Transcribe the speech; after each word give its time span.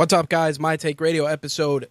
What's 0.00 0.14
up, 0.14 0.30
guys? 0.30 0.58
My 0.58 0.78
Take 0.78 0.98
Radio 0.98 1.26
episode. 1.26 1.90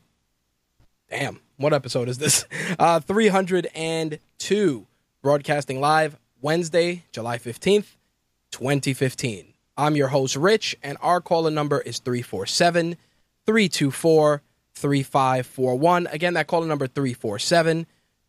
Damn, 1.12 1.42
what 1.58 1.74
episode 1.74 2.10
is 2.10 2.18
this? 2.18 2.48
Uh, 2.80 3.00
302. 3.00 4.88
Broadcasting 5.22 5.80
live 5.80 6.18
Wednesday, 6.42 7.04
July 7.12 7.38
15th, 7.38 7.98
2015. 8.50 9.54
I'm 9.78 9.96
your 9.96 10.08
host, 10.08 10.36
Rich, 10.36 10.76
and 10.82 10.98
our 11.02 11.22
caller 11.22 11.52
number 11.52 11.82
is 11.82 12.00
347 12.00 12.98
324 13.46 14.42
3541. 14.74 16.08
Again, 16.08 16.34
that 16.34 16.48
caller 16.48 16.66
number 16.66 16.88
347 16.88 17.86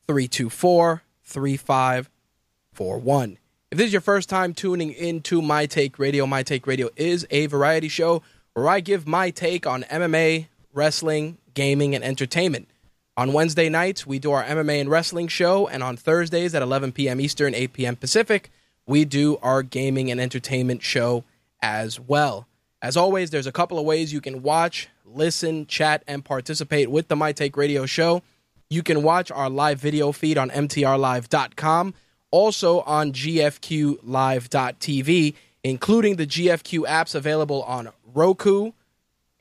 324 0.06 1.02
3541. 1.24 3.38
If 3.70 3.78
this 3.78 3.86
is 3.86 3.92
your 3.94 4.02
first 4.02 4.28
time 4.28 4.52
tuning 4.52 4.92
into 4.92 5.40
My 5.40 5.64
Take 5.64 5.98
Radio, 5.98 6.26
My 6.26 6.42
Take 6.42 6.66
Radio 6.66 6.90
is 6.96 7.26
a 7.30 7.46
variety 7.46 7.88
show 7.88 8.22
where 8.54 8.68
I 8.68 8.80
give 8.80 9.06
my 9.06 9.30
take 9.30 9.66
on 9.66 9.84
MMA, 9.84 10.46
wrestling, 10.72 11.38
gaming, 11.54 11.94
and 11.94 12.04
entertainment. 12.04 12.68
On 13.16 13.32
Wednesday 13.32 13.68
nights, 13.68 14.06
we 14.06 14.18
do 14.18 14.32
our 14.32 14.44
MMA 14.44 14.80
and 14.80 14.90
wrestling 14.90 15.28
show, 15.28 15.68
and 15.68 15.82
on 15.82 15.96
Thursdays 15.96 16.54
at 16.54 16.62
11 16.62 16.92
p.m. 16.92 17.20
Eastern, 17.20 17.54
8 17.54 17.72
p.m. 17.72 17.96
Pacific, 17.96 18.50
we 18.86 19.04
do 19.04 19.36
our 19.42 19.62
gaming 19.62 20.10
and 20.10 20.20
entertainment 20.20 20.82
show 20.82 21.24
as 21.60 22.00
well. 22.00 22.46
As 22.82 22.96
always, 22.96 23.28
there's 23.30 23.46
a 23.46 23.52
couple 23.52 23.78
of 23.78 23.84
ways 23.84 24.12
you 24.12 24.22
can 24.22 24.42
watch, 24.42 24.88
listen, 25.04 25.66
chat, 25.66 26.02
and 26.06 26.24
participate 26.24 26.90
with 26.90 27.08
the 27.08 27.16
My 27.16 27.32
Take 27.32 27.56
Radio 27.56 27.84
show. 27.84 28.22
You 28.70 28.82
can 28.82 29.02
watch 29.02 29.30
our 29.30 29.50
live 29.50 29.78
video 29.80 30.12
feed 30.12 30.38
on 30.38 30.48
MTRLive.com, 30.50 31.94
also 32.30 32.80
on 32.80 33.12
GFQLive.tv, 33.12 34.04
including 35.62 36.16
the 36.16 36.26
GFQ 36.26 36.86
apps 36.86 37.14
available 37.14 37.62
on 37.64 37.90
Roku, 38.14 38.72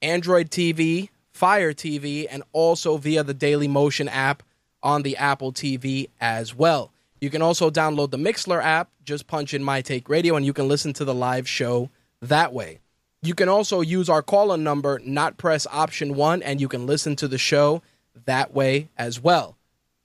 Android 0.02 0.50
TV, 0.50 1.10
Fire 1.32 1.74
TV, 1.74 2.28
and 2.30 2.44
also 2.52 2.98
via 2.98 3.24
the 3.24 3.34
Daily 3.34 3.68
Motion 3.68 4.08
app 4.08 4.44
on 4.82 5.04
the 5.04 5.18
Apple 5.18 5.52
TV 5.52 6.10
as 6.20 6.56
well. 6.56 6.92
You 7.22 7.30
can 7.30 7.42
also 7.42 7.70
download 7.70 8.12
the 8.12 8.18
Mixlr 8.18 8.64
app, 8.64 8.90
just 9.04 9.28
punch 9.28 9.54
in 9.54 9.64
My 9.64 9.82
Take 9.82 10.08
Radio, 10.08 10.36
and 10.36 10.46
you 10.46 10.54
can 10.54 10.68
listen 10.68 10.94
to 10.94 11.06
the 11.06 11.14
live 11.14 11.48
show 11.48 11.90
that 12.22 12.54
way. 12.54 12.80
You 13.22 13.36
can 13.36 13.50
also 13.50 13.82
use 13.82 14.08
our 14.08 14.22
call 14.22 14.54
in 14.54 14.64
number, 14.64 15.02
not 15.04 15.38
press 15.38 15.68
option 15.70 16.16
one, 16.16 16.42
and 16.42 16.62
you 16.62 16.70
can 16.70 16.86
listen 16.86 17.18
to 17.18 17.28
the 17.28 17.38
show 17.38 17.82
that 18.26 18.54
way 18.54 18.90
as 18.98 19.20
well. 19.20 19.58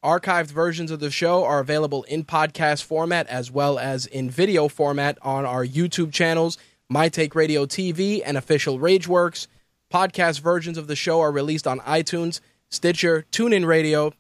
Archived 0.04 0.50
versions 0.50 0.90
of 0.90 1.00
the 1.00 1.10
show 1.10 1.44
are 1.44 1.60
available 1.60 2.02
in 2.04 2.24
podcast 2.24 2.82
format 2.82 3.26
as 3.28 3.50
well 3.50 3.78
as 3.78 4.06
in 4.06 4.28
video 4.28 4.68
format 4.68 5.16
on 5.22 5.46
our 5.46 5.64
YouTube 5.64 6.12
channels, 6.12 6.58
My 6.88 7.08
Take 7.08 7.34
Radio 7.34 7.66
TV, 7.66 8.22
and 8.24 8.36
official 8.36 8.78
Rageworks. 8.78 9.46
Podcast 9.92 10.40
versions 10.40 10.76
of 10.76 10.86
the 10.86 10.96
show 10.96 11.20
are 11.20 11.30
released 11.32 11.66
on 11.66 11.80
iTunes, 11.80 12.40
Stitcher, 12.68 13.24
TuneIn 13.30 13.64
Radio 13.66 14.12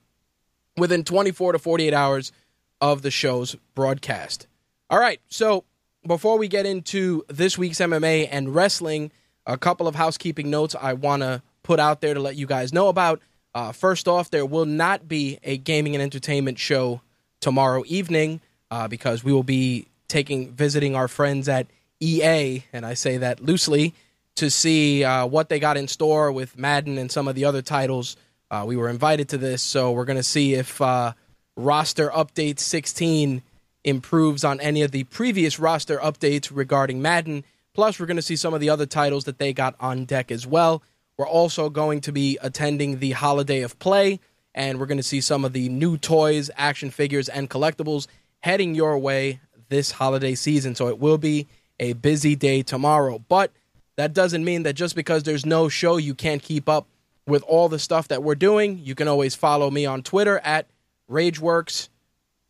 within 0.76 1.04
24 1.04 1.52
to 1.52 1.58
48 1.58 1.92
hours 1.92 2.32
of 2.80 3.02
the 3.02 3.10
show's 3.10 3.56
broadcast. 3.74 4.46
All 4.90 4.98
right, 4.98 5.20
so 5.28 5.64
before 6.06 6.38
we 6.38 6.48
get 6.48 6.66
into 6.66 7.24
this 7.28 7.56
week's 7.58 7.78
MMA 7.78 8.28
and 8.30 8.54
wrestling, 8.54 9.10
a 9.46 9.56
couple 9.56 9.88
of 9.88 9.94
housekeeping 9.94 10.50
notes 10.50 10.74
I 10.80 10.92
want 10.92 11.22
to 11.22 11.42
put 11.62 11.80
out 11.80 12.00
there 12.00 12.14
to 12.14 12.20
let 12.20 12.36
you 12.36 12.46
guys 12.46 12.72
know 12.72 12.88
about. 12.88 13.20
Uh, 13.54 13.72
first 13.72 14.08
off, 14.08 14.30
there 14.30 14.46
will 14.46 14.66
not 14.66 15.08
be 15.08 15.38
a 15.42 15.56
gaming 15.56 15.94
and 15.94 16.02
entertainment 16.02 16.58
show 16.58 17.00
tomorrow 17.40 17.84
evening 17.86 18.40
uh, 18.70 18.88
because 18.88 19.22
we 19.24 19.32
will 19.32 19.42
be 19.42 19.86
taking 20.08 20.52
visiting 20.52 20.94
our 20.94 21.08
friends 21.08 21.48
at 21.48 21.66
EA, 22.00 22.64
and 22.72 22.84
I 22.84 22.94
say 22.94 23.18
that 23.18 23.40
loosely, 23.40 23.94
to 24.36 24.50
see 24.50 25.04
uh, 25.04 25.26
what 25.26 25.48
they 25.48 25.60
got 25.60 25.76
in 25.76 25.88
store 25.88 26.32
with 26.32 26.58
Madden 26.58 26.98
and 26.98 27.10
some 27.10 27.28
of 27.28 27.34
the 27.34 27.44
other 27.44 27.62
titles. 27.62 28.16
Uh, 28.50 28.64
we 28.66 28.76
were 28.76 28.88
invited 28.88 29.28
to 29.30 29.38
this, 29.38 29.62
so 29.62 29.92
we're 29.92 30.04
going 30.04 30.16
to 30.16 30.22
see 30.22 30.54
if 30.54 30.80
uh, 30.80 31.12
roster 31.56 32.10
update 32.10 32.58
16 32.58 33.42
improves 33.84 34.44
on 34.44 34.60
any 34.60 34.82
of 34.82 34.90
the 34.90 35.04
previous 35.04 35.58
roster 35.58 35.98
updates 35.98 36.50
regarding 36.52 37.00
Madden. 37.00 37.44
Plus, 37.74 37.98
we're 37.98 38.06
going 38.06 38.16
to 38.16 38.22
see 38.22 38.36
some 38.36 38.54
of 38.54 38.60
the 38.60 38.70
other 38.70 38.86
titles 38.86 39.24
that 39.24 39.38
they 39.38 39.52
got 39.52 39.74
on 39.80 40.04
deck 40.04 40.30
as 40.30 40.46
well. 40.46 40.82
We're 41.16 41.28
also 41.28 41.70
going 41.70 42.00
to 42.02 42.12
be 42.12 42.38
attending 42.42 42.98
the 42.98 43.12
Holiday 43.12 43.62
of 43.62 43.78
Play, 43.78 44.20
and 44.54 44.78
we're 44.78 44.86
going 44.86 44.98
to 44.98 45.02
see 45.02 45.20
some 45.20 45.44
of 45.44 45.52
the 45.52 45.68
new 45.68 45.96
toys, 45.96 46.50
action 46.56 46.90
figures, 46.90 47.28
and 47.28 47.50
collectibles 47.50 48.06
heading 48.40 48.74
your 48.74 48.98
way 48.98 49.40
this 49.68 49.92
holiday 49.92 50.34
season. 50.34 50.74
So 50.74 50.88
it 50.88 50.98
will 50.98 51.18
be 51.18 51.46
a 51.80 51.92
busy 51.94 52.36
day 52.36 52.62
tomorrow. 52.62 53.18
But 53.28 53.52
that 53.96 54.12
doesn't 54.12 54.44
mean 54.44 54.64
that 54.64 54.74
just 54.74 54.96
because 54.96 55.22
there's 55.22 55.46
no 55.46 55.68
show, 55.68 55.96
you 55.96 56.14
can't 56.14 56.42
keep 56.42 56.68
up 56.68 56.86
with 57.26 57.42
all 57.44 57.68
the 57.68 57.78
stuff 57.78 58.08
that 58.08 58.22
we're 58.22 58.34
doing. 58.34 58.78
You 58.82 58.94
can 58.94 59.08
always 59.08 59.34
follow 59.34 59.70
me 59.70 59.86
on 59.86 60.02
Twitter 60.02 60.38
at 60.40 60.66
RageWorks, 61.10 61.88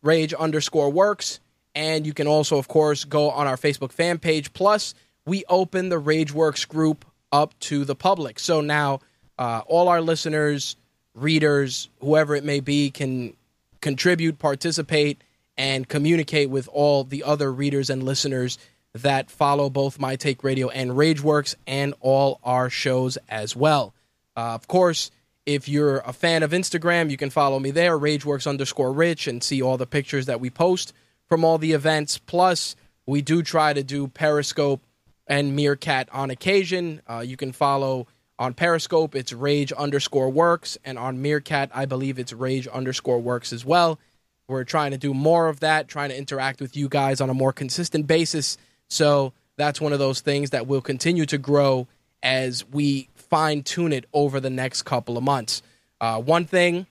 Rage 0.01 0.33
underscore 0.33 0.89
Works. 0.89 1.39
And 1.73 2.05
you 2.05 2.13
can 2.13 2.27
also, 2.27 2.57
of 2.57 2.67
course, 2.67 3.03
go 3.03 3.29
on 3.31 3.47
our 3.47 3.57
Facebook 3.57 3.91
fan 3.91 4.17
page. 4.17 4.53
Plus, 4.53 4.93
we 5.25 5.43
open 5.49 5.89
the 5.89 6.01
RageWorks 6.01 6.67
group 6.67 7.05
up 7.31 7.57
to 7.59 7.83
the 7.83 7.95
public. 7.95 8.39
So 8.39 8.61
now 8.61 9.01
uh, 9.37 9.61
all 9.67 9.87
our 9.87 10.01
listeners, 10.01 10.77
readers, 11.13 11.89
whoever 11.99 12.35
it 12.35 12.43
may 12.43 12.59
be, 12.59 12.91
can 12.91 13.35
contribute, 13.81 14.39
participate, 14.39 15.21
and 15.57 15.87
communicate 15.87 16.49
with 16.49 16.67
all 16.69 17.03
the 17.03 17.23
other 17.23 17.51
readers 17.51 17.89
and 17.89 18.03
listeners 18.03 18.57
that 18.95 19.29
follow 19.29 19.69
both 19.69 19.99
My 19.99 20.15
Take 20.15 20.43
Radio 20.43 20.69
and 20.69 20.91
Rageworks 20.91 21.55
and 21.67 21.93
all 21.99 22.39
our 22.43 22.69
shows 22.69 23.17
as 23.27 23.55
well. 23.55 23.93
Uh, 24.37 24.53
of 24.53 24.67
course, 24.67 25.11
if 25.45 25.67
you're 25.67 25.97
a 25.99 26.13
fan 26.13 26.43
of 26.43 26.51
Instagram, 26.51 27.11
you 27.11 27.17
can 27.17 27.29
follow 27.29 27.59
me 27.59 27.71
there, 27.71 27.99
Rageworks 27.99 28.47
underscore 28.47 28.93
Rich, 28.93 29.27
and 29.27 29.43
see 29.43 29.61
all 29.61 29.77
the 29.77 29.85
pictures 29.85 30.25
that 30.27 30.39
we 30.39 30.49
post 30.49 30.93
from 31.27 31.43
all 31.43 31.57
the 31.57 31.73
events. 31.73 32.17
Plus, 32.17 32.75
we 33.05 33.21
do 33.21 33.43
try 33.43 33.73
to 33.73 33.83
do 33.83 34.07
Periscope 34.07 34.81
and 35.27 35.55
Meerkat 35.55 36.07
on 36.11 36.29
occasion. 36.29 37.01
Uh, 37.07 37.19
you 37.19 37.35
can 37.35 37.51
follow 37.51 38.07
on 38.39 38.53
Periscope, 38.53 39.15
it's 39.15 39.33
Rage 39.33 39.71
underscore 39.73 40.29
Works, 40.29 40.77
and 40.83 40.97
on 40.97 41.21
Meerkat, 41.21 41.69
I 41.73 41.85
believe 41.85 42.17
it's 42.17 42.33
Rage 42.33 42.67
underscore 42.67 43.19
Works 43.19 43.53
as 43.53 43.65
well. 43.65 43.99
We're 44.47 44.63
trying 44.63 44.91
to 44.91 44.97
do 44.97 45.13
more 45.13 45.47
of 45.47 45.59
that, 45.61 45.87
trying 45.87 46.09
to 46.09 46.17
interact 46.17 46.59
with 46.61 46.75
you 46.77 46.87
guys 46.87 47.21
on 47.21 47.29
a 47.29 47.33
more 47.33 47.53
consistent 47.53 48.07
basis. 48.07 48.57
So 48.89 49.33
that's 49.57 49.81
one 49.81 49.93
of 49.93 49.99
those 49.99 50.21
things 50.21 50.51
that 50.51 50.67
will 50.67 50.81
continue 50.81 51.25
to 51.27 51.37
grow 51.37 51.87
as 52.21 52.65
we 52.69 53.09
fine 53.15 53.63
tune 53.63 53.93
it 53.93 54.05
over 54.13 54.39
the 54.39 54.49
next 54.49 54.83
couple 54.83 55.17
of 55.17 55.23
months. 55.23 55.61
Uh, 55.99 56.21
one 56.21 56.45
thing 56.45 56.87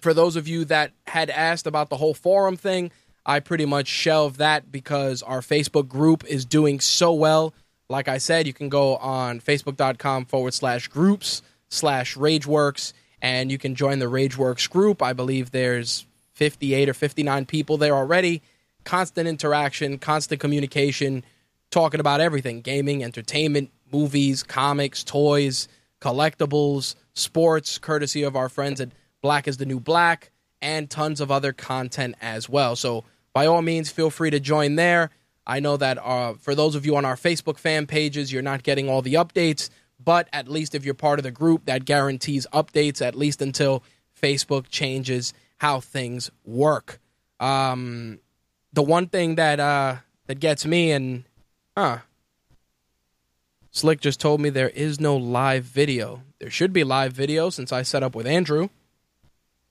for 0.00 0.12
those 0.12 0.36
of 0.36 0.48
you 0.48 0.64
that 0.66 0.92
had 1.06 1.30
asked 1.30 1.66
about 1.66 1.88
the 1.88 1.96
whole 1.96 2.14
forum 2.14 2.56
thing, 2.56 2.90
I 3.24 3.40
pretty 3.40 3.64
much 3.64 3.86
shelved 3.86 4.38
that 4.38 4.70
because 4.72 5.22
our 5.22 5.40
Facebook 5.40 5.88
group 5.88 6.24
is 6.24 6.44
doing 6.44 6.80
so 6.80 7.12
well. 7.12 7.54
Like 7.88 8.08
I 8.08 8.18
said, 8.18 8.46
you 8.46 8.52
can 8.52 8.68
go 8.68 8.96
on 8.96 9.40
facebook.com 9.40 10.26
forward 10.26 10.54
slash 10.54 10.88
groups 10.88 11.42
slash 11.68 12.16
rageworks 12.16 12.92
and 13.20 13.52
you 13.52 13.58
can 13.58 13.74
join 13.76 14.00
the 14.00 14.06
Rageworks 14.06 14.68
group. 14.68 15.00
I 15.00 15.12
believe 15.12 15.52
there's 15.52 16.06
58 16.32 16.88
or 16.88 16.94
59 16.94 17.46
people 17.46 17.76
there 17.76 17.94
already. 17.94 18.42
Constant 18.84 19.28
interaction, 19.28 19.98
constant 19.98 20.40
communication, 20.40 21.24
talking 21.70 22.00
about 22.00 22.20
everything 22.20 22.60
gaming, 22.60 23.02
entertainment, 23.02 23.70
movies, 23.92 24.42
comics, 24.42 25.04
toys, 25.04 25.68
collectibles, 26.00 26.94
sports, 27.14 27.78
courtesy 27.78 28.22
of 28.22 28.36
our 28.36 28.48
friends 28.48 28.80
at 28.80 28.90
Black 29.22 29.46
is 29.46 29.56
the 29.56 29.66
New 29.66 29.80
Black, 29.80 30.30
and 30.60 30.90
tons 30.90 31.20
of 31.20 31.30
other 31.30 31.52
content 31.52 32.16
as 32.20 32.48
well. 32.48 32.76
So, 32.76 33.04
by 33.32 33.46
all 33.46 33.62
means, 33.62 33.90
feel 33.90 34.10
free 34.10 34.30
to 34.30 34.40
join 34.40 34.74
there. 34.74 35.10
I 35.46 35.60
know 35.60 35.76
that 35.76 35.98
uh, 35.98 36.34
for 36.34 36.54
those 36.54 36.74
of 36.74 36.86
you 36.86 36.96
on 36.96 37.04
our 37.04 37.16
Facebook 37.16 37.58
fan 37.58 37.86
pages, 37.86 38.32
you're 38.32 38.42
not 38.42 38.62
getting 38.62 38.88
all 38.88 39.02
the 39.02 39.14
updates, 39.14 39.70
but 40.02 40.28
at 40.32 40.48
least 40.48 40.74
if 40.74 40.84
you're 40.84 40.94
part 40.94 41.18
of 41.18 41.22
the 41.22 41.30
group, 41.30 41.64
that 41.64 41.84
guarantees 41.84 42.46
updates 42.52 43.00
at 43.00 43.14
least 43.14 43.42
until 43.42 43.82
Facebook 44.20 44.68
changes 44.68 45.32
how 45.58 45.80
things 45.80 46.30
work. 46.44 47.00
Um, 47.40 48.18
the 48.72 48.82
one 48.82 49.08
thing 49.08 49.36
that 49.36 49.60
uh, 49.60 49.96
that 50.26 50.40
gets 50.40 50.64
me 50.64 50.92
and 50.92 51.24
huh, 51.76 51.98
Slick 53.70 54.00
just 54.00 54.20
told 54.20 54.40
me 54.40 54.50
there 54.50 54.68
is 54.68 55.00
no 55.00 55.16
live 55.16 55.64
video. 55.64 56.22
There 56.38 56.50
should 56.50 56.72
be 56.72 56.84
live 56.84 57.12
video 57.12 57.50
since 57.50 57.72
I 57.72 57.82
set 57.82 58.02
up 58.02 58.14
with 58.14 58.26
Andrew. 58.26 58.68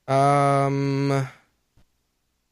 Um, 0.08 1.28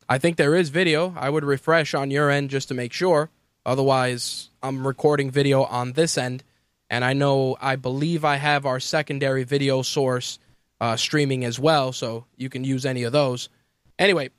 I 0.07 0.17
think 0.17 0.37
there 0.37 0.55
is 0.55 0.69
video. 0.69 1.13
I 1.17 1.29
would 1.29 1.43
refresh 1.43 1.93
on 1.93 2.11
your 2.11 2.29
end 2.29 2.51
just 2.51 2.67
to 2.67 2.73
make 2.73 2.93
sure. 2.93 3.29
Otherwise, 3.65 4.49
I'm 4.63 4.85
recording 4.85 5.31
video 5.31 5.63
on 5.63 5.93
this 5.93 6.17
end, 6.17 6.43
and 6.89 7.03
I 7.03 7.13
know 7.13 7.57
I 7.59 7.75
believe 7.75 8.23
I 8.23 8.37
have 8.37 8.65
our 8.65 8.79
secondary 8.79 9.43
video 9.43 9.81
source 9.81 10.39
uh, 10.79 10.95
streaming 10.95 11.43
as 11.43 11.59
well, 11.59 11.91
so 11.91 12.25
you 12.37 12.49
can 12.49 12.63
use 12.63 12.85
any 12.85 13.03
of 13.03 13.11
those. 13.11 13.49
Anyway, 13.97 14.29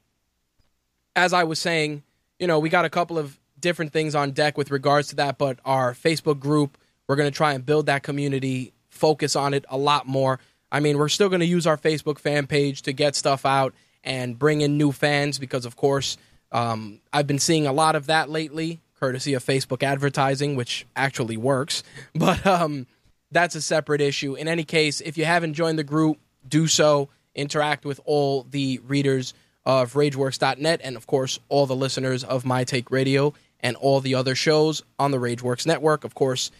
as 1.16 1.32
I 1.32 1.44
was 1.44 1.58
saying, 1.58 2.02
you 2.38 2.46
know, 2.46 2.58
we 2.58 2.68
got 2.68 2.84
a 2.84 2.90
couple 2.90 3.18
of 3.18 3.38
different 3.58 3.92
things 3.92 4.14
on 4.14 4.30
deck 4.32 4.56
with 4.56 4.70
regards 4.70 5.08
to 5.08 5.16
that, 5.16 5.38
but 5.38 5.58
our 5.64 5.92
Facebook 5.92 6.40
group, 6.40 6.78
we're 7.06 7.16
going 7.16 7.30
to 7.30 7.36
try 7.36 7.52
and 7.52 7.64
build 7.64 7.86
that 7.86 8.02
community, 8.02 8.72
focus 8.88 9.36
on 9.36 9.54
it 9.54 9.64
a 9.68 9.76
lot 9.76 10.06
more. 10.06 10.40
I 10.72 10.80
mean, 10.80 10.98
we're 10.98 11.08
still 11.08 11.28
going 11.28 11.40
to 11.40 11.46
use 11.46 11.66
our 11.66 11.76
Facebook 11.76 12.18
fan 12.18 12.46
page 12.46 12.82
to 12.82 12.92
get 12.92 13.14
stuff 13.14 13.44
out 13.44 13.74
and 14.02 14.38
bring 14.38 14.60
in 14.60 14.78
new 14.78 14.92
fans 14.92 15.38
because, 15.38 15.66
of 15.66 15.76
course, 15.76 16.16
um, 16.52 17.00
I've 17.12 17.26
been 17.26 17.38
seeing 17.38 17.66
a 17.66 17.72
lot 17.72 17.96
of 17.96 18.06
that 18.06 18.30
lately, 18.30 18.80
courtesy 18.98 19.34
of 19.34 19.44
Facebook 19.44 19.82
advertising, 19.82 20.56
which 20.56 20.86
actually 20.96 21.36
works. 21.36 21.82
But 22.14 22.46
um, 22.46 22.86
that's 23.30 23.54
a 23.54 23.62
separate 23.62 24.00
issue. 24.00 24.34
In 24.34 24.48
any 24.48 24.64
case, 24.64 25.00
if 25.00 25.18
you 25.18 25.24
haven't 25.24 25.54
joined 25.54 25.78
the 25.78 25.84
group, 25.84 26.18
do 26.46 26.66
so. 26.66 27.08
Interact 27.34 27.84
with 27.84 28.00
all 28.04 28.44
the 28.50 28.80
readers 28.86 29.34
of 29.64 29.92
RageWorks.net 29.94 30.80
and, 30.82 30.96
of 30.96 31.06
course, 31.06 31.38
all 31.48 31.66
the 31.66 31.76
listeners 31.76 32.24
of 32.24 32.44
My 32.44 32.64
Take 32.64 32.90
Radio 32.90 33.34
and 33.60 33.76
all 33.76 34.00
the 34.00 34.14
other 34.14 34.34
shows 34.34 34.82
on 34.98 35.10
the 35.10 35.18
RageWorks 35.18 35.66
network. 35.66 36.04
Of 36.04 36.14
course, 36.14 36.50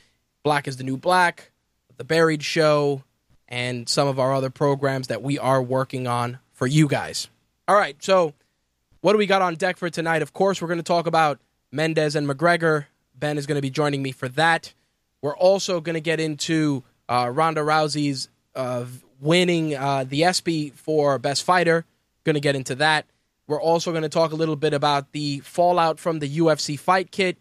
Black 0.43 0.69
is 0.69 0.77
the 0.77 0.85
New 0.85 0.97
Black, 0.97 1.51
The 1.97 2.05
Buried 2.05 2.43
Show, 2.43 3.03
and 3.49 3.89
some 3.89 4.07
of 4.07 4.19
our 4.19 4.33
other 4.33 4.51
programs 4.51 5.09
that 5.09 5.23
we 5.23 5.39
are 5.39 5.63
working 5.63 6.07
on 6.07 6.39
for 6.53 6.67
you 6.67 6.87
guys. 6.87 7.29
All 7.67 7.77
right, 7.77 7.97
so 8.03 8.35
what 9.01 9.13
do 9.13 9.19
we 9.19 9.27
got 9.27 9.43
on 9.43 9.55
deck 9.55 9.77
for 9.77 9.91
tonight? 9.91 10.23
Of 10.23 10.33
course, 10.33 10.61
we're 10.61 10.69
going 10.69 10.79
to 10.79 10.85
talk 10.85 11.07
about 11.07 11.41
Mendes 11.73 12.17
and 12.17 12.29
McGregor. 12.29 12.87
Ben 13.15 13.39
is 13.39 13.47
going 13.47 13.57
to 13.57 13.63
be 13.63 13.71
joining 13.71 14.03
me 14.03 14.13
for 14.13 14.29
that. 14.31 14.73
We're 15.23 15.37
also 15.37 15.81
going 15.81 15.95
to 15.95 16.01
get 16.01 16.21
into 16.21 16.85
uh, 17.09 17.31
Ronda 17.33 17.61
Rousey's 17.61 18.29
uh, 18.55 18.85
winning 19.21 19.75
uh, 19.75 20.05
the 20.05 20.25
ESPY 20.25 20.71
for 20.71 21.19
Best 21.19 21.45
Fighter. 21.45 21.85
Going 22.25 22.35
to 22.35 22.41
get 22.41 22.57
into 22.57 22.75
that. 22.77 23.07
We're 23.47 23.61
also 23.61 23.91
going 23.91 24.03
to 24.03 24.09
talk 24.09 24.33
a 24.33 24.37
little 24.37 24.57
bit 24.57 24.73
about 24.75 25.13
the 25.13 25.41
fallout 25.41 25.99
from 25.99 26.21
the 26.21 26.39
UFC 26.39 26.79
fight 26.79 27.11
kit. 27.11 27.39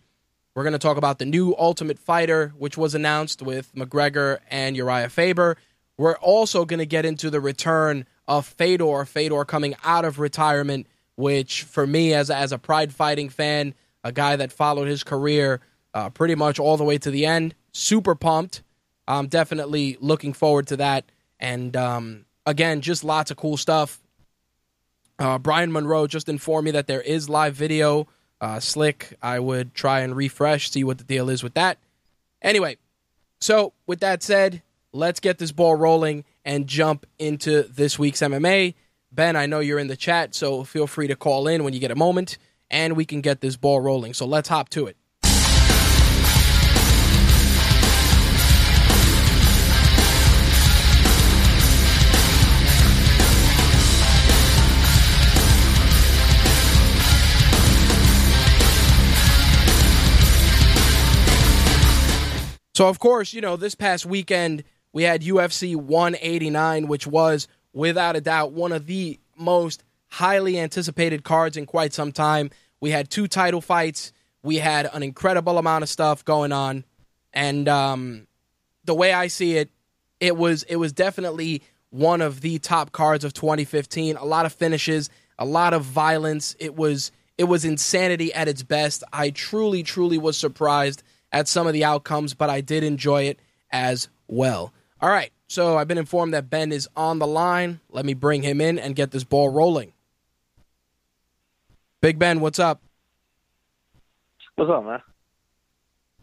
We're 0.56 0.64
going 0.64 0.74
to 0.74 0.80
talk 0.80 0.98
about 0.98 1.20
the 1.20 1.26
new 1.26 1.56
Ultimate 1.58 2.00
Fighter, 2.00 2.54
which 2.58 2.78
was 2.78 2.96
announced 2.96 3.42
with 3.42 3.74
McGregor 3.76 4.40
and 4.50 4.76
Uriah 4.76 5.10
Faber. 5.10 5.58
We're 5.98 6.18
also 6.18 6.66
going 6.66 6.80
to 6.80 6.86
get 6.86 7.06
into 7.06 7.30
the 7.30 7.40
return 7.40 8.06
of 8.28 8.46
Fedor, 8.46 9.06
Fedor 9.06 9.46
coming 9.46 9.76
out 9.84 10.06
of 10.06 10.20
retirement, 10.20 10.88
which 11.16 11.64
for 11.64 11.86
me, 11.86 12.14
as 12.14 12.30
a, 12.30 12.36
as 12.36 12.52
a 12.52 12.58
Pride 12.58 12.94
Fighting 12.94 13.30
fan, 13.30 13.74
a 14.04 14.12
guy 14.12 14.36
that 14.36 14.52
followed 14.52 14.88
his 14.88 15.04
career 15.04 15.62
uh, 15.94 16.10
pretty 16.10 16.36
much 16.36 16.60
all 16.60 16.78
the 16.78 16.84
way 16.84 16.98
to 16.98 17.12
the 17.12 17.26
end, 17.26 17.54
super 17.74 18.16
pumped. 18.16 18.64
I'm 19.08 19.28
definitely 19.28 19.98
looking 20.00 20.34
forward 20.34 20.68
to 20.68 20.78
that. 20.78 21.06
And 21.40 21.76
um, 21.76 22.26
again, 22.46 22.82
just 22.82 23.04
lots 23.04 23.32
of 23.32 23.38
cool 23.38 23.58
stuff. 23.58 24.00
Uh, 25.20 25.38
Brian 25.38 25.72
Monroe 25.72 26.08
just 26.08 26.30
informed 26.30 26.66
me 26.66 26.72
that 26.72 26.88
there 26.88 27.02
is 27.02 27.30
live 27.30 27.54
video. 27.54 28.08
Uh, 28.40 28.60
slick, 28.60 29.18
I 29.22 29.40
would 29.40 29.74
try 29.74 30.00
and 30.00 30.16
refresh, 30.16 30.72
see 30.72 30.86
what 30.86 30.98
the 30.98 31.04
deal 31.04 31.30
is 31.30 31.44
with 31.44 31.56
that. 31.56 31.78
Anyway, 32.42 32.78
so 33.42 33.74
with 33.86 34.00
that 34.00 34.24
said, 34.24 34.62
let's 34.94 35.20
get 35.20 35.38
this 35.38 35.52
ball 35.52 35.76
rolling 35.76 36.24
and 36.46 36.68
jump 36.68 37.06
into 37.20 37.64
this 37.64 38.00
week's 38.00 38.22
MMA. 38.22 38.76
Ben, 39.12 39.36
I 39.36 39.46
know 39.46 39.60
you're 39.60 39.80
in 39.80 39.88
the 39.88 39.98
chat, 39.98 40.34
so 40.34 40.64
feel 40.64 40.88
free 40.88 41.08
to 41.08 41.18
call 41.18 41.48
in 41.48 41.66
when 41.66 41.74
you 41.74 41.82
get 41.82 41.92
a 41.92 41.96
moment 41.96 42.38
and 42.72 42.96
we 42.96 43.04
can 43.04 43.20
get 43.20 43.42
this 43.42 43.58
ball 43.58 43.82
rolling. 43.82 44.14
So 44.14 44.26
let's 44.26 44.48
hop 44.48 44.70
to 44.70 44.88
it. 44.88 44.96
So, 62.80 62.88
of 62.88 62.98
course, 62.98 63.34
you 63.34 63.42
know, 63.42 63.58
this 63.58 63.76
past 63.76 64.06
weekend 64.06 64.64
we 64.94 65.04
had 65.04 65.22
UFC 65.22 65.76
189, 65.76 66.88
which 66.88 67.06
was 67.06 67.50
without 67.74 68.16
a 68.16 68.22
doubt 68.22 68.54
one 68.54 68.72
of 68.72 68.86
the 68.86 69.20
most 69.36 69.84
highly 70.08 70.58
anticipated 70.58 71.26
cards 71.26 71.58
in 71.58 71.66
quite 71.66 71.92
some 71.92 72.14
time. 72.14 72.52
We 72.80 72.92
had 72.92 73.10
two 73.10 73.28
title 73.28 73.60
fights. 73.60 74.14
We 74.44 74.60
had 74.60 74.90
an 74.94 75.04
incredible 75.04 75.58
amount 75.58 75.84
of 75.84 75.90
stuff 75.90 76.24
going 76.24 76.54
on, 76.54 76.86
and 77.34 77.68
um, 77.68 78.28
the 78.86 78.96
way 78.96 79.12
I 79.12 79.28
see 79.28 79.58
it, 79.58 79.70
it 80.22 80.38
was 80.38 80.64
it 80.64 80.78
was 80.78 80.94
definitely 80.94 81.62
one 81.90 82.22
of 82.22 82.40
the 82.40 82.60
top 82.60 82.94
cards 82.94 83.26
of 83.26 83.34
2015. 83.34 84.16
A 84.16 84.24
lot 84.24 84.46
of 84.46 84.54
finishes, 84.54 85.10
a 85.38 85.44
lot 85.44 85.74
of 85.74 85.84
violence. 85.84 86.56
It 86.60 86.78
was 86.78 87.12
it 87.38 87.44
was 87.44 87.66
insanity 87.66 88.34
at 88.34 88.48
its 88.48 88.64
best. 88.64 89.04
I 89.12 89.32
truly, 89.32 89.84
truly 89.84 90.18
was 90.18 90.38
surprised 90.38 91.04
at 91.32 91.48
some 91.48 91.68
of 91.68 91.74
the 91.74 91.84
outcomes, 91.84 92.34
but 92.34 92.50
I 92.50 92.62
did 92.62 92.84
enjoy 92.84 93.24
it 93.24 93.40
as 93.72 94.10
well. 94.28 94.74
All 95.02 95.10
right, 95.10 95.32
so 95.48 95.78
I've 95.78 95.88
been 95.88 95.98
informed 95.98 96.34
that 96.34 96.50
Ben 96.50 96.72
is 96.72 96.90
on 96.96 97.20
the 97.20 97.28
line. 97.28 97.80
Let 97.90 98.06
me 98.06 98.14
bring 98.14 98.44
him 98.44 98.62
in 98.62 98.78
and 98.78 98.96
get 98.96 99.12
this 99.12 99.24
ball 99.24 99.50
rolling. 99.50 99.94
Big 102.02 102.20
Ben, 102.20 102.40
what's 102.40 102.60
up? 102.60 102.82
What's 104.56 104.72
up, 104.72 104.84
man? 104.86 105.02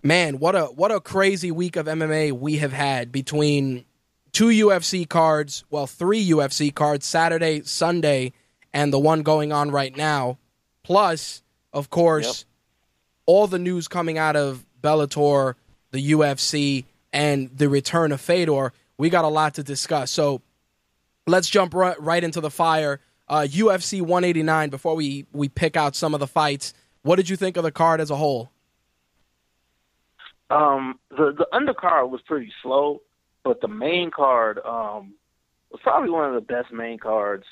Man, 0.03 0.39
what 0.39 0.55
a 0.55 0.67
what 0.67 0.93
a 0.93 1.01
crazy 1.01 1.51
week 1.51 1.77
of 1.77 1.87
MMA 1.87 2.33
we 2.33 2.59
have 2.59 2.73
had 2.73 3.11
between 3.11 3.85
two 4.33 4.49
UFC 4.49 5.09
cards, 5.09 5.65
well, 5.71 5.87
three 5.87 6.25
UFC 6.29 6.73
cards, 6.73 7.07
Saturday, 7.07 7.63
Sunday, 7.65 8.33
and 8.73 8.93
the 8.93 8.99
one 8.99 9.23
going 9.23 9.53
on 9.53 9.71
right 9.71 9.97
now. 9.97 10.39
Plus, 10.83 11.43
of 11.73 11.91
course, 11.91 12.27
yep. 12.27 12.47
all 13.25 13.47
the 13.47 13.59
news 13.59 13.89
coming 13.89 14.19
out 14.19 14.37
of 14.37 14.65
Bellator, 14.87 15.55
the 15.91 16.13
UFC, 16.13 16.85
and 17.13 17.51
the 17.57 17.69
return 17.69 18.13
of 18.13 18.21
Fedor, 18.21 18.73
we 18.99 19.11
got 19.11 19.25
a 19.25 19.29
lot 19.29 19.55
to 19.55 19.65
discuss. 19.65 20.13
So 20.13 20.43
let's 21.27 21.49
jump 21.49 21.75
right, 21.75 22.01
right 22.01 22.23
into 22.23 22.41
the 22.41 22.51
fire. 22.51 23.01
Uh, 23.29 23.47
UFC 23.51 24.01
189. 24.01 24.71
Before 24.71 24.95
we 24.95 25.27
we 25.33 25.49
pick 25.49 25.77
out 25.77 25.97
some 25.97 26.15
of 26.15 26.21
the 26.21 26.29
fights, 26.29 26.73
what 27.03 27.17
did 27.17 27.29
you 27.29 27.35
think 27.35 27.57
of 27.57 27.65
the 27.65 27.73
card 27.73 28.01
as 28.01 28.13
a 28.13 28.17
whole? 28.17 28.51
Um, 30.51 31.01
the 31.11 31.35
the 31.37 31.49
undercard 31.53 32.09
was 32.09 32.21
pretty 32.25 32.53
slow, 32.63 33.03
but 33.43 33.61
the 33.61 33.67
main 33.67 34.13
card 34.13 34.61
um, 34.65 35.15
was 35.73 35.81
probably 35.83 36.11
one 36.11 36.29
of 36.29 36.35
the 36.35 36.41
best 36.41 36.73
main 36.73 37.01
cards 37.01 37.45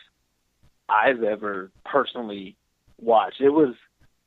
I've 0.88 1.24
ever 1.24 1.72
personally 1.84 2.54
watched. 3.00 3.40
It 3.40 3.50
was 3.50 3.74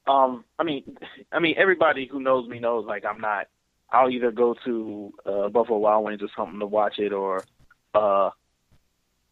um, 0.07 0.45
I 0.59 0.63
mean, 0.63 0.97
I 1.31 1.39
mean, 1.39 1.55
everybody 1.57 2.07
who 2.07 2.19
knows 2.19 2.47
me 2.47 2.59
knows 2.59 2.85
like 2.85 3.05
I'm 3.05 3.19
not. 3.19 3.47
I'll 3.89 4.09
either 4.09 4.31
go 4.31 4.53
to 4.65 5.13
uh, 5.25 5.49
Buffalo 5.49 5.77
Wild 5.77 6.05
Wings 6.05 6.21
or 6.21 6.27
something 6.35 6.59
to 6.59 6.65
watch 6.65 6.99
it, 6.99 7.13
or 7.13 7.45
uh, 7.93 8.31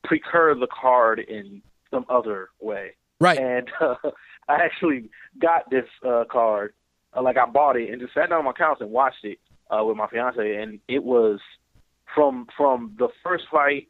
precur 0.06 0.58
the 0.60 0.68
card 0.68 1.20
in 1.20 1.62
some 1.92 2.06
other 2.10 2.50
way. 2.62 2.92
Right. 3.20 3.38
And 3.38 3.70
uh, 3.80 3.96
I 4.48 4.56
actually 4.56 5.10
got 5.40 5.70
this 5.70 5.86
uh, 6.06 6.24
card, 6.32 6.74
uh, 7.16 7.22
like 7.22 7.38
I 7.38 7.46
bought 7.46 7.78
it 7.78 7.90
and 7.90 8.02
just 8.02 8.14
sat 8.14 8.30
down 8.30 8.40
on 8.40 8.46
my 8.46 8.54
couch 8.54 8.78
and 8.80 8.92
watched 8.92 9.24
it 9.24 9.40
uh, 9.70 9.84
with 9.84 9.98
my 9.98 10.08
fiance, 10.08 10.56
and 10.56 10.80
it 10.88 11.04
was 11.04 11.40
from 12.14 12.48
from 12.56 12.96
the 12.98 13.08
first 13.24 13.46
fight 13.52 13.90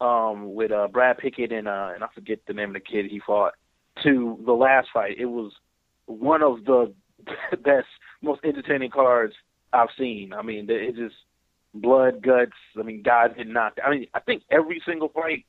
um, 0.00 0.54
with 0.54 0.72
uh, 0.72 0.88
Brad 0.88 1.18
Pickett 1.18 1.52
and 1.52 1.68
uh, 1.68 1.90
and 1.94 2.02
I 2.02 2.08
forget 2.14 2.40
the 2.46 2.54
name 2.54 2.70
of 2.70 2.74
the 2.74 2.80
kid 2.80 3.06
he 3.06 3.20
fought 3.20 3.54
to 4.02 4.38
the 4.44 4.52
last 4.52 4.88
fight. 4.92 5.16
It 5.18 5.26
was 5.26 5.52
one 6.06 6.42
of 6.42 6.64
the 6.64 6.92
best, 7.62 7.86
most 8.20 8.40
entertaining 8.44 8.90
cards 8.90 9.34
I've 9.72 9.88
seen. 9.98 10.32
I 10.32 10.42
mean, 10.42 10.68
it 10.68 10.96
just 10.96 11.14
blood, 11.74 12.22
guts. 12.22 12.52
I 12.78 12.82
mean, 12.82 13.02
guys 13.02 13.30
did 13.36 13.48
not. 13.48 13.78
I 13.84 13.90
mean, 13.90 14.06
I 14.14 14.20
think 14.20 14.42
every 14.50 14.82
single 14.86 15.08
fight, 15.08 15.44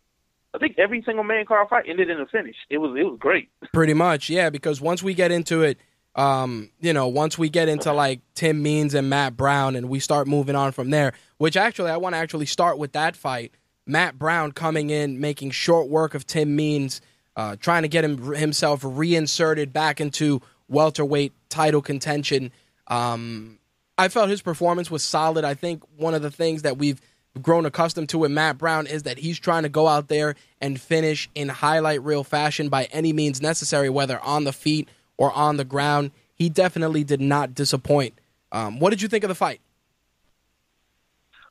I 0.53 0.57
think 0.57 0.77
every 0.77 1.01
single 1.03 1.24
main 1.24 1.45
card 1.45 1.69
fight 1.69 1.86
ended 1.88 2.10
in 2.10 2.19
a 2.19 2.25
finish. 2.25 2.55
It 2.69 2.77
was 2.77 2.95
it 2.98 3.03
was 3.03 3.17
great. 3.19 3.50
Pretty 3.74 3.93
much, 3.93 4.29
yeah. 4.29 4.50
Because 4.50 4.79
once 4.79 5.03
we 5.03 5.13
get 5.13 5.31
into 5.31 5.63
it, 5.63 5.77
um, 6.15 6.69
you 6.79 6.93
know, 6.93 7.07
once 7.07 7.38
we 7.38 7.50
get 7.50 7.69
into 7.69 7.91
like 7.91 8.22
Tim 8.36 8.62
Means 8.62 8.93
and 8.93 9.10
Matt 9.10 9.36
Brown, 9.36 9.75
and 9.75 9.89
we 9.89 10.00
start 10.00 10.27
moving 10.27 10.55
on 10.55 10.72
from 10.72 10.89
there. 10.89 11.13
Which 11.38 11.57
actually, 11.57 11.91
I 11.91 11.98
want 11.98 12.13
to 12.13 12.19
actually 12.19 12.45
start 12.45 12.77
with 12.77 12.93
that 12.93 13.15
fight. 13.15 13.53
Matt 13.86 14.17
Brown 14.17 14.53
coming 14.53 14.89
in, 14.89 15.19
making 15.19 15.51
short 15.51 15.89
work 15.89 16.13
of 16.15 16.25
Tim 16.25 16.55
Means, 16.55 17.01
uh, 17.35 17.55
trying 17.57 17.83
to 17.83 17.87
get 17.87 18.03
him 18.03 18.33
himself 18.33 18.81
reinserted 18.83 19.73
back 19.73 19.99
into 19.99 20.41
welterweight 20.67 21.33
title 21.49 21.81
contention. 21.81 22.51
Um, 22.87 23.59
I 23.97 24.07
felt 24.07 24.29
his 24.29 24.41
performance 24.41 24.89
was 24.89 25.03
solid. 25.03 25.45
I 25.45 25.53
think 25.53 25.83
one 25.97 26.13
of 26.13 26.21
the 26.21 26.31
things 26.31 26.63
that 26.63 26.77
we've 26.77 26.99
grown 27.41 27.65
accustomed 27.65 28.09
to 28.09 28.19
with 28.19 28.31
Matt 28.31 28.57
Brown 28.57 28.87
is 28.87 29.03
that 29.03 29.17
he's 29.17 29.39
trying 29.39 29.63
to 29.63 29.69
go 29.69 29.87
out 29.87 30.07
there 30.07 30.35
and 30.61 30.79
finish 30.79 31.29
in 31.33 31.49
highlight 31.49 32.03
reel 32.03 32.23
fashion 32.23 32.69
by 32.69 32.85
any 32.85 33.13
means 33.13 33.41
necessary, 33.41 33.89
whether 33.89 34.19
on 34.21 34.43
the 34.43 34.53
feet 34.53 34.89
or 35.17 35.31
on 35.31 35.57
the 35.57 35.65
ground. 35.65 36.11
He 36.35 36.49
definitely 36.49 37.03
did 37.03 37.21
not 37.21 37.53
disappoint. 37.53 38.13
Um, 38.51 38.79
what 38.79 38.89
did 38.89 39.01
you 39.01 39.07
think 39.07 39.23
of 39.23 39.29
the 39.29 39.35
fight? 39.35 39.61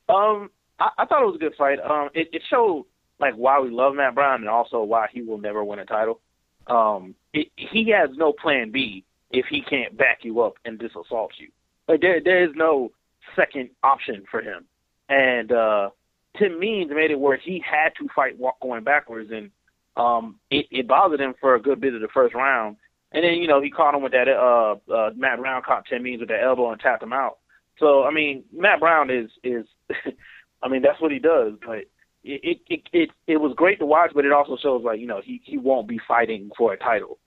Um, 0.09 0.51
I, 0.79 0.91
I 0.99 1.07
thought 1.07 1.23
it 1.23 1.27
was 1.27 1.37
a 1.37 1.39
good 1.39 1.55
fight. 1.57 1.79
Um, 1.81 2.11
it, 2.15 2.29
it 2.33 2.43
showed 2.49 2.87
like 3.23 3.35
why 3.35 3.61
we 3.61 3.71
love 3.71 3.95
Matt 3.95 4.17
Brown 4.17 4.41
and 4.41 4.49
also 4.49 4.83
why 4.83 5.07
he 5.11 5.23
will 5.23 5.39
never 5.39 5.65
win 5.65 5.79
a 5.79 5.87
title. 5.87 6.21
Um, 6.67 7.15
it, 7.33 7.49
he 7.57 7.91
has 7.97 8.11
no 8.17 8.33
plan 8.33 8.73
B 8.73 9.05
if 9.31 9.47
he 9.49 9.63
can't 9.63 9.97
back 9.97 10.19
you 10.23 10.43
up 10.43 10.55
and 10.65 10.79
disassault 10.79 11.31
you. 11.39 11.49
Like 11.89 12.01
there, 12.01 12.21
there 12.23 12.45
is 12.45 12.51
no 12.55 12.91
second 13.37 13.71
option 13.83 14.25
for 14.31 14.43
him. 14.43 14.65
And 15.09 15.53
uh, 15.53 15.91
Tim 16.37 16.59
Means 16.59 16.91
made 16.93 17.13
it 17.13 17.21
where 17.21 17.37
he 17.37 17.63
had 17.65 17.91
to 17.99 18.09
fight 18.15 18.39
walk 18.39 18.61
going 18.61 18.83
backwards, 18.85 19.31
and 19.31 19.51
um, 19.97 20.37
it, 20.51 20.67
it 20.71 20.89
bothered 20.89 21.21
him 21.21 21.35
for 21.41 21.55
a 21.55 21.63
good 21.63 21.81
bit 21.81 21.95
of 21.95 22.01
the 22.01 22.09
first 22.09 22.35
round. 22.35 22.77
And 23.13 23.23
then 23.25 23.35
you 23.35 23.47
know 23.47 23.61
he 23.61 23.71
caught 23.71 23.95
him 23.95 24.03
with 24.03 24.13
that. 24.13 24.29
Uh, 24.29 24.77
uh, 24.93 25.11
Matt 25.17 25.39
Brown 25.39 25.63
caught 25.63 25.87
Tim 25.87 26.03
Means 26.03 26.21
with 26.21 26.31
that 26.31 26.43
elbow 26.43 26.73
and 26.73 26.81
tapped 26.81 27.03
him 27.03 27.13
out. 27.13 27.39
So 27.79 28.05
I 28.05 28.11
mean, 28.11 28.45
Matt 28.53 28.81
Brown 28.81 29.11
is 29.11 29.31
is, 29.45 29.67
I 30.63 30.69
mean 30.69 30.83
that's 30.83 31.01
what 31.01 31.13
he 31.13 31.19
does. 31.19 31.53
But 31.65 31.85
it 32.25 32.61
it 32.69 32.83
it 32.93 33.11
it 33.27 33.37
was 33.39 33.53
great 33.57 33.79
to 33.81 33.87
watch, 33.87 34.13
but 34.15 34.25
it 34.25 34.33
also 34.33 34.57
shows 34.57 34.83
like 34.85 35.01
you 35.01 35.07
know 35.07 35.21
he 35.25 35.41
he 35.45 35.59
won't 35.59 35.89
be 35.89 36.01
fighting 36.07 36.51
for 36.57 36.73
a 36.73 36.79
title. 36.79 37.19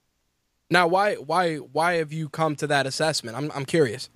Now, 0.69 0.87
why 0.87 1.15
why 1.15 1.57
why 1.57 1.95
have 1.95 2.11
you 2.11 2.29
come 2.29 2.55
to 2.57 2.67
that 2.67 2.87
assessment? 2.87 3.37
I'm 3.37 3.51
I'm 3.53 3.65
curious. 3.65 4.09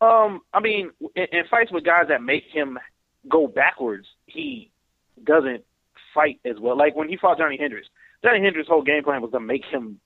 Um, 0.00 0.42
I 0.52 0.60
mean, 0.60 0.90
in, 1.14 1.26
in 1.32 1.44
fights 1.50 1.72
with 1.72 1.84
guys 1.84 2.08
that 2.08 2.22
make 2.22 2.44
him 2.52 2.78
go 3.28 3.46
backwards, 3.46 4.06
he 4.26 4.70
doesn't 5.24 5.64
fight 6.14 6.38
as 6.44 6.56
well. 6.60 6.76
Like 6.76 6.94
when 6.94 7.08
he 7.08 7.16
fought 7.16 7.38
Johnny 7.38 7.56
Hendricks, 7.58 7.88
Johnny 8.22 8.42
Hendricks' 8.42 8.68
whole 8.68 8.82
game 8.82 9.02
plan 9.02 9.22
was 9.22 9.30
to 9.32 9.40
make 9.40 9.64
him 9.64 10.00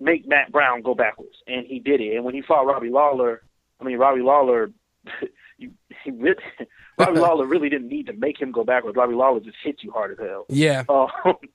make 0.00 0.26
Matt 0.26 0.50
Brown 0.50 0.82
go 0.82 0.94
backwards, 0.94 1.36
and 1.46 1.66
he 1.66 1.78
did 1.78 2.00
it. 2.00 2.16
And 2.16 2.24
when 2.24 2.34
he 2.34 2.42
fought 2.42 2.66
Robbie 2.66 2.90
Lawler, 2.90 3.42
I 3.80 3.84
mean, 3.84 3.98
Robbie 3.98 4.22
Lawler, 4.22 4.70
he, 5.60 5.70
he 6.04 6.10
really, 6.10 6.42
Robbie 6.98 7.20
Lawler 7.20 7.46
really 7.46 7.68
didn't 7.68 7.88
need 7.88 8.06
to 8.06 8.12
make 8.14 8.40
him 8.40 8.50
go 8.50 8.64
backwards. 8.64 8.96
Robbie 8.96 9.14
Lawler 9.14 9.40
just 9.40 9.56
hit 9.62 9.76
you 9.82 9.92
hard 9.92 10.12
as 10.12 10.18
hell. 10.18 10.46
Yeah, 10.48 10.84
Um, 10.88 11.08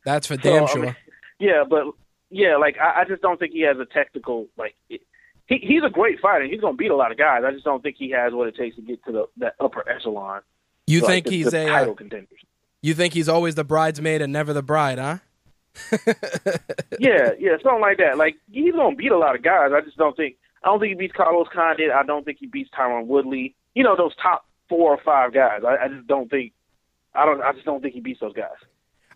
that's 0.06 0.28
for 0.28 0.38
damn 0.38 0.68
so, 0.68 0.72
I 0.72 0.74
sure. 0.74 0.82
mean, 0.84 0.96
yeah, 1.40 1.64
but 1.70 1.86
yeah, 2.30 2.58
like 2.58 2.78
I, 2.78 3.02
I 3.02 3.06
just 3.06 3.22
don't 3.22 3.40
think 3.40 3.52
he 3.52 3.62
has 3.62 3.78
a 3.78 3.86
technical 3.86 4.48
like. 4.58 4.76
It, 4.90 5.02
he 5.48 5.58
he's 5.58 5.84
a 5.86 5.92
great 5.92 6.20
fighter. 6.20 6.46
He's 6.46 6.62
gonna 6.62 6.76
beat 6.76 6.90
a 6.90 6.96
lot 6.96 7.12
of 7.12 7.18
guys. 7.18 7.44
I 7.46 7.52
just 7.52 7.66
don't 7.66 7.84
think 7.84 7.98
he 8.00 8.10
has 8.12 8.34
what 8.34 8.48
it 8.48 8.56
takes 8.56 8.78
to 8.78 8.82
get 8.82 9.04
to 9.06 9.12
the 9.12 9.26
that 9.38 9.56
upper 9.60 9.88
echelon. 9.88 10.42
you 10.88 11.02
like 11.02 11.10
think 11.10 11.26
the, 11.26 11.32
he's 11.32 11.52
the 11.52 11.58
a 11.60 11.66
uh, 11.66 11.80
title 11.80 11.96
contenders? 11.96 12.40
you 12.82 12.94
think 12.94 13.14
he's 13.14 13.30
always 13.30 13.56
the 13.56 13.64
bridesmaid 13.64 14.22
and 14.22 14.34
never 14.34 14.54
the 14.54 14.64
bride, 14.64 14.98
huh? 14.98 15.18
yeah, 17.00 17.32
yeah, 17.40 17.58
something 17.62 17.82
like 17.82 17.98
that. 17.98 18.18
Like 18.18 18.38
he's 18.52 18.74
gonna 18.74 18.96
beat 18.96 19.12
a 19.12 19.18
lot 19.18 19.36
of 19.36 19.44
guys. 19.44 19.72
I 19.74 19.82
just 19.82 19.98
don't 19.98 20.16
think. 20.16 20.38
I 20.64 20.68
don't 20.68 20.80
think 20.80 20.90
he 20.90 20.96
beats 20.96 21.14
Carlos 21.16 21.48
Condit. 21.54 21.92
I 21.92 22.04
don't 22.04 22.26
think 22.26 22.38
he 22.40 22.48
beats 22.48 22.70
Tyron 22.76 23.06
Woodley. 23.06 23.56
You 23.76 23.84
know 23.84 23.96
those 23.96 24.16
top 24.22 24.46
four 24.68 24.92
or 24.92 25.00
five 25.04 25.34
guys. 25.34 25.62
I, 25.66 25.86
I 25.86 25.88
just 25.90 26.08
don't 26.08 26.30
think. 26.30 26.54
I 27.14 27.26
don't. 27.26 27.42
I 27.42 27.54
just 27.54 27.66
don't 27.66 27.82
think 27.82 27.94
he 27.94 28.00
beats 28.00 28.20
those 28.22 28.34
guys. 28.34 28.58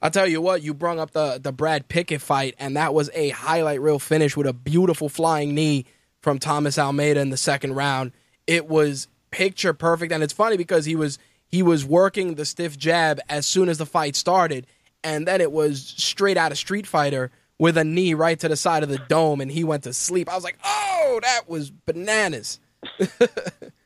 I'll 0.01 0.12
tell 0.12 0.28
you 0.28 0.42
what, 0.42 0.62
you 0.62 0.74
brung 0.74 1.00
up 1.00 1.12
the 1.12 1.39
the 1.42 1.51
Brad 1.51 1.88
Pickett 1.88 2.22
fight, 2.22 2.56
and 2.60 2.78
that 2.78 2.94
was 2.94 3.10
a 3.13 3.30
highlight 3.30 3.82
reel 3.82 4.00
finish 4.00 4.38
with 4.38 4.48
a 4.48 4.54
beautiful 4.54 5.10
flying 5.10 5.54
knee 5.54 5.86
from 6.22 6.39
Thomas 6.39 6.78
Almeida 6.78 7.20
in 7.20 7.30
the 7.30 7.38
second 7.38 7.75
round. 7.75 8.12
It 8.48 8.68
was 8.68 9.08
picture 9.32 9.74
perfect, 9.74 10.12
and 10.12 10.24
it's 10.24 10.34
funny 10.34 10.58
because 10.58 10.86
he 10.86 10.96
was 10.96 11.20
he 11.48 11.62
was 11.63 11.86
working 11.86 12.36
the 12.36 12.46
stiff 12.46 12.78
jab 12.78 13.20
as 13.28 13.46
soon 13.46 13.68
as 13.70 13.78
the 13.78 13.86
fight 13.86 14.16
started, 14.16 14.68
and 15.04 15.28
then 15.28 15.42
it 15.42 15.51
was 15.51 15.94
straight 15.98 16.38
out 16.38 16.51
of 16.51 16.58
Street 16.58 16.88
Fighter 16.88 17.32
with 17.58 17.78
a 17.78 17.84
knee 17.84 18.13
right 18.13 18.39
to 18.39 18.48
the 18.48 18.56
side 18.56 18.84
of 18.84 18.89
the 18.89 19.00
dome, 19.10 19.42
and 19.42 19.51
he 19.51 19.66
went 19.66 19.84
to 19.84 19.94
sleep. 19.94 20.30
I 20.30 20.36
was 20.36 20.46
like, 20.46 20.58
oh, 20.63 21.20
that 21.22 21.50
was 21.50 21.72
bananas. 21.72 22.60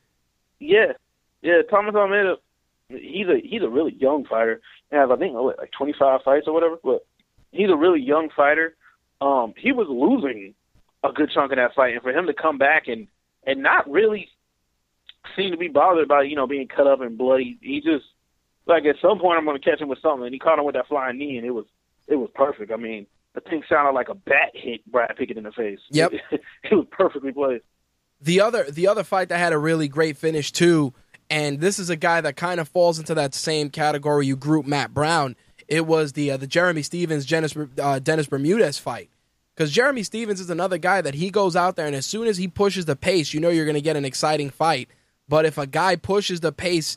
Yeah, 0.64 0.92
yeah. 1.42 1.62
Thomas 1.68 1.94
Almeida, 1.94 2.36
he's 2.88 3.26
a 3.28 3.38
he's 3.42 3.62
a 3.62 3.68
really 3.68 3.94
young 3.94 4.24
fighter. 4.24 4.60
He 4.90 4.96
has 4.96 5.10
I 5.10 5.16
think 5.16 5.34
what, 5.34 5.58
like 5.58 5.72
25 5.72 6.22
fights 6.24 6.46
or 6.46 6.54
whatever. 6.54 6.76
But 6.82 7.06
he's 7.52 7.70
a 7.70 7.76
really 7.76 8.00
young 8.00 8.30
fighter. 8.34 8.74
Um, 9.20 9.54
he 9.56 9.72
was 9.72 9.86
losing 9.88 10.54
a 11.02 11.12
good 11.12 11.30
chunk 11.32 11.52
of 11.52 11.56
that 11.56 11.74
fight, 11.74 11.94
and 11.94 12.02
for 12.02 12.10
him 12.10 12.26
to 12.26 12.34
come 12.34 12.58
back 12.58 12.88
and 12.88 13.06
and 13.46 13.62
not 13.62 13.90
really 13.90 14.28
seem 15.36 15.50
to 15.50 15.56
be 15.56 15.68
bothered 15.68 16.08
by 16.08 16.22
you 16.22 16.36
know 16.36 16.46
being 16.46 16.68
cut 16.68 16.86
up 16.86 17.00
and 17.00 17.18
bloody, 17.18 17.58
he 17.60 17.80
just 17.80 18.04
like 18.66 18.84
at 18.84 18.96
some 19.00 19.18
point 19.18 19.38
I'm 19.38 19.44
going 19.44 19.60
to 19.60 19.70
catch 19.70 19.80
him 19.80 19.88
with 19.88 20.00
something, 20.00 20.24
and 20.24 20.34
he 20.34 20.38
caught 20.38 20.58
him 20.58 20.64
with 20.64 20.74
that 20.74 20.88
flying 20.88 21.18
knee, 21.18 21.36
and 21.36 21.46
it 21.46 21.52
was 21.52 21.66
it 22.08 22.16
was 22.16 22.30
perfect. 22.34 22.72
I 22.72 22.76
mean, 22.76 23.06
the 23.34 23.40
thing 23.40 23.62
sounded 23.68 23.92
like 23.92 24.08
a 24.08 24.14
bat 24.14 24.50
hit 24.54 24.84
Brad 24.90 25.16
Pickett 25.16 25.36
in 25.36 25.44
the 25.44 25.52
face. 25.52 25.80
Yep. 25.90 26.12
it 26.30 26.74
was 26.74 26.86
perfectly 26.90 27.32
placed. 27.32 27.64
The 28.24 28.40
other 28.40 28.64
the 28.70 28.88
other 28.88 29.04
fight 29.04 29.28
that 29.28 29.36
had 29.36 29.52
a 29.52 29.58
really 29.58 29.86
great 29.86 30.16
finish 30.16 30.50
too, 30.50 30.94
and 31.28 31.60
this 31.60 31.78
is 31.78 31.90
a 31.90 31.96
guy 31.96 32.22
that 32.22 32.36
kind 32.36 32.58
of 32.58 32.66
falls 32.68 32.98
into 32.98 33.14
that 33.14 33.34
same 33.34 33.68
category 33.68 34.26
you 34.26 34.34
group 34.34 34.64
Matt 34.64 34.94
Brown. 34.94 35.36
It 35.68 35.86
was 35.86 36.14
the 36.14 36.30
uh, 36.30 36.38
the 36.38 36.46
Jeremy 36.46 36.80
Stephens 36.80 37.26
Dennis 37.26 37.54
uh, 37.78 37.98
Dennis 37.98 38.26
Bermudez 38.26 38.78
fight. 38.78 39.10
Because 39.54 39.70
Jeremy 39.70 40.02
Stephens 40.02 40.40
is 40.40 40.48
another 40.48 40.78
guy 40.78 41.02
that 41.02 41.14
he 41.14 41.30
goes 41.30 41.54
out 41.54 41.76
there 41.76 41.86
and 41.86 41.94
as 41.94 42.06
soon 42.06 42.26
as 42.26 42.38
he 42.38 42.48
pushes 42.48 42.86
the 42.86 42.96
pace, 42.96 43.34
you 43.34 43.40
know 43.40 43.50
you're 43.50 43.66
going 43.66 43.74
to 43.74 43.80
get 43.80 43.94
an 43.94 44.06
exciting 44.06 44.50
fight. 44.50 44.88
But 45.28 45.44
if 45.44 45.58
a 45.58 45.66
guy 45.66 45.94
pushes 45.94 46.40
the 46.40 46.50
pace 46.50 46.96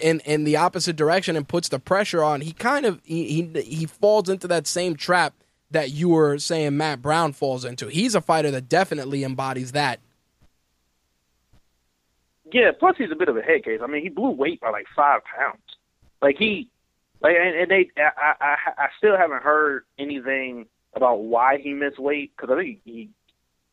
in 0.00 0.20
in 0.20 0.44
the 0.44 0.56
opposite 0.56 0.96
direction 0.96 1.36
and 1.36 1.46
puts 1.46 1.68
the 1.68 1.80
pressure 1.80 2.24
on, 2.24 2.40
he 2.40 2.52
kind 2.52 2.86
of 2.86 2.98
he, 3.04 3.50
he 3.52 3.62
he 3.62 3.84
falls 3.86 4.30
into 4.30 4.48
that 4.48 4.66
same 4.66 4.96
trap 4.96 5.34
that 5.70 5.90
you 5.90 6.08
were 6.08 6.38
saying 6.38 6.78
Matt 6.78 7.02
Brown 7.02 7.34
falls 7.34 7.66
into. 7.66 7.88
He's 7.88 8.14
a 8.14 8.22
fighter 8.22 8.50
that 8.52 8.70
definitely 8.70 9.22
embodies 9.22 9.72
that. 9.72 10.00
Yeah, 12.52 12.70
plus 12.78 12.96
he's 12.98 13.10
a 13.10 13.16
bit 13.16 13.28
of 13.28 13.36
a 13.36 13.42
head 13.42 13.64
case. 13.64 13.80
I 13.82 13.86
mean, 13.86 14.02
he 14.02 14.10
blew 14.10 14.30
weight 14.30 14.60
by 14.60 14.70
like 14.70 14.86
five 14.94 15.22
pounds. 15.24 15.62
Like 16.20 16.36
he, 16.38 16.68
like, 17.20 17.34
and, 17.40 17.56
and 17.56 17.70
they, 17.70 17.90
I, 17.96 18.34
I, 18.40 18.56
I 18.78 18.88
still 18.98 19.16
haven't 19.16 19.42
heard 19.42 19.84
anything 19.98 20.66
about 20.94 21.20
why 21.20 21.58
he 21.58 21.72
missed 21.72 21.98
weight 21.98 22.32
because 22.36 22.52
I 22.52 22.60
think 22.60 22.80
he, 22.84 23.08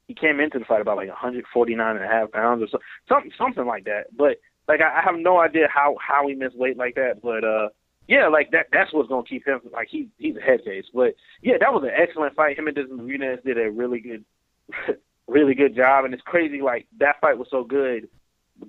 he 0.07 0.13
came 0.13 0.39
into 0.39 0.59
the 0.59 0.65
fight 0.65 0.81
about 0.81 0.97
like 0.97 1.09
149 1.09 1.95
and 1.95 2.03
a 2.03 2.07
half 2.07 2.31
pounds 2.31 2.63
or 2.63 2.67
so, 2.71 2.79
something, 3.07 3.31
something 3.37 3.65
like 3.65 3.83
that. 3.83 4.15
But 4.15 4.37
like, 4.67 4.79
I, 4.79 4.99
I 4.99 5.01
have 5.03 5.19
no 5.19 5.39
idea 5.39 5.67
how 5.71 5.97
how 5.99 6.27
he 6.27 6.33
missed 6.35 6.57
weight 6.57 6.77
like 6.77 6.95
that. 6.95 7.21
But 7.21 7.43
uh, 7.43 7.69
yeah, 8.07 8.29
like 8.29 8.51
that, 8.51 8.67
that's 8.71 8.93
what's 8.93 9.09
gonna 9.09 9.23
keep 9.23 9.45
him. 9.45 9.59
Like 9.73 9.89
he, 9.91 10.07
he's 10.17 10.37
a 10.37 10.41
head 10.41 10.63
case. 10.63 10.85
But 10.93 11.15
yeah, 11.41 11.55
that 11.59 11.73
was 11.73 11.83
an 11.83 11.91
excellent 11.95 12.35
fight. 12.35 12.57
Him 12.57 12.67
and 12.67 12.75
Desmond 12.75 13.05
Nunez 13.05 13.39
did 13.45 13.59
a 13.59 13.69
really 13.69 13.99
good, 13.99 14.23
really 15.27 15.53
good 15.53 15.75
job. 15.75 16.05
And 16.05 16.13
it's 16.13 16.23
crazy, 16.23 16.61
like 16.61 16.87
that 16.99 17.19
fight 17.19 17.37
was 17.37 17.49
so 17.51 17.65
good 17.65 18.07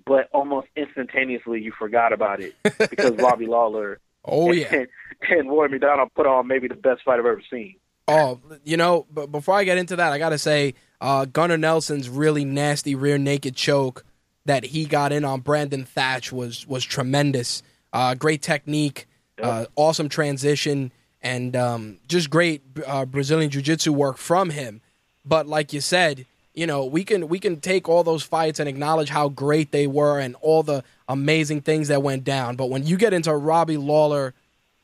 but 0.07 0.29
almost 0.33 0.69
instantaneously 0.77 1.61
you 1.61 1.73
forgot 1.79 2.13
about 2.13 2.41
it 2.41 2.55
because 2.63 3.13
Robbie 3.19 3.47
Lawler 3.47 3.99
Oh 4.25 4.53
yeah. 4.53 4.67
and, 4.75 4.89
and 5.31 5.49
Roy 5.49 5.69
MacDonald 5.69 6.11
put 6.15 6.27
on 6.27 6.47
maybe 6.47 6.69
the 6.69 6.75
best 6.75 7.03
fight 7.05 7.19
I've 7.19 7.27
ever 7.27 7.43
seen. 7.51 7.77
Oh, 8.09 8.41
you 8.65 8.77
know, 8.77 9.07
but 9.13 9.31
before 9.31 9.55
I 9.55 9.65
get 9.65 9.79
into 9.79 9.97
that, 9.97 10.13
I 10.13 10.19
gotta 10.19 10.39
say, 10.39 10.75
uh, 11.01 11.25
Gunnar 11.27 11.57
Nelson's 11.59 12.09
really 12.09 12.45
nasty 12.45 12.95
rear 12.95 13.19
naked 13.19 13.55
choke 13.57 14.05
that 14.47 14.65
he 14.65 14.85
got 14.85 15.13
in 15.13 15.25
on 15.25 15.41
Brandon 15.41 15.85
Thatch 15.85 16.33
was 16.33 16.67
was 16.67 16.85
tremendous. 16.85 17.63
Uh, 17.93 18.15
great 18.15 18.43
technique, 18.43 19.07
uh, 19.43 19.67
awesome 19.77 20.09
transition, 20.09 20.93
and 21.23 21.55
um, 21.57 21.99
just 22.09 22.31
great 22.31 22.63
uh, 22.87 23.05
Brazilian 23.05 23.51
Jiu 23.51 23.63
Jitsu 23.63 23.93
work 23.93 24.17
from 24.17 24.51
him. 24.51 24.81
But 25.25 25.47
like 25.47 25.73
you 25.73 25.81
said, 25.81 26.27
you 26.55 26.67
know, 26.67 26.85
we 26.85 27.05
can 27.05 27.29
we 27.29 27.39
can 27.39 27.61
take 27.61 27.89
all 27.89 28.03
those 28.03 28.23
fights 28.23 28.59
and 28.59 28.69
acknowledge 28.69 29.09
how 29.09 29.29
great 29.29 29.71
they 29.71 29.87
were 29.87 30.19
and 30.19 30.35
all 30.41 30.63
the 30.63 30.83
amazing 31.09 31.61
things 31.61 31.89
that 31.89 32.03
went 32.03 32.25
down. 32.25 32.57
But 32.57 32.71
when 32.71 32.87
you 32.87 32.97
get 32.97 33.13
into 33.13 33.35
Robbie 33.35 33.77
Lawler 33.77 34.35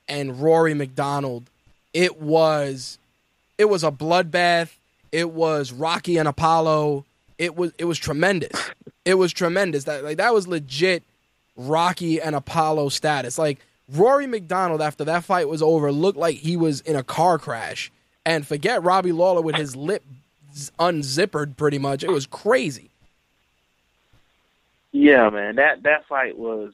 and 0.08 0.40
Rory 0.40 0.75
MacDonald, 0.75 1.50
it 1.92 2.20
was 2.20 2.99
it 3.58 3.66
was 3.66 3.82
a 3.82 3.90
bloodbath. 3.90 4.75
It 5.12 5.30
was 5.30 5.73
Rocky 5.73 6.18
and 6.18 6.28
Apollo. 6.28 7.04
It 7.38 7.56
was 7.56 7.73
it 7.78 7.85
was 7.85 7.99
tremendous. 7.99 8.70
It 9.06 9.14
was 9.18 9.32
tremendous. 9.32 9.85
That 9.85 10.02
like 10.02 10.16
that 10.16 10.35
was 10.35 10.49
legit 10.49 11.04
Rocky 11.56 12.20
and 12.20 12.35
Apollo 12.35 12.88
status. 12.88 13.38
Like 13.38 13.61
Rory 13.88 14.26
MacDonald 14.26 14.82
after 14.82 15.04
that 15.04 15.23
fight 15.23 15.49
was 15.49 15.62
over 15.62 15.92
looked 15.92 16.18
like 16.18 16.38
he 16.38 16.56
was 16.56 16.80
in 16.80 16.96
a 16.96 17.04
car 17.04 17.38
crash. 17.38 17.92
And 18.25 18.44
forget 18.44 18.82
Robbie 18.82 19.12
Lawler 19.12 19.42
with 19.42 19.54
his 19.54 19.76
lip 19.76 20.02
unzippered 20.79 21.57
pretty 21.57 21.79
much. 21.79 22.03
It 22.03 22.11
was 22.11 22.27
crazy. 22.27 22.91
Yeah, 24.93 25.29
man, 25.31 25.57
that 25.57 25.83
that 25.83 26.07
fight 26.09 26.39
was. 26.39 26.73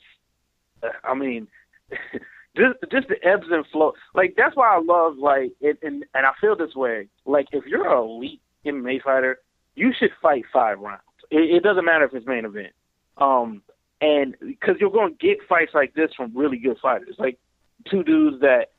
I 1.04 1.14
mean, 1.14 1.48
just 2.56 2.76
just 2.90 3.08
the 3.08 3.22
ebbs 3.24 3.46
and 3.50 3.66
flow. 3.66 3.94
Like 4.14 4.34
that's 4.36 4.56
why 4.56 4.76
I 4.76 4.80
love 4.80 5.16
like 5.18 5.52
it, 5.60 5.78
and 5.82 6.04
and 6.14 6.26
I 6.26 6.32
feel 6.40 6.56
this 6.56 6.74
way. 6.74 7.08
Like 7.24 7.48
if 7.52 7.64
you're 7.66 7.92
an 7.92 7.98
elite 7.98 8.40
MMA 8.64 9.02
fighter, 9.02 9.38
you 9.74 9.92
should 9.98 10.10
fight 10.20 10.44
five 10.52 10.78
rounds. 10.78 11.02
It, 11.30 11.56
it 11.56 11.62
doesn't 11.62 11.84
matter 11.84 12.04
if 12.04 12.14
it's 12.14 12.26
main 12.26 12.44
event. 12.44 12.72
Um, 13.16 13.62
and 14.00 14.36
because 14.40 14.76
you're 14.80 14.90
going 14.90 15.16
to 15.16 15.26
get 15.26 15.38
fights 15.48 15.72
like 15.74 15.94
this 15.94 16.10
from 16.16 16.36
really 16.36 16.58
good 16.58 16.78
fighters, 16.80 17.14
like 17.18 17.38
two 17.90 18.02
dudes 18.02 18.40
that 18.40 18.70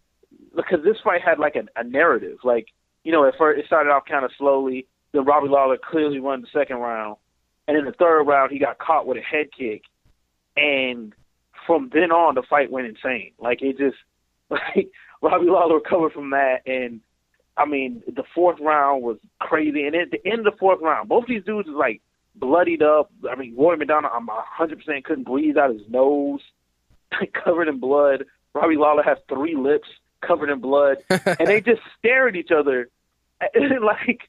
because 0.56 0.84
this 0.84 0.98
fight 1.04 1.22
had 1.22 1.40
like 1.40 1.56
a, 1.56 1.64
a 1.80 1.84
narrative. 1.84 2.40
Like 2.44 2.68
you 3.04 3.12
know, 3.12 3.28
at 3.28 3.36
first 3.38 3.60
it 3.60 3.66
started 3.66 3.90
off 3.90 4.06
kind 4.06 4.26
of 4.26 4.32
slowly. 4.38 4.88
Then 5.14 5.26
Robbie 5.26 5.48
Lawler 5.48 5.78
clearly 5.78 6.20
won 6.20 6.42
the 6.42 6.48
second 6.52 6.78
round, 6.78 7.18
and 7.68 7.78
in 7.78 7.86
the 7.86 7.92
third 7.92 8.24
round 8.24 8.52
he 8.52 8.60
got 8.60 8.80
caught 8.80 9.08
with 9.08 9.18
a 9.18 9.22
head 9.22 9.48
kick, 9.58 9.84
and 10.58 11.14
from 11.66 11.90
then 11.94 12.12
on 12.12 12.36
the 12.36 12.44
fight 12.44 12.72
went 12.72 12.88
insane. 12.88 13.32
Like 13.40 13.62
it 13.62 13.78
just 13.78 13.98
like 14.50 14.92
Robbie 15.22 15.46
Lawler 15.46 15.76
recovered 15.76 16.14
from 16.14 16.32
that, 16.32 16.62
and 16.66 17.00
I 17.56 17.66
mean 17.66 18.04
the 18.08 18.24
fourth 18.34 18.60
round 18.60 19.04
was 19.04 19.18
crazy. 19.40 19.86
And 19.86 19.96
at 19.96 20.12
the 20.12 20.26
end 20.26 20.46
of 20.46 20.54
the 20.54 20.60
fourth 20.60 20.82
round, 20.82 21.10
both 21.10 21.28
these 21.28 21.44
dudes 21.44 21.70
is 21.70 21.76
like 21.76 22.02
bloodied 22.36 22.82
up. 22.82 23.12
I 23.30 23.36
mean 23.36 23.56
Roy 23.56 23.76
MacDonald, 23.76 24.14
I'm 24.16 24.26
100 24.26 24.78
percent 24.80 25.06
couldn't 25.06 25.26
breathe 25.26 25.58
out 25.58 25.74
his 25.74 25.88
nose, 25.90 26.42
covered 27.46 27.68
in 27.68 27.80
blood. 27.80 28.26
Robbie 28.54 28.78
Lawler 28.78 29.04
has 29.04 29.18
three 29.30 29.56
lips 29.56 29.88
covered 30.22 30.50
in 30.50 30.60
blood, 30.60 30.98
and 31.10 31.48
they 31.48 31.62
just 31.62 31.82
stare 32.00 32.28
at 32.28 32.36
each 32.36 32.52
other. 32.52 32.90
Like 33.82 34.20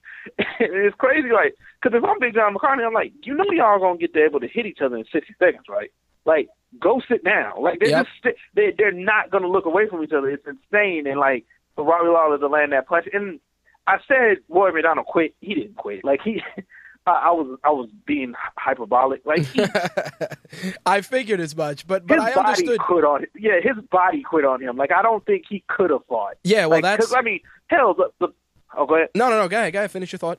it's 0.60 0.96
crazy, 0.96 1.28
like 1.32 1.54
because 1.82 1.96
if 1.96 2.04
I'm 2.04 2.18
Big 2.18 2.34
John 2.34 2.52
McCarthy, 2.54 2.82
I'm 2.82 2.92
like, 2.94 3.12
you 3.22 3.34
know, 3.34 3.44
y'all 3.50 3.78
gonna 3.78 3.98
get 3.98 4.14
to 4.14 4.24
able 4.24 4.40
to 4.40 4.48
hit 4.48 4.66
each 4.66 4.78
other 4.84 4.96
in 4.96 5.04
60 5.12 5.34
seconds, 5.38 5.64
right? 5.68 5.92
Like, 6.24 6.48
go 6.80 7.00
sit 7.08 7.22
down. 7.24 7.62
Like 7.62 7.78
they're 7.80 7.90
Yep. 7.90 8.06
just 8.06 8.16
st- 8.18 8.36
they 8.54 8.72
they're 8.76 8.92
not 8.92 9.30
gonna 9.30 9.48
look 9.48 9.66
away 9.66 9.88
from 9.88 10.02
each 10.02 10.12
other. 10.12 10.28
It's 10.30 10.46
insane. 10.46 11.06
And 11.06 11.20
like 11.20 11.44
for 11.76 11.84
Robbie 11.84 12.08
Lawler 12.08 12.38
to 12.38 12.46
land 12.48 12.72
that 12.72 12.86
punch, 12.86 13.06
and 13.12 13.38
I 13.86 13.98
said 14.08 14.38
Roy 14.48 14.72
MacDonald 14.72 15.06
quit. 15.06 15.34
He 15.40 15.54
didn't 15.54 15.76
quit. 15.76 16.04
Like 16.04 16.20
he. 16.24 16.42
I 17.06 17.10
I 17.10 17.30
was 17.32 17.58
I 17.62 17.68
was 17.68 17.90
being 18.06 18.32
hyperbolic. 18.56 19.26
Like 19.26 19.42
he, 19.44 19.62
I 20.86 21.02
figured 21.02 21.38
as 21.38 21.54
much, 21.54 21.86
but 21.86 22.06
but 22.06 22.14
his 22.14 22.24
I 22.24 22.34
body 22.34 22.48
understood. 22.48 22.80
quit 22.80 23.04
on. 23.04 23.26
Yeah, 23.38 23.60
his 23.62 23.76
body 23.90 24.22
quit 24.22 24.46
on 24.46 24.62
him. 24.62 24.76
Like 24.78 24.90
I 24.90 25.02
don't 25.02 25.22
think 25.26 25.44
he 25.46 25.62
could 25.68 25.90
have 25.90 26.04
fought. 26.08 26.36
Yeah, 26.44 26.62
well, 26.64 26.78
like, 26.80 26.82
that's 26.82 27.06
'cause, 27.08 27.14
I 27.14 27.20
mean, 27.20 27.40
hell, 27.66 27.92
the, 27.92 28.10
the 28.20 28.28
oh, 28.76 28.86
go 28.86 28.96
ahead. 28.96 29.08
no, 29.14 29.28
no, 29.30 29.38
no. 29.38 29.48
Go 29.48 29.58
ahead, 29.58 29.72
go 29.72 29.78
ahead. 29.80 29.90
Finish 29.90 30.12
your 30.12 30.18
thought. 30.18 30.38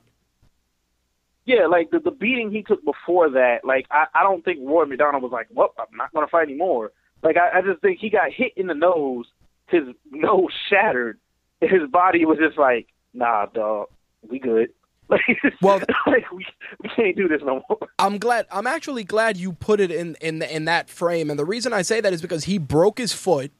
Yeah, 1.44 1.66
like 1.66 1.90
the 1.90 2.00
the 2.00 2.10
beating 2.10 2.50
he 2.50 2.62
took 2.62 2.84
before 2.84 3.30
that. 3.30 3.58
Like 3.64 3.86
I 3.90 4.06
I 4.14 4.22
don't 4.24 4.44
think 4.44 4.58
Roy 4.62 4.84
MacDonald 4.84 5.22
was 5.22 5.32
like, 5.32 5.46
well, 5.52 5.72
I'm 5.78 5.96
not 5.96 6.12
gonna 6.12 6.26
fight 6.26 6.48
anymore. 6.48 6.90
Like 7.22 7.36
I, 7.36 7.58
I 7.58 7.62
just 7.62 7.80
think 7.82 8.00
he 8.00 8.10
got 8.10 8.32
hit 8.32 8.52
in 8.56 8.66
the 8.66 8.74
nose. 8.74 9.26
His 9.68 9.82
nose 10.10 10.50
shattered. 10.68 11.18
His 11.60 11.88
body 11.90 12.24
was 12.24 12.38
just 12.38 12.58
like, 12.58 12.88
nah, 13.14 13.46
dog, 13.46 13.88
we 14.28 14.38
good. 14.38 14.70
Like, 15.08 15.20
Well- 15.62 15.80
like 16.08 16.32
we 16.32 16.44
we 16.82 16.88
can't 16.96 17.16
do 17.16 17.28
this 17.28 17.40
no 17.44 17.62
more. 17.68 17.78
I'm 18.00 18.18
glad. 18.18 18.46
I'm 18.50 18.66
actually 18.66 19.04
glad 19.04 19.36
you 19.36 19.52
put 19.52 19.78
it 19.78 19.92
in 19.92 20.16
in 20.20 20.42
in 20.42 20.64
that 20.64 20.90
frame, 20.90 21.30
and 21.30 21.38
the 21.38 21.44
reason 21.44 21.72
I 21.72 21.82
say 21.82 22.00
that 22.00 22.12
is 22.12 22.20
because 22.20 22.42
he 22.42 22.58
broke 22.58 22.98
his 22.98 23.12
foot, 23.12 23.52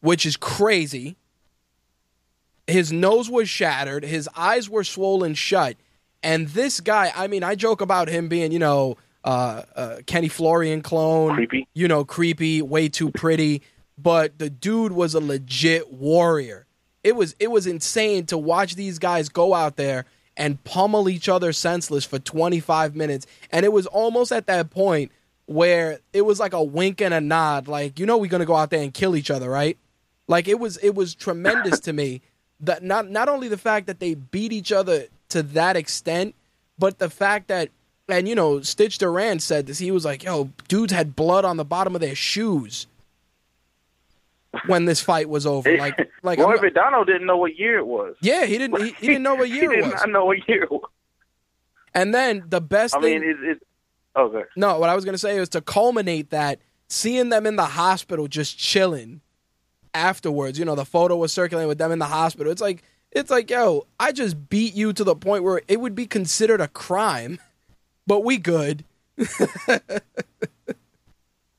which 0.00 0.24
is 0.24 0.36
crazy. 0.36 1.16
His 2.66 2.92
nose 2.92 3.28
was 3.30 3.48
shattered. 3.48 4.04
His 4.04 4.28
eyes 4.36 4.68
were 4.70 4.84
swollen 4.84 5.34
shut, 5.34 5.76
and 6.22 6.48
this 6.48 6.80
guy. 6.80 7.12
I 7.14 7.26
mean, 7.26 7.42
I 7.42 7.54
joke 7.54 7.80
about 7.80 8.08
him 8.08 8.28
being, 8.28 8.52
you 8.52 8.58
know, 8.58 8.96
uh, 9.24 9.62
uh, 9.74 9.96
Kenny 10.06 10.28
Florian 10.28 10.82
clone, 10.82 11.34
Creepy. 11.34 11.66
you 11.74 11.88
know, 11.88 12.04
creepy, 12.04 12.62
way 12.62 12.88
too 12.88 13.10
pretty. 13.10 13.62
But 13.98 14.38
the 14.38 14.50
dude 14.50 14.92
was 14.92 15.14
a 15.14 15.20
legit 15.20 15.92
warrior. 15.92 16.66
It 17.04 17.16
was 17.16 17.34
it 17.38 17.50
was 17.50 17.66
insane 17.66 18.26
to 18.26 18.38
watch 18.38 18.74
these 18.76 18.98
guys 18.98 19.28
go 19.28 19.54
out 19.54 19.76
there 19.76 20.06
and 20.36 20.62
pummel 20.64 21.08
each 21.08 21.28
other 21.28 21.52
senseless 21.52 22.04
for 22.04 22.18
25 22.18 22.96
minutes. 22.96 23.26
And 23.50 23.64
it 23.66 23.72
was 23.72 23.86
almost 23.86 24.32
at 24.32 24.46
that 24.46 24.70
point 24.70 25.12
where 25.46 25.98
it 26.12 26.22
was 26.22 26.40
like 26.40 26.52
a 26.54 26.62
wink 26.62 27.00
and 27.02 27.12
a 27.12 27.20
nod, 27.20 27.68
like, 27.68 27.98
you 27.98 28.06
know 28.06 28.16
we're 28.16 28.28
gonna 28.30 28.46
go 28.46 28.56
out 28.56 28.70
there 28.70 28.82
and 28.82 28.94
kill 28.94 29.14
each 29.14 29.30
other, 29.30 29.50
right? 29.50 29.76
Like 30.28 30.48
it 30.48 30.58
was 30.58 30.76
it 30.78 30.94
was 30.94 31.14
tremendous 31.14 31.80
to 31.80 31.92
me 31.92 32.22
that 32.62 32.82
not 32.82 33.10
not 33.10 33.28
only 33.28 33.48
the 33.48 33.58
fact 33.58 33.86
that 33.88 34.00
they 34.00 34.14
beat 34.14 34.52
each 34.52 34.72
other 34.72 35.06
to 35.30 35.42
that 35.42 35.76
extent, 35.76 36.34
but 36.78 36.98
the 36.98 37.10
fact 37.10 37.48
that 37.48 37.68
and 38.08 38.28
you 38.28 38.34
know, 38.34 38.60
Stitch 38.62 38.98
Duran 38.98 39.38
said 39.40 39.66
this, 39.66 39.78
he 39.78 39.90
was 39.90 40.04
like, 40.04 40.22
yo, 40.24 40.50
dudes 40.68 40.92
had 40.92 41.14
blood 41.16 41.44
on 41.44 41.56
the 41.56 41.64
bottom 41.64 41.94
of 41.94 42.00
their 42.00 42.14
shoes 42.14 42.86
when 44.66 44.84
this 44.84 45.00
fight 45.00 45.28
was 45.28 45.46
over. 45.46 45.76
Like 45.76 46.10
like 46.22 46.38
Roy 46.38 46.52
I'm- 46.52 46.60
MacDonald 46.62 47.06
didn't 47.06 47.26
know 47.26 47.36
what 47.36 47.58
year 47.58 47.78
it 47.78 47.86
was. 47.86 48.16
Yeah, 48.20 48.44
he 48.46 48.58
didn't 48.58 48.80
he, 48.80 48.92
he 48.98 49.06
didn't 49.08 49.22
know 49.22 49.34
what 49.34 49.48
year 49.50 49.72
he 49.72 49.78
it 49.78 49.84
was. 49.84 49.92
not 49.94 50.08
know 50.10 50.24
what 50.26 50.48
year. 50.48 50.68
And 51.94 52.14
then 52.14 52.44
the 52.48 52.60
best 52.60 52.94
I 52.96 53.00
thing 53.00 53.20
mean, 53.20 53.30
it's, 53.30 53.40
it's 53.42 53.64
okay. 54.16 54.44
No, 54.56 54.78
what 54.78 54.88
I 54.88 54.94
was 54.94 55.04
going 55.04 55.14
to 55.14 55.18
say 55.18 55.36
is 55.36 55.48
to 55.50 55.60
culminate 55.60 56.30
that, 56.30 56.58
seeing 56.88 57.28
them 57.28 57.46
in 57.46 57.56
the 57.56 57.66
hospital 57.66 58.28
just 58.28 58.58
chilling 58.58 59.20
afterwards. 59.94 60.58
You 60.58 60.64
know, 60.64 60.74
the 60.74 60.84
photo 60.84 61.16
was 61.16 61.32
circulating 61.32 61.68
with 61.68 61.78
them 61.78 61.92
in 61.92 61.98
the 61.98 62.06
hospital. 62.06 62.52
It's 62.52 62.62
like 62.62 62.82
it's 63.10 63.30
like, 63.30 63.50
yo, 63.50 63.86
I 64.00 64.12
just 64.12 64.48
beat 64.48 64.74
you 64.74 64.92
to 64.92 65.04
the 65.04 65.14
point 65.14 65.44
where 65.44 65.60
it 65.68 65.80
would 65.80 65.94
be 65.94 66.06
considered 66.06 66.60
a 66.60 66.68
crime, 66.68 67.38
but 68.06 68.24
we 68.24 68.38
good. 68.38 68.84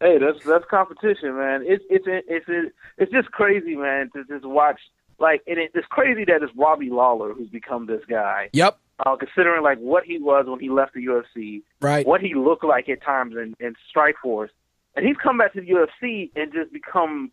Hey, 0.03 0.17
that's 0.17 0.43
that's 0.45 0.65
competition, 0.69 1.37
man. 1.37 1.63
It's 1.65 1.81
it's 1.89 2.03
it's 2.05 2.45
it's, 2.49 2.75
it's 2.97 3.11
just 3.13 3.31
crazy, 3.31 3.77
man, 3.77 4.09
to 4.13 4.25
just 4.25 4.45
watch. 4.45 4.81
Like, 5.17 5.43
and 5.47 5.57
it, 5.57 5.71
it's 5.73 5.87
crazy 5.87 6.25
that 6.25 6.43
it's 6.43 6.51
Robbie 6.57 6.89
Lawler 6.89 7.33
who's 7.33 7.47
become 7.47 7.85
this 7.85 8.01
guy. 8.09 8.49
Yep, 8.51 8.77
Uh, 9.05 9.15
considering 9.15 9.63
like 9.63 9.77
what 9.77 10.03
he 10.03 10.17
was 10.17 10.45
when 10.45 10.59
he 10.59 10.69
left 10.69 10.93
the 10.93 11.05
UFC, 11.05 11.61
right. 11.79 12.05
what 12.05 12.19
he 12.19 12.33
looked 12.33 12.65
like 12.65 12.89
at 12.89 13.01
times 13.01 13.35
in, 13.37 13.55
in 13.65 13.75
Strikeforce, 13.95 14.49
and 14.97 15.05
he's 15.05 15.15
come 15.23 15.37
back 15.37 15.53
to 15.53 15.61
the 15.61 15.67
UFC 15.67 16.31
and 16.35 16.51
just 16.51 16.73
become 16.73 17.31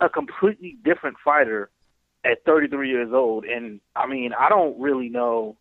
a 0.00 0.08
completely 0.08 0.76
different 0.84 1.16
fighter 1.24 1.70
at 2.24 2.44
33 2.44 2.88
years 2.88 3.12
old. 3.12 3.44
And 3.44 3.80
I 3.94 4.06
mean, 4.06 4.32
I 4.32 4.48
don't 4.48 4.78
really 4.80 5.08
know 5.08 5.56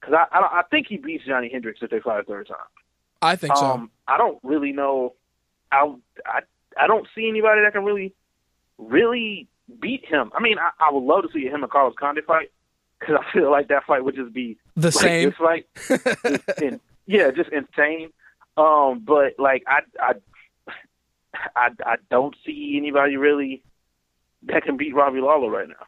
because 0.00 0.14
I, 0.14 0.38
I 0.38 0.60
I 0.60 0.62
think 0.70 0.86
he 0.88 0.96
beats 0.96 1.24
Johnny 1.26 1.50
Hendricks 1.52 1.80
if 1.82 1.90
they 1.90 2.00
fight 2.00 2.20
a 2.20 2.24
third 2.24 2.48
time. 2.48 2.56
I 3.22 3.36
think 3.36 3.56
so. 3.56 3.64
Um, 3.66 3.90
I 4.08 4.16
don't 4.16 4.38
really 4.42 4.72
know. 4.72 5.14
I, 5.70 5.92
I 6.26 6.40
I 6.78 6.86
don't 6.86 7.06
see 7.14 7.28
anybody 7.28 7.60
that 7.62 7.72
can 7.72 7.84
really 7.84 8.14
really 8.78 9.46
beat 9.80 10.04
him. 10.06 10.32
I 10.34 10.40
mean, 10.40 10.58
I, 10.58 10.70
I 10.80 10.90
would 10.90 11.04
love 11.04 11.22
to 11.22 11.28
see 11.32 11.46
him 11.46 11.62
and 11.62 11.70
Carlos 11.70 11.94
Condit 11.98 12.26
fight 12.26 12.50
because 12.98 13.16
I 13.20 13.32
feel 13.32 13.50
like 13.50 13.68
that 13.68 13.84
fight 13.84 14.04
would 14.04 14.16
just 14.16 14.32
be 14.32 14.56
The 14.76 14.88
like 14.88 14.94
same. 14.94 15.28
This 15.30 15.38
fight, 15.38 15.66
just 16.46 16.62
in, 16.62 16.80
yeah, 17.06 17.30
just 17.30 17.50
insane. 17.50 18.10
Um, 18.56 19.02
but 19.04 19.34
like 19.38 19.62
I 19.66 19.80
I 20.00 20.14
I 21.56 21.70
I 21.84 21.96
don't 22.10 22.34
see 22.44 22.74
anybody 22.76 23.16
really 23.16 23.62
that 24.44 24.64
can 24.64 24.76
beat 24.76 24.94
Robbie 24.94 25.20
Lawler 25.20 25.50
right 25.50 25.68
now. 25.68 25.86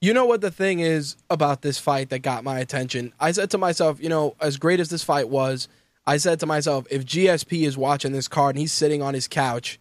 You 0.00 0.14
know 0.14 0.24
what 0.24 0.40
the 0.40 0.50
thing 0.50 0.80
is 0.80 1.16
about 1.28 1.60
this 1.60 1.78
fight 1.78 2.08
that 2.08 2.20
got 2.20 2.42
my 2.42 2.58
attention? 2.58 3.12
I 3.20 3.32
said 3.32 3.50
to 3.50 3.58
myself, 3.58 4.02
you 4.02 4.08
know, 4.08 4.34
as 4.40 4.56
great 4.56 4.80
as 4.80 4.88
this 4.88 5.04
fight 5.04 5.28
was, 5.28 5.68
I 6.06 6.16
said 6.16 6.40
to 6.40 6.46
myself, 6.46 6.86
if 6.90 7.04
GSP 7.04 7.66
is 7.66 7.76
watching 7.76 8.12
this 8.12 8.26
card 8.26 8.56
and 8.56 8.60
he's 8.60 8.72
sitting 8.72 9.02
on 9.02 9.12
his 9.12 9.28
couch, 9.28 9.78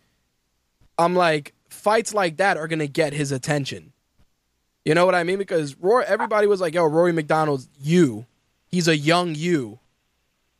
I'm 0.98 1.16
like, 1.16 1.54
fights 1.70 2.14
like 2.14 2.36
that 2.38 2.58
are 2.58 2.68
going 2.68 2.80
to 2.80 2.88
get 2.88 3.14
his 3.14 3.32
attention. 3.32 3.94
You 4.84 4.94
know 4.94 5.06
what 5.06 5.16
I 5.16 5.24
mean? 5.24 5.38
Because 5.38 5.78
Roy, 5.78 6.02
everybody 6.06 6.48
was 6.48 6.60
like, 6.60 6.74
yo, 6.74 6.86
Rory 6.86 7.14
MacDonald's 7.14 7.70
you. 7.82 8.26
He's 8.68 8.90
a 8.90 8.98
young 8.98 9.36
you. 9.36 9.80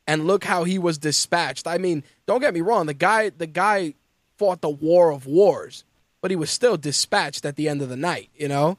And 0.06 0.26
look 0.26 0.44
how 0.44 0.64
he 0.64 0.78
was 0.78 0.96
dispatched. 0.96 1.66
I 1.66 1.76
mean, 1.76 2.02
don't 2.26 2.40
get 2.40 2.54
me 2.54 2.62
wrong, 2.62 2.86
the 2.86 2.94
guy 2.94 3.30
the 3.30 3.46
guy 3.46 3.94
fought 4.40 4.62
the 4.62 4.70
war 4.70 5.10
of 5.12 5.26
wars. 5.26 5.84
but 6.22 6.30
he 6.30 6.36
was 6.36 6.50
still 6.50 6.76
dispatched 6.76 7.44
at 7.44 7.56
the 7.56 7.68
end 7.68 7.80
of 7.82 7.88
the 7.90 7.96
night. 7.96 8.28
You 8.34 8.48
know, 8.48 8.78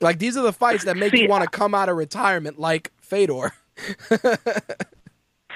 like 0.00 0.18
these 0.18 0.36
are 0.36 0.42
the 0.42 0.52
fights 0.52 0.84
that 0.84 0.96
make 0.96 1.12
See, 1.12 1.22
you 1.22 1.28
want 1.28 1.44
to 1.44 1.50
come 1.50 1.74
out 1.74 1.88
of 1.88 1.96
retirement, 1.96 2.58
like 2.58 2.90
Fedor. 3.00 3.52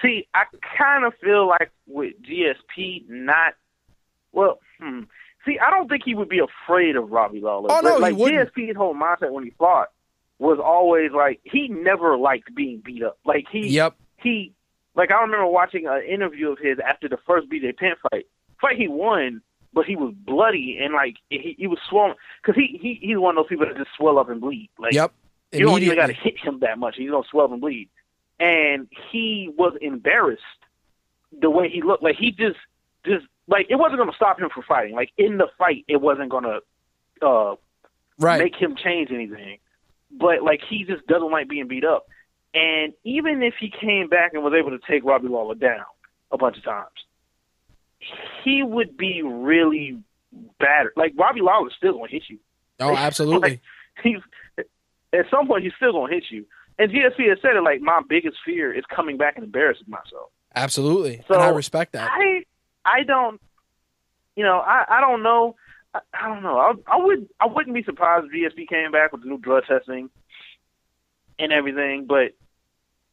See, 0.02 0.28
I 0.34 0.44
kind 0.78 1.04
of 1.04 1.14
feel 1.22 1.48
like 1.48 1.70
with 1.86 2.14
GSP, 2.22 3.08
not 3.08 3.54
well. 4.32 4.58
Hmm, 4.78 5.00
see, 5.46 5.58
I 5.58 5.70
don't 5.70 5.88
think 5.88 6.02
he 6.04 6.14
would 6.14 6.28
be 6.28 6.38
afraid 6.40 6.96
of 6.96 7.10
Robbie 7.10 7.40
Lawler. 7.40 7.68
Oh, 7.72 7.80
no, 7.80 7.90
but, 7.92 7.96
he 7.96 8.02
like 8.02 8.16
wouldn't. 8.16 8.52
GSP's 8.54 8.76
whole 8.76 8.94
mindset 8.94 9.32
when 9.32 9.44
he 9.44 9.50
fought 9.58 9.88
was 10.38 10.58
always 10.62 11.12
like 11.12 11.40
he 11.44 11.68
never 11.68 12.16
liked 12.18 12.54
being 12.54 12.82
beat 12.84 13.02
up. 13.02 13.18
Like 13.24 13.46
he, 13.50 13.68
Yep. 13.68 13.94
he, 14.22 14.52
like 14.94 15.10
I 15.10 15.22
remember 15.22 15.46
watching 15.46 15.86
an 15.86 16.02
interview 16.02 16.50
of 16.52 16.58
his 16.58 16.78
after 16.78 17.08
the 17.08 17.16
first 17.26 17.48
BJ 17.48 17.74
Penn 17.76 17.94
fight. 18.10 18.26
Fight 18.60 18.76
he 18.76 18.88
won, 18.88 19.42
but 19.72 19.84
he 19.86 19.96
was 19.96 20.14
bloody 20.14 20.78
and 20.80 20.94
like 20.94 21.16
he, 21.30 21.54
he 21.58 21.66
was 21.66 21.78
swollen 21.88 22.16
because 22.42 22.56
he, 22.60 22.78
he 22.80 22.98
he's 23.06 23.18
one 23.18 23.36
of 23.36 23.44
those 23.44 23.48
people 23.48 23.66
that 23.66 23.76
just 23.76 23.90
swell 23.96 24.18
up 24.18 24.28
and 24.28 24.40
bleed. 24.40 24.70
Like 24.78 24.92
Yep. 24.94 25.12
you 25.52 25.60
don't 25.66 25.82
even 25.82 25.96
got 25.96 26.06
to 26.06 26.12
hit 26.14 26.38
him 26.38 26.60
that 26.60 26.78
much. 26.78 26.96
He's 26.96 27.10
gonna 27.10 27.26
swell 27.30 27.46
up 27.46 27.52
and 27.52 27.60
bleed. 27.60 27.88
And 28.38 28.88
he 29.10 29.50
was 29.56 29.74
embarrassed 29.80 30.42
the 31.38 31.50
way 31.50 31.68
he 31.68 31.82
looked. 31.82 32.02
Like 32.02 32.16
he 32.16 32.30
just, 32.32 32.58
just 33.04 33.26
like 33.48 33.66
it 33.70 33.76
wasn't 33.76 33.98
gonna 33.98 34.12
stop 34.14 34.38
him 34.40 34.48
from 34.50 34.62
fighting. 34.62 34.94
Like 34.94 35.10
in 35.18 35.38
the 35.38 35.48
fight, 35.58 35.84
it 35.88 36.00
wasn't 36.00 36.30
gonna 36.30 36.58
uh, 37.22 37.56
Right. 38.18 38.40
make 38.42 38.54
him 38.56 38.76
change 38.76 39.10
anything. 39.10 39.58
But 40.10 40.42
like 40.42 40.62
he 40.66 40.84
just 40.84 41.06
doesn't 41.06 41.30
like 41.30 41.48
being 41.48 41.68
beat 41.68 41.84
up. 41.84 42.06
And 42.54 42.94
even 43.04 43.42
if 43.42 43.54
he 43.60 43.68
came 43.70 44.08
back 44.08 44.32
and 44.32 44.42
was 44.42 44.54
able 44.54 44.70
to 44.70 44.78
take 44.90 45.04
Robbie 45.04 45.28
Lawler 45.28 45.54
down 45.54 45.84
a 46.30 46.38
bunch 46.38 46.56
of 46.56 46.64
times, 46.64 46.88
he 48.44 48.62
would 48.62 48.96
be 48.96 49.22
really 49.22 49.98
battered. 50.58 50.92
Like 50.96 51.14
Robbie 51.16 51.40
Lawler's 51.40 51.74
still 51.76 51.94
gonna 51.94 52.08
hit 52.08 52.24
you 52.28 52.38
oh, 52.80 52.96
absolutely. 52.96 53.50
like, 53.50 53.60
he's 54.02 54.18
at 55.12 55.26
some 55.30 55.46
point 55.46 55.64
he's 55.64 55.72
still 55.76 55.92
gonna 55.92 56.12
hit 56.12 56.24
you. 56.30 56.46
And 56.78 56.90
GSP 56.90 57.28
has 57.30 57.38
said 57.40 57.56
it 57.56 57.62
like 57.62 57.80
my 57.80 58.02
biggest 58.06 58.36
fear 58.44 58.72
is 58.72 58.84
coming 58.94 59.16
back 59.16 59.36
and 59.36 59.44
embarrassing 59.44 59.86
myself. 59.88 60.30
Absolutely. 60.54 61.22
So 61.28 61.34
and 61.34 61.42
I 61.42 61.48
respect 61.50 61.92
that. 61.92 62.10
I 62.12 62.44
I 62.84 63.02
don't 63.02 63.40
you 64.34 64.44
know, 64.44 64.58
I, 64.58 64.84
I 64.88 65.00
don't 65.00 65.22
know 65.22 65.56
I, 65.94 66.00
I 66.12 66.28
don't 66.28 66.42
know. 66.42 66.58
I 66.58 66.72
I 66.86 66.96
would 66.98 67.28
I 67.40 67.46
wouldn't 67.46 67.74
be 67.74 67.82
surprised 67.82 68.26
if 68.30 68.54
GSP 68.54 68.68
came 68.68 68.92
back 68.92 69.12
with 69.12 69.22
the 69.22 69.28
new 69.28 69.38
drug 69.38 69.64
testing 69.66 70.10
and 71.38 71.52
everything, 71.52 72.06
but 72.06 72.32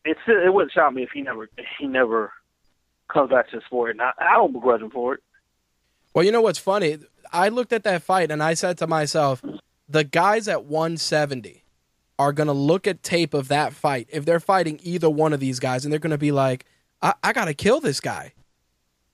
it's 0.06 0.20
it 0.28 0.54
wouldn't 0.54 0.74
shock 0.74 0.94
me 0.94 1.04
if 1.04 1.12
he 1.14 1.22
never 1.22 1.50
he 1.80 1.88
never 1.88 2.34
comes 3.08 3.30
back 3.30 3.50
to 3.52 3.58
the 3.58 3.66
sport 3.66 3.92
and 3.92 4.02
I, 4.02 4.12
I 4.18 4.34
don't 4.36 4.54
begrudge 4.54 4.82
him 4.82 4.90
for 4.90 5.16
it. 5.16 5.24
Well, 6.14 6.26
you 6.26 6.32
know 6.32 6.42
what's 6.42 6.60
funny? 6.60 7.00
I 7.32 7.50
looked 7.50 7.74
at 7.74 7.84
that 7.84 8.04
fight 8.04 8.32
and 8.32 8.44
I 8.44 8.54
said 8.54 8.78
to 8.80 8.88
myself, 8.88 9.44
the 9.90 10.04
guys 10.04 10.48
at 10.48 10.66
170 10.66 11.64
are 12.20 12.32
going 12.32 12.48
to 12.48 12.54
look 12.54 12.88
at 12.88 13.04
tape 13.04 13.34
of 13.34 13.48
that 13.48 13.74
fight 13.74 14.08
if 14.12 14.26
they're 14.26 14.40
fighting 14.40 14.80
either 14.84 15.10
one 15.10 15.34
of 15.34 15.40
these 15.40 15.60
guys 15.60 15.84
and 15.84 15.92
they're 15.92 16.00
going 16.00 16.12
to 16.12 16.18
be 16.18 16.32
like, 16.32 16.66
I, 17.02 17.14
I 17.24 17.34
got 17.34 17.46
to 17.46 17.54
kill 17.54 17.80
this 17.80 18.00
guy. 18.00 18.34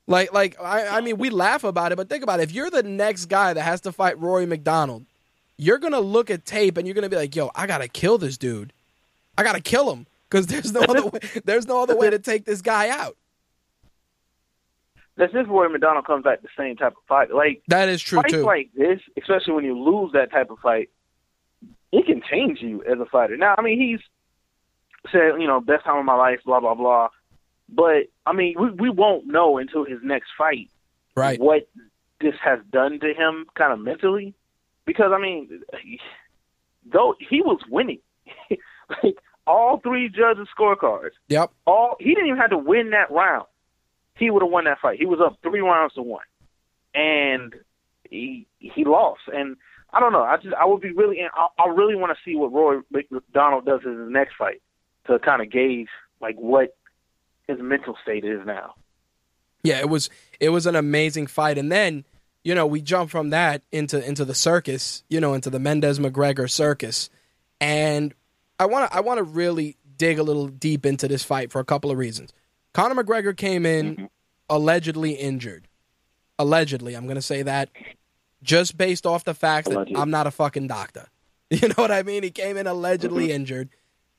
Like, 0.07 0.33
like 0.33 0.59
I, 0.59 0.97
I 0.97 1.01
mean, 1.01 1.17
we 1.17 1.29
laugh 1.29 1.63
about 1.63 1.91
it, 1.91 1.95
but 1.95 2.09
think 2.09 2.23
about 2.23 2.39
it. 2.39 2.43
If 2.43 2.51
you're 2.51 2.69
the 2.69 2.83
next 2.83 3.25
guy 3.25 3.53
that 3.53 3.61
has 3.61 3.81
to 3.81 3.91
fight 3.91 4.19
Rory 4.19 4.45
MacDonald, 4.45 5.05
you're 5.57 5.77
going 5.77 5.93
to 5.93 5.99
look 5.99 6.29
at 6.29 6.45
tape 6.45 6.77
and 6.77 6.87
you're 6.87 6.95
going 6.95 7.03
to 7.03 7.09
be 7.09 7.15
like, 7.15 7.35
yo, 7.35 7.51
I 7.55 7.67
got 7.67 7.79
to 7.79 7.87
kill 7.87 8.17
this 8.17 8.37
dude. 8.37 8.73
I 9.37 9.43
got 9.43 9.53
to 9.53 9.61
kill 9.61 9.91
him 9.93 10.07
because 10.29 10.47
there's 10.47 10.71
no 10.71 10.81
other 10.89 11.05
way. 11.05 11.19
There's 11.45 11.67
no 11.67 11.83
other 11.83 11.95
way 11.95 12.09
to 12.09 12.19
take 12.19 12.45
this 12.45 12.61
guy 12.61 12.89
out. 12.89 13.17
That's 15.19 15.33
if 15.35 15.47
where 15.47 15.67
MacDonald 15.67 16.05
comes 16.05 16.23
back 16.23 16.41
the 16.41 16.47
same 16.57 16.77
type 16.77 16.93
of 16.93 17.03
fight. 17.05 17.29
Like 17.33 17.61
That 17.67 17.89
is 17.89 18.01
true 18.01 18.21
fights 18.21 18.31
too. 18.31 18.43
like 18.45 18.69
this, 18.73 19.01
especially 19.17 19.53
when 19.53 19.65
you 19.65 19.77
lose 19.77 20.13
that 20.13 20.31
type 20.31 20.49
of 20.49 20.59
fight, 20.59 20.89
it 21.91 22.05
can 22.05 22.21
change 22.31 22.61
you 22.61 22.81
as 22.89 22.97
a 23.01 23.05
fighter. 23.05 23.35
Now, 23.35 23.53
I 23.57 23.61
mean, 23.61 23.77
he's 23.77 23.99
said, 25.11 25.39
you 25.41 25.45
know, 25.45 25.59
best 25.59 25.83
time 25.83 25.97
of 25.97 26.05
my 26.05 26.15
life, 26.15 26.39
blah 26.45 26.61
blah 26.61 26.73
blah. 26.73 27.09
But 27.67 28.07
I 28.25 28.31
mean, 28.31 28.55
we 28.57 28.71
we 28.71 28.89
won't 28.89 29.27
know 29.27 29.57
until 29.57 29.83
his 29.83 29.99
next 30.01 30.29
fight 30.37 30.69
right. 31.15 31.37
what 31.37 31.67
this 32.21 32.35
has 32.41 32.59
done 32.71 33.01
to 33.01 33.13
him, 33.13 33.45
kind 33.55 33.73
of 33.73 33.79
mentally, 33.79 34.33
because 34.85 35.11
I 35.13 35.19
mean, 35.19 35.49
he, 35.83 35.99
though 36.89 37.15
he 37.19 37.41
was 37.41 37.59
winning, 37.69 37.99
like 39.03 39.17
all 39.45 39.79
three 39.79 40.07
judges' 40.07 40.47
scorecards, 40.57 41.11
Yep. 41.27 41.51
all 41.65 41.97
he 41.99 42.15
didn't 42.15 42.27
even 42.27 42.39
have 42.39 42.51
to 42.51 42.57
win 42.57 42.91
that 42.91 43.11
round. 43.11 43.45
He 44.19 44.29
would 44.29 44.41
have 44.41 44.51
won 44.51 44.65
that 44.65 44.79
fight. 44.79 44.99
He 44.99 45.05
was 45.05 45.19
up 45.25 45.37
three 45.41 45.61
rounds 45.61 45.93
to 45.93 46.01
one, 46.01 46.25
and 46.93 47.55
he 48.09 48.47
he 48.59 48.83
lost. 48.83 49.21
And 49.33 49.55
I 49.91 49.99
don't 49.99 50.11
know. 50.11 50.23
I 50.23 50.37
just 50.37 50.53
I 50.55 50.65
would 50.65 50.81
be 50.81 50.91
really. 50.91 51.19
I, 51.21 51.47
I 51.57 51.69
really 51.69 51.95
want 51.95 52.15
to 52.15 52.29
see 52.29 52.35
what 52.35 52.51
Roy 52.51 52.81
MacDonald 52.91 53.65
does 53.65 53.81
in 53.85 53.97
his 53.97 54.09
next 54.11 54.35
fight 54.37 54.61
to 55.07 55.19
kind 55.19 55.41
of 55.41 55.51
gauge 55.51 55.87
like 56.21 56.35
what 56.35 56.75
his 57.47 57.57
mental 57.59 57.97
state 58.03 58.25
is 58.25 58.41
now. 58.45 58.75
Yeah, 59.63 59.79
it 59.79 59.89
was 59.89 60.09
it 60.39 60.49
was 60.49 60.65
an 60.65 60.75
amazing 60.75 61.27
fight, 61.27 61.57
and 61.57 61.71
then 61.71 62.05
you 62.43 62.55
know 62.55 62.65
we 62.65 62.81
jump 62.81 63.09
from 63.09 63.29
that 63.31 63.61
into 63.71 64.05
into 64.05 64.25
the 64.25 64.35
circus, 64.35 65.03
you 65.09 65.19
know, 65.19 65.33
into 65.33 65.49
the 65.49 65.59
Mendes 65.59 65.99
McGregor 65.99 66.49
circus, 66.49 67.09
and 67.59 68.13
I 68.59 68.65
want 68.65 68.89
to 68.89 68.97
I 68.97 69.01
want 69.01 69.17
to 69.17 69.23
really 69.23 69.77
dig 69.97 70.19
a 70.19 70.23
little 70.23 70.47
deep 70.47 70.85
into 70.85 71.07
this 71.07 71.23
fight 71.23 71.51
for 71.51 71.59
a 71.59 71.65
couple 71.65 71.91
of 71.91 71.97
reasons. 71.97 72.31
Conor 72.73 73.03
McGregor 73.03 73.35
came 73.35 73.65
in 73.65 73.95
mm-hmm. 73.95 74.05
allegedly 74.49 75.13
injured, 75.13 75.67
allegedly. 76.37 76.95
I'm 76.95 77.05
going 77.05 77.15
to 77.15 77.21
say 77.21 77.41
that 77.43 77.69
just 78.41 78.77
based 78.77 79.05
off 79.05 79.23
the 79.23 79.33
fact 79.33 79.67
that 79.67 79.75
Allegedly. 79.75 80.01
I'm 80.01 80.11
not 80.11 80.27
a 80.27 80.31
fucking 80.31 80.67
doctor. 80.67 81.07
You 81.51 81.67
know 81.69 81.73
what 81.77 81.89
I 81.89 82.03
mean? 82.03 82.21
He 82.21 82.29
came 82.29 82.57
in 82.57 82.67
allegedly 82.67 83.23
mm-hmm. 83.23 83.37
injured, 83.37 83.69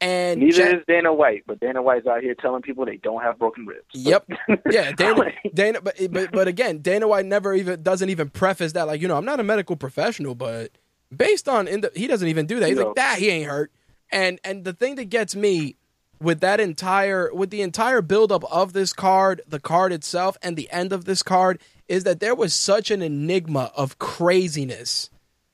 and 0.01 0.41
Neither 0.41 0.65
Jack- 0.65 0.75
is 0.79 0.83
Dana 0.89 1.15
White, 1.15 1.45
but 1.47 1.61
Dana 1.61 1.81
White's 1.81 2.09
out 2.09 2.23
here 2.23 2.35
telling 2.35 2.61
people 2.61 2.85
they 2.87 2.97
don't 2.97 3.23
have 3.23 3.39
broken 3.39 3.67
ribs. 3.67 3.87
Yep. 3.93 4.29
Yeah, 4.71 4.91
Dana. 4.91 5.31
Dana, 5.55 5.81
but, 5.81 5.97
but 6.11 6.33
but 6.33 6.49
again, 6.49 6.79
Dana 6.79 7.07
White 7.07 7.27
never 7.27 7.55
even 7.55 7.85
doesn't 7.85 8.11
even 8.11 8.31
preface 8.31 8.73
that 8.73 8.89
like 8.89 9.01
you 9.01 9.07
know 9.07 9.17
I'm 9.17 9.25
not 9.25 9.39
a 9.39 9.45
medical 9.45 9.77
professional, 9.77 10.35
but 10.35 10.73
based 11.15 11.49
on 11.49 11.69
in 11.69 11.83
the, 11.83 11.93
he 11.95 12.09
doesn't 12.09 12.27
even 12.27 12.47
do 12.47 12.59
that. 12.59 12.69
He's 12.69 12.79
like 12.79 12.97
that 12.97 13.21
he 13.21 13.29
ain't 13.29 13.49
hurt. 13.49 13.71
And 14.11 14.41
and 14.43 14.65
the 14.65 14.73
thing 14.73 14.97
that 14.97 15.09
gets 15.09 15.37
me 15.37 15.77
with 16.21 16.41
that 16.41 16.61
entire 16.61 17.33
with 17.33 17.51
the 17.51 17.63
entire 17.63 18.03
buildup 18.03 18.45
of 18.53 18.73
this 18.73 18.93
card, 18.93 19.43
the 19.49 19.61
card 19.61 19.93
itself, 19.93 20.37
and 20.43 20.57
the 20.57 20.71
end 20.71 20.93
of 20.93 21.05
this 21.05 21.23
card 21.23 21.61
is 21.89 22.05
that 22.05 22.21
there 22.21 22.35
was 22.35 22.55
such 22.55 22.91
an 22.91 23.03
enigma 23.03 23.73
of 23.75 23.99
craziness, 23.99 25.11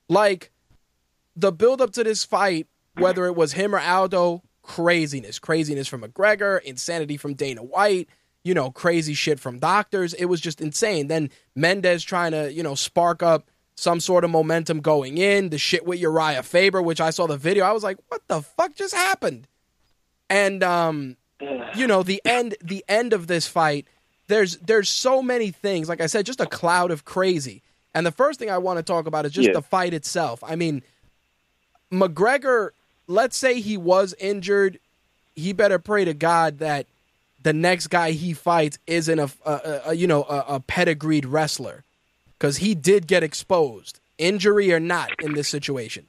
like 0.09 0.51
the 1.35 1.53
buildup 1.53 1.93
to 1.93 2.05
this 2.05 2.25
fight, 2.25 2.67
whether 2.95 3.27
it 3.27 3.35
was 3.35 3.53
him 3.53 3.75
or 3.75 3.81
Aldo, 3.81 4.43
craziness, 4.63 5.39
craziness 5.39 5.89
from 5.89 6.03
McGregor, 6.03 6.61
insanity 6.63 7.17
from 7.17 7.35
Dana 7.35 7.63
White, 7.63 8.09
you 8.45 8.55
know, 8.55 8.71
crazy 8.71 9.15
shit 9.15 9.41
from 9.41 9.59
doctors. 9.59 10.15
It 10.15 10.27
was 10.27 10.41
just 10.41 10.61
insane. 10.61 11.07
Then 11.07 11.31
Mendes 11.55 12.03
trying 12.03 12.33
to, 12.33 12.53
you 12.53 12.63
know, 12.63 12.75
spark 12.75 13.23
up 13.23 13.49
some 13.77 14.01
sort 14.01 14.25
of 14.25 14.31
momentum 14.31 14.81
going 14.81 15.19
in, 15.19 15.51
the 15.51 15.59
shit 15.59 15.87
with 15.87 16.01
Uriah 16.01 16.43
Faber, 16.43 16.81
which 16.81 17.01
I 17.01 17.11
saw 17.11 17.27
the 17.27 17.37
video. 17.37 17.65
I 17.65 17.73
was 17.73 17.85
like, 17.85 17.99
what 18.09 18.23
the 18.27 18.43
fuck 18.43 18.75
just 18.75 18.95
happened? 18.95 19.47
And 20.29 20.63
um, 20.63 21.17
you 21.75 21.87
know, 21.87 22.03
the 22.03 22.21
end 22.25 22.57
the 22.63 22.85
end 22.89 23.13
of 23.13 23.27
this 23.27 23.47
fight, 23.47 23.87
there's 24.29 24.57
there's 24.59 24.89
so 24.91 25.23
many 25.23 25.51
things. 25.51 25.89
Like 25.89 26.01
I 26.01 26.07
said, 26.07 26.27
just 26.27 26.41
a 26.41 26.47
cloud 26.47 26.91
of 26.91 27.05
crazy. 27.05 27.63
And 27.95 28.05
the 28.05 28.13
first 28.13 28.39
thing 28.39 28.51
I 28.51 28.59
want 28.59 28.79
to 28.79 28.83
talk 28.83 29.07
about 29.07 29.25
is 29.25 29.33
just 29.33 29.49
Yeah. 29.49 29.55
the 29.55 29.63
fight 29.63 29.95
itself. 29.95 30.43
I 30.45 30.57
mean, 30.57 30.83
McGregor, 31.93 32.71
let's 33.07 33.37
say 33.37 33.61
he 33.61 33.77
was 33.77 34.15
injured, 34.19 34.79
he 35.35 35.53
better 35.53 35.79
pray 35.79 36.05
to 36.05 36.13
God 36.13 36.59
that 36.59 36.87
the 37.43 37.53
next 37.53 37.87
guy 37.87 38.11
he 38.11 38.33
fights 38.33 38.79
isn't 38.87 39.19
a, 39.19 39.31
a, 39.45 39.81
a 39.87 39.95
you 39.95 40.07
know 40.07 40.25
a, 40.25 40.57
a 40.57 40.61
pedigreed 40.61 41.25
wrestler, 41.25 41.85
because 42.39 42.57
he 42.57 42.75
did 42.75 43.07
get 43.07 43.23
exposed, 43.23 44.01
injury 44.19 44.73
or 44.73 44.81
not, 44.81 45.11
in 45.23 45.35
this 45.35 45.49
situation. 45.49 46.07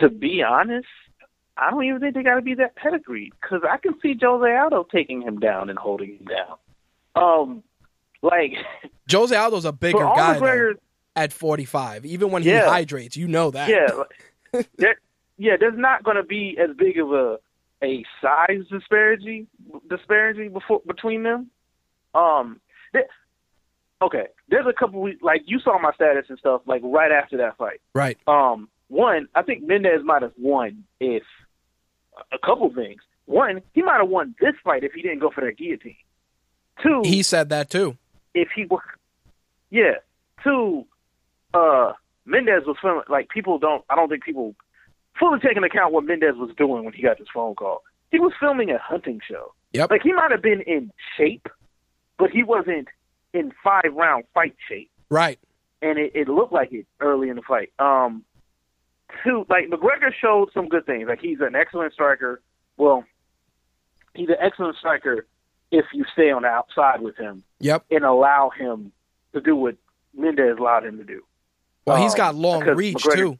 to 0.00 0.08
be 0.08 0.42
honest, 0.42 0.88
I 1.56 1.70
don't 1.70 1.84
even 1.84 2.00
think 2.00 2.14
they 2.14 2.22
got 2.22 2.36
to 2.36 2.42
be 2.42 2.54
that 2.54 2.76
pedigreed 2.76 3.32
because 3.40 3.60
I 3.68 3.76
can 3.76 3.94
see 4.00 4.14
Jose 4.20 4.56
Aldo 4.56 4.86
taking 4.90 5.22
him 5.22 5.38
down 5.38 5.68
and 5.70 5.78
holding 5.78 6.16
him 6.18 6.24
down. 6.26 6.56
Um, 7.14 7.62
like 8.22 8.52
Jose 9.10 9.34
Aldo's 9.36 9.64
a 9.64 9.72
bigger 9.72 9.98
guy 10.16 10.38
though, 10.38 10.74
at 11.14 11.32
45. 11.32 12.06
Even 12.06 12.30
when 12.30 12.42
Yeah. 12.42 12.64
he 12.64 12.70
hydrates, 12.70 13.16
you 13.16 13.28
know 13.28 13.50
that. 13.50 13.68
yeah, 13.68 14.62
there, 14.78 14.96
yeah, 15.36 15.56
there's 15.60 15.76
not 15.76 16.04
going 16.04 16.16
to 16.16 16.22
be 16.22 16.56
as 16.58 16.74
big 16.76 16.98
of 16.98 17.12
a 17.12 17.38
a 17.84 18.04
size 18.22 18.60
disparity 18.70 19.46
disparity 19.90 20.48
before 20.48 20.80
between 20.86 21.22
them. 21.24 21.50
Um, 22.14 22.60
there, 22.92 23.06
okay, 24.00 24.26
there's 24.48 24.66
a 24.66 24.72
couple 24.72 25.06
like 25.20 25.42
you 25.46 25.58
saw 25.58 25.78
my 25.80 25.92
status 25.92 26.26
and 26.28 26.38
stuff 26.38 26.62
like 26.66 26.80
right 26.84 27.10
after 27.10 27.36
that 27.38 27.56
fight. 27.58 27.80
Right. 27.94 28.18
Um, 28.26 28.68
one, 28.92 29.26
I 29.34 29.42
think 29.42 29.62
Mendes 29.64 30.04
might 30.04 30.22
have 30.22 30.32
won 30.38 30.84
if 31.00 31.22
a 32.30 32.38
couple 32.38 32.72
things. 32.74 33.00
One, 33.24 33.62
he 33.72 33.80
might 33.82 33.98
have 34.00 34.08
won 34.08 34.34
this 34.40 34.54
fight 34.62 34.84
if 34.84 34.92
he 34.92 35.00
didn't 35.02 35.20
go 35.20 35.30
for 35.30 35.40
that 35.42 35.56
guillotine. 35.56 35.96
Two, 36.82 37.02
He 37.04 37.22
said 37.22 37.48
that 37.48 37.70
too. 37.70 37.96
if 38.34 38.48
he 38.54 38.66
were, 38.66 38.82
yeah. 39.70 39.94
two, 40.44 40.84
uh, 41.54 41.92
Mendes 42.26 42.64
was 42.66 42.76
filming. 42.82 43.02
Like 43.08 43.28
people 43.30 43.58
don't. 43.58 43.84
I 43.90 43.94
don't 43.96 44.08
think 44.08 44.24
people 44.24 44.54
fully 45.18 45.38
take 45.40 45.56
into 45.56 45.66
account 45.66 45.92
what 45.92 46.04
Mendes 46.04 46.34
was 46.36 46.50
doing 46.56 46.84
when 46.84 46.92
he 46.92 47.02
got 47.02 47.18
this 47.18 47.28
phone 47.32 47.54
call. 47.54 47.82
He 48.10 48.18
was 48.20 48.32
filming 48.38 48.70
a 48.70 48.78
hunting 48.78 49.20
show. 49.28 49.54
Yep. 49.72 49.90
Like 49.90 50.02
he 50.02 50.12
might 50.12 50.30
have 50.30 50.42
been 50.42 50.60
in 50.62 50.90
shape, 51.16 51.48
but 52.18 52.30
he 52.30 52.42
wasn't 52.42 52.88
in 53.32 53.52
five 53.64 53.92
round 53.94 54.24
fight 54.34 54.54
shape. 54.68 54.90
Right. 55.08 55.38
And 55.80 55.98
it, 55.98 56.12
it 56.14 56.28
looked 56.28 56.52
like 56.52 56.72
it 56.72 56.86
early 57.00 57.28
in 57.28 57.36
the 57.36 57.42
fight. 57.42 57.72
Um, 57.78 58.24
two, 59.24 59.44
like 59.48 59.68
McGregor 59.68 60.12
showed 60.20 60.48
some 60.54 60.68
good 60.68 60.86
things. 60.86 61.08
Like 61.08 61.20
he's 61.20 61.40
an 61.40 61.54
excellent 61.54 61.92
striker. 61.92 62.40
Well, 62.76 63.04
he's 64.14 64.28
an 64.28 64.36
excellent 64.40 64.76
striker 64.76 65.26
if 65.70 65.84
you 65.94 66.04
stay 66.12 66.30
on 66.30 66.42
the 66.42 66.48
outside 66.48 67.00
with 67.00 67.16
him 67.16 67.44
Yep. 67.60 67.84
and 67.90 68.04
allow 68.04 68.50
him 68.50 68.92
to 69.32 69.40
do 69.40 69.56
what 69.56 69.76
Mendes 70.14 70.56
allowed 70.58 70.84
him 70.84 70.98
to 70.98 71.04
do. 71.04 71.22
Well, 71.86 71.96
he's 71.96 72.12
um, 72.12 72.16
got 72.18 72.34
long 72.34 72.62
reach 72.64 72.96
McGregor- 72.96 73.16
too. 73.16 73.38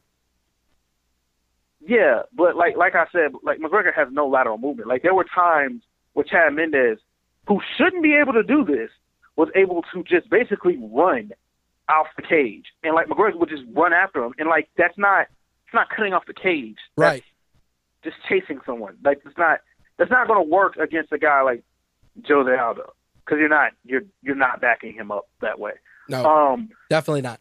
Yeah, 1.85 2.21
but 2.33 2.55
like 2.55 2.77
like 2.77 2.95
I 2.95 3.05
said, 3.11 3.33
like 3.43 3.59
McGregor 3.59 3.93
has 3.93 4.07
no 4.11 4.27
lateral 4.27 4.57
movement. 4.57 4.87
Like 4.87 5.01
there 5.01 5.13
were 5.13 5.25
times 5.25 5.83
where 6.13 6.23
Chad 6.23 6.53
Mendes, 6.53 6.99
who 7.47 7.59
shouldn't 7.77 8.01
be 8.03 8.15
able 8.15 8.33
to 8.33 8.43
do 8.43 8.63
this, 8.63 8.89
was 9.35 9.49
able 9.55 9.83
to 9.93 10.03
just 10.03 10.29
basically 10.29 10.77
run 10.77 11.31
off 11.89 12.07
the 12.15 12.21
cage, 12.21 12.67
and 12.83 12.95
like 12.95 13.07
McGregor 13.07 13.35
would 13.35 13.49
just 13.49 13.63
run 13.73 13.91
after 13.91 14.23
him, 14.23 14.33
and 14.37 14.47
like 14.47 14.69
that's 14.77 14.97
not 14.97 15.27
it's 15.73 15.75
not 15.75 15.89
cutting 15.89 16.13
off 16.13 16.25
the 16.27 16.33
cage, 16.35 16.77
That's 16.97 17.09
Right. 17.13 17.23
Just 18.03 18.17
chasing 18.29 18.59
someone, 18.65 18.97
like 19.03 19.21
it's 19.25 19.37
not 19.37 19.61
that's 19.97 20.11
not 20.11 20.27
going 20.27 20.43
to 20.45 20.49
work 20.49 20.75
against 20.77 21.11
a 21.11 21.17
guy 21.17 21.41
like 21.41 21.63
Jose 22.27 22.51
Aldo 22.55 22.93
because 23.25 23.39
you're 23.39 23.49
not 23.49 23.71
you're 23.85 24.03
you're 24.21 24.35
not 24.35 24.61
backing 24.61 24.93
him 24.93 25.09
up 25.11 25.27
that 25.41 25.57
way. 25.57 25.71
No, 26.09 26.25
Um, 26.25 26.69
definitely 26.89 27.21
not. 27.21 27.39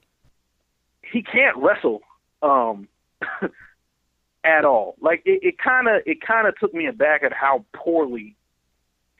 he 1.03 1.23
can't 1.23 1.57
wrestle 1.59 2.01
um 2.42 2.88
at 4.45 4.64
all. 4.64 4.95
Like 5.01 5.23
it, 5.25 5.40
it 5.42 5.59
kind 5.59 5.88
of 5.88 6.03
it 6.07 6.21
kind 6.21 6.47
of 6.47 6.57
took 6.59 6.73
me 6.73 6.87
aback 6.87 7.23
at 7.23 7.33
how 7.33 7.64
poorly 7.75 8.37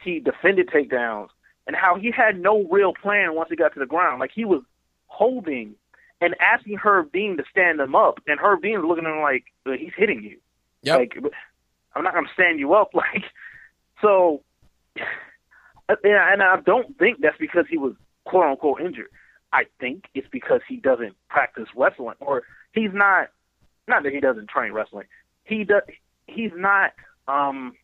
he 0.03 0.21
defended 0.21 0.69
takedowns 0.69 1.29
and 1.67 1.77
how 1.77 1.97
he 1.97 2.11
had 2.11 2.39
no 2.41 2.67
real 2.71 2.93
plan 2.95 3.35
once 3.35 3.51
he 3.51 3.57
got 3.57 3.75
to 3.75 3.81
the 3.81 3.87
ground. 3.87 4.21
Like 4.21 4.31
he 4.33 4.45
was 4.45 4.63
holding 5.07 5.75
and 6.23 6.35
asking 6.41 6.79
Herb 6.79 7.13
Dean 7.13 7.37
to 7.37 7.45
stand 7.51 7.81
him 7.81 7.95
up, 7.95 8.21
and 8.27 8.41
Herb 8.41 8.63
Dean 8.63 8.81
looking 8.87 9.05
at 9.05 9.13
him 9.13 9.21
like 9.21 9.45
"Uh, 9.67 9.73
he's 9.73 9.93
hitting 9.97 10.23
you. 10.23 10.39
Yep. 10.83 10.99
Like 10.99 11.19
I'm 11.95 12.03
not 12.05 12.15
gonna 12.15 12.29
stand 12.33 12.59
you 12.59 12.73
up. 12.75 12.91
Like 12.95 13.25
so, 14.01 14.43
and 14.97 15.07
I- 16.17 16.33
and 16.33 16.43
I 16.43 16.57
don't 16.65 16.97
think 16.99 17.21
that's 17.21 17.37
because 17.39 17.67
he 17.69 17.77
was 17.79 17.95
quote 18.25 18.45
unquote 18.45 18.81
injured. 18.81 19.09
I 19.53 19.65
think 19.81 20.05
it's 20.15 20.27
because 20.31 20.61
he 20.67 20.77
doesn't 20.77 21.15
practice 21.29 21.69
wrestling, 21.77 22.17
or 22.21 22.45
he's 22.73 22.91
not. 22.93 23.29
Not 23.89 24.05
that 24.05 24.13
he 24.13 24.21
doesn't 24.21 24.49
train 24.49 24.73
wrestling. 24.73 25.07
He 25.45 25.65
does. 25.65 25.83
He's 26.27 26.53
not. 26.55 26.93
Um, 27.29 27.75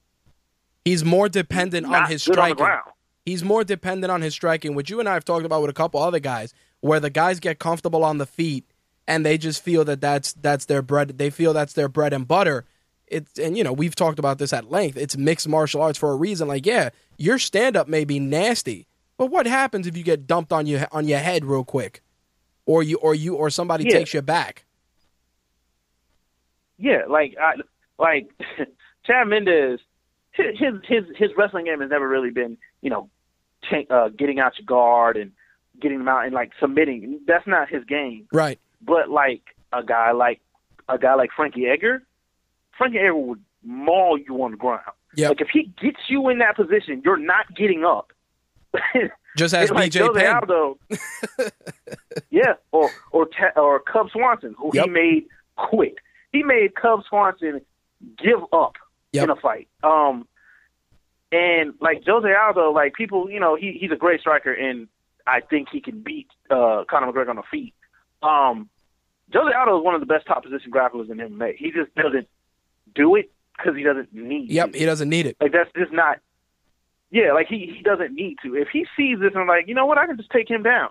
He's 0.85 1.05
more 1.05 1.29
dependent 1.29 1.87
on 1.87 2.09
his 2.09 2.25
good 2.27 2.39
on 2.39 2.55
striking. 2.57 2.81
He's 3.27 3.45
more 3.45 3.63
dependent 3.63 4.11
on 4.11 4.23
his 4.23 4.33
striking, 4.33 4.75
which 4.75 4.89
you 4.89 5.01
and 5.01 5.09
I 5.09 5.13
have 5.15 5.25
talked 5.25 5.45
about 5.45 5.61
with 5.61 5.69
a 5.71 5.75
couple 5.75 6.01
other 6.03 6.19
guys, 6.21 6.55
where 6.81 7.01
the 7.01 7.11
guys 7.11 7.41
get 7.41 7.59
comfortable 7.59 8.05
on 8.05 8.19
the 8.19 8.27
feet 8.27 8.65
and 9.07 9.25
they 9.25 9.39
just 9.39 9.63
feel 9.63 9.85
that 9.85 10.01
that's 10.01 10.33
that's 10.35 10.67
their 10.67 10.83
bread. 10.83 11.19
They 11.19 11.31
feel 11.31 11.53
that's 11.53 11.73
their 11.73 11.89
bread 11.89 12.13
and 12.13 12.27
butter. 12.29 12.65
It's 13.07 13.39
and 13.39 13.57
you 13.57 13.65
know 13.65 13.73
we've 13.73 13.95
talked 13.97 14.19
about 14.19 14.39
this 14.39 14.53
at 14.53 14.71
length. 14.71 14.97
It's 14.99 15.17
mixed 15.17 15.49
martial 15.49 15.81
arts 15.81 15.99
for 15.99 16.13
a 16.13 16.17
reason. 16.17 16.47
Like 16.47 16.67
yeah, 16.67 16.91
your 17.17 17.39
stand 17.39 17.77
up 17.77 17.89
may 17.89 18.05
be 18.05 18.21
nasty, 18.21 18.87
but 19.17 19.27
what 19.31 19.47
happens 19.47 19.87
if 19.87 19.97
you 19.97 20.03
get 20.05 20.27
dumped 20.27 20.53
on 20.53 20.67
your 20.67 20.87
on 20.93 21.07
your 21.09 21.19
head 21.19 21.45
real 21.47 21.65
quick, 21.65 22.03
or 22.67 22.83
you 22.83 22.99
or 22.99 23.15
you 23.15 23.35
or 23.35 23.49
somebody 23.49 23.85
Yeah. 23.85 23.93
takes 23.99 24.13
you 24.13 24.21
back? 24.23 24.65
Yeah, 26.79 27.03
like 27.09 27.35
I, 27.41 27.55
like 27.99 28.31
Chad 29.07 29.27
Mendes, 29.27 29.81
his 30.33 30.47
his 30.59 30.75
his 30.87 31.05
his 31.17 31.31
wrestling 31.37 31.65
game 31.65 31.81
has 31.81 31.91
never 31.91 32.07
really 32.07 32.31
been, 32.31 32.57
you 32.83 32.91
know, 32.91 33.09
cha- 33.69 33.89
uh, 33.91 34.09
getting 34.11 34.39
out 34.39 34.53
your 34.59 34.67
guard 34.67 35.17
and 35.17 35.33
getting 35.81 35.99
them 35.99 36.09
out 36.09 36.25
and 36.25 36.33
like 36.35 36.53
submitting. 36.61 37.21
That's 37.27 37.47
not 37.47 37.69
his 37.69 37.85
game. 37.85 38.27
Right. 38.33 38.59
But 38.83 39.09
like 39.11 39.43
a 39.73 39.83
guy 39.83 40.13
like 40.13 40.41
a 40.89 40.99
guy 40.99 41.15
like 41.15 41.31
Frankie 41.37 41.67
Edgar, 41.67 42.03
Frankie 42.77 42.99
Edgar 42.99 43.15
would 43.17 43.43
maul 43.65 44.19
you 44.19 44.43
on 44.43 44.53
the 44.53 44.57
ground. 44.57 44.83
Yeah. 45.15 45.29
Like 45.29 45.41
if 45.41 45.49
he 45.53 45.73
gets 45.81 45.99
you 46.09 46.29
in 46.29 46.39
that 46.39 46.57
position, 46.57 47.03
you're 47.05 47.17
not 47.17 47.55
getting 47.57 47.85
up. 47.85 48.13
Just 49.37 49.55
as 49.55 49.71
It's 49.71 49.73
like 49.73 49.93
BJ 49.93 50.07
Jose 50.07 50.21
Penn. 50.21 50.35
Aldo. 50.35 50.79
yeah, 52.31 52.55
or 52.73 52.91
or 53.13 53.27
Ta- 53.27 53.61
or 53.61 53.81
Cub 53.81 54.11
Swanson, 54.11 54.55
who 54.59 54.71
Yep. 54.75 54.85
he 54.87 54.91
made 54.91 55.27
quit. 55.57 55.95
He 56.33 56.43
made 56.43 56.75
Cub 56.75 57.01
Swanson 57.09 57.61
give 58.19 58.41
up 58.53 58.75
Yep. 59.13 59.25
in 59.25 59.31
a 59.31 59.37
fight. 59.37 59.69
Um, 59.83 60.27
and 61.33 61.75
like 61.81 62.03
Jose 62.07 62.29
Aldo, 62.35 62.73
like 62.73 62.95
people, 62.95 63.31
you 63.31 63.39
know, 63.41 63.55
he 63.55 63.77
he's 63.81 63.93
a 63.93 63.97
great 63.97 64.21
striker, 64.21 64.53
and 64.53 64.89
I 65.29 65.41
think 65.41 65.69
he 65.71 65.81
can 65.81 66.01
beat 66.01 66.29
uh, 66.51 66.85
Conor 66.89 67.13
McGregor 67.13 67.31
on 67.31 67.37
the 67.37 67.43
feet. 67.51 67.75
Um, 68.23 68.69
Jose 69.33 69.55
Aldo 69.55 69.79
is 69.79 69.85
one 69.85 69.95
of 69.95 70.01
the 70.01 70.07
best 70.07 70.27
top 70.27 70.43
position 70.43 70.71
grapplers 70.71 71.11
in 71.11 71.19
MMA. 71.19 71.57
He 71.57 71.71
just 71.71 71.95
doesn't 71.95 72.29
do 72.95 73.15
it 73.15 73.31
because 73.57 73.77
he 73.77 73.83
doesn't 73.83 74.13
need. 74.15 74.51
Yep, 74.51 74.73
to. 74.73 74.79
he 74.79 74.85
doesn't 74.87 75.09
need 75.09 75.27
it. 75.27 75.37
Like 75.41 75.53
that's 75.53 75.71
just 75.77 75.93
not. 75.93 76.21
Yeah, 77.11 77.33
like 77.33 77.47
he 77.47 77.73
he 77.77 77.83
doesn't 77.83 78.15
need 78.15 78.37
to. 78.43 78.55
If 78.55 78.69
he 78.73 78.87
sees 78.97 79.19
this 79.21 79.33
and 79.35 79.47
like, 79.47 79.69
you 79.69 79.75
know 79.75 79.87
what, 79.87 79.99
I 79.99 80.07
can 80.07 80.17
just 80.17 80.31
take 80.31 80.49
him 80.49 80.63
down. 80.63 80.89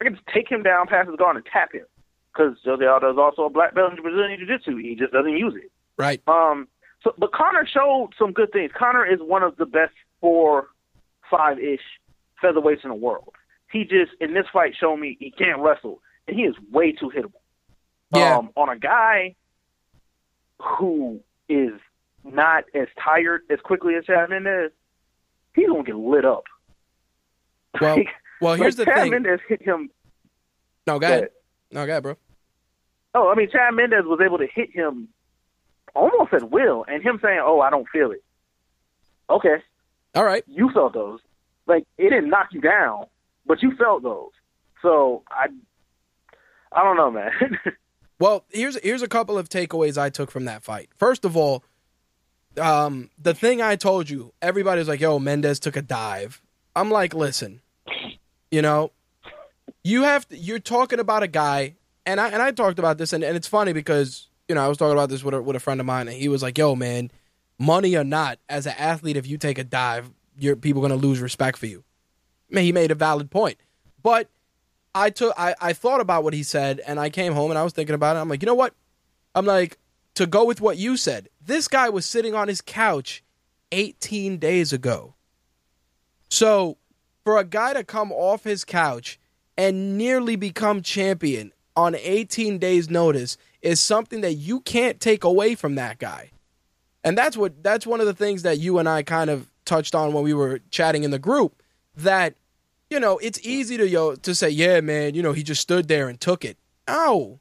I 0.00 0.04
can 0.04 0.14
just 0.14 0.26
take 0.26 0.50
him 0.50 0.62
down 0.62 0.86
past 0.88 1.08
his 1.08 1.16
guard 1.16 1.36
and 1.36 1.46
tap 1.46 1.72
him. 1.72 1.86
Because 2.32 2.58
Jose 2.64 2.84
Aldo 2.84 3.12
is 3.12 3.18
also 3.18 3.42
a 3.44 3.50
black 3.50 3.74
belt 3.74 3.92
in 3.96 4.02
Brazilian 4.02 4.38
Jiu-Jitsu. 4.38 4.76
He 4.76 4.94
just 4.94 5.12
doesn't 5.12 5.36
use 5.36 5.54
it. 5.56 5.70
Right. 5.96 6.20
Um. 6.26 6.68
So, 7.02 7.14
but 7.18 7.32
Conor 7.32 7.66
showed 7.66 8.10
some 8.18 8.32
good 8.32 8.52
things. 8.52 8.72
Conor 8.76 9.06
is 9.06 9.20
one 9.20 9.42
of 9.42 9.56
the 9.56 9.66
best 9.66 9.94
four, 10.20 10.68
five 11.30 11.58
ish 11.58 11.80
featherweights 12.42 12.84
in 12.84 12.90
the 12.90 12.96
world. 12.96 13.32
He 13.70 13.84
just 13.84 14.12
in 14.20 14.32
this 14.34 14.46
fight 14.52 14.74
showed 14.78 14.96
me 14.96 15.16
he 15.18 15.30
can't 15.30 15.60
wrestle, 15.60 16.00
and 16.28 16.36
he 16.36 16.44
is 16.44 16.54
way 16.70 16.92
too 16.92 17.10
hittable. 17.14 17.40
Yeah. 18.14 18.36
Um, 18.38 18.50
on 18.56 18.68
a 18.68 18.78
guy 18.78 19.34
who 20.60 21.20
is 21.48 21.72
not 22.24 22.64
as 22.74 22.88
tired 23.02 23.42
as 23.50 23.58
quickly 23.60 23.94
as 23.94 24.04
Chad 24.04 24.30
Mendes, 24.30 24.70
he's 25.54 25.68
gonna 25.68 25.82
get 25.84 25.96
lit 25.96 26.24
up. 26.24 26.44
Well, 27.80 27.96
Like- 27.96 28.08
well, 28.40 28.54
here's 28.54 28.78
like 28.78 28.86
the 28.86 28.92
Chad 28.92 29.02
thing. 29.02 29.10
Mendes 29.12 29.40
hit 29.48 29.62
him. 29.62 29.90
No, 30.86 30.98
go 30.98 31.06
ahead. 31.06 31.30
No, 31.72 31.84
go 31.84 31.92
ahead, 31.92 32.02
bro. 32.02 32.16
Oh, 33.14 33.28
I 33.30 33.34
mean, 33.34 33.50
Chad 33.50 33.74
Mendes 33.74 34.04
was 34.04 34.20
able 34.24 34.38
to 34.38 34.46
hit 34.46 34.70
him 34.70 35.08
almost 35.94 36.32
at 36.32 36.50
will, 36.50 36.84
and 36.86 37.02
him 37.02 37.18
saying, 37.22 37.40
"Oh, 37.42 37.60
I 37.60 37.70
don't 37.70 37.88
feel 37.88 38.12
it." 38.12 38.22
Okay, 39.28 39.62
All 40.14 40.24
right. 40.24 40.44
you 40.46 40.70
felt 40.72 40.92
those. 40.94 41.20
Like 41.66 41.84
it 41.98 42.10
didn't 42.10 42.30
knock 42.30 42.48
you 42.52 42.60
down, 42.60 43.06
but 43.46 43.62
you 43.62 43.74
felt 43.76 44.02
those. 44.02 44.30
So 44.82 45.22
I, 45.30 45.46
I 46.72 46.82
don't 46.82 46.96
know, 46.96 47.10
man. 47.10 47.30
Well, 48.18 48.44
here's 48.48 48.78
here's 48.82 49.02
a 49.02 49.08
couple 49.08 49.36
of 49.36 49.48
takeaways 49.48 49.98
I 49.98 50.08
took 50.08 50.30
from 50.30 50.46
that 50.46 50.62
fight. 50.62 50.88
First 50.96 51.24
of 51.24 51.36
all, 51.36 51.62
um, 52.58 53.10
the 53.18 53.34
thing 53.34 53.60
I 53.60 53.76
told 53.76 54.08
you, 54.08 54.32
everybody's 54.40 54.88
like, 54.88 55.00
"Yo, 55.00 55.18
Mendes 55.18 55.60
took 55.60 55.76
a 55.76 55.82
dive." 55.82 56.40
I'm 56.74 56.90
like, 56.90 57.14
listen, 57.14 57.60
you 58.50 58.62
know, 58.62 58.92
you 59.84 60.02
have 60.02 60.28
to, 60.28 60.36
you're 60.36 60.58
talking 60.58 60.98
about 60.98 61.22
a 61.22 61.26
guy, 61.26 61.74
and 62.06 62.20
I 62.20 62.28
and 62.28 62.40
I 62.40 62.52
talked 62.52 62.78
about 62.78 62.96
this, 62.96 63.12
and, 63.12 63.22
and 63.22 63.36
it's 63.36 63.48
funny 63.48 63.74
because 63.74 64.28
you 64.48 64.54
know 64.54 64.64
I 64.64 64.68
was 64.68 64.78
talking 64.78 64.92
about 64.92 65.10
this 65.10 65.22
with 65.22 65.34
a, 65.34 65.42
with 65.42 65.56
a 65.56 65.60
friend 65.60 65.80
of 65.80 65.86
mine, 65.86 66.08
and 66.08 66.16
he 66.16 66.28
was 66.28 66.42
like, 66.42 66.56
"Yo, 66.56 66.74
man, 66.74 67.10
money 67.58 67.96
or 67.96 68.04
not, 68.04 68.38
as 68.48 68.66
an 68.66 68.74
athlete, 68.78 69.18
if 69.18 69.26
you 69.26 69.36
take 69.36 69.58
a 69.58 69.64
dive, 69.64 70.10
you're 70.38 70.56
people 70.56 70.80
gonna 70.80 70.96
lose 70.96 71.20
respect 71.20 71.58
for 71.58 71.66
you." 71.66 71.84
He 72.50 72.72
made 72.72 72.90
a 72.90 72.94
valid 72.94 73.30
point, 73.30 73.58
but 74.02 74.28
I 74.94 75.10
took 75.10 75.34
I, 75.36 75.54
I 75.60 75.72
thought 75.72 76.00
about 76.00 76.24
what 76.24 76.32
he 76.32 76.42
said 76.42 76.80
and 76.86 76.98
I 76.98 77.10
came 77.10 77.34
home 77.34 77.50
and 77.50 77.58
I 77.58 77.64
was 77.64 77.72
thinking 77.72 77.94
about 77.94 78.16
it. 78.16 78.20
I'm 78.20 78.28
like, 78.28 78.42
you 78.42 78.46
know 78.46 78.54
what? 78.54 78.74
I'm 79.34 79.44
like, 79.44 79.78
to 80.14 80.26
go 80.26 80.44
with 80.44 80.62
what 80.62 80.78
you 80.78 80.96
said, 80.96 81.28
this 81.44 81.68
guy 81.68 81.90
was 81.90 82.06
sitting 82.06 82.34
on 82.34 82.48
his 82.48 82.62
couch 82.62 83.22
18 83.72 84.38
days 84.38 84.72
ago. 84.72 85.14
So 86.30 86.78
for 87.24 87.38
a 87.38 87.44
guy 87.44 87.74
to 87.74 87.84
come 87.84 88.10
off 88.10 88.44
his 88.44 88.64
couch 88.64 89.20
and 89.58 89.98
nearly 89.98 90.36
become 90.36 90.80
champion 90.80 91.52
on 91.76 91.94
18 91.94 92.58
days 92.58 92.88
notice 92.88 93.36
is 93.60 93.80
something 93.80 94.22
that 94.22 94.34
you 94.34 94.60
can't 94.60 94.98
take 94.98 95.24
away 95.24 95.54
from 95.54 95.74
that 95.74 95.98
guy. 95.98 96.30
And 97.04 97.16
that's 97.16 97.36
what 97.36 97.62
that's 97.62 97.86
one 97.86 98.00
of 98.00 98.06
the 98.06 98.14
things 98.14 98.42
that 98.42 98.58
you 98.58 98.78
and 98.78 98.88
I 98.88 99.02
kind 99.02 99.28
of 99.28 99.50
touched 99.66 99.94
on 99.94 100.12
when 100.14 100.24
we 100.24 100.32
were 100.32 100.60
chatting 100.70 101.04
in 101.04 101.10
the 101.10 101.18
group 101.18 101.62
that 101.96 102.34
you 102.90 103.00
know, 103.00 103.18
it's 103.18 103.40
easy 103.44 103.76
to 103.76 103.88
yo 103.88 104.14
to 104.14 104.34
say, 104.34 104.48
yeah, 104.48 104.80
man, 104.80 105.14
you 105.14 105.22
know, 105.22 105.32
he 105.32 105.42
just 105.42 105.60
stood 105.60 105.88
there 105.88 106.08
and 106.08 106.20
took 106.20 106.44
it. 106.44 106.56
No. 106.88 107.40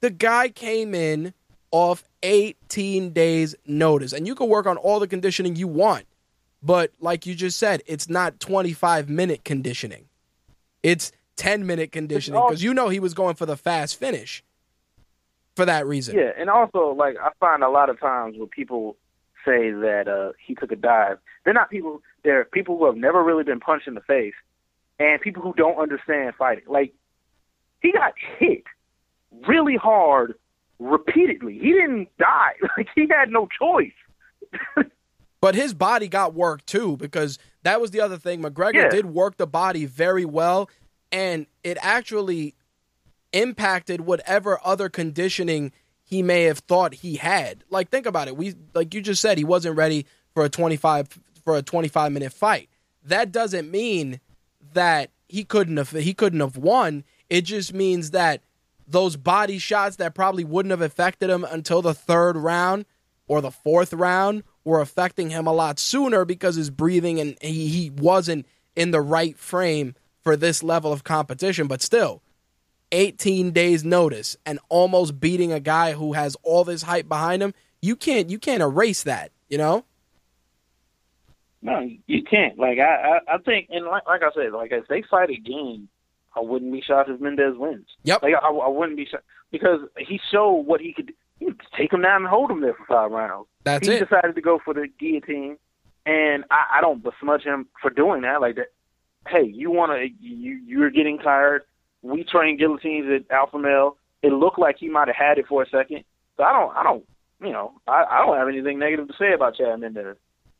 The 0.00 0.10
guy 0.10 0.48
came 0.48 0.94
in 0.94 1.34
off 1.70 2.04
18 2.22 3.12
days 3.12 3.54
notice. 3.66 4.12
And 4.12 4.26
you 4.26 4.34
can 4.34 4.48
work 4.48 4.66
on 4.66 4.76
all 4.76 4.98
the 4.98 5.06
conditioning 5.06 5.56
you 5.56 5.68
want. 5.68 6.06
But 6.62 6.92
like 7.00 7.26
you 7.26 7.34
just 7.34 7.58
said, 7.58 7.82
it's 7.86 8.08
not 8.08 8.40
25 8.40 9.08
minute 9.08 9.44
conditioning. 9.44 10.06
It's 10.82 11.12
10 11.36 11.66
minute 11.66 11.92
conditioning 11.92 12.40
because 12.40 12.62
you 12.62 12.72
know 12.72 12.88
he 12.88 12.98
was 12.98 13.12
going 13.14 13.34
for 13.34 13.46
the 13.46 13.56
fast 13.56 13.98
finish 13.98 14.42
for 15.54 15.64
that 15.66 15.86
reason. 15.86 16.16
Yeah, 16.16 16.30
and 16.38 16.48
also 16.48 16.94
like 16.94 17.16
I 17.22 17.30
find 17.38 17.62
a 17.62 17.68
lot 17.68 17.90
of 17.90 18.00
times 18.00 18.36
when 18.38 18.48
people 18.48 18.96
say 19.44 19.70
that 19.70 20.08
uh 20.08 20.32
he 20.44 20.54
took 20.54 20.72
a 20.72 20.76
dive, 20.76 21.18
they're 21.44 21.54
not 21.54 21.70
people. 21.70 22.02
They're 22.26 22.44
people 22.44 22.76
who 22.76 22.86
have 22.86 22.96
never 22.96 23.22
really 23.22 23.44
been 23.44 23.60
punched 23.60 23.86
in 23.86 23.94
the 23.94 24.00
face, 24.00 24.34
and 24.98 25.20
people 25.20 25.42
who 25.42 25.54
don't 25.54 25.78
understand 25.78 26.34
fighting. 26.36 26.64
Like 26.66 26.92
he 27.80 27.92
got 27.92 28.14
hit 28.38 28.64
really 29.46 29.76
hard 29.76 30.34
repeatedly. 30.80 31.54
He 31.58 31.72
didn't 31.72 32.08
die. 32.18 32.54
Like 32.76 32.88
he 32.96 33.06
had 33.08 33.30
no 33.30 33.46
choice. 33.46 33.92
but 35.40 35.54
his 35.54 35.72
body 35.72 36.08
got 36.08 36.34
worked 36.34 36.66
too 36.66 36.96
because 36.96 37.38
that 37.62 37.80
was 37.80 37.92
the 37.92 38.00
other 38.00 38.18
thing. 38.18 38.42
McGregor 38.42 38.74
Yeah. 38.74 38.88
did 38.88 39.06
work 39.06 39.36
the 39.36 39.46
body 39.46 39.86
very 39.86 40.24
well, 40.24 40.68
and 41.12 41.46
it 41.62 41.78
actually 41.80 42.56
impacted 43.32 44.00
whatever 44.00 44.58
other 44.64 44.88
conditioning 44.88 45.72
he 46.02 46.22
may 46.22 46.42
have 46.44 46.58
thought 46.58 46.94
he 46.94 47.16
had. 47.16 47.62
Like 47.70 47.88
think 47.90 48.06
about 48.06 48.26
it. 48.28 48.36
We 48.36 48.54
like 48.74 48.94
you 48.94 49.00
just 49.00 49.22
said 49.22 49.38
he 49.38 49.44
wasn't 49.44 49.76
ready 49.76 50.06
for 50.34 50.44
a 50.44 50.48
25 50.48 51.18
for 51.46 51.56
a 51.56 51.62
25 51.62 52.10
minute 52.10 52.32
fight. 52.32 52.68
That 53.04 53.30
doesn't 53.30 53.70
mean 53.70 54.20
that 54.72 55.10
he 55.28 55.44
couldn't 55.44 55.76
have 55.76 55.92
he 55.92 56.12
couldn't 56.12 56.40
have 56.40 56.56
won. 56.56 57.04
It 57.30 57.42
just 57.42 57.72
means 57.72 58.10
that 58.10 58.42
those 58.86 59.16
body 59.16 59.58
shots 59.58 59.96
that 59.96 60.12
probably 60.12 60.42
wouldn't 60.42 60.72
have 60.72 60.82
affected 60.82 61.30
him 61.30 61.44
until 61.44 61.82
the 61.82 61.94
third 61.94 62.36
round 62.36 62.84
or 63.28 63.40
the 63.40 63.52
fourth 63.52 63.92
round 63.92 64.42
were 64.64 64.80
affecting 64.80 65.30
him 65.30 65.46
a 65.46 65.52
lot 65.52 65.78
sooner 65.78 66.24
because 66.24 66.56
his 66.56 66.68
breathing 66.68 67.20
and 67.20 67.36
he, 67.40 67.68
he 67.68 67.90
wasn't 67.90 68.44
in 68.74 68.90
the 68.90 69.00
right 69.00 69.38
frame 69.38 69.94
for 70.24 70.36
this 70.36 70.64
level 70.64 70.92
of 70.92 71.04
competition. 71.04 71.68
But 71.68 71.80
still, 71.80 72.22
18 72.90 73.52
days 73.52 73.84
notice 73.84 74.36
and 74.44 74.58
almost 74.68 75.20
beating 75.20 75.52
a 75.52 75.60
guy 75.60 75.92
who 75.92 76.14
has 76.14 76.36
all 76.42 76.64
this 76.64 76.82
hype 76.82 77.08
behind 77.08 77.40
him, 77.40 77.54
you 77.80 77.94
can't 77.94 78.30
you 78.30 78.40
can't 78.40 78.62
erase 78.62 79.04
that, 79.04 79.30
you 79.48 79.58
know? 79.58 79.84
No, 81.66 81.80
you 82.06 82.22
can't. 82.22 82.56
Like 82.56 82.78
I, 82.78 83.18
I, 83.26 83.34
I 83.34 83.38
think, 83.38 83.66
and 83.70 83.86
like, 83.86 84.06
like 84.06 84.22
I 84.22 84.30
said, 84.36 84.52
like 84.52 84.70
if 84.70 84.86
they 84.86 85.02
fight 85.10 85.30
again, 85.30 85.88
I 86.36 86.40
wouldn't 86.40 86.72
be 86.72 86.80
shocked 86.80 87.10
if 87.10 87.20
Mendes 87.20 87.58
wins. 87.58 87.88
Yep. 88.04 88.22
Like 88.22 88.34
I, 88.40 88.46
I 88.46 88.68
wouldn't 88.68 88.96
be 88.96 89.04
shocked 89.04 89.24
because 89.50 89.80
he 89.98 90.20
showed 90.30 90.60
what 90.60 90.80
he 90.80 90.92
could. 90.92 91.12
He 91.40 91.46
could 91.46 91.60
take 91.76 91.92
him 91.92 92.02
down 92.02 92.22
and 92.22 92.28
hold 92.28 92.52
him 92.52 92.60
there 92.60 92.74
for 92.74 92.86
five 92.86 93.10
rounds. 93.10 93.48
That's 93.64 93.86
he 93.86 93.94
it. 93.94 94.08
decided 94.08 94.36
to 94.36 94.40
go 94.40 94.60
for 94.64 94.74
the 94.74 94.86
guillotine, 95.00 95.56
and 96.06 96.44
I, 96.52 96.78
I 96.78 96.80
don't 96.80 97.02
besmudge 97.02 97.42
him 97.42 97.66
for 97.82 97.90
doing 97.90 98.22
that. 98.22 98.40
Like 98.40 98.54
that. 98.54 98.68
Hey, 99.26 99.42
you 99.42 99.72
want 99.72 99.90
to? 99.90 100.08
You 100.24 100.60
you're 100.64 100.90
getting 100.90 101.18
tired. 101.18 101.62
We 102.02 102.22
train 102.22 102.58
guillotines 102.58 103.06
at 103.10 103.34
Alpha 103.34 103.58
Male. 103.58 103.96
It 104.22 104.32
looked 104.32 104.60
like 104.60 104.76
he 104.78 104.88
might 104.88 105.08
have 105.08 105.16
had 105.16 105.38
it 105.38 105.48
for 105.48 105.64
a 105.64 105.68
second. 105.68 106.04
So 106.36 106.44
I 106.44 106.52
don't. 106.52 106.76
I 106.76 106.84
don't. 106.84 107.04
You 107.40 107.52
know, 107.52 107.72
I, 107.88 108.04
I 108.08 108.24
don't 108.24 108.38
have 108.38 108.48
anything 108.48 108.78
negative 108.78 109.08
to 109.08 109.14
say 109.18 109.32
about 109.34 109.56
Chad 109.56 109.80
Mendes 109.80 110.16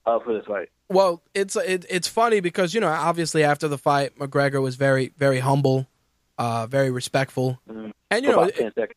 uh, 0.06 0.18
for 0.20 0.32
this 0.34 0.46
fight. 0.46 0.68
Well, 0.88 1.22
it's 1.34 1.56
it, 1.56 1.84
it's 1.90 2.08
funny 2.08 2.40
because 2.40 2.72
you 2.74 2.80
know 2.80 2.88
obviously 2.88 3.42
after 3.44 3.68
the 3.68 3.78
fight, 3.78 4.16
McGregor 4.18 4.62
was 4.62 4.76
very 4.76 5.12
very 5.18 5.40
humble, 5.40 5.86
uh, 6.38 6.66
very 6.66 6.90
respectful, 6.90 7.58
Mhm. 7.68 7.92
and 8.10 8.24
you 8.24 8.32
For 8.32 8.46
know 8.46 8.50
seconds. 8.50 8.92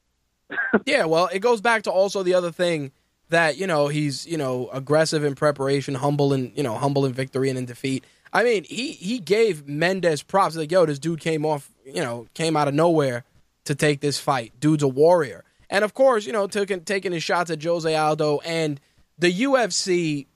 yeah. 0.85 1.05
Well, 1.05 1.29
it 1.33 1.39
goes 1.39 1.61
back 1.61 1.83
to 1.83 1.91
also 1.91 2.23
the 2.23 2.33
other 2.35 2.51
thing 2.51 2.91
that 3.29 3.57
you 3.57 3.67
know 3.67 3.87
he's 3.87 4.25
you 4.27 4.37
know 4.37 4.69
aggressive 4.71 5.23
in 5.23 5.35
preparation, 5.35 5.95
humble 5.95 6.33
in 6.33 6.51
you 6.55 6.63
know 6.63 6.75
humble 6.75 7.05
in 7.05 7.13
victory 7.13 7.49
and 7.49 7.57
in 7.57 7.65
defeat. 7.65 8.03
I 8.31 8.43
mean, 8.43 8.63
he 8.65 8.91
he 8.91 9.17
gave 9.19 9.67
Mendes 9.67 10.21
props 10.21 10.55
like 10.55 10.71
yo, 10.71 10.85
this 10.85 10.99
dude 10.99 11.19
came 11.19 11.45
off 11.45 11.69
you 11.85 12.01
know 12.01 12.27
came 12.35 12.55
out 12.55 12.67
of 12.67 12.73
nowhere 12.75 13.23
to 13.65 13.73
take 13.75 13.99
this 14.01 14.19
fight. 14.19 14.53
Dude's 14.59 14.83
a 14.83 14.87
warrior, 14.87 15.43
and 15.71 15.83
of 15.83 15.93
course 15.95 16.25
you 16.27 16.33
know 16.33 16.45
taking 16.47 16.81
taking 16.81 17.11
his 17.11 17.23
shots 17.23 17.49
at 17.49 17.63
Jose 17.63 17.95
Aldo 17.95 18.39
and 18.45 18.79
the 19.17 19.31
UFC 19.33 20.27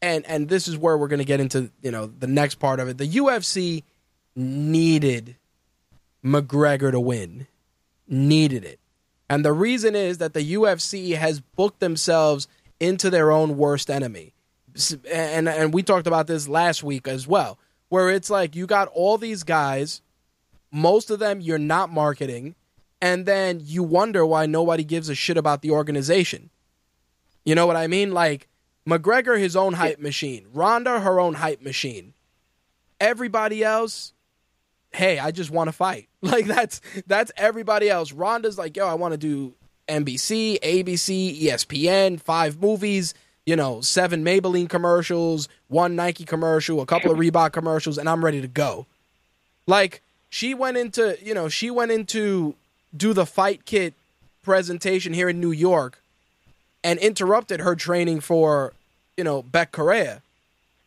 and 0.00 0.24
and 0.26 0.48
this 0.48 0.68
is 0.68 0.76
where 0.76 0.96
we're 0.96 1.08
going 1.08 1.18
to 1.18 1.24
get 1.24 1.40
into 1.40 1.70
you 1.82 1.90
know 1.90 2.06
the 2.06 2.26
next 2.26 2.56
part 2.56 2.80
of 2.80 2.88
it. 2.88 2.98
The 2.98 3.08
UFC 3.08 3.84
needed 4.36 5.36
McGregor 6.24 6.90
to 6.90 7.00
win, 7.00 7.46
needed 8.06 8.64
it, 8.64 8.78
and 9.28 9.44
the 9.44 9.52
reason 9.52 9.94
is 9.94 10.18
that 10.18 10.34
the 10.34 10.54
UFC 10.54 11.16
has 11.16 11.40
booked 11.40 11.80
themselves 11.80 12.48
into 12.80 13.10
their 13.10 13.30
own 13.30 13.56
worst 13.56 13.90
enemy, 13.90 14.34
and 15.10 15.48
and 15.48 15.74
we 15.74 15.82
talked 15.82 16.06
about 16.06 16.26
this 16.26 16.48
last 16.48 16.82
week 16.82 17.08
as 17.08 17.26
well, 17.26 17.58
where 17.88 18.10
it's 18.10 18.30
like 18.30 18.54
you 18.54 18.66
got 18.66 18.88
all 18.88 19.18
these 19.18 19.42
guys, 19.42 20.02
most 20.70 21.10
of 21.10 21.18
them 21.18 21.40
you're 21.40 21.58
not 21.58 21.90
marketing, 21.90 22.54
and 23.00 23.26
then 23.26 23.60
you 23.62 23.82
wonder 23.82 24.24
why 24.24 24.46
nobody 24.46 24.84
gives 24.84 25.08
a 25.08 25.14
shit 25.14 25.36
about 25.36 25.62
the 25.62 25.70
organization. 25.70 26.50
You 27.44 27.54
know 27.54 27.66
what 27.66 27.76
I 27.76 27.86
mean? 27.86 28.12
Like 28.12 28.47
McGregor, 28.88 29.38
his 29.38 29.54
own 29.54 29.74
hype 29.74 29.98
machine. 29.98 30.46
Ronda, 30.54 31.00
her 31.00 31.20
own 31.20 31.34
hype 31.34 31.60
machine. 31.60 32.14
Everybody 33.00 33.62
else, 33.62 34.12
hey, 34.92 35.18
I 35.18 35.30
just 35.30 35.50
want 35.50 35.68
to 35.68 35.72
fight. 35.72 36.08
Like 36.20 36.46
that's 36.46 36.80
that's 37.06 37.30
everybody 37.36 37.88
else. 37.88 38.10
Ronda's 38.10 38.58
like, 38.58 38.76
yo, 38.76 38.88
I 38.88 38.94
want 38.94 39.12
to 39.12 39.18
do 39.18 39.54
NBC, 39.86 40.58
ABC, 40.58 41.42
ESPN, 41.42 42.20
five 42.20 42.60
movies, 42.60 43.14
you 43.46 43.54
know, 43.54 43.80
seven 43.80 44.24
Maybelline 44.24 44.68
commercials, 44.68 45.48
one 45.68 45.94
Nike 45.94 46.24
commercial, 46.24 46.80
a 46.80 46.86
couple 46.86 47.12
of 47.12 47.18
Reebok 47.18 47.52
commercials, 47.52 47.98
and 47.98 48.08
I'm 48.08 48.24
ready 48.24 48.40
to 48.40 48.48
go. 48.48 48.86
Like 49.68 50.02
she 50.28 50.54
went 50.54 50.76
into, 50.76 51.16
you 51.22 51.34
know, 51.34 51.48
she 51.48 51.70
went 51.70 51.92
into 51.92 52.56
do 52.96 53.12
the 53.12 53.24
fight 53.26 53.64
kit 53.64 53.94
presentation 54.42 55.12
here 55.12 55.28
in 55.28 55.40
New 55.40 55.52
York 55.52 56.02
and 56.82 56.98
interrupted 56.98 57.60
her 57.60 57.76
training 57.76 58.20
for, 58.20 58.72
you 59.18 59.24
know, 59.24 59.42
Bethe 59.42 59.72
Correia. 59.72 60.22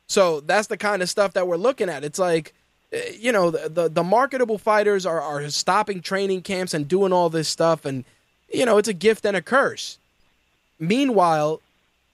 So 0.07 0.39
that's 0.39 0.67
the 0.67 0.77
kind 0.77 1.03
of 1.03 1.09
stuff 1.09 1.33
that 1.33 1.47
we're 1.47 1.57
looking 1.57 1.89
at. 1.89 2.03
It's 2.03 2.17
like, 2.17 2.53
eh, 2.91 3.11
you 3.19 3.31
know, 3.31 3.51
the 3.51 3.69
the, 3.69 3.89
the 3.89 4.03
marketable 4.03 4.57
fighters 4.57 5.05
are, 5.05 5.21
are 5.21 5.47
stopping 5.49 6.01
training 6.01 6.41
camps 6.41 6.73
and 6.73 6.87
doing 6.87 7.13
all 7.13 7.29
this 7.29 7.47
stuff, 7.47 7.85
and 7.85 8.05
you 8.51 8.65
know, 8.65 8.79
it's 8.79 8.87
a 8.87 8.93
gift 8.93 9.25
and 9.25 9.37
a 9.37 9.41
curse. 9.41 9.99
Meanwhile, 10.79 11.61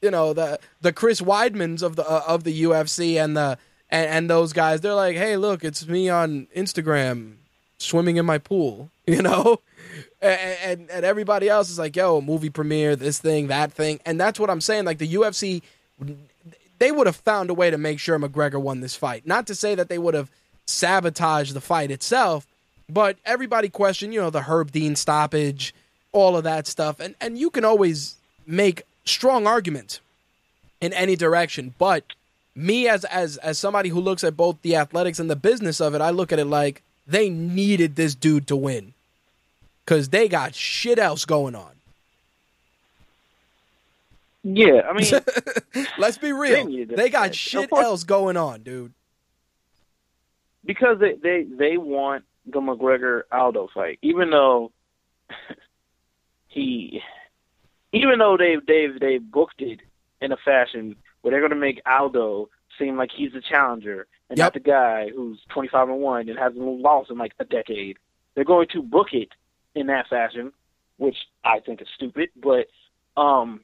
you 0.02 0.12
know 0.12 0.34
the 0.34 0.60
the 0.82 0.92
Chris 0.92 1.22
Weidmans 1.22 1.82
of 1.82 1.96
the 1.96 2.08
uh, 2.08 2.24
of 2.28 2.44
the 2.44 2.64
UFC 2.64 3.24
and 3.24 3.38
the 3.38 3.58
and, 3.90 4.10
and 4.10 4.30
those 4.30 4.54
guys, 4.54 4.82
they're 4.82 4.94
like, 4.94 5.16
hey, 5.16 5.38
look, 5.38 5.64
it's 5.64 5.88
me 5.88 6.10
on 6.10 6.48
Instagram 6.56 7.36
swimming 7.78 8.18
in 8.18 8.26
my 8.26 8.38
pool, 8.38 8.90
you 9.08 9.22
know. 9.22 9.62
And, 10.22 10.58
and 10.64 10.92
and 10.92 11.06
everybody 11.06 11.48
else 11.48 11.70
is 11.70 11.80
like, 11.80 11.96
yo, 11.96 12.22
movie 12.22 12.50
premiere, 12.50 12.96
this 12.96 13.20
thing, 13.20 13.48
that 13.48 13.72
thing, 13.72 14.00
and 14.06 14.20
that's 14.20 14.40
what 14.40 14.50
I'm 14.50 14.62
saying. 14.62 14.86
Like 14.86 14.98
the 14.98 15.14
UFC, 15.14 15.62
they 16.80 16.92
would 16.92 17.08
have 17.08 17.16
found 17.16 17.50
a 17.50 17.54
way 17.54 17.70
to 17.70 17.78
make 17.78 18.00
sure 18.00 18.20
McGregor 18.20 18.62
won 18.62 18.82
this 18.82 18.96
fight. 18.96 19.26
Not 19.26 19.48
to 19.48 19.56
say 19.56 19.76
that 19.76 19.90
they 19.90 19.98
would 19.98 20.14
have 20.14 20.30
sabotaged 20.66 21.54
the 21.54 21.62
fight 21.62 21.92
itself, 21.92 22.46
but 22.90 23.18
everybody 23.26 23.70
questioned, 23.70 24.14
you 24.14 24.22
know, 24.22 24.30
the 24.30 24.44
Herb 24.44 24.72
Dean 24.72 24.96
stoppage, 24.96 25.74
all 26.12 26.38
of 26.38 26.44
that 26.44 26.68
stuff, 26.68 27.00
and 27.00 27.16
and 27.20 27.38
you 27.38 27.50
can 27.50 27.66
always 27.66 28.16
make 28.46 28.84
strong 29.06 29.48
arguments 29.48 30.00
in 30.82 30.94
any 30.94 31.16
direction. 31.16 31.74
But 31.78 32.04
me 32.56 32.88
as 32.88 33.06
as 33.06 33.38
as 33.38 33.58
somebody 33.58 33.90
who 33.90 34.00
looks 34.00 34.24
at 34.24 34.38
both 34.38 34.62
the 34.62 34.76
athletics 34.76 35.20
and 35.20 35.30
the 35.30 35.36
business 35.36 35.82
of 35.82 35.96
it, 35.96 36.02
I 36.02 36.12
look 36.12 36.32
at 36.32 36.40
it 36.40 36.46
like 36.46 36.82
they 37.06 37.30
needed 37.30 37.96
this 37.96 38.16
dude 38.16 38.48
to 38.48 38.56
win 38.56 38.94
because 39.86 40.10
they 40.10 40.28
got 40.28 40.56
shit 40.56 41.00
else 41.00 41.26
going 41.26 41.56
on. 41.56 41.77
Yeah, 44.50 44.82
I 44.90 44.94
mean, 44.94 45.86
Let's 45.98 46.18
be 46.18 46.32
real. 46.32 46.86
They 46.88 47.10
got 47.10 47.36
shit 47.36 47.70
else 47.74 48.04
going 48.06 48.38
on, 48.38 48.64
dude. 48.64 48.94
because 50.64 51.00
they 51.00 51.16
they 51.16 51.44
they 51.44 51.78
want 51.78 52.24
the 52.46 52.60
McGregor 52.62 53.24
Aldo 53.32 53.68
fight, 53.74 54.00
even 54.02 54.30
though 54.30 54.72
he, 56.48 57.02
even 57.92 58.20
though 58.20 58.38
they've 58.38 58.66
they've 58.66 58.98
they 59.00 59.18
booked 59.18 59.62
it 59.62 59.82
in 60.22 60.32
a 60.32 60.38
fashion 60.38 60.96
where 61.22 61.32
they're 61.32 61.42
going 61.42 61.50
to 61.52 61.56
make 61.58 61.82
Aldo 61.86 62.50
seem 62.80 62.96
like 62.96 63.10
he's 63.14 63.34
the 63.34 63.42
challenger 63.42 64.08
and 64.30 64.38
Yep. 64.38 64.46
not 64.46 64.54
the 64.54 64.60
guy 64.62 65.10
who's 65.14 65.40
twenty 65.50 65.68
five 65.68 65.90
and 65.90 66.00
one 66.00 66.30
and 66.30 66.40
hasn't 66.40 66.62
lost 66.62 67.12
in 67.12 67.18
like 67.18 67.34
a 67.40 67.46
decade. 67.46 67.98
They're 68.36 68.46
going 68.46 68.68
to 68.74 68.82
book 68.82 69.08
it 69.12 69.30
in 69.76 69.88
that 69.88 70.08
fashion, 70.10 70.54
which 70.98 71.18
I 71.44 71.60
think 71.60 71.82
is 71.82 71.88
stupid, 71.96 72.30
but 72.42 72.68
um, 73.22 73.62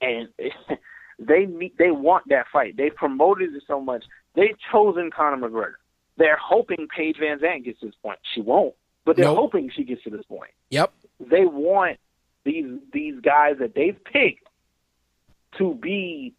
and 0.00 0.28
they 1.18 1.46
need, 1.46 1.72
they 1.78 1.90
want 1.90 2.24
that 2.28 2.46
fight. 2.52 2.76
They 2.76 2.90
promoted 2.90 3.54
it 3.54 3.62
so 3.66 3.80
much. 3.80 4.04
They've 4.34 4.56
chosen 4.72 5.10
Conor 5.10 5.48
McGregor. 5.48 5.74
They're 6.16 6.38
hoping 6.40 6.88
Paige 6.94 7.16
VanZant 7.16 7.64
gets 7.64 7.80
to 7.80 7.86
this 7.86 7.94
point. 8.02 8.18
She 8.34 8.40
won't, 8.40 8.74
but 9.04 9.16
they're 9.16 9.24
Nope. 9.26 9.36
hoping 9.38 9.70
she 9.74 9.84
gets 9.84 10.02
to 10.04 10.10
this 10.10 10.24
point. 10.26 10.50
Yep. 10.70 10.92
They 11.20 11.44
want 11.44 11.98
these 12.44 12.66
these 12.92 13.20
guys 13.20 13.56
that 13.60 13.74
they've 13.74 14.02
picked 14.04 14.46
to 15.58 15.74
be 15.74 16.34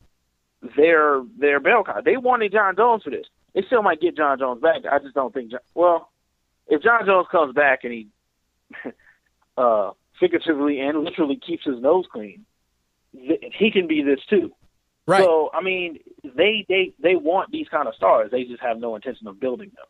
their 0.76 1.22
their 1.38 1.60
bell 1.60 1.84
cow. 1.84 2.01
They 2.01 2.18
wanted 2.18 2.51
Jon 2.51 2.76
Jones 2.76 3.03
for 3.03 3.10
this. 3.10 3.26
They 3.53 3.64
still 3.64 3.82
might 3.84 4.01
get 4.01 4.18
Jon 4.18 4.38
Jones 4.39 4.62
back. 4.62 4.82
I 4.89 4.99
just 4.99 5.16
don't 5.16 5.34
think. 5.34 5.51
Jon, 5.51 5.60
well, 5.74 6.12
if 6.68 6.82
Jon 6.84 7.05
Jones 7.05 7.28
comes 7.32 7.53
back 7.53 7.84
and 7.84 7.93
he 7.93 8.07
uh, 9.57 9.91
figuratively 10.20 10.80
and 10.80 11.03
literally 11.03 11.36
keeps 11.38 11.66
his 11.66 11.80
nose 11.82 12.05
clean, 12.12 12.45
th- 13.14 13.53
he 13.57 13.72
can 13.72 13.88
be 13.88 14.03
this 14.03 14.20
too. 14.30 14.51
Right. 15.05 15.24
So 15.24 15.49
I 15.53 15.62
mean, 15.62 15.99
they 16.24 16.66
they 16.70 16.93
they 17.01 17.16
want 17.16 17.51
these 17.51 17.68
kind 17.70 17.88
of 17.88 17.95
stars. 17.95 18.32
They 18.32 18.43
just 18.43 18.62
have 18.62 18.80
no 18.80 18.95
intention 18.95 19.28
of 19.28 19.39
building 19.39 19.72
them. 19.76 19.86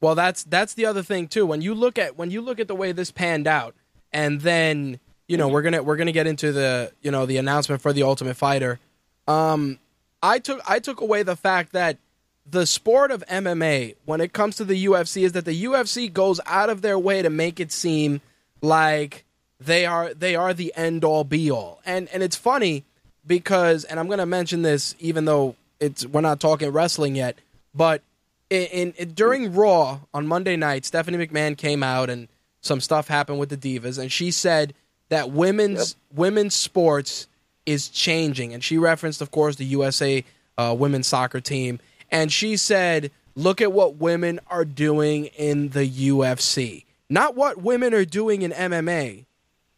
Well, 0.00 0.14
that's 0.14 0.44
that's 0.44 0.74
the 0.74 0.86
other 0.86 1.02
thing 1.02 1.28
too. 1.28 1.46
When 1.46 1.60
you 1.62 1.74
look 1.74 1.98
at 1.98 2.16
when 2.16 2.30
you 2.30 2.40
look 2.40 2.58
at 2.58 2.68
the 2.68 2.74
way 2.74 2.92
this 2.92 3.10
panned 3.10 3.46
out, 3.46 3.74
and 4.12 4.40
then 4.40 4.98
you 5.28 5.36
know 5.36 5.48
we're 5.48 5.62
gonna 5.62 5.82
we're 5.82 5.96
gonna 5.96 6.12
get 6.12 6.26
into 6.26 6.50
the 6.52 6.92
you 7.02 7.10
know 7.10 7.26
the 7.26 7.36
announcement 7.36 7.82
for 7.82 7.92
the 7.92 8.02
Ultimate 8.02 8.36
Fighter. 8.36 8.80
Um, 9.28 9.78
I 10.22 10.38
took 10.38 10.60
I 10.68 10.78
took 10.78 11.00
away 11.00 11.22
the 11.22 11.36
fact 11.36 11.72
that 11.72 11.98
the 12.44 12.66
sport 12.66 13.10
of 13.10 13.24
MMA, 13.26 13.96
when 14.04 14.20
it 14.20 14.32
comes 14.32 14.56
to 14.56 14.64
the 14.64 14.86
UFC, 14.86 15.22
is 15.22 15.32
that 15.32 15.44
the 15.44 15.64
UFC 15.64 16.12
goes 16.12 16.40
out 16.46 16.70
of 16.70 16.82
their 16.82 16.98
way 16.98 17.22
to 17.22 17.30
make 17.30 17.60
it 17.60 17.70
seem 17.70 18.20
like 18.60 19.24
they 19.64 19.86
are 19.86 20.12
they 20.14 20.34
are 20.34 20.54
the 20.54 20.72
end 20.76 21.04
all 21.04 21.24
be 21.24 21.50
all. 21.50 21.80
And 21.84 22.08
and 22.12 22.22
it's 22.22 22.36
funny 22.36 22.84
because 23.26 23.84
and 23.84 23.98
I'm 23.98 24.06
going 24.06 24.18
to 24.18 24.26
mention 24.26 24.62
this 24.62 24.94
even 24.98 25.24
though 25.24 25.56
it's 25.80 26.06
we're 26.06 26.20
not 26.20 26.40
talking 26.40 26.70
wrestling 26.70 27.16
yet, 27.16 27.38
but 27.74 28.02
in, 28.50 28.62
in, 28.66 28.92
in 28.98 29.12
during 29.12 29.54
Raw 29.54 30.00
on 30.12 30.26
Monday 30.26 30.56
night, 30.56 30.84
Stephanie 30.84 31.24
McMahon 31.24 31.56
came 31.56 31.82
out 31.82 32.10
and 32.10 32.28
some 32.60 32.80
stuff 32.80 33.08
happened 33.08 33.38
with 33.38 33.48
the 33.48 33.56
Divas 33.56 33.98
and 33.98 34.10
she 34.10 34.30
said 34.30 34.74
that 35.08 35.30
women's 35.30 35.96
women's 36.14 36.54
sports 36.54 37.26
is 37.64 37.88
changing 37.88 38.52
and 38.52 38.62
she 38.62 38.78
referenced 38.78 39.20
of 39.20 39.30
course 39.30 39.56
the 39.56 39.64
USA 39.66 40.24
uh, 40.58 40.74
women's 40.76 41.06
soccer 41.06 41.40
team 41.40 41.80
and 42.12 42.30
she 42.30 42.56
said, 42.56 43.10
"Look 43.34 43.60
at 43.60 43.72
what 43.72 43.96
women 43.96 44.38
are 44.48 44.66
doing 44.66 45.26
in 45.26 45.70
the 45.70 45.88
UFC. 45.88 46.84
Not 47.08 47.34
what 47.34 47.60
women 47.60 47.94
are 47.94 48.04
doing 48.04 48.42
in 48.42 48.52
MMA. 48.52 49.24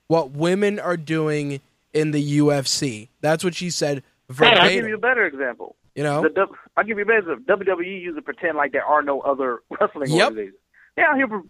What 0.08 0.30
women 0.32 0.78
are 0.78 0.96
doing 0.96 1.60
in 1.92 2.10
the 2.10 2.38
UFC." 2.38 3.08
That's 3.20 3.42
what 3.44 3.54
she 3.54 3.70
said 3.70 4.02
Hey, 4.38 4.46
I'll 4.56 4.70
give 4.70 4.88
you 4.88 4.94
a 4.94 4.98
better 4.98 5.26
example. 5.26 5.76
You 5.94 6.02
know, 6.02 6.22
The, 6.22 6.46
I'll 6.76 6.84
give 6.84 6.96
you 6.98 7.04
a 7.04 7.06
better 7.06 7.32
example. 7.32 7.56
WWE 7.56 8.00
used 8.02 8.16
to 8.16 8.22
pretend 8.22 8.56
like 8.56 8.72
there 8.72 8.84
are 8.84 9.02
no 9.02 9.20
other 9.20 9.60
wrestling 9.80 10.10
Yep. 10.10 10.24
organizations. 10.30 10.58
They're 10.96 11.06
out 11.06 11.16
here 11.16 11.42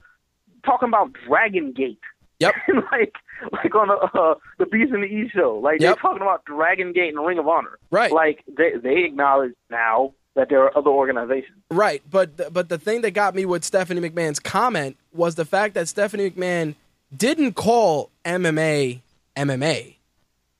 talking 0.64 0.88
about 0.88 1.12
Dragon 1.26 1.72
Gate. 1.72 2.00
Yep. 2.40 2.54
like 2.92 3.14
like 3.52 3.74
on 3.74 3.88
the 3.88 3.94
uh, 4.18 4.34
the 4.58 4.66
Beast 4.66 4.92
in 4.92 5.00
the 5.02 5.06
E 5.06 5.30
show. 5.32 5.58
Like 5.62 5.80
Yep. 5.80 5.88
they're 5.96 6.02
talking 6.02 6.22
about 6.22 6.44
Dragon 6.44 6.92
Gate 6.92 7.14
and 7.14 7.24
Ring 7.24 7.38
of 7.38 7.46
Honor. 7.48 7.78
Right. 7.90 8.10
Like 8.12 8.42
they 8.56 8.72
they 8.82 9.04
acknowledge 9.04 9.52
now 9.70 10.12
that 10.34 10.48
there 10.48 10.64
are 10.64 10.76
other 10.76 10.90
organizations. 10.90 11.56
Right, 11.70 12.02
but 12.10 12.36
th- 12.36 12.52
but 12.52 12.68
the 12.68 12.76
thing 12.76 13.02
that 13.02 13.12
got 13.12 13.36
me 13.36 13.44
with 13.46 13.62
Stephanie 13.64 14.00
McMahon's 14.00 14.40
comment 14.40 14.96
was 15.12 15.36
the 15.36 15.44
fact 15.44 15.74
that 15.74 15.86
Stephanie 15.86 16.28
McMahon 16.30 16.74
didn't 17.16 17.52
call 17.52 18.10
MMA 18.24 19.02
MMA. 19.36 19.96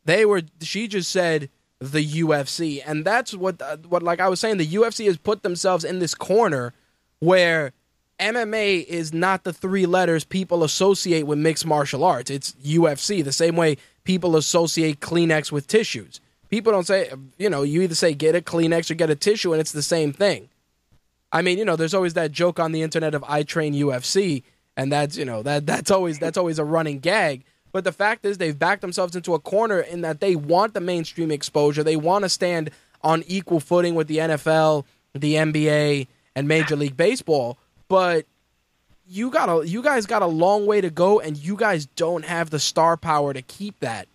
They 0.05 0.25
were 0.25 0.43
she 0.61 0.89
just 0.89 1.11
said 1.11 1.49
the 1.81 2.05
UFC, 2.05 2.83
and 2.85 3.05
that's 3.05 3.35
what 3.35 3.61
uh, 3.61 3.79
what 3.89 4.03
like 4.03 4.21
I 4.21 4.29
was 4.29 4.41
saying. 4.41 4.59
The 4.59 4.67
UFC 4.67 5.07
has 5.07 5.17
put 5.17 5.43
themselves 5.43 5.85
in 5.85 5.99
this 5.99 6.15
corner 6.15 6.73
where 7.21 7.73
MMA 8.19 8.85
is 8.85 9.12
not 9.12 9.45
the 9.45 9.53
three 9.53 9.87
letters 9.87 10.25
people 10.25 10.62
associate 10.62 11.25
with 11.25 11.39
mixed 11.39 11.67
martial 11.67 12.05
arts. 12.05 12.31
It's 12.31 12.53
UFC, 12.53 13.25
the 13.25 13.33
same 13.33 13.57
way 13.57 13.77
people 14.05 14.37
associate 14.37 15.01
Kleenex 15.01 15.51
with 15.51 15.67
tissues. 15.67 16.21
People 16.51 16.73
don't 16.73 16.87
say, 16.87 17.11
you 17.39 17.51
know, 17.51 17.62
you 17.62 17.83
either 17.83 17.95
say 17.95 18.15
get 18.15 18.37
a 18.37 18.41
Kleenex 18.41 18.91
or 18.91 18.95
get 18.95 19.11
a 19.11 19.17
tissue, 19.17 19.53
and 19.53 19.61
it's 19.61 19.73
the 19.73 19.83
same 19.83 20.12
thing. 20.12 20.49
I 21.33 21.43
mean, 21.43 21.59
you 21.59 21.65
know, 21.65 21.75
there's 21.75 21.95
always 21.95 22.15
that 22.15 22.31
joke 22.31 22.61
on 22.61 22.71
the 22.73 22.83
internet 22.83 23.15
of 23.15 23.25
I 23.27 23.43
train 23.43 23.75
UFC, 23.75 24.45
and 24.77 24.93
that's 24.93 25.17
you 25.17 25.25
know 25.25 25.43
that 25.43 25.67
that's 25.67 25.91
always 25.91 26.19
that's 26.19 26.39
always 26.39 26.59
a 26.59 26.65
running 26.65 27.01
gag. 27.01 27.45
But 27.75 27.83
the 27.83 27.91
fact 27.91 28.25
is, 28.25 28.39
they've 28.39 28.57
backed 28.57 28.83
themselves 28.83 29.16
into 29.16 29.35
a 29.35 29.41
corner 29.41 29.81
in 29.81 30.03
that 30.03 30.20
they 30.20 30.37
want 30.37 30.75
the 30.75 30.81
mainstream 30.81 31.33
exposure. 31.33 31.83
They 31.83 31.97
want 31.97 32.22
to 32.22 32.29
stand 32.29 32.70
on 33.03 33.25
equal 33.27 33.59
footing 33.59 33.97
with 33.97 34.07
the 34.07 34.18
NFL, 34.18 34.85
the 35.12 35.35
NBA, 35.35 36.07
and 36.37 36.47
Major 36.47 36.77
League 36.77 36.97
Baseball. 36.97 37.59
But 37.89 38.27
you 39.09 39.29
got 39.29 39.49
a 39.49 39.68
you 39.68 39.83
guys 39.83 40.07
got 40.07 40.22
a 40.22 40.27
long 40.27 40.66
way 40.66 40.83
to 40.83 40.89
go, 40.89 41.18
and 41.18 41.37
you 41.37 41.57
guys 41.57 41.87
don't 41.87 42.25
have 42.25 42.51
the 42.51 42.61
star 42.61 42.97
power 42.97 43.35
to 43.35 43.43
keep 43.43 43.81
that 43.81 44.07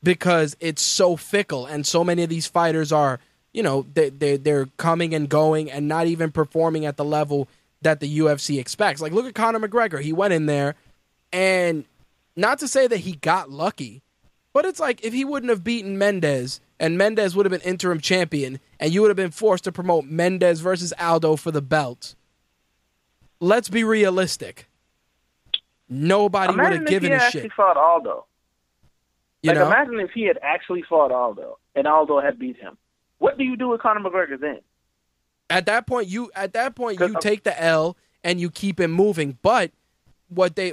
because 0.00 0.56
it's 0.60 0.80
so 0.80 1.16
fickle, 1.16 1.66
and 1.66 1.84
so 1.84 2.04
many 2.04 2.22
of 2.22 2.28
these 2.28 2.46
fighters 2.46 2.92
are 2.92 3.18
you 3.52 3.64
know 3.64 3.84
they 3.94 4.10
they 4.10 4.36
they're 4.36 4.66
coming 4.76 5.12
and 5.12 5.28
going 5.28 5.72
and 5.72 5.88
not 5.88 6.06
even 6.06 6.30
performing 6.30 6.86
at 6.86 6.96
the 6.96 7.04
level 7.04 7.48
that 7.82 7.98
the 7.98 8.20
UFC 8.20 8.60
expects. 8.60 9.00
Like 9.00 9.10
look 9.10 9.26
at 9.26 9.34
Conor 9.34 9.58
McGregor. 9.58 10.00
He 10.00 10.12
went 10.12 10.32
in 10.32 10.46
there 10.46 10.76
and 11.32 11.84
not 12.36 12.58
to 12.60 12.68
say 12.68 12.86
that 12.86 12.98
he 12.98 13.12
got 13.16 13.50
lucky, 13.50 14.02
but 14.52 14.64
it's 14.64 14.80
like 14.80 15.04
if 15.04 15.12
he 15.12 15.24
wouldn't 15.24 15.50
have 15.50 15.64
beaten 15.64 15.98
Mendes 15.98 16.60
and 16.78 16.96
Mendes 16.98 17.34
would 17.34 17.46
have 17.46 17.50
been 17.50 17.68
interim 17.68 18.00
champion 18.00 18.60
and 18.78 18.92
you 18.92 19.00
would 19.02 19.08
have 19.08 19.16
been 19.16 19.30
forced 19.30 19.64
to 19.64 19.72
promote 19.72 20.04
Mendes 20.04 20.60
versus 20.60 20.92
Aldo 20.98 21.36
for 21.36 21.50
the 21.50 21.62
belt. 21.62 22.14
Let's 23.40 23.68
be 23.68 23.84
realistic. 23.84 24.68
Nobody 25.88 26.52
would 26.52 26.58
Imagine 26.58 26.78
have 26.78 26.82
if 26.84 26.88
given 26.88 27.10
he 27.10 27.14
a 27.14 27.20
actually 27.20 27.42
shit. 27.42 27.52
fought 27.52 27.76
Aldo. 27.76 28.24
You 29.42 29.50
like 29.50 29.58
know? 29.58 29.66
imagine 29.66 30.00
if 30.00 30.10
he 30.10 30.24
had 30.24 30.38
actually 30.42 30.82
fought 30.82 31.12
Aldo 31.12 31.58
and 31.74 31.86
Aldo 31.86 32.20
had 32.20 32.38
beat 32.38 32.56
him. 32.56 32.76
What 33.18 33.38
do 33.38 33.44
you 33.44 33.56
do 33.56 33.68
with 33.68 33.80
Conor 33.80 34.00
McGregor 34.00 34.40
then? 34.40 34.60
at 35.48 35.66
that 35.66 35.86
point 35.86 36.08
you 36.08 36.30
at 36.34 36.52
that 36.54 36.74
point 36.74 36.98
you 36.98 37.14
take 37.20 37.44
the 37.44 37.62
L 37.62 37.96
and 38.24 38.40
you 38.40 38.50
keep 38.50 38.80
him 38.80 38.90
moving. 38.90 39.38
But 39.42 39.70
what 40.28 40.56
they 40.56 40.72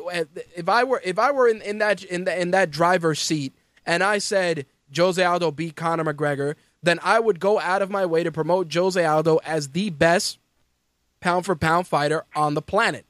if 0.56 0.68
I 0.68 0.84
were 0.84 1.02
if 1.04 1.20
I 1.20 1.32
were 1.32 1.48
in, 1.48 1.62
in 1.62 1.78
that 1.80 2.04
in 2.04 2.26
the, 2.26 2.40
in 2.40 2.52
that 2.52 2.72
driver's 2.72 3.20
seat 3.20 3.54
and 3.86 4.04
I 4.04 4.18
said 4.18 4.66
Jose 4.96 5.24
Aldo 5.24 5.52
beat 5.52 5.76
Conor 5.76 6.06
McGregor, 6.14 6.56
then 6.82 7.00
I 7.04 7.20
would 7.20 7.40
go 7.40 7.60
out 7.60 7.82
of 7.82 7.90
my 7.90 8.06
way 8.06 8.24
to 8.24 8.32
promote 8.32 8.74
Jose 8.74 9.04
Aldo 9.04 9.38
as 9.46 9.70
the 9.70 9.90
best 9.90 10.40
pound 11.20 11.46
for 11.46 11.56
pound 11.56 11.88
fighter 11.88 12.26
on 12.36 12.54
the 12.54 12.62
planet. 12.62 13.06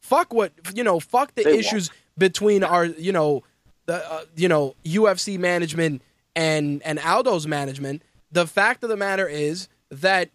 Fuck 0.00 0.32
what 0.32 0.52
you 0.74 0.84
know. 0.84 1.00
Fuck 1.00 1.34
the 1.34 1.44
They 1.44 1.58
issues 1.58 1.90
between 2.16 2.64
our 2.64 2.84
you 2.84 3.12
know 3.12 3.42
the 3.86 4.10
uh, 4.10 4.24
you 4.36 4.48
know 4.48 4.74
UFC 4.84 5.38
management 5.38 6.02
and 6.36 6.82
and 6.82 6.98
Aldo's 6.98 7.46
management. 7.46 8.02
The 8.30 8.46
fact 8.46 8.82
of 8.84 8.90
the 8.90 8.96
matter 8.96 9.26
is 9.26 9.68
that 9.90 10.30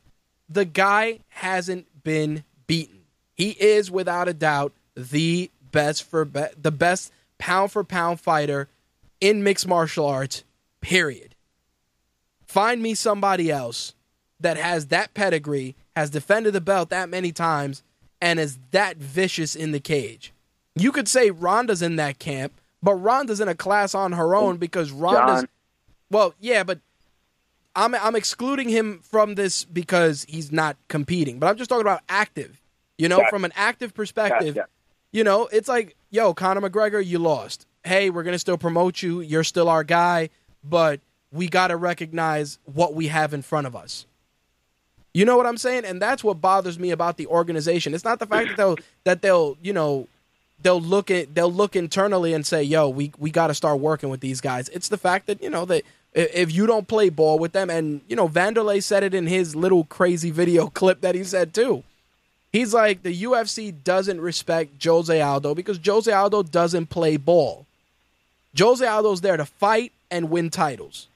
the 0.49 0.66
guy 0.66 1.20
hasn't 1.30 2.04
been 2.04 2.43
beaten. 2.68 3.01
He 3.36 3.51
is 3.51 3.89
without 3.89 4.28
a 4.28 4.34
doubt 4.34 4.74
the 4.96 5.52
best 5.72 6.04
for 6.04 6.26
be- 6.26 6.46
the 6.62 6.72
best 6.72 7.12
pound 7.38 7.72
for 7.72 7.84
pound 7.84 8.20
fighter 8.20 8.68
in 9.20 9.44
mixed 9.44 9.68
martial 9.68 10.06
arts. 10.06 10.44
Period. 10.82 11.36
Find 12.46 12.82
me 12.82 12.94
somebody 12.94 13.50
else 13.50 13.94
that 14.39 14.58
has 14.58 14.88
that 14.88 15.14
pedigree, 15.14 15.76
has 15.96 16.10
defended 16.10 16.54
the 16.54 16.62
belt 16.62 16.89
that 16.89 17.10
many 17.10 17.32
times, 17.32 17.82
and 18.22 18.39
is 18.39 18.60
that 18.72 18.98
vicious 18.98 19.56
in 19.56 19.72
the 19.72 19.80
cage. 19.80 20.34
You 20.76 20.91
could 20.91 21.08
say 21.08 21.32
Ronda's 21.32 21.82
in 21.82 21.96
that 21.98 22.20
camp, 22.20 22.54
but 22.82 22.96
Ronda's 22.96 23.39
in 23.39 23.48
a 23.48 23.56
class 23.56 23.96
on 23.96 24.12
her 24.14 24.36
oh, 24.36 24.48
own 24.48 24.58
because 24.58 24.91
Ronda's 24.91 25.41
Jon. 25.41 25.50
well, 26.10 26.36
yeah, 26.39 26.64
but 26.64 26.80
I'm 27.76 27.96
I'm 27.96 28.16
excluding 28.16 28.70
him 28.70 29.00
from 29.00 29.36
this 29.36 29.66
because 29.66 30.26
he's 30.28 30.52
not 30.52 30.78
competing. 30.88 31.39
But 31.39 31.48
I'm 31.48 31.58
just 31.58 31.70
talking 31.70 31.82
about 31.82 32.02
active. 32.10 32.60
You 32.98 33.10
know, 33.10 33.18
Gotcha. 33.18 33.30
from 33.30 33.46
an 33.46 33.54
active 33.56 33.94
perspective, 33.94 34.56
Gotcha. 34.56 34.68
You 35.14 35.24
know, 35.24 35.47
it's 35.51 35.70
like, 35.70 35.95
yo, 36.09 36.34
Conor 36.34 36.68
McGregor, 36.68 37.05
you 37.05 37.20
lost. 37.20 37.66
Hey, 37.86 38.09
we're 38.09 38.24
gonna 38.24 38.39
still 38.39 38.57
promote 38.57 39.01
you. 39.01 39.22
You're 39.22 39.43
still 39.43 39.70
our 39.70 39.84
guy, 39.84 40.30
but 40.64 40.99
we 41.32 41.47
gotta 41.47 41.78
recognize 41.78 42.57
what 42.66 42.95
we 42.95 43.07
have 43.07 43.34
in 43.34 43.43
front 43.43 43.68
of 43.68 43.76
us. 43.76 44.05
You 45.14 45.26
know 45.26 45.38
what 45.38 45.45
I'm 45.45 45.57
saying? 45.57 45.86
And 45.86 46.01
that's 46.01 46.24
what 46.24 46.41
bothers 46.41 46.80
me 46.80 46.89
about 46.89 47.18
the 47.18 47.28
organization. 47.28 47.93
It's 47.93 48.03
not 48.03 48.18
the 48.18 48.26
fact 48.26 48.49
that 48.49 48.57
they'll 48.57 48.78
that 49.03 49.22
they'll, 49.22 49.55
you 49.61 49.72
know, 49.72 50.07
they'll 50.64 50.82
look 50.82 51.11
at 51.11 51.36
they'll 51.36 51.53
look 51.53 51.76
internally 51.76 52.34
and 52.34 52.43
say, 52.43 52.64
"Yo, 52.64 52.89
we 52.89 53.11
we 53.20 53.30
got 53.30 53.47
to 53.47 53.53
start 53.53 53.80
working 53.80 54.09
with 54.09 54.22
these 54.22 54.41
guys." 54.41 54.70
It's 54.70 54.89
the 54.89 54.97
fact 54.97 55.28
that 55.28 55.43
you 55.43 55.51
know 55.51 55.66
that 55.66 55.84
if 56.14 56.51
you 56.51 56.66
don't 56.66 56.88
play 56.88 57.09
ball 57.09 57.38
with 57.38 57.51
them, 57.51 57.70
and 57.70 58.01
you 58.07 58.16
know 58.16 58.28
Wanderlei 58.28 58.82
said 58.82 59.03
it 59.03 59.14
in 59.14 59.28
his 59.28 59.55
little 59.55 59.84
crazy 59.84 60.32
video 60.32 60.68
clip 60.74 61.01
that 61.01 61.14
he 61.14 61.24
said 61.24 61.53
too. 61.53 61.84
He's 62.54 62.72
like 62.74 63.01
the 63.01 63.24
UFC 63.24 63.74
doesn't 63.84 64.22
respect 64.22 64.82
Jose 64.84 65.20
Aldo 65.20 65.56
because 65.56 65.80
Jose 65.84 66.12
Aldo 66.12 66.43
doesn't 66.43 66.88
play 66.91 67.18
ball. 67.18 67.66
Jose 68.58 68.86
Aldo's 68.86 69.22
there 69.22 69.38
to 69.38 69.45
fight 69.45 69.91
and 70.12 70.30
win 70.30 70.51
titles. 70.51 71.08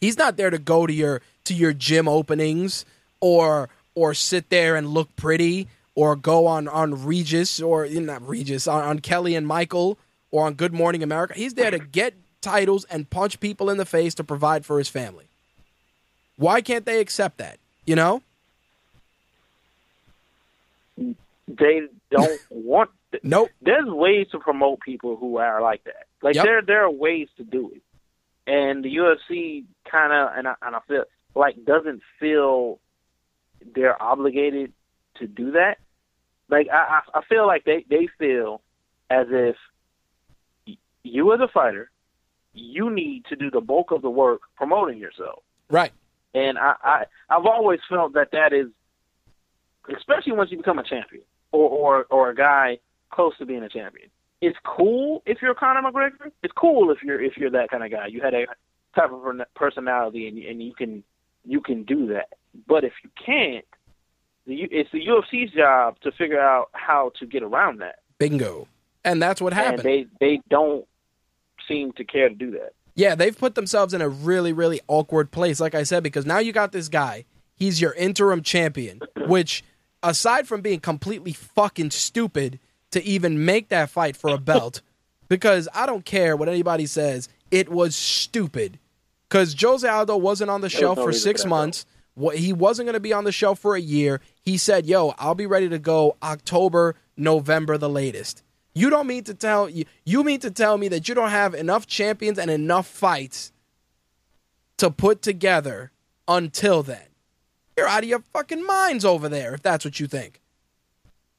He's 0.00 0.18
not 0.18 0.36
there 0.36 0.50
to 0.50 0.58
go 0.58 0.86
to 0.86 0.92
your 0.92 1.22
to 1.44 1.54
your 1.54 1.72
gym 1.72 2.06
openings 2.06 2.84
or 3.20 3.70
or 3.94 4.12
sit 4.12 4.50
there 4.50 4.76
and 4.76 4.88
look 4.88 5.08
pretty 5.16 5.66
or 5.94 6.14
go 6.14 6.46
on 6.46 6.68
on 6.68 7.06
Regis 7.06 7.60
or 7.60 7.86
not 7.86 8.26
Regis 8.28 8.68
on, 8.68 8.82
on 8.84 8.98
Kelly 8.98 9.34
and 9.34 9.46
Michael 9.46 9.96
or 10.30 10.46
on 10.46 10.54
Good 10.54 10.74
Morning 10.74 11.02
America. 11.02 11.32
He's 11.34 11.54
there 11.54 11.70
to 11.70 11.78
get 11.78 12.14
titles 12.42 12.84
and 12.90 13.08
punch 13.08 13.40
people 13.40 13.70
in 13.70 13.78
the 13.78 13.86
face 13.86 14.14
to 14.16 14.24
provide 14.24 14.66
for 14.66 14.76
his 14.76 14.90
family. 14.90 15.24
Why 16.36 16.60
can't 16.60 16.84
they 16.84 17.00
accept 17.00 17.38
that? 17.38 17.58
You 17.86 17.96
know? 17.96 18.22
They 21.48 21.82
don't 22.10 22.40
want. 22.50 22.90
th- 23.12 23.22
Nope. 23.24 23.50
There's 23.60 23.86
ways 23.86 24.26
to 24.32 24.38
promote 24.38 24.80
people 24.80 25.16
who 25.16 25.36
are 25.38 25.60
like 25.62 25.84
that. 25.84 26.06
Like 26.22 26.34
Yep. 26.36 26.44
there, 26.44 26.62
there 26.62 26.84
are 26.84 26.90
ways 26.90 27.28
to 27.36 27.44
do 27.44 27.70
it, 27.74 27.82
and 28.50 28.84
the 28.84 28.96
UFC 28.96 29.64
kind 29.90 30.12
of 30.12 30.30
and 30.36 30.48
I, 30.48 30.54
and 30.62 30.74
I 30.74 30.80
feel 30.88 31.04
like 31.34 31.64
doesn't 31.64 32.02
feel 32.18 32.80
they're 33.74 34.00
obligated 34.02 34.72
to 35.16 35.26
do 35.26 35.52
that. 35.52 35.78
Like 36.48 36.68
I, 36.72 37.00
I 37.14 37.18
I 37.18 37.22
feel 37.28 37.46
like 37.46 37.64
they 37.64 37.84
they 37.90 38.08
feel 38.18 38.62
as 39.10 39.26
if 39.30 39.56
you 41.02 41.32
as 41.34 41.40
a 41.40 41.48
fighter, 41.48 41.90
you 42.54 42.90
need 42.90 43.26
to 43.26 43.36
do 43.36 43.50
the 43.50 43.60
bulk 43.60 43.90
of 43.90 44.00
the 44.02 44.08
work 44.10 44.40
promoting 44.56 44.98
yourself. 44.98 45.42
Right. 45.70 45.92
And 46.34 46.58
I, 46.58 46.74
I 46.82 47.04
I've 47.28 47.44
always 47.46 47.80
felt 47.88 48.14
that 48.14 48.30
that 48.32 48.52
is, 48.54 48.68
especially 49.94 50.32
once 50.32 50.50
you 50.50 50.56
become 50.56 50.78
a 50.78 50.82
champion 50.84 51.22
or 51.54 51.68
or 51.68 52.06
or 52.10 52.30
a 52.30 52.34
guy 52.34 52.78
close 53.10 53.36
to 53.38 53.46
being 53.46 53.62
a 53.62 53.68
champion. 53.68 54.08
It's 54.40 54.58
cool 54.64 55.22
if 55.24 55.40
you're 55.40 55.54
Conor 55.54 55.82
McGregor. 55.82 56.30
It's 56.42 56.52
cool 56.56 56.90
if 56.90 57.02
you're 57.02 57.22
if 57.22 57.36
you're 57.36 57.50
that 57.50 57.70
kind 57.70 57.84
of 57.84 57.90
guy. 57.90 58.06
You 58.08 58.20
had 58.20 58.34
a 58.34 58.46
type 58.94 59.10
of 59.10 59.40
personality 59.54 60.28
and 60.28 60.38
and 60.38 60.62
you 60.62 60.74
can 60.74 61.04
you 61.44 61.60
can 61.60 61.84
do 61.84 62.08
that. 62.08 62.28
But 62.66 62.84
if 62.84 62.92
you 63.02 63.10
can't, 63.24 63.64
the, 64.46 64.62
it's 64.62 64.90
the 64.92 65.06
UFC's 65.06 65.52
job 65.52 65.98
to 66.00 66.12
figure 66.12 66.40
out 66.40 66.70
how 66.72 67.12
to 67.18 67.26
get 67.26 67.42
around 67.42 67.80
that. 67.80 68.00
Bingo. 68.18 68.68
And 69.04 69.20
that's 69.20 69.40
what 69.40 69.52
happened. 69.52 69.84
And 69.84 69.88
they 69.88 70.06
they 70.20 70.40
don't 70.48 70.86
seem 71.68 71.92
to 71.92 72.04
care 72.04 72.28
to 72.28 72.34
do 72.34 72.50
that. 72.52 72.72
Yeah, 72.94 73.14
they've 73.14 73.36
put 73.36 73.54
themselves 73.54 73.92
in 73.92 74.00
a 74.00 74.08
really, 74.08 74.52
really 74.52 74.80
awkward 74.86 75.32
place, 75.32 75.58
like 75.58 75.74
I 75.74 75.82
said, 75.82 76.02
because 76.02 76.24
now 76.24 76.38
you 76.38 76.52
got 76.52 76.72
this 76.72 76.88
guy. 76.88 77.24
He's 77.56 77.80
your 77.80 77.92
interim 77.94 78.42
champion, 78.42 79.00
which, 79.26 79.64
aside 80.04 80.46
from 80.46 80.60
being 80.60 80.80
completely 80.80 81.32
fucking 81.32 81.90
stupid 81.90 82.60
to 82.92 83.02
even 83.02 83.44
make 83.44 83.70
that 83.70 83.90
fight 83.90 84.16
for 84.16 84.30
a 84.30 84.38
belt, 84.38 84.82
because 85.28 85.68
I 85.74 85.86
don't 85.86 86.04
care 86.04 86.36
what 86.36 86.48
anybody 86.48 86.86
says, 86.86 87.28
it 87.50 87.68
was 87.68 87.96
stupid. 87.96 88.78
Because 89.28 89.54
Jose 89.60 89.88
Aldo 89.88 90.16
wasn't 90.16 90.50
on 90.50 90.60
the 90.60 90.68
show 90.68 90.94
for 90.94 91.12
six 91.12 91.44
months. 91.44 91.86
What 92.14 92.36
he 92.36 92.52
wasn't 92.52 92.86
going 92.86 92.94
to 92.94 93.00
be 93.00 93.12
on 93.12 93.24
the 93.24 93.32
show 93.32 93.56
for 93.56 93.74
a 93.74 93.80
year. 93.80 94.20
He 94.42 94.56
said, 94.56 94.86
"Yo, 94.86 95.14
I'll 95.18 95.34
be 95.34 95.46
ready 95.46 95.68
to 95.70 95.80
go 95.80 96.16
October, 96.22 96.94
November, 97.16 97.76
the 97.76 97.88
latest." 97.88 98.44
You 98.74 98.90
don't 98.90 99.08
mean 99.08 99.24
to 99.24 99.34
tell 99.34 99.68
you. 99.68 99.84
You 100.04 100.22
mean 100.22 100.38
to 100.40 100.50
tell 100.52 100.78
me 100.78 100.86
that 100.88 101.08
you 101.08 101.14
don't 101.16 101.30
have 101.30 101.54
enough 101.54 101.88
champions 101.88 102.38
and 102.38 102.50
enough 102.50 102.86
fights 102.86 103.52
to 104.76 104.90
put 104.90 105.22
together 105.22 105.90
until 106.28 106.84
then? 106.84 107.02
You're 107.76 107.88
out 107.88 108.02
of 108.04 108.08
your 108.08 108.20
fucking 108.32 108.64
minds 108.64 109.04
over 109.04 109.28
there 109.28 109.54
if 109.54 109.62
that's 109.62 109.84
what 109.84 109.98
you 109.98 110.06
think. 110.06 110.40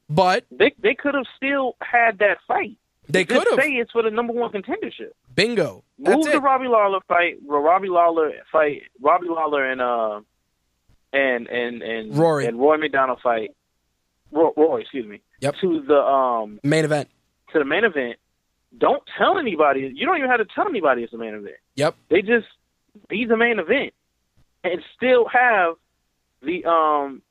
But 0.10 0.46
They 0.52 0.74
they 0.80 0.94
could 0.96 1.16
have 1.16 1.26
still 1.36 1.76
had 1.82 2.20
that 2.20 2.38
fight. 2.48 2.78
they 3.10 3.26
could 3.26 3.48
have. 3.50 3.60
say 3.60 3.72
it's 3.72 3.92
for 3.92 4.04
the 4.04 4.12
number 4.12 4.34
one 4.34 4.52
contendership. 4.52 5.12
Bingo. 5.34 5.84
Move 5.98 6.08
That's 6.08 6.26
the 6.28 6.34
it. 6.34 6.42
Robbie 6.44 6.68
Lawler 6.68 7.00
fight. 7.08 7.38
Robbie 7.46 7.90
Lawler 7.90 8.32
fight. 8.52 8.84
Robbie 9.02 9.28
Lawler 9.30 9.70
and 9.72 9.82
uh 9.82 10.22
and 11.14 11.48
and 11.48 11.82
and 11.82 12.16
Rory. 12.18 12.46
and 12.46 12.60
Roy 12.60 12.78
MacDonald 12.78 13.20
fight. 13.24 13.52
Roy, 14.32 14.50
Roy 14.58 14.82
excuse 14.82 15.06
me. 15.08 15.22
Yep. 15.42 15.56
To 15.62 15.82
the 15.88 15.98
um 15.98 16.60
Main 16.64 16.86
event. 16.86 17.10
to 17.54 17.60
the 17.60 17.66
main 17.66 17.84
event. 17.86 18.18
Don't 18.78 19.02
tell 19.18 19.40
anybody. 19.40 19.92
You 19.96 20.06
don't 20.06 20.18
even 20.18 20.30
have 20.30 20.40
to 20.40 20.46
tell 20.54 20.68
anybody 20.68 21.04
it's 21.04 21.12
the 21.14 21.18
main 21.18 21.34
event. 21.34 21.56
Yep. 21.76 21.96
They 22.10 22.22
just 22.22 22.48
be 23.08 23.26
the 23.26 23.38
main 23.38 23.58
event 23.60 23.94
and 24.64 24.82
still 24.96 25.26
have 25.32 25.76
the 26.46 26.66
um 26.66 27.22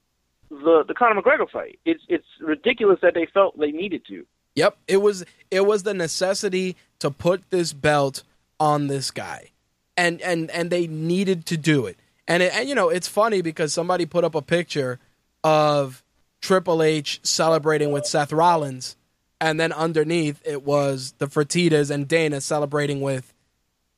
the 0.51 0.85
the 0.87 0.95
Conor 0.95 1.21
McGregor 1.21 1.49
fight. 1.51 1.79
It's 1.85 2.03
it's 2.09 2.27
ridiculous 2.41 2.99
that 3.03 3.15
they 3.15 3.27
felt 3.33 3.59
they 3.59 3.71
needed 3.71 4.03
to. 4.09 4.27
Yep, 4.55 4.77
it 4.87 4.99
was 4.99 5.25
it 5.51 5.67
was 5.67 5.83
the 5.83 5.95
necessity 5.95 6.77
to 7.01 7.11
put 7.11 7.51
this 7.51 7.73
belt 7.73 8.23
on 8.61 8.87
this 8.87 9.11
guy, 9.11 9.51
and 9.97 10.21
and 10.23 10.51
and 10.51 10.71
they 10.71 10.87
needed 10.87 11.47
to 11.47 11.57
do 11.57 11.87
it. 11.87 11.99
And 12.29 12.43
it, 12.43 12.55
and 12.55 12.69
you 12.69 12.75
know 12.75 12.89
it's 12.89 13.09
funny 13.09 13.43
because 13.43 13.73
somebody 13.73 14.07
put 14.07 14.25
up 14.25 14.35
a 14.35 14.43
picture 14.43 15.01
of 15.43 16.03
Triple 16.41 16.83
H 16.83 17.21
celebrating 17.23 17.91
with 17.91 18.07
Seth 18.07 18.33
Rollins, 18.33 18.97
and 19.41 19.59
then 19.59 19.73
underneath 19.73 20.41
it 20.45 20.63
was 20.63 21.15
the 21.19 21.27
Fertitas 21.27 21.91
and 21.91 22.07
Dana 22.07 22.41
celebrating 22.41 23.01
with 23.01 23.35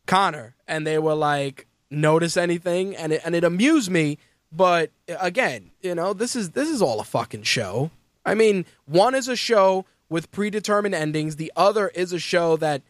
Conor, 0.07 0.55
and 0.67 0.87
they 0.87 0.99
were 0.99 1.15
like, 1.15 1.67
"Notice 1.91 2.37
anything?" 2.37 2.97
And 2.97 3.13
it, 3.13 3.21
and 3.25 3.35
it 3.35 3.45
amused 3.45 3.91
me. 3.91 4.19
But 4.53 4.91
again, 5.09 5.71
you 5.81 5.95
know, 5.95 6.13
this 6.13 6.37
is 6.37 6.51
this 6.51 6.69
is 6.69 6.81
all 6.81 7.01
a 7.01 7.05
fucking 7.05 7.43
show. 7.43 7.91
I 8.25 8.35
mean, 8.35 8.65
one 8.87 9.15
is 9.15 9.29
a 9.29 9.37
show 9.37 9.85
with 10.09 10.31
predetermined 10.31 10.95
endings. 10.95 11.37
The 11.37 11.53
other 11.57 11.89
is 11.89 12.13
a 12.13 12.19
show 12.19 12.57
that 12.59 12.83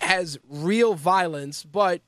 has 0.00 0.38
real 0.48 0.94
violence, 0.94 1.64
but 1.64 2.00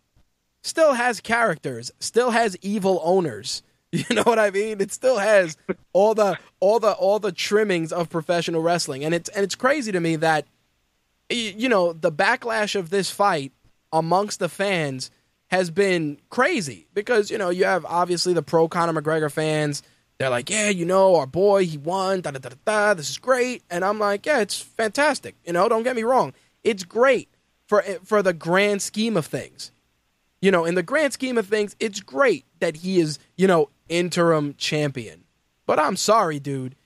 still 0.63 0.95
has 0.95 1.21
characters, 1.21 1.91
still 2.01 2.31
has 2.31 2.57
evil 2.63 3.01
owners. 3.03 3.63
You 3.93 4.17
know 4.17 4.25
what 4.25 4.39
I 4.39 4.51
mean? 4.51 4.81
It 4.81 4.93
still 4.93 5.17
has 5.17 5.57
all 5.95 6.13
the 6.15 6.39
all 6.61 6.81
the 6.81 6.93
all 6.93 7.19
the 7.19 7.33
trimmings 7.33 7.93
of 7.93 8.11
professional 8.11 8.61
wrestling, 8.61 9.05
and 9.05 9.15
it's 9.15 9.31
and 9.31 9.43
it's 9.43 9.55
crazy 9.55 9.91
to 9.93 10.01
me 10.01 10.17
that 10.17 10.45
you 11.31 11.69
know 11.69 11.93
the 11.95 12.13
backlash 12.13 12.75
of 12.75 12.91
this 12.91 13.11
fight 13.11 13.53
amongst 13.93 14.39
the 14.39 14.51
fans 14.51 15.11
has 15.49 15.71
been 15.71 16.19
crazy 16.31 16.87
because 16.95 17.31
you 17.31 17.39
know 17.39 17.51
you 17.51 17.65
have 17.65 17.85
obviously 17.87 18.33
the 18.33 18.43
pro 18.43 18.69
Conor 18.69 19.01
McGregor 19.01 19.31
fans. 19.31 19.83
They're 20.19 20.31
like, 20.31 20.49
yeah, 20.49 20.71
you 20.71 20.87
know, 20.87 21.17
our 21.17 21.27
boy, 21.27 21.67
he 21.67 21.77
won. 21.77 22.23
Da 22.23 22.31
da 22.31 22.39
da 22.39 22.51
da. 22.65 22.95
this 22.95 23.11
is 23.11 23.19
great, 23.19 23.63
and 23.71 23.85
I'm 23.85 23.99
like, 23.99 24.25
yeah, 24.25 24.41
it's 24.41 24.59
fantastic. 24.59 25.35
You 25.45 25.53
know, 25.53 25.69
don't 25.69 25.83
get 25.83 25.97
me 25.97 26.05
wrong, 26.05 26.33
it's 26.65 26.85
great 26.85 27.29
for 27.67 27.83
for 28.05 28.23
the 28.23 28.33
grand 28.33 28.83
scheme 28.83 29.17
of 29.17 29.27
things. 29.27 29.71
You 30.41 30.51
know, 30.51 30.65
in 30.65 30.75
the 30.75 30.83
grand 30.83 31.13
scheme 31.13 31.39
of 31.39 31.47
things, 31.47 31.75
it's 31.81 32.01
great 32.01 32.45
that 32.61 32.77
he 32.77 32.99
is, 33.01 33.19
you 33.37 33.47
know, 33.47 33.71
interim 33.89 34.55
champion. 34.59 35.25
But 35.67 35.79
I'm 35.79 35.97
sorry, 35.97 36.39
dude. 36.39 36.77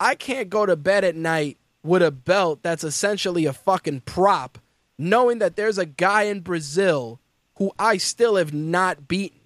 I 0.00 0.14
can't 0.14 0.50
go 0.50 0.66
to 0.66 0.74
bed 0.76 1.04
at 1.04 1.14
night 1.14 1.58
with 1.84 2.02
a 2.02 2.10
belt 2.10 2.60
that's 2.62 2.84
essentially 2.84 3.46
a 3.46 3.52
fucking 3.52 4.00
prop, 4.00 4.58
knowing 4.98 5.38
that 5.38 5.56
there's 5.56 5.78
a 5.78 5.86
guy 5.86 6.24
in 6.24 6.40
Brazil 6.40 7.20
who 7.56 7.72
I 7.78 7.96
still 7.96 8.36
have 8.36 8.52
not 8.52 9.08
beaten. 9.08 9.38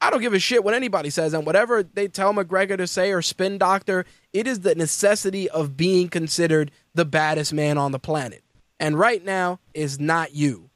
I 0.00 0.10
don't 0.10 0.20
give 0.20 0.34
a 0.34 0.38
shit 0.38 0.62
what 0.62 0.74
anybody 0.74 1.10
says, 1.10 1.34
and 1.34 1.44
whatever 1.44 1.82
they 1.82 2.06
tell 2.06 2.32
McGregor 2.32 2.76
to 2.76 2.86
say 2.86 3.10
or 3.10 3.20
spin 3.20 3.58
doctor, 3.58 4.04
it 4.32 4.46
is 4.46 4.60
the 4.60 4.74
necessity 4.74 5.50
of 5.50 5.76
being 5.76 6.08
considered 6.08 6.70
the 6.94 7.04
baddest 7.04 7.52
man 7.52 7.78
on 7.78 7.90
the 7.90 7.98
planet. 7.98 8.44
And 8.78 8.96
right 8.96 9.24
now 9.24 9.58
is 9.74 9.98
not 9.98 10.34
you. 10.34 10.70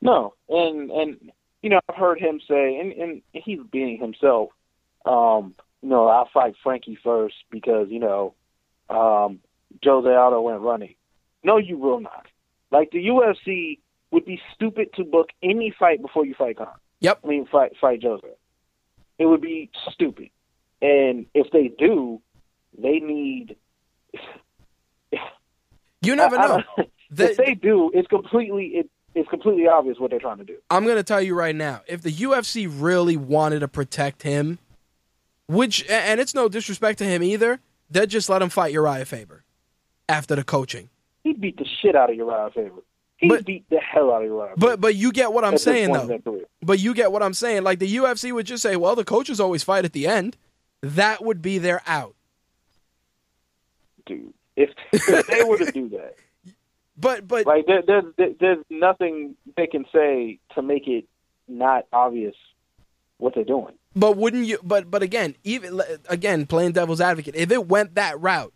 No, 0.00 0.34
and 0.48 0.90
and 0.90 1.32
you 1.62 1.70
know 1.70 1.78
I've 1.88 1.94
heard 1.94 2.18
him 2.18 2.40
say, 2.48 2.76
and 2.78 2.92
and 2.92 3.22
he's 3.32 3.60
being 3.70 3.98
himself. 3.98 4.50
Um, 5.06 5.54
you 5.80 5.88
know, 5.88 6.08
I'll 6.08 6.28
fight 6.34 6.54
Frankie 6.62 6.98
first 7.02 7.36
because 7.50 7.88
you 7.90 8.00
know, 8.00 8.34
um, 8.90 9.38
Jose 9.84 10.08
Aldo 10.08 10.40
went 10.40 10.60
running. 10.60 10.96
No, 11.44 11.58
you 11.58 11.78
will 11.78 12.00
not. 12.00 12.26
Like 12.72 12.90
the 12.90 12.98
UFC 13.06 13.78
would 14.10 14.24
be 14.24 14.40
stupid 14.54 14.88
to 14.96 15.04
book 15.04 15.28
any 15.42 15.72
fight 15.78 16.02
before 16.02 16.26
you 16.26 16.34
fight 16.34 16.56
Conor. 16.56 16.72
Yep. 17.00 17.20
I 17.22 17.26
mean, 17.28 17.46
fight 17.46 17.72
fight 17.80 18.02
Jose. 18.02 18.26
It 19.18 19.26
would 19.26 19.40
be 19.42 19.70
stupid. 19.92 20.30
And 20.80 21.26
if 21.34 21.50
they 21.52 21.68
do, 21.78 22.20
they 22.76 22.98
need. 22.98 23.56
You 26.04 26.16
never 26.16 26.36
I- 26.36 26.42
I 26.44 26.48
know. 26.48 26.62
don't- 26.76 26.88
The- 27.12 27.30
if 27.32 27.36
they 27.36 27.52
do, 27.54 27.90
it's 27.94 28.08
completely 28.08 28.68
it, 28.74 28.90
it's 29.14 29.28
completely 29.28 29.68
obvious 29.68 29.98
what 30.00 30.10
they're 30.10 30.18
trying 30.18 30.38
to 30.38 30.44
do. 30.44 30.56
I'm 30.70 30.84
going 30.84 30.96
to 30.96 31.02
tell 31.02 31.20
you 31.20 31.34
right 31.34 31.54
now, 31.54 31.82
if 31.86 32.00
the 32.00 32.10
UFC 32.10 32.66
really 32.68 33.18
wanted 33.18 33.60
to 33.60 33.68
protect 33.68 34.22
him, 34.22 34.58
which 35.46 35.86
and 35.90 36.18
it's 36.20 36.34
no 36.34 36.48
disrespect 36.48 36.98
to 37.00 37.04
him 37.04 37.22
either, 37.22 37.60
they'd 37.90 38.08
just 38.08 38.30
let 38.30 38.40
him 38.40 38.48
fight 38.48 38.74
Urijah 38.74 39.06
Faber 39.06 39.44
after 40.08 40.34
the 40.34 40.42
coaching. 40.42 40.88
He 41.24 41.32
beat 41.34 41.56
the 41.56 41.64
shit 41.80 41.94
out 41.94 42.10
of 42.10 42.16
Urijah 42.16 42.52
Faber. 42.54 42.82
He 43.16 43.28
But- 43.28 43.44
beat 43.44 43.68
the 43.70 43.78
hell 43.78 44.12
out 44.12 44.24
of 44.24 44.30
Urijah. 44.30 44.54
But 44.56 44.80
but 44.80 44.94
you 44.96 45.12
get 45.12 45.32
what 45.32 45.44
I'm 45.44 45.58
saying 45.58 45.92
though. 45.92 46.18
But 46.62 46.78
you 46.80 46.94
get 46.94 47.12
what 47.12 47.22
I'm 47.22 47.34
saying. 47.34 47.62
Like 47.62 47.78
the 47.78 47.96
UFC 47.96 48.32
would 48.32 48.46
just 48.46 48.62
say, 48.62 48.76
"Well, 48.76 48.96
the 48.96 49.04
coaches 49.04 49.38
always 49.40 49.62
fight 49.62 49.84
at 49.84 49.92
the 49.92 50.06
end." 50.06 50.36
That 50.80 51.24
would 51.24 51.40
be 51.42 51.58
their 51.58 51.80
out. 51.86 52.14
dude. 54.06 54.34
If, 54.56 54.70
if 54.92 55.26
they 55.28 55.44
were 55.44 55.56
to 55.58 55.70
do 55.72 55.88
that, 55.90 56.16
But 56.96 57.26
but 57.26 57.46
like 57.46 57.66
there, 57.66 57.82
there, 57.86 58.02
there, 58.18 58.30
there's 58.38 58.64
nothing 58.68 59.34
they 59.56 59.66
can 59.66 59.86
say 59.92 60.38
to 60.54 60.62
make 60.62 60.86
it 60.88 61.06
not 61.48 61.86
obvious 61.92 62.34
what 63.16 63.34
they're 63.34 63.44
doing. 63.44 63.74
But 63.96 64.16
wouldn't 64.18 64.46
you? 64.46 64.58
But 64.62 64.90
but 64.90 65.02
again, 65.02 65.36
even 65.42 65.80
again, 66.08 66.46
playing 66.46 66.72
devil's 66.72 67.00
advocate, 67.00 67.34
if 67.34 67.50
it 67.50 67.66
went 67.66 67.94
that 67.94 68.20
route, 68.20 68.52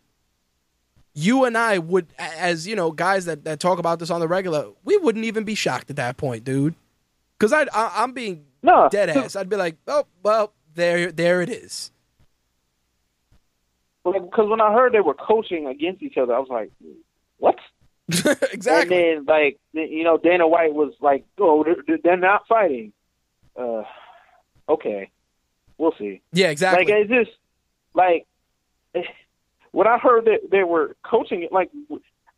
you 1.18 1.44
and 1.46 1.56
I 1.56 1.78
would, 1.78 2.06
as 2.18 2.66
you 2.68 2.76
know, 2.76 2.92
guys 2.92 3.24
that, 3.24 3.44
that 3.44 3.58
talk 3.58 3.78
about 3.78 3.98
this 3.98 4.10
on 4.10 4.20
the 4.20 4.28
regular, 4.28 4.66
we 4.84 4.98
wouldn't 4.98 5.24
even 5.24 5.44
be 5.44 5.54
shocked 5.54 5.88
at 5.88 5.96
that 5.96 6.18
point, 6.18 6.44
dude. 6.44 6.74
Because 7.38 7.52
I, 7.54 7.62
I 7.72 8.02
I'm 8.02 8.12
being 8.12 8.44
No, 8.62 8.88
dead 8.90 9.08
ass. 9.08 9.34
I'd 9.34 9.48
be 9.48 9.56
like, 9.56 9.76
oh 9.88 10.06
well, 10.22 10.52
there 10.74 11.10
there 11.10 11.40
it 11.40 11.48
is. 11.48 11.90
because 14.04 14.48
when 14.48 14.60
I 14.60 14.72
heard 14.72 14.92
they 14.92 15.00
were 15.00 15.14
coaching 15.14 15.66
against 15.66 16.02
each 16.02 16.16
other, 16.18 16.34
I 16.34 16.38
was 16.38 16.48
like, 16.50 16.70
what? 17.38 17.56
exactly. 18.52 19.10
And 19.12 19.18
then 19.18 19.24
like 19.26 19.58
you 19.72 20.04
know 20.04 20.18
Dana 20.18 20.46
White 20.46 20.74
was 20.74 20.92
like, 21.00 21.24
oh, 21.38 21.64
they're, 21.64 21.98
they're 22.04 22.16
not 22.16 22.46
fighting. 22.46 22.92
Uh, 23.58 23.84
okay, 24.68 25.10
we'll 25.78 25.94
see. 25.98 26.20
yeah, 26.32 26.48
exactly. 26.50 26.84
Like 26.84 26.94
it's 26.94 27.10
just 27.10 27.36
like 27.94 28.26
when 29.76 29.86
I 29.86 29.98
heard 29.98 30.24
that 30.24 30.50
they 30.50 30.64
were 30.64 30.96
coaching, 31.04 31.42
it, 31.42 31.52
like 31.52 31.70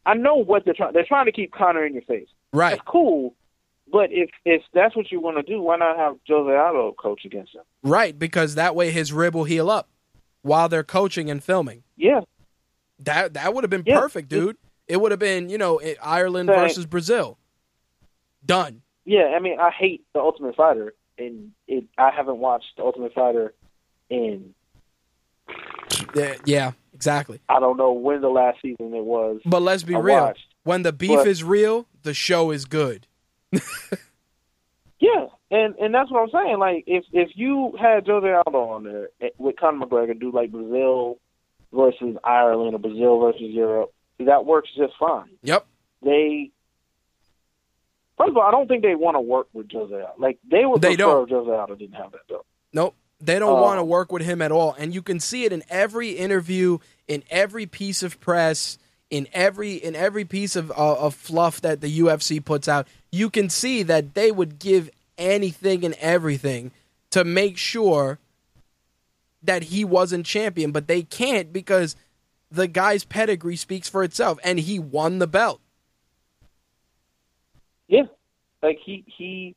I 0.04 0.14
know 0.14 0.34
what 0.36 0.64
they're 0.64 0.74
trying. 0.74 0.92
They're 0.92 1.04
trying 1.06 1.26
to 1.26 1.32
keep 1.32 1.52
Conor 1.52 1.86
in 1.86 1.92
your 1.92 2.02
face. 2.02 2.26
right. 2.52 2.70
That's 2.70 2.82
cool. 2.88 3.34
But 3.92 4.10
if 4.10 4.28
if 4.44 4.62
that's 4.74 4.96
what 4.96 5.12
you 5.12 5.20
want 5.20 5.36
to 5.36 5.42
do, 5.44 5.62
why 5.62 5.76
not 5.76 5.96
have 5.96 6.16
Jose 6.28 6.52
Aldo 6.56 6.96
coach 7.00 7.24
against 7.24 7.54
him? 7.54 7.62
Right, 7.84 8.18
because 8.18 8.56
that 8.56 8.74
way 8.74 8.90
his 8.90 9.12
rib 9.12 9.34
will 9.36 9.44
heal 9.44 9.70
up 9.70 9.88
while 10.42 10.68
they're 10.68 10.82
coaching 10.82 11.30
and 11.30 11.42
filming. 11.42 11.84
Yeah, 11.96 12.22
That 12.98 13.34
that 13.34 13.54
would 13.54 13.62
have 13.64 13.70
been 13.70 13.84
Yeah. 13.86 14.00
perfect, 14.00 14.28
dude. 14.28 14.56
It 14.88 15.00
would 15.00 15.12
have 15.12 15.20
been, 15.20 15.48
you 15.48 15.58
know, 15.58 15.76
eh, 15.76 15.94
Ireland 16.02 16.48
Right. 16.48 16.58
versus 16.58 16.86
Brazil. 16.86 17.38
Done. 18.44 18.82
yeah. 19.04 19.32
I 19.36 19.38
mean, 19.38 19.60
I 19.60 19.70
hate 19.70 20.04
the 20.12 20.20
Ultimate 20.20 20.56
Fighter, 20.56 20.92
and 21.18 21.52
it. 21.68 21.84
I 21.96 22.10
haven't 22.10 22.38
watched 22.38 22.76
the 22.76 22.82
Ultimate 22.84 23.14
Fighter 23.14 23.54
in 24.10 24.54
Yeah, 26.44 26.72
exactly. 26.98 27.40
I 27.48 27.60
don't 27.60 27.76
know 27.76 27.92
when 27.92 28.20
the 28.20 28.28
last 28.28 28.58
season 28.60 28.92
it 28.92 29.04
was. 29.04 29.40
But 29.46 29.62
let's 29.62 29.84
be 29.84 29.94
I 29.94 29.98
real. 30.00 30.16
watched. 30.20 30.44
When 30.64 30.82
the 30.82 30.92
beef 30.92 31.10
But- 31.18 31.28
is 31.28 31.44
real, 31.44 31.86
the 32.02 32.12
show 32.12 32.50
is 32.50 32.64
good. 32.64 33.06
Yeah, 35.00 35.26
and 35.52 35.76
and 35.76 35.94
that's 35.94 36.10
what 36.10 36.22
I'm 36.24 36.30
saying. 36.30 36.58
Like, 36.58 36.82
if 36.88 37.04
if 37.12 37.30
you 37.36 37.76
had 37.80 38.04
Jose 38.04 38.26
Aldo 38.44 38.58
on 38.58 38.82
there 38.82 39.10
eh, 39.20 39.28
with 39.38 39.54
Conor 39.56 39.86
McGregor, 39.86 40.18
do 40.18 40.32
like 40.32 40.50
Brazil 40.50 41.18
versus 41.72 42.16
Ireland 42.24 42.74
or 42.74 42.78
Brazil 42.80 43.20
versus 43.20 43.42
Europe, 43.42 43.92
that 44.18 44.44
works 44.44 44.68
just 44.76 44.94
fine. 44.98 45.28
Yep. 45.44 45.64
They 46.02 46.50
first 48.16 48.30
of 48.30 48.36
all, 48.38 48.42
I 48.42 48.50
don't 48.50 48.66
think 48.66 48.82
they 48.82 48.96
want 48.96 49.14
to 49.14 49.20
work 49.20 49.46
with 49.52 49.70
Jose 49.70 49.94
Aldo. 49.94 50.14
Like 50.18 50.38
they 50.50 50.64
would 50.66 50.82
They 50.82 50.96
prefer 50.96 51.10
don't. 51.12 51.22
if 51.30 51.30
Jose 51.30 51.50
Aldo 51.52 51.74
didn't 51.76 51.94
have 51.94 52.10
that 52.10 52.22
though. 52.28 52.44
Nope. 52.72 52.96
They 53.20 53.38
don't 53.38 53.58
Oh. 53.58 53.62
want 53.62 53.78
to 53.78 53.84
work 53.84 54.12
with 54.12 54.22
him 54.22 54.40
at 54.40 54.52
all. 54.52 54.74
And 54.78 54.94
you 54.94 55.02
can 55.02 55.18
see 55.20 55.44
it 55.44 55.52
in 55.52 55.64
every 55.68 56.10
interview, 56.10 56.78
in 57.08 57.24
every 57.30 57.66
piece 57.66 58.02
of 58.02 58.20
press, 58.20 58.78
in 59.10 59.26
every 59.32 59.74
in 59.74 59.96
every 59.96 60.24
piece 60.24 60.54
of 60.54 60.70
uh, 60.70 60.74
of 60.98 61.14
fluff 61.14 61.60
that 61.62 61.80
the 61.80 61.98
UFC 62.00 62.44
puts 62.44 62.68
out. 62.68 62.86
You 63.10 63.28
can 63.30 63.48
see 63.50 63.82
that 63.84 64.14
they 64.14 64.30
would 64.30 64.58
give 64.58 64.90
anything 65.16 65.84
and 65.84 65.94
everything 65.94 66.70
to 67.10 67.24
make 67.24 67.56
sure 67.56 68.18
that 69.42 69.64
he 69.64 69.84
wasn't 69.84 70.26
champion, 70.26 70.70
but 70.72 70.86
they 70.88 71.02
can't 71.02 71.52
because 71.52 71.96
the 72.50 72.66
guy's 72.68 73.04
pedigree 73.04 73.56
speaks 73.56 73.88
for 73.88 74.04
itself 74.04 74.38
and 74.44 74.60
he 74.60 74.78
won 74.78 75.18
the 75.18 75.26
belt. 75.26 75.60
Yeah, 77.88 78.02
like 78.62 78.78
he 78.84 79.04
he 79.06 79.56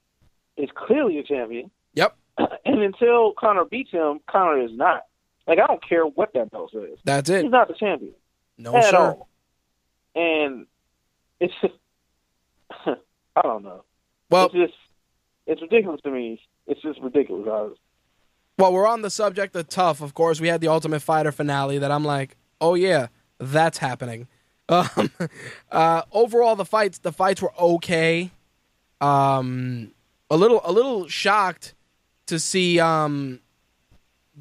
is 0.57 0.69
clearly 0.75 1.17
a 1.19 1.23
champion, 1.23 1.69
Yep. 1.93 2.15
and 2.65 2.81
until 2.81 3.33
Conor 3.33 3.65
beats 3.65 3.91
him, 3.91 4.19
Conor 4.29 4.61
is 4.61 4.71
not. 4.73 5.05
Like 5.47 5.59
I 5.59 5.67
don't 5.67 5.87
care 5.87 6.03
what 6.05 6.33
that 6.33 6.51
belt 6.51 6.71
says. 6.73 6.97
That's 7.03 7.29
it. 7.29 7.43
He's 7.43 7.51
not 7.51 7.67
the 7.67 7.73
champion. 7.73 8.13
No 8.57 8.75
at 8.75 8.85
sir. 8.85 8.97
all. 8.97 9.29
And 10.13 10.67
it's 11.39 11.53
just, 11.61 11.73
I 12.85 13.41
don't 13.41 13.63
know. 13.63 13.83
Well, 14.29 14.45
it's 14.45 14.53
just 14.53 14.73
it's 15.47 15.61
ridiculous 15.61 16.01
to 16.01 16.11
me. 16.11 16.41
It's 16.67 16.81
just 16.81 16.99
ridiculous. 17.01 17.45
Was, 17.45 17.77
Well, 18.57 18.73
we're 18.73 18.87
on 18.87 19.01
the 19.01 19.09
subject 19.09 19.55
of 19.55 19.67
TUF. 19.67 20.01
Of 20.01 20.13
course, 20.13 20.39
we 20.39 20.47
had 20.47 20.61
the 20.61 20.67
Ultimate 20.67 21.01
Fighter 21.01 21.31
finale 21.31 21.77
that 21.79 21.91
I'm 21.91 22.05
like, 22.05 22.37
oh 22.59 22.75
yeah, 22.75 23.07
that's 23.39 23.77
happening. 23.79 24.27
Um, 24.69 25.11
uh, 25.69 26.03
overall, 26.13 26.55
the 26.55 26.63
fights 26.63 26.99
the 26.99 27.11
fights 27.11 27.41
were 27.41 27.51
okay. 27.59 28.31
Um, 29.01 29.91
a 30.29 30.37
little 30.37 30.61
a 30.63 30.71
little 30.71 31.09
shocked 31.09 31.73
to 32.31 32.39
see 32.39 32.79
um, 32.79 33.41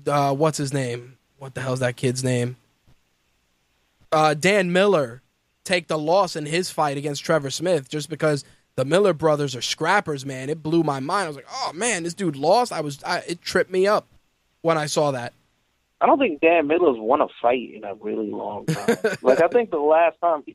uh, 0.06 0.32
what's 0.32 0.58
his 0.58 0.72
name? 0.72 1.18
What 1.38 1.54
the 1.54 1.60
hell's 1.60 1.80
that 1.80 1.96
kid's 1.96 2.22
name? 2.22 2.56
Uh, 4.12 4.34
Dan 4.34 4.72
Miller 4.72 5.22
take 5.64 5.88
the 5.88 5.98
loss 5.98 6.36
in 6.36 6.46
his 6.46 6.70
fight 6.70 6.96
against 6.96 7.24
Trevor 7.24 7.50
Smith 7.50 7.88
just 7.88 8.08
because 8.08 8.44
the 8.76 8.84
Miller 8.84 9.12
brothers 9.12 9.56
are 9.56 9.62
scrappers, 9.62 10.24
man. 10.24 10.50
It 10.50 10.62
blew 10.62 10.84
my 10.84 11.00
mind. 11.00 11.24
I 11.24 11.28
was 11.28 11.36
like, 11.36 11.48
oh 11.50 11.72
man, 11.74 12.04
this 12.04 12.14
dude 12.14 12.36
lost. 12.36 12.72
I 12.72 12.80
was, 12.80 13.02
I, 13.02 13.18
it 13.26 13.42
tripped 13.42 13.72
me 13.72 13.88
up 13.88 14.06
when 14.62 14.78
I 14.78 14.86
saw 14.86 15.10
that. 15.10 15.32
I 16.00 16.06
don't 16.06 16.18
think 16.18 16.40
Dan 16.40 16.68
Miller's 16.68 16.96
won 16.98 17.20
a 17.20 17.26
fight 17.42 17.74
in 17.74 17.84
a 17.84 17.94
really 17.94 18.30
long 18.30 18.66
time. 18.66 18.96
like 19.22 19.42
I 19.42 19.48
think 19.48 19.70
the 19.70 19.78
last 19.78 20.16
time 20.20 20.42
he 20.46 20.54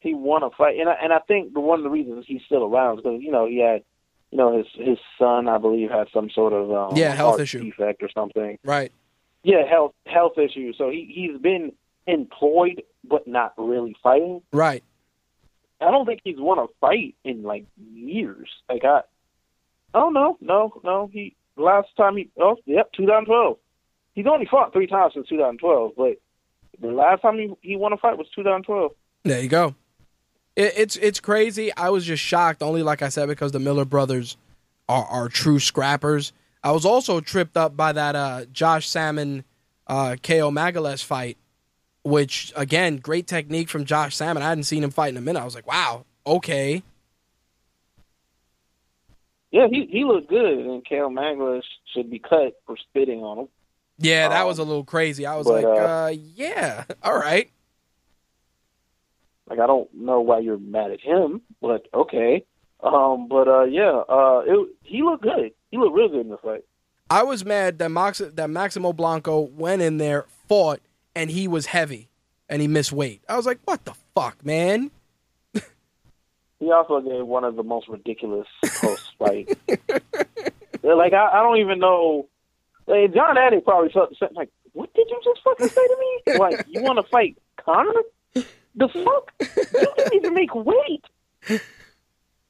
he 0.00 0.14
won 0.14 0.42
a 0.42 0.50
fight, 0.50 0.78
and 0.78 0.88
I, 0.88 0.94
and 1.00 1.12
I 1.12 1.20
think 1.20 1.52
the 1.52 1.60
one 1.60 1.78
of 1.78 1.84
the 1.84 1.90
reasons 1.90 2.24
he's 2.26 2.40
still 2.46 2.64
around 2.64 2.98
is 2.98 3.02
because 3.04 3.20
you 3.20 3.30
know 3.30 3.46
he 3.46 3.60
had 3.60 3.84
you 4.32 4.38
know 4.38 4.56
his 4.58 4.66
his 4.74 4.98
son 5.18 5.46
I 5.48 5.58
believe 5.58 5.90
had 5.90 6.08
some 6.12 6.28
sort 6.30 6.52
of 6.52 6.72
um, 6.72 6.96
Yeah, 6.96 7.14
health 7.14 7.38
issue. 7.38 7.62
defect 7.62 8.02
or 8.02 8.08
something. 8.12 8.58
Right. 8.64 8.90
Yeah, 9.44 9.64
health 9.68 9.92
health 10.06 10.38
issue. 10.38 10.72
So 10.76 10.90
he 10.90 11.10
he's 11.14 11.40
been 11.40 11.72
employed 12.06 12.82
but 13.04 13.28
not 13.28 13.52
really 13.56 13.94
fighting. 14.02 14.42
Right. 14.52 14.82
I 15.80 15.90
don't 15.90 16.06
think 16.06 16.20
he's 16.24 16.38
won 16.38 16.58
a 16.58 16.66
fight 16.80 17.14
in 17.24 17.42
like 17.42 17.66
years. 17.94 18.48
Like 18.68 18.84
I, 18.84 19.02
oh 19.94 20.08
no, 20.10 20.38
no, 20.40 20.72
no. 20.84 21.10
He 21.12 21.36
last 21.56 21.88
time 21.96 22.16
he 22.16 22.30
oh 22.40 22.56
yep, 22.66 22.92
2012. 22.96 23.58
He's 24.14 24.26
only 24.26 24.46
fought 24.46 24.72
three 24.72 24.86
times 24.86 25.14
since 25.14 25.26
2012, 25.28 25.92
but 25.96 26.16
the 26.80 26.88
last 26.88 27.22
time 27.22 27.36
he 27.38 27.52
he 27.62 27.76
won 27.76 27.92
a 27.92 27.96
fight 27.96 28.16
was 28.18 28.28
2012. 28.34 28.92
There 29.24 29.40
you 29.40 29.48
go. 29.48 29.74
It, 30.56 30.72
it's 30.76 30.96
it's 30.96 31.20
crazy. 31.20 31.74
I 31.76 31.90
was 31.90 32.04
just 32.04 32.22
shocked, 32.22 32.62
only 32.62 32.82
like 32.82 33.02
I 33.02 33.08
said, 33.08 33.28
because 33.28 33.52
the 33.52 33.58
Miller 33.58 33.84
brothers 33.84 34.36
are, 34.88 35.04
are 35.04 35.28
true 35.28 35.58
scrappers. 35.58 36.32
I 36.62 36.70
was 36.72 36.84
also 36.84 37.20
tripped 37.20 37.56
up 37.56 37.76
by 37.76 37.92
that 37.92 38.14
uh, 38.14 38.44
Josh 38.52 38.88
Samman 38.88 39.44
uh, 39.86 40.16
Caio 40.22 40.50
Magalhães 40.50 41.02
fight, 41.04 41.36
which 42.04 42.52
again, 42.56 42.98
great 42.98 43.26
technique 43.26 43.68
from 43.68 43.84
Josh 43.84 44.16
Samman. 44.16 44.42
I 44.42 44.50
hadn't 44.50 44.64
seen 44.64 44.84
him 44.84 44.90
fight 44.90 45.08
in 45.08 45.16
a 45.16 45.20
minute. 45.20 45.40
I 45.40 45.44
was 45.44 45.54
like, 45.54 45.66
wow, 45.66 46.04
okay. 46.26 46.82
Yeah, 49.50 49.66
he 49.70 49.86
he 49.90 50.04
looked 50.04 50.28
good, 50.28 50.58
and 50.58 50.86
Caio 50.88 51.10
Magalhães 51.10 51.62
should 51.94 52.10
be 52.10 52.18
cut 52.18 52.60
for 52.66 52.76
spitting 52.76 53.22
on 53.22 53.40
him. 53.40 53.48
Yeah, 53.98 54.28
that 54.28 54.42
Um, 54.42 54.48
was 54.48 54.58
a 54.58 54.64
little 54.64 54.84
crazy. 54.84 55.26
I 55.26 55.36
was 55.36 55.46
but, 55.46 55.62
like, 55.62 55.64
uh, 55.64 55.84
uh, 55.84 56.14
yeah, 56.34 56.84
all 57.02 57.18
right. 57.18 57.50
Like 59.52 59.60
I 59.60 59.66
don't 59.66 59.92
know 59.92 60.22
why 60.22 60.38
you're 60.38 60.56
mad 60.56 60.92
at 60.92 61.00
him, 61.02 61.42
but 61.60 61.86
okay. 61.92 62.46
Um, 62.82 63.28
but 63.28 63.48
uh, 63.48 63.64
yeah, 63.64 64.00
uh, 64.08 64.40
it, 64.46 64.68
he 64.82 65.02
looked 65.02 65.24
good. 65.24 65.52
He 65.70 65.76
looked 65.76 65.94
real 65.94 66.08
good 66.08 66.22
in 66.22 66.30
the 66.30 66.38
fight. 66.38 66.64
I 67.10 67.22
was 67.22 67.44
mad 67.44 67.78
that 67.80 67.90
Max 67.90 68.22
that 68.24 68.48
Maximo 68.48 68.94
Blanco 68.94 69.40
went 69.40 69.82
in 69.82 69.98
there, 69.98 70.24
fought, 70.48 70.80
and 71.14 71.30
he 71.30 71.48
was 71.48 71.66
heavy 71.66 72.08
and 72.48 72.62
he 72.62 72.68
missed 72.68 72.92
weight. 72.92 73.22
I 73.28 73.36
was 73.36 73.44
like, 73.44 73.58
what 73.66 73.84
the 73.84 73.92
fuck, 74.14 74.42
man? 74.42 74.90
He 76.58 76.70
also 76.70 77.00
gave 77.00 77.26
one 77.26 77.44
of 77.44 77.56
the 77.56 77.62
most 77.62 77.88
ridiculous 77.88 78.46
post 78.80 79.10
fight. 79.18 79.48
like 80.82 81.12
I, 81.12 81.28
I 81.30 81.42
don't 81.42 81.58
even 81.58 81.78
know. 81.78 82.28
Like, 82.86 83.12
Jon 83.12 83.36
Anik 83.36 83.64
probably 83.64 83.90
felt 83.90 84.08
the 84.08 84.16
same. 84.18 84.34
Like, 84.34 84.48
what 84.72 84.94
did 84.94 85.08
you 85.10 85.20
just 85.22 85.42
fucking 85.44 85.68
say 85.68 85.86
to 85.86 85.96
me? 86.00 86.38
Like, 86.38 86.64
you 86.68 86.80
want 86.82 87.04
to 87.04 87.10
fight 87.10 87.36
Conor? 87.62 87.92
The 88.74 88.88
fuck? 88.88 89.32
You 89.40 89.86
didn't 89.96 90.14
even 90.14 90.34
make 90.34 90.54
weight. 90.54 91.04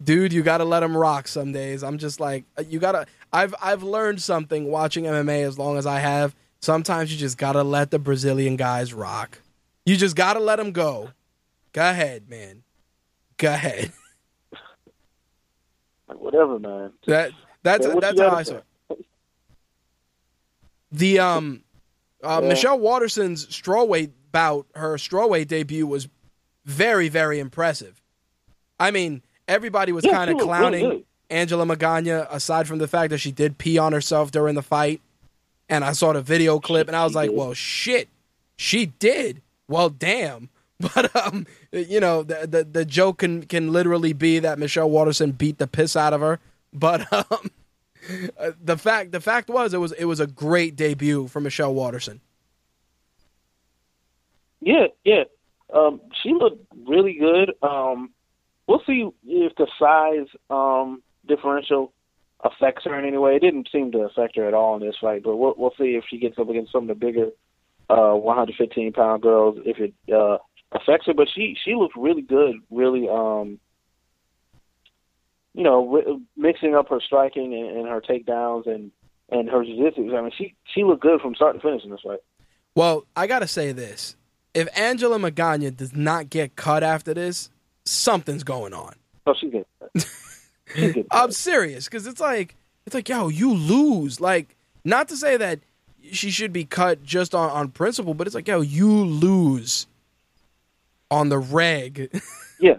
Dude, 0.02 0.32
you 0.32 0.42
gotta 0.42 0.64
let 0.64 0.82
him 0.82 0.96
rock 0.96 1.28
some 1.28 1.52
days. 1.52 1.82
I'm 1.82 1.98
just 1.98 2.20
like, 2.20 2.44
uh, 2.56 2.62
you 2.68 2.78
gotta. 2.78 3.06
I've 3.32 3.54
I've 3.62 3.82
learned 3.82 4.20
something 4.20 4.66
watching 4.70 5.04
MMA 5.04 5.46
as 5.46 5.58
long 5.58 5.78
as 5.78 5.86
I 5.86 5.98
have. 6.00 6.34
Sometimes 6.60 7.12
you 7.12 7.18
just 7.18 7.38
gotta 7.38 7.62
let 7.62 7.90
the 7.90 7.98
Brazilian 7.98 8.56
guys 8.56 8.92
rock. 8.94 9.38
You 9.86 9.96
just 9.96 10.14
gotta 10.16 10.40
let 10.40 10.56
them 10.56 10.72
go. 10.72 11.10
Go 11.72 11.88
ahead, 11.88 12.28
man. 12.28 12.62
Go 13.36 13.48
ahead. 13.52 13.92
Like, 16.08 16.18
whatever, 16.20 16.58
man. 16.58 16.92
That 17.06 17.32
that's 17.62 17.86
that's 17.86 18.20
how 18.20 18.30
I 18.34 18.42
saw. 18.42 18.56
it. 18.90 19.06
The 20.90 21.18
um, 21.20 21.62
uh, 22.22 22.40
Yeah. 22.42 22.48
Michelle 22.50 22.78
Waterson's 22.78 23.46
strawweight 23.46 24.10
bout, 24.32 24.66
her 24.74 24.96
strawweight 24.96 25.48
debut 25.48 25.86
was 25.86 26.08
very 26.64 27.08
very 27.08 27.38
impressive. 27.38 28.00
I 28.80 28.90
mean, 28.90 29.22
everybody 29.46 29.92
was 29.92 30.04
Yeah, 30.04 30.12
kind 30.12 30.30
of 30.30 30.36
looked 30.38 30.50
really 30.50 30.80
clowning. 30.80 31.04
Angela 31.30 31.64
Magana, 31.64 32.26
aside 32.30 32.68
from 32.68 32.78
the 32.78 32.88
fact 32.88 33.10
that 33.10 33.18
she 33.18 33.32
did 33.32 33.56
pee 33.56 33.78
on 33.78 33.92
herself 33.92 34.30
during 34.30 34.54
the 34.54 34.62
fight. 34.62 35.00
And 35.68 35.84
I 35.84 35.92
saw 35.92 36.12
the 36.12 36.20
video 36.20 36.58
clip, 36.60 36.88
and 36.88 36.96
I 36.96 37.04
was 37.04 37.14
like, 37.14 37.30
"Well, 37.32 37.54
shit, 37.54 38.08
she 38.56 38.86
did." 38.86 39.40
Well, 39.68 39.88
damn. 39.90 40.48
But 40.94 41.14
um, 41.14 41.46
you 41.70 42.00
know, 42.00 42.24
the, 42.24 42.44
the 42.44 42.64
the 42.64 42.84
joke 42.84 43.18
can 43.18 43.44
can 43.44 43.72
literally 43.72 44.12
be 44.12 44.40
that 44.40 44.58
Michelle 44.58 44.90
Waterson 44.90 45.30
beat 45.30 45.58
the 45.58 45.68
piss 45.68 45.94
out 45.94 46.12
of 46.12 46.20
her. 46.20 46.40
But 46.72 47.10
um, 47.30 47.50
uh, 48.36 48.50
the 48.60 48.76
fact 48.76 49.12
the 49.12 49.20
fact 49.20 49.48
was 49.48 49.72
it 49.72 49.78
was 49.78 49.92
it 49.92 50.06
was 50.06 50.18
a 50.18 50.26
great 50.26 50.74
debut 50.74 51.28
for 51.28 51.40
Michelle 51.40 51.72
Waterson. 51.72 52.20
Yeah, 54.62 54.86
yeah. 55.04 55.24
Um, 55.72 56.00
she 56.22 56.32
looked 56.32 56.64
really 56.86 57.14
good. 57.14 57.52
Um, 57.62 58.10
we'll 58.66 58.82
see 58.86 59.08
if 59.26 59.54
the 59.56 59.66
size 59.78 60.28
um, 60.50 61.02
differential 61.26 61.92
affects 62.44 62.84
her 62.84 62.98
in 62.98 63.04
any 63.04 63.18
way. 63.18 63.36
It 63.36 63.42
didn't 63.42 63.68
seem 63.72 63.92
to 63.92 64.00
affect 64.00 64.36
her 64.36 64.46
at 64.46 64.54
all 64.54 64.76
in 64.76 64.86
this 64.86 64.96
fight, 65.00 65.22
but 65.22 65.36
we'll, 65.36 65.54
we'll 65.56 65.74
see 65.78 65.96
if 65.96 66.04
she 66.08 66.18
gets 66.18 66.38
up 66.38 66.48
against 66.48 66.72
some 66.72 66.84
of 66.84 66.88
the 66.88 66.94
bigger 66.94 67.30
uh, 67.90 68.14
115 68.14 68.92
pound 68.92 69.22
girls 69.22 69.58
if 69.64 69.78
it 69.78 69.94
uh, 70.12 70.38
affects 70.72 71.06
her. 71.06 71.14
But 71.14 71.28
she 71.34 71.56
she 71.64 71.74
looked 71.74 71.96
really 71.96 72.22
good, 72.22 72.56
really 72.70 73.08
um, 73.08 73.58
you 75.54 75.64
know, 75.64 76.20
mixing 76.36 76.74
up 76.74 76.88
her 76.88 77.00
striking 77.00 77.54
and, 77.54 77.78
and 77.78 77.88
her 77.88 78.00
takedowns 78.00 78.66
and 78.66 78.90
and 79.30 79.48
her 79.48 79.64
jiu-jitsu. 79.64 80.14
I 80.14 80.20
mean, 80.20 80.32
she 80.36 80.54
she 80.72 80.84
looked 80.84 81.02
good 81.02 81.20
from 81.20 81.34
start 81.34 81.56
to 81.56 81.62
finish 81.62 81.84
in 81.84 81.90
this 81.90 82.00
fight. 82.00 82.20
Well, 82.74 83.06
I 83.16 83.26
gotta 83.26 83.48
say 83.48 83.72
this: 83.72 84.16
if 84.54 84.68
Angela 84.76 85.18
Magana 85.18 85.74
does 85.74 85.94
not 85.94 86.30
get 86.30 86.56
cut 86.56 86.82
after 86.82 87.14
this, 87.14 87.50
something's 87.84 88.44
going 88.44 88.74
on. 88.74 88.94
Oh, 89.26 89.34
she's 89.38 89.52
good. 89.52 89.64
She's 90.74 90.92
good. 90.92 91.06
I'm 91.10 91.32
serious 91.32 91.86
because 91.86 92.06
it's 92.06 92.20
like 92.20 92.56
it's 92.86 92.94
like 92.94 93.08
yo, 93.08 93.28
you 93.28 93.52
lose. 93.52 94.20
Like, 94.20 94.56
not 94.84 95.08
to 95.08 95.16
say 95.16 95.36
that 95.36 95.60
she 96.10 96.30
should 96.30 96.52
be 96.52 96.64
cut 96.64 97.02
just 97.02 97.34
on 97.34 97.50
on 97.50 97.68
principle, 97.68 98.14
but 98.14 98.26
it's 98.26 98.34
like 98.34 98.48
yo, 98.48 98.60
you 98.60 98.90
lose 98.90 99.86
on 101.10 101.28
the 101.28 101.38
reg. 101.38 102.10
Yeah, 102.60 102.76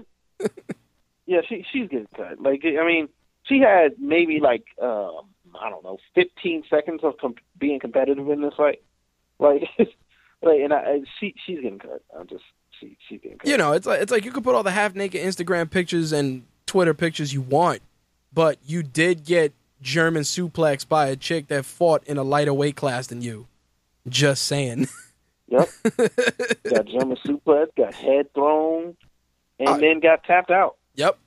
yeah, 1.26 1.42
she 1.50 1.66
she's 1.74 1.90
getting 1.90 2.08
cut. 2.16 2.40
Like, 2.40 2.62
I 2.64 2.86
mean, 2.88 3.10
she 3.44 3.60
had 3.60 4.00
maybe 4.00 4.40
like 4.40 4.64
um, 4.82 5.28
I 5.60 5.70
don't 5.70 5.84
know, 5.84 5.98
15 6.16 6.64
seconds 6.70 7.02
of 7.04 7.18
com- 7.18 7.36
being 7.58 7.80
competitive 7.80 8.30
in 8.30 8.42
this 8.42 8.54
fight. 8.56 8.82
Like, 9.40 9.64
like, 10.44 10.60
and 10.62 10.74
I, 10.74 11.02
she 11.20 11.34
she's 11.46 11.62
getting 11.62 11.80
cut. 11.80 12.02
I'm 12.18 12.28
just 12.28 12.44
she 12.80 12.98
she's 13.08 13.22
getting 13.22 13.38
cut. 13.38 13.50
you 13.50 13.58
know, 13.58 13.74
it's 13.74 13.86
like 13.88 14.02
it's 14.02 14.12
like 14.12 14.26
you 14.26 14.32
could 14.32 14.44
put 14.44 14.56
all 14.56 14.64
the 14.64 14.72
half 14.72 14.96
naked 14.96 15.22
Instagram 15.22 15.70
pictures 15.70 16.12
and 16.12 16.44
Twitter 16.66 16.94
pictures 16.94 17.34
you 17.34 17.42
want, 17.42 17.82
but 18.34 18.58
you 18.66 18.84
did 18.84 19.26
get 19.26 19.54
German 19.82 20.24
suplex 20.24 20.88
by 20.88 21.08
a 21.08 21.16
chick 21.16 21.48
that 21.48 21.66
fought 21.66 22.04
in 22.06 22.18
a 22.18 22.24
lighter 22.24 22.54
weight 22.54 22.76
class 22.76 23.08
than 23.08 23.22
you. 23.22 23.48
Just 24.08 24.44
saying. 24.44 24.88
Yep. 25.48 25.70
got 26.70 26.86
German 26.86 27.18
suplex, 27.26 27.68
got 27.78 27.94
head 27.94 28.34
thrown, 28.34 28.96
and 29.60 29.70
Uh, 29.70 29.78
then 29.78 30.00
got 30.00 30.24
tapped 30.24 30.50
out. 30.52 30.78
Yep. 30.96 31.18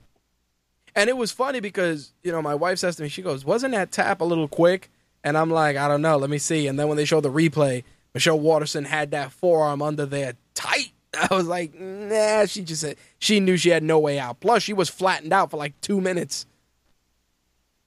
And 0.95 1.09
it 1.11 1.17
was 1.17 1.31
funny 1.31 1.61
because, 1.61 2.13
you 2.23 2.33
know, 2.33 2.41
my 2.43 2.55
wife 2.55 2.79
says 2.79 2.97
to 2.97 3.03
me, 3.03 3.09
she 3.09 3.23
goes, 3.23 3.45
Wasn't 3.45 3.73
that 3.73 3.93
tap 3.93 4.21
a 4.21 4.25
little 4.25 4.49
quick? 4.49 4.91
And 5.23 5.37
I'm 5.37 5.51
like, 5.51 5.77
I 5.77 5.87
don't 5.89 6.03
know, 6.03 6.17
let 6.17 6.31
me 6.31 6.39
see. 6.39 6.67
And 6.67 6.79
then 6.79 6.89
when 6.89 6.97
they 6.97 7.05
show 7.05 7.21
the 7.21 7.31
replay, 7.31 7.85
Michelle 8.17 8.41
Waterson 8.41 8.87
had 8.87 9.11
that 9.11 9.31
forearm 9.31 9.83
under 9.83 10.07
there 10.07 10.37
tight. 10.55 10.93
I 11.31 11.35
was 11.35 11.47
like, 11.47 11.79
nah, 11.79 12.47
she 12.47 12.63
just 12.63 12.81
said 12.81 12.97
she 13.19 13.41
knew 13.41 13.59
she 13.59 13.69
had 13.69 13.83
no 13.83 13.99
way 13.99 14.19
out. 14.19 14.41
Plus, 14.41 14.63
she 14.63 14.73
was 14.73 14.89
flattened 14.89 15.35
out 15.35 15.51
for 15.51 15.59
like 15.59 15.79
two 15.83 16.01
minutes 16.01 16.47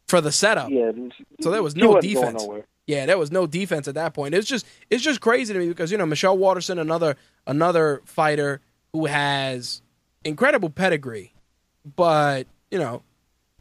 for 0.07 0.21
the 0.21 0.32
setup. 0.32 0.69
Yeah. 0.69 0.91
So 1.41 1.49
there 1.49 1.63
was 1.63 1.75
no 1.75 1.99
defense. 1.99 2.45
Yeah, 2.86 3.07
there 3.07 3.17
was 3.17 3.32
no 3.32 3.47
defense 3.47 3.88
at 3.88 3.95
that 3.95 4.13
point. 4.13 4.36
It's 4.36 4.47
just 4.47 4.67
it's 4.91 5.01
just 5.03 5.19
crazy 5.19 5.51
to 5.51 5.59
me 5.59 5.67
because 5.67 5.91
you 5.91 5.97
know 5.97 6.05
Michelle 6.05 6.38
Waterson, 6.38 6.77
another 6.77 7.17
another 7.47 8.03
fighter 8.05 8.61
who 8.93 9.07
has 9.07 9.82
incredible 10.23 10.69
pedigree, 10.69 11.34
but 11.95 12.45
you 12.69 12.77
know 12.77 13.01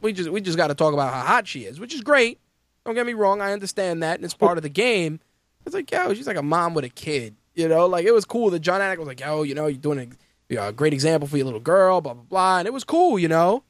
we 0.01 0.13
just 0.13 0.29
we 0.29 0.39
just 0.39 0.55
got 0.55 0.67
to 0.67 0.75
talk 0.75 0.93
about 0.93 1.11
how 1.11 1.21
hot 1.21 1.47
she 1.47 1.65
is, 1.65 1.79
which 1.79 1.95
is 1.95 2.01
great. 2.01 2.39
Don't 2.85 2.93
get 2.93 3.07
me 3.07 3.13
wrong, 3.13 3.41
I 3.41 3.53
understand 3.53 4.03
that, 4.03 4.17
and 4.17 4.25
it's 4.25 4.35
part 4.35 4.59
of 4.59 4.61
the 4.61 4.69
game. 4.69 5.19
It's 5.65 5.75
like 5.75 5.91
yo, 5.91 6.13
she's 6.13 6.27
like 6.27 6.37
a 6.37 6.43
mom 6.43 6.73
with 6.73 6.85
a 6.85 6.89
kid. 6.89 7.35
You 7.55 7.67
know, 7.67 7.87
like 7.87 8.05
it 8.05 8.13
was 8.13 8.25
cool 8.25 8.49
that 8.51 8.59
Jon 8.59 8.81
Anik 8.81 8.97
was 8.97 9.07
like, 9.07 9.19
yo, 9.19 9.43
you 9.43 9.53
know, 9.53 9.67
you're 9.67 9.77
doing 9.77 9.99
a, 9.99 10.07
you 10.47 10.55
know, 10.57 10.67
a 10.69 10.71
great 10.71 10.93
example 10.93 11.27
for 11.27 11.37
your 11.37 11.45
little 11.45 11.59
girl, 11.59 12.01
blah 12.01 12.13
blah 12.13 12.23
blah, 12.23 12.59
and 12.59 12.67
it 12.67 12.73
was 12.73 12.83
cool, 12.83 13.19
you 13.19 13.27
know. 13.27 13.63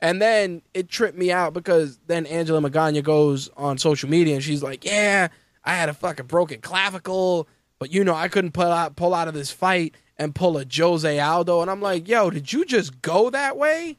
And 0.00 0.22
then 0.22 0.62
it 0.74 0.88
tripped 0.88 1.18
me 1.18 1.32
out 1.32 1.52
because 1.54 1.98
then 2.06 2.24
Angela 2.26 2.60
Magana 2.60 3.02
goes 3.02 3.48
on 3.56 3.78
social 3.78 4.08
media 4.08 4.34
and 4.34 4.44
she's 4.44 4.62
like, 4.62 4.84
"Yeah, 4.84 5.28
I 5.64 5.74
had 5.74 5.88
a 5.88 5.94
fucking 5.94 6.26
broken 6.26 6.60
clavicle, 6.60 7.48
but 7.78 7.92
you 7.92 8.04
know 8.04 8.14
I 8.14 8.28
couldn't 8.28 8.52
pull 8.52 8.70
out 8.70 8.94
pull 8.96 9.14
out 9.14 9.28
of 9.28 9.34
this 9.34 9.50
fight 9.50 9.94
and 10.16 10.34
pull 10.34 10.56
a 10.58 10.64
Jose 10.72 11.18
Aldo." 11.18 11.62
And 11.62 11.70
I'm 11.70 11.80
like, 11.82 12.08
"Yo, 12.08 12.30
did 12.30 12.52
you 12.52 12.64
just 12.64 13.02
go 13.02 13.30
that 13.30 13.56
way? 13.56 13.96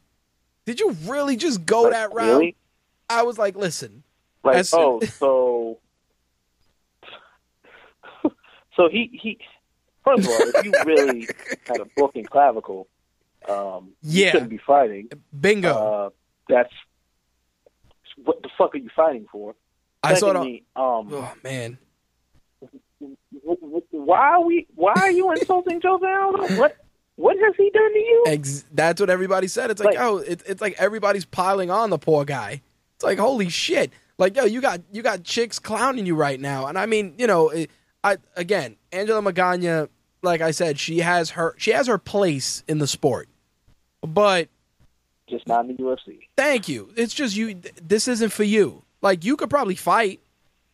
Did 0.66 0.80
you 0.80 0.92
really 1.06 1.36
just 1.36 1.66
go 1.66 1.90
that 1.90 2.14
route?" 2.14 2.28
Really? 2.40 2.56
I 3.10 3.24
was 3.24 3.38
like, 3.38 3.56
"Listen, 3.58 4.04
Like, 4.44 4.66
oh, 4.74 5.00
so, 5.02 5.80
so 8.80 8.88
he 8.90 9.10
he. 9.22 9.38
First 10.06 10.26
of 10.26 10.30
all, 10.30 10.42
if 10.56 10.66
you 10.66 10.74
really 10.86 11.28
had 11.68 11.82
a 11.82 11.86
broken 11.98 12.24
clavicle, 12.26 12.88
um, 13.50 13.90
you 14.02 14.24
Yeah. 14.26 14.32
shouldn't 14.32 14.50
be 14.50 14.58
fighting. 14.66 15.10
bingo." 15.38 15.70
Uh, 15.74 16.10
that's 16.48 16.72
what 18.24 18.42
the 18.42 18.50
fuck 18.58 18.74
are 18.76 18.78
you 18.78 18.90
fighting 18.96 19.26
for? 19.32 19.56
I 20.04 20.14
saw 20.14 20.30
it. 20.32 20.64
On, 20.76 21.06
um, 21.08 21.14
oh 21.14 21.34
man, 21.44 21.78
why 23.92 24.18
are 24.20 24.42
we? 24.46 24.68
Why 24.76 24.94
are 24.96 25.12
you 25.12 25.32
insulting 25.34 25.82
Jose 25.84 26.06
Aldo? 26.06 26.56
What 26.60 26.78
what 27.16 27.38
has 27.38 27.54
he 27.58 27.70
done 27.70 27.94
to 27.94 28.00
you? 28.00 28.24
Ex- 28.28 28.66
that's 28.74 29.00
what 29.02 29.10
everybody 29.10 29.48
said. 29.48 29.72
It's 29.72 29.82
like, 29.84 29.96
Like- 29.96 30.04
oh, 30.04 30.18
it, 30.18 30.42
it's 30.48 30.62
like 30.62 30.76
everybody's 30.80 31.26
piling 31.26 31.70
on 31.70 31.90
the 31.90 31.98
poor 31.98 32.24
guy. 32.26 32.62
It's 32.96 33.04
like, 33.04 33.18
holy 33.20 33.50
shit! 33.50 33.92
Like, 34.18 34.36
yo, 34.36 34.46
you 34.46 34.62
got 34.62 34.82
you 34.92 35.02
got 35.02 35.24
chicks 35.24 35.60
clowning 35.60 36.06
you 36.06 36.16
right 36.16 36.40
now, 36.40 36.68
and 36.68 36.78
I 36.78 36.86
mean, 36.86 37.16
you 37.18 37.28
know, 37.28 37.50
it, 37.50 37.70
I 38.04 38.18
again, 38.36 38.78
Angela 38.92 39.22
Magana, 39.22 39.90
like 40.22 40.42
I 40.42 40.52
said, 40.52 40.80
she 40.80 41.00
has 41.00 41.32
her 41.32 41.56
she 41.58 41.72
has 41.72 41.88
her 41.88 41.98
place 41.98 42.64
in 42.68 42.80
the 42.80 42.88
sport, 42.88 43.28
but 44.02 44.48
Just 45.28 45.48
not 45.48 45.66
in 45.66 45.76
the 45.76 45.84
UFC. 45.84 46.20
thank 46.38 46.68
you. 46.70 46.92
It's 46.96 47.14
just 47.14 47.36
you. 47.36 47.62
This 47.82 48.08
isn't 48.08 48.32
for 48.32 48.44
you. 48.44 48.84
Like, 49.02 49.24
you 49.24 49.38
could 49.38 49.50
probably 49.50 49.76
fight 49.76 50.20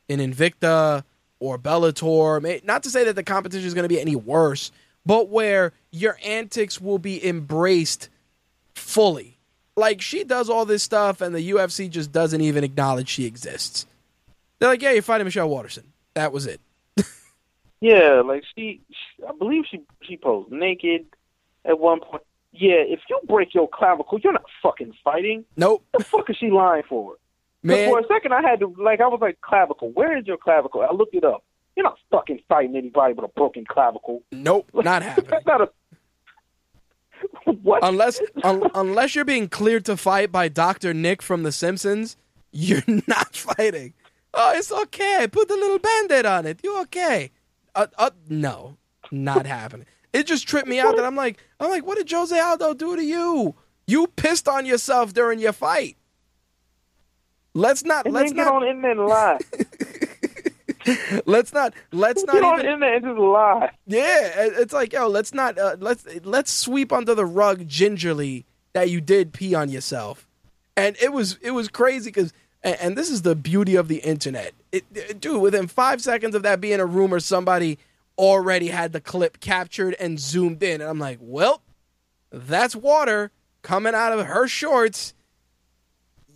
in 0.08 0.20
Invicta 0.20 1.04
or 1.40 1.60
Bellator. 1.60 2.64
Not 2.64 2.84
to 2.84 2.90
say 2.90 3.04
that 3.04 3.16
the 3.16 3.24
competition 3.24 3.68
is 3.68 3.74
going 3.76 3.84
to 3.84 3.90
be 3.90 4.02
any 4.02 4.16
worse, 4.16 4.72
but 5.06 5.30
where 5.30 5.74
your 5.92 6.18
antics 6.26 6.82
will 6.82 6.98
be 6.98 7.24
embraced 7.28 8.10
fully. 8.74 9.38
Like, 9.76 10.02
she 10.02 10.24
does 10.24 10.50
all 10.50 10.66
this 10.66 10.82
stuff, 10.82 11.22
and 11.22 11.36
the 11.36 11.52
UFC 11.52 11.88
just 11.90 12.12
doesn't 12.12 12.42
even 12.42 12.64
acknowledge 12.64 13.10
she 13.10 13.26
exists. 13.26 13.86
They're 14.58 14.70
like, 14.70 14.82
yeah, 14.82 14.92
you're 14.94 15.02
fighting 15.04 15.26
Michelle 15.26 15.50
Waterson. 15.50 15.92
That 16.16 16.32
was 16.32 16.48
it. 16.48 16.62
Yeah, 17.86 18.24
like 18.26 18.44
she, 18.56 18.82
she 18.90 19.24
I 19.24 19.32
believe 19.38 19.66
she 19.70 19.82
she 20.02 20.18
posed 20.18 20.52
naked 20.52 21.06
at 21.64 21.78
one 21.80 22.00
point. 22.00 22.24
Yeah, 22.52 22.78
if 22.78 23.00
you 23.10 23.20
break 23.28 23.54
your 23.54 23.70
clavicle, 23.72 24.20
you're 24.24 24.34
not 24.34 24.46
fucking 24.64 24.94
fighting. 25.04 25.46
Nope. 25.56 25.86
The 25.96 26.04
fuck 26.04 26.28
is 26.32 26.38
she 26.38 26.50
lying 26.50 26.82
for? 26.90 27.18
Man, 27.62 27.90
For 27.90 28.00
a 28.00 28.08
second, 28.08 28.34
I 28.34 28.42
had 28.42 28.60
to 28.62 28.74
like 28.80 29.02
I 29.02 29.08
was 29.08 29.20
like 29.22 29.40
clavicle. 29.42 29.92
Where 29.92 30.18
is 30.18 30.26
your 30.26 30.38
clavicle? 30.38 30.82
I 30.82 30.92
looked 30.94 31.14
it 31.14 31.24
up. 31.24 31.44
You're 31.76 31.84
not 31.84 32.00
fucking 32.10 32.40
fighting 32.50 32.76
anybody 32.76 33.14
with 33.14 33.26
a 33.26 33.28
broken 33.28 33.66
clavicle. 33.70 34.24
nope, 34.32 34.68
not 34.74 35.04
happening. 35.04 35.30
That's 35.30 35.46
not 35.46 35.62
a 35.62 35.70
what? 37.62 37.84
unless 37.84 38.20
un, 38.44 38.64
unless 38.74 39.14
you're 39.14 39.26
being 39.26 39.48
cleared 39.48 39.86
to 39.86 39.96
fight 39.96 40.32
by 40.32 40.48
Doctor 40.48 40.92
Nick 40.92 41.22
from 41.22 41.44
The 41.44 41.52
Simpsons, 41.52 42.18
you're 42.52 42.84
not 43.08 43.36
fighting. 43.36 43.94
Oh, 44.34 44.54
it's 44.56 44.72
okay. 44.72 45.28
Put 45.32 45.50
the 45.50 45.56
little 45.56 45.80
band-aid 45.80 46.26
on 46.26 46.48
it. 46.48 46.62
You're 46.64 46.82
okay? 46.82 47.32
Uh, 47.76 47.88
uh, 47.98 48.10
no, 48.30 48.78
not 49.12 49.46
happening. 49.46 49.86
It 50.14 50.26
just 50.28 50.48
tripped 50.48 50.68
me 50.68 50.80
out 50.80 50.96
that 50.96 51.06
I'm 51.06 51.16
like, 51.16 51.44
I'm 51.60 51.70
like, 51.70 51.86
what 51.86 51.98
did 51.98 52.10
Jose 52.10 52.38
Aldo 52.40 52.74
do 52.76 52.96
to 52.96 53.04
you? 53.04 53.56
You 53.86 54.08
pissed 54.08 54.48
on 54.48 54.66
yourself 54.66 55.14
during 55.14 55.40
your 55.40 55.52
fight. 55.52 55.98
Let's 57.54 57.84
not. 57.84 58.06
and 58.06 58.14
Let's 58.14 58.32
then 58.32 58.38
get 58.38 58.46
not. 58.46 58.54
on 58.56 58.62
the 58.62 58.70
internet 58.70 58.98
and 58.98 59.08
lie. 59.08 59.38
Let's 61.26 61.52
not. 61.54 61.74
Let's 61.92 62.24
get 62.24 62.36
not 62.42 62.44
on 62.44 62.54
even. 62.60 62.66
the 62.66 62.72
internet 62.74 62.96
and 62.96 63.04
just 63.06 63.20
lie. 63.20 63.72
Yeah, 63.88 64.32
it's 64.36 64.74
like 64.74 64.94
yo, 64.94 65.08
let's 65.08 65.34
not 65.34 65.58
uh, 65.58 65.76
let's 65.80 66.06
let's 66.24 66.52
sweep 66.52 66.92
under 66.94 67.16
the 67.16 67.26
rug 67.26 67.68
gingerly 67.68 68.46
that 68.74 68.90
you 68.90 69.02
did 69.02 69.34
pee 69.34 69.56
on 69.56 69.70
yourself, 69.70 70.28
and 70.78 70.96
it 71.02 71.12
was 71.12 71.38
it 71.42 71.52
was 71.52 71.70
crazy 71.70 72.10
because 72.12 72.34
and, 72.66 72.76
and 72.82 72.98
this 72.98 73.10
is 73.10 73.22
the 73.22 73.36
beauty 73.36 73.76
of 73.76 73.88
the 73.88 73.98
internet, 74.00 74.54
it, 74.74 74.84
it- 74.94 75.22
dude. 75.22 75.42
Within 75.42 75.68
five 75.68 76.02
seconds 76.02 76.36
of 76.36 76.44
that 76.44 76.60
being 76.60 76.82
a 76.82 76.86
rumor, 76.86 77.22
somebody 77.22 77.80
already 78.18 78.68
had 78.68 78.92
the 78.92 79.00
clip 79.02 79.40
captured 79.40 79.96
and 80.00 80.20
zoomed 80.20 80.62
in, 80.64 80.82
and 80.82 80.90
I'm 80.90 81.00
like, 81.00 81.20
well, 81.22 81.62
that's 82.32 82.76
water 82.76 83.32
coming 83.62 83.94
out 83.96 84.12
of 84.18 84.26
her 84.26 84.48
shorts. 84.48 85.14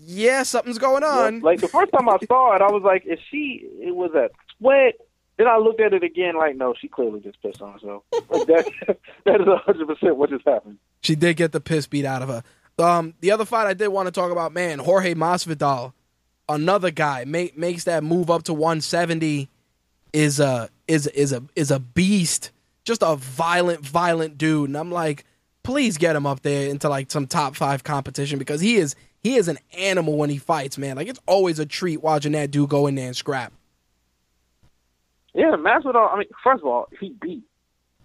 Yeah, 0.01 0.43
something's 0.43 0.77
going 0.77 1.03
on. 1.03 1.41
Like 1.41 1.59
the 1.59 1.67
first 1.67 1.91
time 1.91 2.07
I 2.07 2.17
saw 2.27 2.55
it, 2.55 2.61
I 2.61 2.71
was 2.71 2.83
like, 2.83 3.05
"Is 3.05 3.19
she?" 3.29 3.67
It 3.81 3.93
was 3.95 4.11
a 4.13 4.29
sweat. 4.57 4.95
Then 5.37 5.47
I 5.47 5.57
looked 5.57 5.79
at 5.79 5.93
it 5.93 6.03
again, 6.03 6.35
like, 6.35 6.55
no, 6.57 6.73
she 6.79 6.89
clearly 6.89 7.21
just 7.21 7.41
pissed 7.41 7.61
on 7.61 7.71
herself. 7.73 8.03
Like 8.29 8.47
that, 8.47 8.71
that 9.25 9.41
is 9.41 9.47
hundred 9.65 9.87
percent 9.87 10.15
what 10.17 10.29
just 10.29 10.45
happened. 10.45 10.77
She 11.01 11.15
did 11.15 11.35
get 11.37 11.51
the 11.53 11.61
piss 11.61 11.87
beat 11.87 12.05
out 12.05 12.21
of 12.21 12.29
her. 12.29 12.43
Um, 12.77 13.13
the 13.19 13.31
other 13.31 13.45
fight 13.45 13.67
I 13.67 13.73
did 13.73 13.89
want 13.89 14.07
to 14.07 14.11
talk 14.11 14.31
about, 14.31 14.53
man, 14.53 14.79
Jorge 14.79 15.13
Masvidal, 15.13 15.91
another 16.49 16.91
guy 16.91 17.23
make, 17.25 17.57
makes 17.57 17.85
that 17.85 18.03
move 18.03 18.29
up 18.29 18.43
to 18.43 18.53
170, 18.53 19.47
is 20.11 20.39
a 20.39 20.69
is 20.87 21.07
is 21.07 21.31
a 21.31 21.43
is 21.55 21.71
a 21.71 21.79
beast. 21.79 22.51
just 22.83 23.03
a 23.03 23.15
violent, 23.15 23.85
violent 23.85 24.37
dude. 24.37 24.69
And 24.69 24.77
I'm 24.77 24.91
like, 24.91 25.23
please 25.63 25.97
get 25.97 26.15
him 26.15 26.25
up 26.25 26.41
there 26.41 26.69
into 26.69 26.89
like 26.89 27.11
some 27.11 27.27
top 27.27 27.55
five 27.55 27.83
competition 27.83 28.39
because 28.39 28.59
he 28.59 28.77
is 28.77 28.95
he 29.21 29.35
is 29.35 29.47
an 29.47 29.59
animal 29.77 30.17
when 30.17 30.29
he 30.29 30.37
fights, 30.37 30.77
man. 30.77 30.95
Like 30.95 31.07
it's 31.07 31.19
always 31.27 31.59
a 31.59 31.65
treat 31.65 32.01
watching 32.01 32.31
that 32.31 32.51
dude 32.51 32.69
go 32.69 32.87
in 32.87 32.95
there 32.95 33.07
and 33.07 33.15
scrap. 33.15 33.53
Yeah, 35.33 35.55
Masvidal. 35.57 36.11
I 36.11 36.17
mean, 36.17 36.27
first 36.43 36.61
of 36.61 36.67
all, 36.67 36.89
he 36.99 37.13
beat 37.21 37.43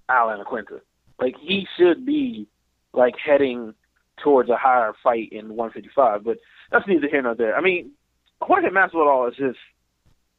Al 0.09 0.29
Iaquinta. 0.29 0.81
Like 1.19 1.37
he 1.41 1.67
should 1.79 2.05
be 2.05 2.47
like 2.93 3.15
heading 3.17 3.75
towards 4.23 4.51
a 4.51 4.57
higher 4.57 4.93
fight 5.03 5.31
in 5.33 5.57
155, 5.57 6.23
but 6.23 6.39
that's 6.71 6.87
neither 6.87 7.09
here 7.09 7.23
nor 7.23 7.35
there. 7.35 7.57
I 7.57 7.61
mean, 7.61 7.93
Jorge 8.45 8.69
Masvidal 8.69 9.31
is 9.31 9.37
just 9.37 9.59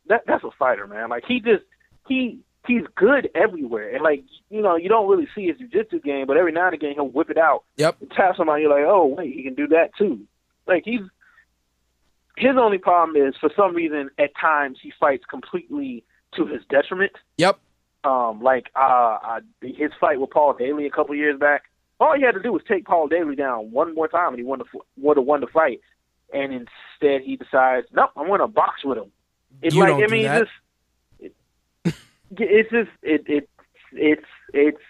that 0.08 0.22
that's 0.28 0.43
a 0.43 0.51
fighter, 0.58 0.88
man. 0.88 1.10
Like 1.10 1.24
he 1.28 1.39
just 1.39 1.64
he 2.08 2.39
he's 2.68 2.84
good 2.95 3.30
everywhere, 3.34 3.93
and 3.93 4.03
like 4.03 4.24
you 4.49 4.62
know 4.62 4.76
you 4.76 4.89
don't 4.89 5.10
really 5.10 5.28
see 5.34 5.47
his 5.47 5.58
jiu-jitsu 5.58 6.01
game, 6.01 6.28
but 6.28 6.38
every 6.38 6.51
now 6.51 6.68
and 6.68 6.76
again 6.76 6.93
he'll 6.93 7.08
whip 7.08 7.30
it 7.30 7.38
out. 7.38 7.64
Yep. 7.78 7.97
And 8.01 8.12
tap 8.12 8.36
somebody, 8.38 8.64
you're 8.64 8.72
like, 8.72 8.86
oh 8.88 9.08
wait, 9.08 9.34
he 9.34 9.43
can 9.43 9.56
do 9.56 9.68
that 9.70 9.89
too. 9.97 10.22
Like 10.68 10.84
he's 10.86 11.01
his 12.38 12.56
only 12.60 12.78
problem 12.78 13.16
is 13.16 13.34
for 13.39 13.49
some 13.56 13.76
reason 13.76 14.10
at 14.20 14.32
times 14.39 14.78
he 14.82 14.91
fights 14.99 15.24
completely 15.30 16.03
to 16.36 16.45
his 16.45 16.62
detriment. 16.70 17.14
Yep. 17.38 17.60
Um, 18.03 18.41
like 18.43 18.68
uh, 18.76 19.18
uh, 19.24 19.39
his 19.62 19.91
fight 19.99 20.20
with 20.20 20.30
Paul 20.30 20.53
Daley 20.53 20.86
a 20.86 20.91
couple 20.91 21.16
years 21.16 21.39
back. 21.39 21.64
All 21.99 22.16
he 22.16 22.24
had 22.24 22.34
to 22.34 22.41
do 22.41 22.51
was 22.51 22.62
take 22.68 22.86
Paul 22.86 23.08
Daley 23.08 23.36
down 23.36 23.72
one 23.72 23.95
more 23.95 24.08
time, 24.08 24.30
and 24.30 24.38
he 24.38 24.43
won 24.43 24.60
the 24.60 24.66
would 24.97 25.18
have 25.18 25.26
won 25.26 25.41
the 25.41 25.47
fight. 25.47 25.80
And 26.34 26.52
instead, 26.54 27.22
he 27.22 27.38
decides, 27.38 27.88
nope, 27.94 28.12
I'm 28.16 28.28
going 28.28 28.40
to 28.42 28.48
box 28.48 28.84
with 28.84 28.98
him. 28.98 29.12
It's 29.62 29.74
You 29.76 29.82
like 29.82 29.90
don't 29.90 30.04
I 30.04 30.08
mean, 30.08 30.24
that. 30.24 30.40
just 30.40 30.52
it, 31.86 31.96
it's 32.38 32.70
just 32.72 32.90
it 33.04 33.24
it 33.28 33.50
it's 33.94 34.26
it's 34.54 34.82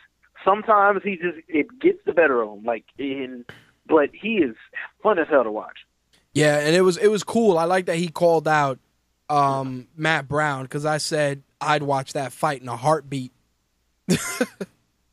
sometimes 0.43 1.01
he 1.03 1.17
just 1.17 1.37
it 1.47 1.67
gets 1.79 1.99
the 2.05 2.13
better 2.13 2.41
of 2.41 2.57
him. 2.57 2.63
Like 2.63 2.85
in, 2.97 3.45
but 3.87 4.09
he 4.13 4.37
is 4.37 4.55
fun 5.03 5.19
as 5.19 5.27
hell 5.29 5.43
to 5.43 5.51
watch. 5.51 5.77
Yeah, 6.33 6.57
and 6.59 6.75
it 6.75 6.81
was 6.81 6.97
it 6.97 7.07
was 7.09 7.23
cool. 7.23 7.57
I 7.57 7.65
like 7.65 7.85
that 7.85 7.97
he 7.97 8.07
called 8.07 8.47
out 8.47 8.79
um, 9.29 9.87
Matt 9.95 10.27
Brown 10.27 10.63
because 10.63 10.85
I 10.85 10.97
said 10.97 11.43
I'd 11.61 11.83
watch 11.83 12.13
that 12.13 12.31
fight 12.33 12.61
in 12.61 12.67
a 12.69 12.77
heartbeat. 12.77 13.31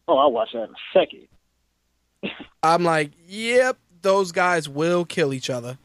Oh, 0.08 0.18
I'll 0.18 0.32
watch 0.32 0.48
that 0.52 0.64
in 0.64 0.70
a 0.70 0.98
second. 0.98 1.28
I'm 2.62 2.82
like, 2.82 3.12
yep, 3.28 3.78
those 4.02 4.32
guys 4.32 4.68
will 4.68 5.04
kill 5.04 5.32
each 5.32 5.48
other. 5.48 5.78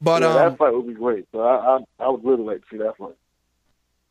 But 0.00 0.22
yeah, 0.22 0.28
um, 0.28 0.34
that 0.34 0.58
fight 0.58 0.74
would 0.74 0.86
be 0.86 0.94
great. 0.94 1.26
So 1.32 1.40
I, 1.40 1.76
I 1.76 1.78
I 2.00 2.08
would 2.08 2.24
really 2.24 2.42
like 2.42 2.62
to 2.62 2.66
see 2.70 2.78
that 2.78 2.96
fight. 2.96 3.16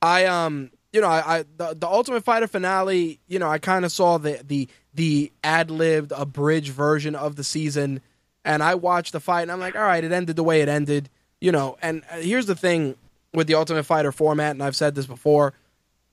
I 0.01 0.25
um 0.25 0.71
you 0.93 1.01
know 1.01 1.07
I, 1.07 1.39
I 1.39 1.45
the, 1.57 1.75
the 1.75 1.87
Ultimate 1.87 2.23
Fighter 2.23 2.47
finale 2.47 3.19
you 3.27 3.39
know 3.39 3.49
I 3.49 3.57
kind 3.57 3.85
of 3.85 3.91
saw 3.91 4.17
the 4.17 4.41
the 4.45 4.67
the 4.93 5.31
ad 5.43 5.69
libbed 5.69 6.11
abridged 6.15 6.71
version 6.71 7.15
of 7.15 7.35
the 7.35 7.43
season 7.43 8.01
and 8.43 8.63
I 8.63 8.75
watched 8.75 9.11
the 9.11 9.19
fight 9.19 9.43
and 9.43 9.51
I'm 9.51 9.59
like 9.59 9.75
all 9.75 9.81
right 9.81 10.03
it 10.03 10.11
ended 10.11 10.35
the 10.35 10.43
way 10.43 10.61
it 10.61 10.69
ended 10.69 11.09
you 11.41 11.51
know 11.51 11.77
and 11.81 12.03
uh, 12.11 12.17
here's 12.17 12.45
the 12.45 12.55
thing 12.55 12.95
with 13.33 13.47
the 13.47 13.55
Ultimate 13.55 13.83
Fighter 13.83 14.11
format 14.11 14.51
and 14.51 14.63
I've 14.63 14.75
said 14.75 14.95
this 14.95 15.05
before 15.05 15.53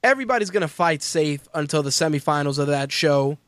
everybody's 0.02 0.50
gonna 0.50 0.68
fight 0.68 1.02
safe 1.02 1.46
until 1.54 1.82
the 1.82 1.90
semifinals 1.90 2.58
of 2.58 2.66
that 2.68 2.90
show 2.90 3.38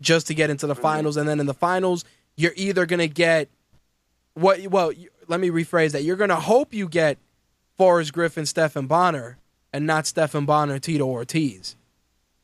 just 0.00 0.26
to 0.26 0.34
get 0.34 0.50
into 0.50 0.66
the 0.66 0.74
finals 0.74 1.16
and 1.16 1.28
then 1.28 1.38
in 1.38 1.46
the 1.46 1.54
finals 1.54 2.04
you're 2.36 2.54
either 2.56 2.86
gonna 2.86 3.06
get 3.06 3.48
what 4.34 4.60
well 4.68 4.92
let 5.28 5.40
me 5.40 5.50
rephrase 5.50 5.92
that 5.92 6.04
you're 6.04 6.16
gonna 6.16 6.36
hope 6.40 6.72
you 6.74 6.88
get 6.88 7.18
Forrest 7.76 8.12
Griffin, 8.12 8.46
Stephan 8.46 8.86
Bonnar, 8.86 9.38
and 9.72 9.86
not 9.86 10.06
Stephan 10.06 10.44
Bonnar, 10.46 10.78
Tito 10.78 11.06
Ortiz. 11.06 11.76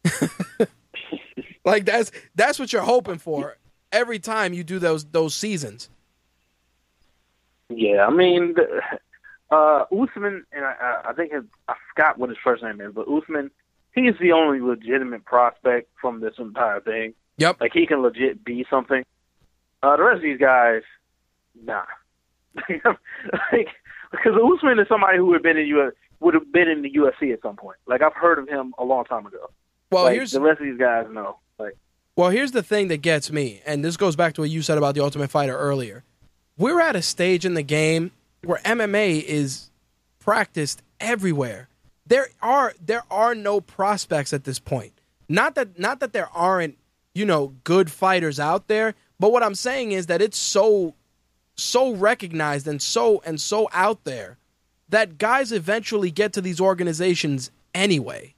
like 1.65 1.85
that's 1.85 2.11
that's 2.35 2.59
what 2.59 2.73
you're 2.73 2.83
hoping 2.83 3.19
for 3.19 3.57
every 3.93 4.19
time 4.19 4.53
you 4.53 4.65
do 4.65 4.79
those 4.79 5.05
those 5.07 5.35
seasons. 5.35 5.89
Yeah, 7.71 8.07
I 8.07 8.11
mean, 8.11 8.55
uh, 9.51 9.85
Usman, 9.93 10.45
and 10.53 10.65
I, 10.65 10.75
I- 10.81 11.11
I 11.11 11.13
think 11.13 11.33
his, 11.33 11.45
I 11.69 11.75
forgot 11.95 12.19
what 12.19 12.31
his 12.31 12.39
first 12.43 12.63
name 12.63 12.81
is, 12.81 12.93
but 12.95 13.07
Usman, 13.09 13.51
he's 13.95 14.15
the 14.21 14.33
only 14.33 14.61
legitimate 14.61 15.25
prospect 15.27 15.91
from 16.01 16.21
this 16.21 16.35
entire 16.39 16.81
thing. 16.81 17.13
Yep. 17.37 17.61
Like 17.61 17.73
he 17.75 17.87
can 17.87 18.01
legit 18.03 18.43
be 18.43 18.65
something. 18.71 19.05
Uh, 19.83 19.97
the 19.99 20.03
rest 20.03 20.17
of 20.17 20.23
these 20.23 20.39
guys, 20.41 20.83
nah. 21.65 21.83
like 23.53 23.69
because 24.11 24.33
Usman 24.35 24.79
is 24.79 24.89
somebody 24.89 25.19
who 25.19 25.27
would 25.27 25.35
have 25.35 25.43
been 25.43 25.59
in 25.59 25.67
U 25.67 25.93
would 26.21 26.35
have 26.35 26.51
been 26.53 26.69
in 26.69 26.83
the 26.83 26.91
UFC 26.91 27.33
at 27.33 27.43
some 27.43 27.57
point. 27.57 27.79
Like 27.87 28.03
I've 28.03 28.15
heard 28.15 28.39
of 28.39 28.49
him 28.49 28.75
a 28.79 28.85
long 28.85 29.05
time 29.05 29.27
ago. 29.27 29.51
Well, 29.91 30.05
like, 30.05 30.15
here's 30.15 30.33
the 30.33 30.41
rest 30.41 30.61
of 30.61 30.67
these 30.67 30.79
guys, 30.79 31.07
no. 31.11 31.39
Like 31.59 31.77
well 32.17 32.31
here's 32.31 32.53
the 32.53 32.63
thing 32.63 32.89
that 32.89 32.99
gets 32.99 33.31
me, 33.31 33.63
and 33.67 33.85
this 33.85 33.97
goes 33.97 34.17
back 34.17 34.35
to 34.35 34.43
what 34.43 34.51
you 34.51 34.63
said 34.63 34.79
about 34.79 34.95
the 34.95 35.03
Ultimate 35.03 35.31
Fighter 35.31 35.57
earlier. 35.57 36.05
We're 36.57 36.81
at 36.81 36.97
a 36.97 37.03
stage 37.03 37.45
in 37.45 37.55
the 37.55 37.63
game 37.63 38.11
where 38.45 38.59
MMA 38.65 39.23
is 39.23 39.71
practiced 40.19 40.83
everywhere. 41.01 41.69
There 42.07 42.29
are 42.43 42.75
there 42.85 43.05
are 43.11 43.35
no 43.35 43.61
prospects 43.61 44.33
at 44.33 44.45
this 44.45 44.59
point. 44.59 44.93
Not 45.29 45.55
that 45.55 45.79
not 45.79 46.01
that 46.01 46.13
there 46.13 46.29
aren't, 46.35 46.79
you 47.15 47.25
know, 47.25 47.55
good 47.65 47.91
fighters 47.91 48.41
out 48.41 48.69
there, 48.69 48.95
but 49.21 49.31
what 49.31 49.43
I'm 49.43 49.55
saying 49.55 49.93
is 49.93 50.07
that 50.07 50.23
it's 50.23 50.39
so 50.39 50.95
so 51.59 51.93
recognized 51.95 52.67
and 52.69 52.81
so 52.81 53.21
and 53.27 53.41
so 53.41 53.69
out 53.73 54.05
there 54.05 54.39
that 54.89 55.19
guys 55.19 55.53
eventually 55.53 56.11
get 56.11 56.33
to 56.33 56.41
these 56.41 56.61
organizations 56.61 57.51
anyway 57.75 58.35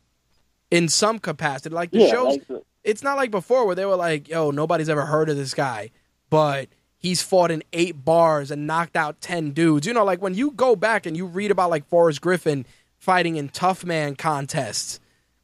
in 0.70 0.88
some 0.88 1.18
capacity. 1.18 1.74
Like 1.74 1.90
the 1.90 2.00
Yeah, 2.00 2.10
shows 2.10 2.26
like 2.38 2.46
the- 2.48 2.62
it's 2.82 3.02
not 3.02 3.16
like 3.16 3.30
before 3.30 3.66
where 3.66 3.74
they 3.76 3.84
were 3.84 3.96
like, 3.96 4.28
yo, 4.28 4.50
nobody's 4.50 4.88
ever 4.88 5.04
heard 5.06 5.28
of 5.28 5.36
this 5.36 5.52
guy, 5.54 5.90
but 6.30 6.68
he's 6.96 7.22
fought 7.22 7.50
in 7.50 7.62
eight 7.72 8.04
bars 8.04 8.50
and 8.50 8.66
knocked 8.66 8.96
out 8.96 9.20
10 9.20 9.50
dudes. 9.52 9.86
You 9.86 9.92
know, 9.94 10.04
like 10.04 10.22
when 10.22 10.34
you 10.34 10.50
go 10.52 10.74
back 10.76 11.04
and 11.06 11.16
you 11.16 11.26
read 11.26 11.50
about 11.50 11.70
like 11.70 11.86
Forrest 11.88 12.20
Griffin 12.20 12.64
fighting 12.98 13.36
in 13.36 13.48
tough 13.50 13.84
man 13.84 14.16
contests 14.16 14.98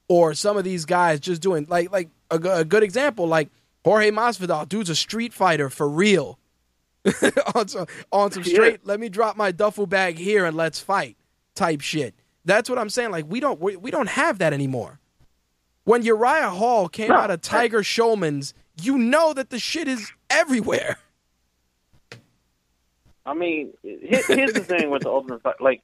or 0.09 0.35
some 0.35 0.57
of 0.57 0.64
these 0.64 0.85
guys 0.87 1.20
just 1.20 1.43
doing 1.43 1.66
like, 1.68 1.91
like 1.93 2.09
a, 2.31 2.37
a 2.37 2.64
good 2.64 2.83
example, 2.83 3.27
like 3.27 3.49
Jorge 3.85 4.11
Masvidal, 4.11 4.68
dude's 4.68 4.91
a 4.91 4.97
street 4.97 5.33
fighter 5.33 5.68
for 5.70 5.89
real. 5.89 6.39
on, 7.55 7.69
some, 7.69 7.87
on 8.13 8.33
some 8.33 8.43
Yeah. 8.45 8.55
straight, 8.55 8.87
let 8.87 9.01
me 9.01 9.09
drop 9.09 9.37
my 9.37 9.53
duffel 9.53 9.87
bag 9.87 10.19
here 10.19 10.45
and 10.45 10.57
let's 10.57 10.81
fight 10.81 11.17
type 11.55 11.81
shit. 11.81 12.15
That's 12.45 12.69
what 12.71 12.79
I'm 12.79 12.91
saying. 12.91 13.11
Like 13.11 13.27
we 13.29 13.41
don't 13.41 13.61
we, 13.61 13.77
we 13.77 13.91
don't 13.91 14.09
have 14.09 14.39
that 14.39 14.53
anymore. 14.53 15.01
When 15.85 16.03
Uriah 16.03 16.51
Hall 16.51 16.89
came 16.89 17.11
No, 17.11 17.17
out 17.17 17.31
of 17.31 17.41
Tiger 17.41 17.83
Schulmann's, 17.83 18.55
you 18.83 18.99
know 18.99 19.33
that 19.33 19.51
the 19.51 19.59
shit 19.59 19.87
is 19.89 20.13
everywhere. 20.31 20.99
I 23.25 23.35
mean, 23.35 23.73
here's 23.83 24.27
the 24.53 24.65
thing 24.67 24.91
with 24.91 25.03
the 25.03 25.09
Ultimate 25.11 25.43
Fighter. 25.43 25.57
Like, 25.61 25.83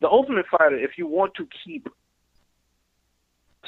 the 0.00 0.08
Ultimate 0.08 0.46
Fighter, 0.48 0.76
if 0.78 0.92
you 0.96 1.06
want 1.06 1.34
to 1.34 1.48
keep 1.64 1.88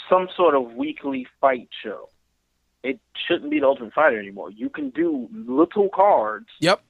some 0.08 0.28
sort 0.36 0.54
of 0.54 0.74
weekly 0.74 1.26
fight 1.40 1.68
show, 1.82 2.08
it 2.82 3.00
shouldn't 3.26 3.50
be 3.50 3.58
the 3.60 3.66
Ultimate 3.66 3.94
Fighter 3.94 4.18
anymore. 4.18 4.50
You 4.50 4.68
can 4.70 4.90
do 4.90 5.28
little 5.32 5.88
cards. 5.92 6.46
Yep. 6.60 6.80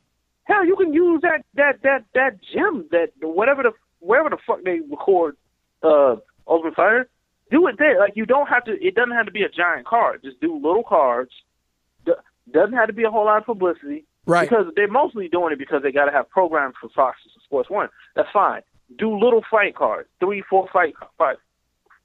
Hell, 0.46 0.64
you 0.64 0.76
can 0.76 0.92
use 0.92 1.20
that 1.22 1.44
that 1.54 1.82
that 1.82 2.04
that 2.14 2.38
gym 2.52 2.86
that 2.90 3.10
whatever 3.20 3.62
the 3.62 3.72
wherever 4.00 4.30
the 4.30 4.38
fuck 4.46 4.62
they 4.64 4.80
record 4.90 5.36
uh 5.82 6.16
Ultimate 6.48 6.74
Fighter. 6.74 7.08
Do 7.50 7.66
it 7.68 7.76
there. 7.78 7.98
Like 7.98 8.12
you 8.16 8.26
don't 8.26 8.48
have 8.48 8.64
to. 8.64 8.72
It 8.72 8.94
doesn't 8.94 9.14
have 9.14 9.26
to 9.26 9.32
be 9.32 9.42
a 9.42 9.48
giant 9.48 9.86
card. 9.86 10.22
Just 10.24 10.40
do 10.40 10.54
little 10.54 10.82
cards. 10.82 11.30
D- 12.04 12.12
doesn't 12.52 12.74
have 12.74 12.88
to 12.88 12.92
be 12.92 13.04
a 13.04 13.10
whole 13.10 13.24
lot 13.24 13.38
of 13.38 13.46
publicity. 13.46 14.04
Right. 14.24 14.48
Because 14.48 14.66
they're 14.74 14.90
mostly 14.90 15.28
doing 15.28 15.52
it 15.52 15.58
because 15.58 15.82
they 15.82 15.92
got 15.92 16.06
to 16.06 16.12
have 16.12 16.28
programs 16.28 16.74
for 16.80 16.88
Fox 16.90 17.18
and 17.24 17.32
Sports 17.44 17.70
One. 17.70 17.88
That's 18.16 18.28
fine. 18.32 18.62
Do 18.98 19.16
little 19.18 19.42
fight 19.48 19.74
cards, 19.76 20.08
three, 20.20 20.42
four 20.48 20.68
fight, 20.72 20.94
fight, 21.18 21.36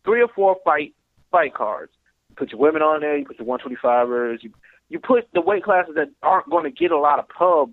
three 0.04 0.22
or 0.22 0.28
four 0.36 0.58
fight 0.64 0.94
fight 1.32 1.54
cards. 1.54 1.92
Put 2.36 2.52
your 2.52 2.60
women 2.60 2.82
on 2.82 3.02
there. 3.02 3.18
You 3.18 3.26
put 3.26 3.40
your 3.40 3.48
125ers. 3.48 4.44
You 4.44 4.52
you 4.90 5.00
put 5.00 5.28
the 5.34 5.42
weight 5.42 5.64
classes 5.64 5.96
that 5.96 6.10
aren't 6.22 6.50
going 6.50 6.66
to 6.66 6.72
get 6.72 6.92
a 6.92 7.00
lot 7.00 7.20
of 7.20 7.30
pub 7.30 7.72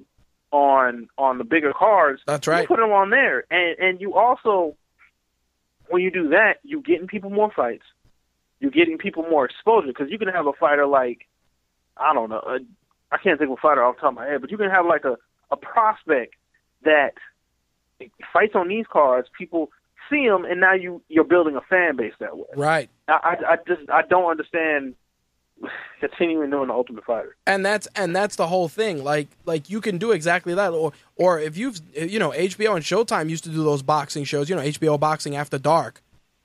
on 0.50 1.08
on 1.18 1.38
the 1.38 1.44
bigger 1.44 1.72
cards. 1.72 2.22
That's 2.26 2.46
right. 2.46 2.62
You 2.62 2.66
put 2.68 2.78
them 2.78 2.90
on 2.90 3.10
there, 3.10 3.44
and 3.50 3.78
and 3.78 4.00
you 4.00 4.14
also 4.14 4.76
when 5.88 6.02
you 6.02 6.10
do 6.10 6.28
that, 6.30 6.54
you're 6.62 6.82
getting 6.82 7.06
people 7.06 7.30
more 7.30 7.50
fights. 7.54 7.84
You're 8.60 8.70
getting 8.70 8.98
people 8.98 9.22
more 9.24 9.44
exposure 9.44 9.88
because 9.88 10.10
you 10.10 10.18
can 10.18 10.28
have 10.28 10.46
a 10.46 10.52
fighter 10.52 10.86
like 10.86 11.26
I 11.96 12.14
don't 12.14 12.30
know. 12.30 12.38
uh, 12.38 12.58
I 13.10 13.18
can't 13.18 13.38
think 13.38 13.50
of 13.50 13.58
a 13.58 13.60
fighter 13.60 13.82
off 13.82 13.96
the 13.96 14.00
top 14.02 14.10
of 14.10 14.16
my 14.16 14.26
head, 14.26 14.40
but 14.40 14.50
you 14.50 14.58
can 14.58 14.70
have 14.70 14.86
like 14.86 15.04
a, 15.04 15.16
a 15.50 15.56
prospect 15.56 16.34
that 16.84 17.14
fights 18.32 18.54
on 18.54 18.68
these 18.68 18.84
cards. 18.90 19.28
People 19.36 19.70
see 20.10 20.24
him, 20.24 20.44
and 20.44 20.60
now 20.60 20.74
you 20.74 21.02
you're 21.08 21.24
building 21.24 21.56
a 21.56 21.60
fan 21.60 21.96
base 21.96 22.14
that 22.20 22.36
way. 22.36 22.46
Right. 22.56 22.90
I 23.08 23.12
I, 23.12 23.52
I 23.52 23.56
just 23.66 23.88
I 23.90 24.02
don't 24.02 24.30
understand 24.30 24.94
continuing 26.00 26.50
doing 26.50 26.68
the 26.68 26.74
Ultimate 26.74 27.04
Fighter. 27.04 27.36
And 27.46 27.64
that's 27.64 27.88
and 27.94 28.14
that's 28.14 28.36
the 28.36 28.46
whole 28.46 28.68
thing. 28.68 29.02
Like 29.02 29.28
like 29.44 29.70
you 29.70 29.80
can 29.80 29.98
do 29.98 30.12
exactly 30.12 30.54
that. 30.54 30.72
Or 30.72 30.92
or 31.16 31.40
if 31.40 31.56
you've 31.56 31.80
you 31.94 32.18
know 32.18 32.30
HBO 32.30 32.76
and 32.76 32.84
Showtime 32.84 33.28
used 33.30 33.44
to 33.44 33.50
do 33.50 33.64
those 33.64 33.82
boxing 33.82 34.24
shows. 34.24 34.48
You 34.48 34.56
know 34.56 34.62
HBO 34.62 34.98
boxing 34.98 35.36
after 35.36 35.58
dark, 35.58 36.02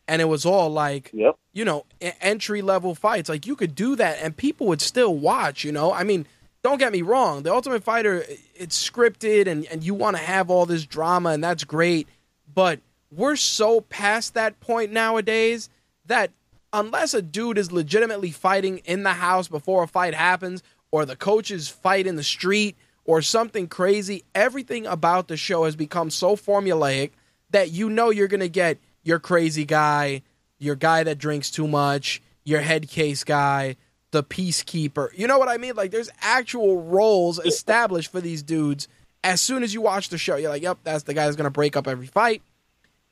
and 0.08 0.22
it 0.22 0.26
was 0.26 0.46
all 0.46 0.70
like 0.70 1.12
Yep. 1.14 1.36
you 1.54 1.66
know 1.66 1.86
entry 2.22 2.62
level 2.62 2.96
fights. 2.96 3.30
Like 3.30 3.46
you 3.46 3.56
could 3.56 3.76
do 3.76 3.96
that, 3.96 4.18
and 4.22 4.36
people 4.36 4.68
would 4.68 4.82
still 4.82 5.16
watch. 5.16 5.64
You 5.64 5.72
know, 5.72 5.94
I 5.94 6.04
mean, 6.04 6.26
don't 6.64 6.80
get 6.80 6.92
me 6.92 7.02
wrong. 7.02 7.44
The 7.44 7.54
Ultimate 7.54 7.84
Fighter, 7.84 8.26
it's 8.56 8.90
scripted, 8.90 9.48
and 9.48 9.66
and 9.68 9.84
you 9.84 9.94
want 9.94 10.18
to 10.18 10.24
have 10.24 10.50
all 10.50 10.66
this 10.66 10.86
drama, 10.86 11.30
and 11.30 11.44
that's 11.44 11.64
great. 11.64 12.08
But 12.54 12.80
we're 13.12 13.36
so 13.36 13.82
past 13.82 14.34
that 14.34 14.60
point 14.60 14.92
nowadays 14.92 15.70
that 16.08 16.32
unless 16.74 17.14
a 17.14 17.22
dude 17.22 17.58
is 17.58 17.72
legitimately 17.72 18.32
fighting 18.32 18.80
in 18.80 19.04
the 19.04 19.14
house 19.14 19.48
before 19.48 19.84
a 19.84 19.88
fight 19.88 20.16
happens, 20.16 20.64
or 20.92 21.06
the 21.06 21.16
coaches 21.16 21.70
fight 21.70 22.08
in 22.08 22.16
the 22.16 22.24
street, 22.24 22.76
or 23.06 23.22
something 23.22 23.68
crazy, 23.68 24.24
everything 24.34 24.86
about 24.86 25.28
the 25.28 25.38
show 25.38 25.66
has 25.66 25.76
become 25.76 26.10
so 26.10 26.36
formulaic 26.36 27.12
that 27.52 27.72
you 27.72 27.90
know 27.90 28.10
you're 28.10 28.28
going 28.28 28.40
to 28.40 28.50
get 28.50 28.80
your 29.04 29.20
crazy 29.20 29.66
guy, 29.66 30.24
your 30.58 30.76
guy 30.76 31.04
that 31.04 31.18
drinks 31.18 31.52
too 31.52 31.68
much, 31.68 32.22
your 32.44 32.62
head 32.62 32.90
case 32.90 33.24
guy, 33.24 33.76
the 34.12 34.24
peacekeeper. 34.24 35.10
You 35.16 35.28
know 35.28 35.38
what 35.38 35.50
I 35.50 35.58
mean? 35.58 35.76
Like 35.76 35.92
there's 35.92 36.10
actual 36.22 36.82
roles 36.82 37.40
established 37.40 38.12
for 38.12 38.22
these 38.22 38.42
dudes. 38.42 38.88
As 39.24 39.42
soon 39.42 39.64
as 39.64 39.74
you 39.74 39.82
watch 39.82 40.10
the 40.10 40.18
show, 40.18 40.36
you're 40.36 40.50
like, 40.50 40.64
yep, 40.64 40.80
that's 40.84 41.04
the 41.04 41.14
guy 41.14 41.26
that's 41.26 41.36
going 41.36 41.46
to 41.46 41.52
break 41.52 41.76
up 41.76 41.88
every 41.88 42.08
fight. 42.08 42.42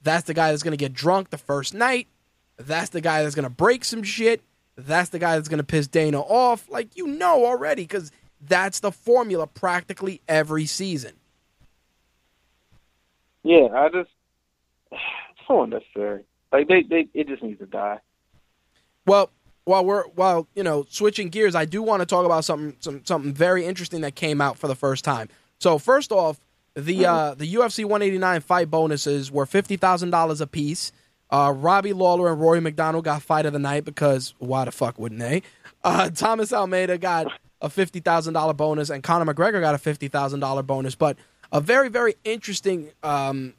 That's 0.01 0.25
the 0.25 0.33
guy 0.33 0.51
that's 0.51 0.63
going 0.63 0.71
to 0.71 0.77
get 0.77 0.93
drunk 0.93 1.29
the 1.29 1.37
first 1.37 1.73
night. 1.73 2.07
That's 2.65 2.89
the 2.89 3.01
guy 3.01 3.23
that's 3.23 3.35
going 3.35 3.43
to 3.43 3.49
break 3.49 3.83
some 3.83 4.03
shit. 4.03 4.41
That's 4.75 5.09
the 5.09 5.19
guy 5.19 5.35
that's 5.35 5.49
going 5.49 5.59
to 5.59 5.63
piss 5.63 5.87
Dana 5.87 6.21
off. 6.21 6.69
Like, 6.69 6.95
you 6.95 7.07
know 7.07 7.45
already, 7.45 7.83
because 7.83 8.11
that's 8.41 8.79
the 8.79 8.91
formula 8.91 9.47
practically 9.47 10.21
every 10.27 10.65
season. 10.65 11.13
Yeah, 13.43 13.67
I 13.73 13.89
just 13.89 14.09
it's 14.91 15.47
so 15.47 15.63
unnecessary. 15.63 16.23
Like 16.51 16.67
they, 16.67 16.83
they, 16.83 17.07
it 17.13 17.27
just 17.27 17.43
needs 17.43 17.59
to 17.59 17.65
die. 17.65 17.99
Well, 19.05 19.29
while 19.63 19.85
we're 19.85 20.03
while 20.09 20.47
you 20.55 20.63
know 20.63 20.85
switching 20.89 21.29
gears, 21.29 21.55
I 21.55 21.65
do 21.65 21.81
want 21.81 22.01
to 22.01 22.05
talk 22.05 22.25
about 22.25 22.45
something 22.45 22.75
some, 22.79 23.05
something 23.05 23.33
very 23.33 23.65
interesting 23.65 24.01
that 24.01 24.15
came 24.15 24.41
out 24.41 24.57
for 24.57 24.67
the 24.67 24.75
first 24.75 25.03
time. 25.03 25.29
So 25.59 25.77
first 25.77 26.11
off, 26.11 26.39
the 26.75 27.05
uh, 27.05 27.35
the 27.35 27.53
UFC 27.55 27.85
189 27.85 28.41
fight 28.41 28.69
bonuses 28.69 29.31
were 29.31 29.45
fifty 29.45 29.77
thousand 29.77 30.09
dollars 30.11 30.41
a 30.41 30.47
piece. 30.47 30.91
Uh, 31.31 31.53
Robbie 31.55 31.93
Lawler 31.93 32.31
and 32.31 32.41
Rory 32.41 32.59
MacDonald 32.59 33.05
got 33.05 33.21
fight 33.21 33.45
of 33.45 33.53
the 33.53 33.59
night 33.59 33.85
because 33.85 34.33
why 34.39 34.65
the 34.65 34.71
fuck 34.71 34.99
wouldn't 34.99 35.21
they? 35.21 35.43
Uh, 35.83 36.09
Thomas 36.15 36.51
Almeida 36.51 36.97
got 36.97 37.27
a 37.61 37.69
fifty 37.69 37.99
thousand 37.99 38.33
dollar 38.33 38.53
bonus, 38.53 38.89
and 38.89 39.01
Conor 39.01 39.33
McGregor 39.33 39.61
got 39.61 39.75
a 39.75 39.77
fifty 39.77 40.07
thousand 40.07 40.41
dollar 40.41 40.63
bonus. 40.63 40.95
But 40.95 41.17
a 41.51 41.61
very 41.61 41.89
very 41.89 42.15
interesting 42.23 42.91
um, 43.03 43.53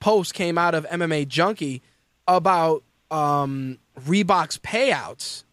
post 0.00 0.34
came 0.34 0.58
out 0.58 0.74
of 0.74 0.86
MMA 0.86 1.26
Junkie 1.28 1.82
about 2.26 2.82
um, 3.10 3.78
Reebok's 4.00 4.58
payouts, 4.58 5.44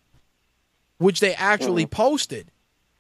which 0.98 1.20
they 1.20 1.34
actually 1.34 1.86
posted. 1.86 2.52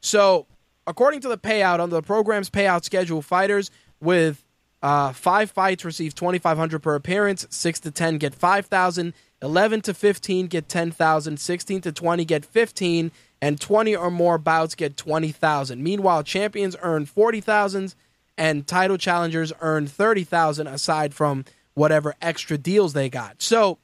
So, 0.02 0.48
according 0.88 1.22
to 1.22 1.28
the 1.28 1.38
payout 1.38 1.80
under 1.80 1.96
the 1.96 2.02
program's 2.02 2.50
payout 2.50 2.84
schedule, 2.84 3.22
fighters 3.22 3.70
with 4.00 4.45
uh, 4.86 5.12
five 5.14 5.50
fights 5.50 5.84
receive 5.84 6.14
twenty 6.14 6.38
five 6.38 6.58
hundred 6.58 6.84
per 6.84 6.94
appearance. 6.94 7.48
Six 7.50 7.80
to 7.80 7.90
ten 7.90 8.20
get 8.20 8.36
five 8.36 8.68
thousand. 8.68 9.16
Eleven 9.42 9.82
to 9.82 9.96
fifteen 9.96 10.46
get 10.46 10.70
ten 10.70 10.92
thousand. 10.92 11.40
Sixteen 11.40 11.82
to 11.82 11.92
twenty 11.92 12.24
get 12.24 12.46
fifteen, 12.46 13.12
and 13.42 13.60
twenty 13.60 13.96
or 13.96 14.12
more 14.12 14.38
bouts 14.38 14.76
get 14.76 14.96
twenty 14.96 15.32
thousand. 15.32 15.82
Meanwhile, 15.82 16.22
champions 16.22 16.76
earn 16.84 17.08
forty 17.08 17.42
thousand, 17.42 17.96
and 18.38 18.68
title 18.68 19.00
challengers 19.00 19.52
earn 19.60 19.88
thirty 19.88 20.24
thousand 20.24 20.68
aside 20.68 21.16
from 21.16 21.46
whatever 21.74 22.14
extra 22.22 22.56
deals 22.56 22.94
they 22.94 23.10
got. 23.10 23.42
So 23.42 23.80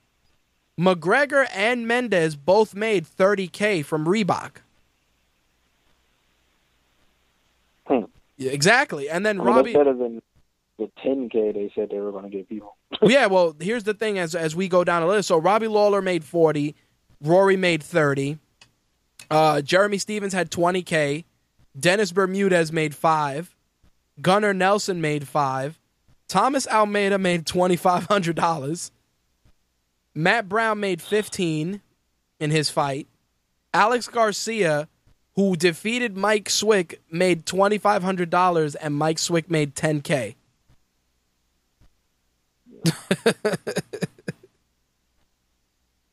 McGregor 0.80 1.48
and 1.52 1.88
Mendes 1.88 2.36
both 2.36 2.76
made 2.76 3.06
30K 3.06 3.84
from 3.84 4.06
Reebok. 4.06 4.52
Hmm. 7.88 8.04
Yeah, 8.38 8.52
exactly. 8.52 9.10
And 9.10 9.26
then 9.26 9.42
I 9.42 9.44
mean, 9.44 9.54
Robbie 9.54 9.74
better 9.74 9.94
than 9.94 10.22
the 10.82 10.92
10k 11.06 11.54
they 11.54 11.72
said 11.76 11.90
they 11.90 12.00
were 12.00 12.12
going 12.12 12.24
to 12.24 12.30
give 12.30 12.50
people. 12.50 12.76
yeah, 13.04 13.28
well, 13.28 13.56
here's 13.60 13.84
the 13.84 13.94
thing 13.94 14.18
as 14.18 14.34
as 14.36 14.56
we 14.56 14.68
go 14.68 14.84
down 14.84 15.02
the 15.02 15.08
list. 15.08 15.28
So 15.28 15.38
Robbie 15.38 15.68
Lawler 15.68 16.02
made 16.02 16.24
40, 16.24 16.76
Rory 17.22 17.58
made 17.58 17.84
30. 17.84 18.40
Uh, 19.30 19.62
Jeremy 19.62 19.98
Stephens 19.98 20.34
had 20.34 20.52
20k. 20.52 21.24
Dennis 21.80 22.12
Bermudez 22.12 22.72
made 22.72 22.94
5. 22.96 23.56
Gunnar 24.22 24.54
Nelson 24.54 25.00
made 25.00 25.28
5. 25.28 25.80
Thomas 26.28 26.68
Almeida 26.68 27.18
made 27.18 27.46
$2500. 27.46 28.92
Matt 30.14 30.50
Brown 30.50 30.80
made 30.80 31.02
15 31.02 31.82
in 32.40 32.52
his 32.52 32.70
fight. 32.70 33.08
Alex 33.74 34.08
Garcia, 34.08 34.90
who 35.36 35.56
defeated 35.56 36.18
Mike 36.18 36.50
Swick, 36.50 37.02
made 37.10 37.46
$2500 37.46 38.76
and 38.82 38.96
Mike 38.96 39.20
Swick 39.20 39.50
made 39.50 39.76
10k. 39.76 40.36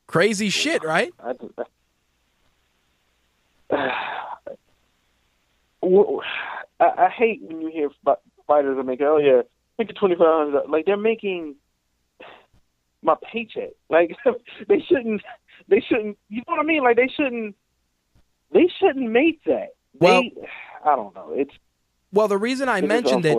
Crazy 0.07 0.49
shit, 0.49 0.83
right? 0.83 1.13
I, 1.19 1.33
I, 6.79 6.85
I 6.97 7.09
hate 7.09 7.41
when 7.43 7.61
you 7.61 7.69
hear 7.71 7.89
fighters 8.47 8.77
are 8.77 8.83
making, 8.83 9.05
oh 9.05 9.17
yeah, 9.17 9.41
make 9.77 9.89
it 9.89 9.95
twenty 9.97 10.15
five 10.15 10.25
hundred. 10.27 10.69
Like 10.69 10.85
they're 10.85 10.97
making 10.97 11.55
my 13.03 13.15
paycheck. 13.31 13.69
Like 13.89 14.15
they 14.67 14.79
shouldn't. 14.87 15.21
They 15.67 15.81
shouldn't. 15.81 16.17
You 16.29 16.37
know 16.47 16.53
what 16.55 16.59
I 16.59 16.63
mean? 16.63 16.83
Like 16.83 16.95
they 16.95 17.07
shouldn't. 17.15 17.55
They 18.51 18.67
shouldn't 18.79 19.11
make 19.11 19.43
that. 19.45 19.69
Well- 19.99 20.21
they, 20.23 20.33
I 20.85 20.95
don't 20.95 21.13
know. 21.13 21.31
It's 21.33 21.53
Well, 22.13 22.27
the 22.27 22.37
reason 22.37 22.69
I 22.69 22.81
mentioned 22.81 23.25
it. 23.25 23.37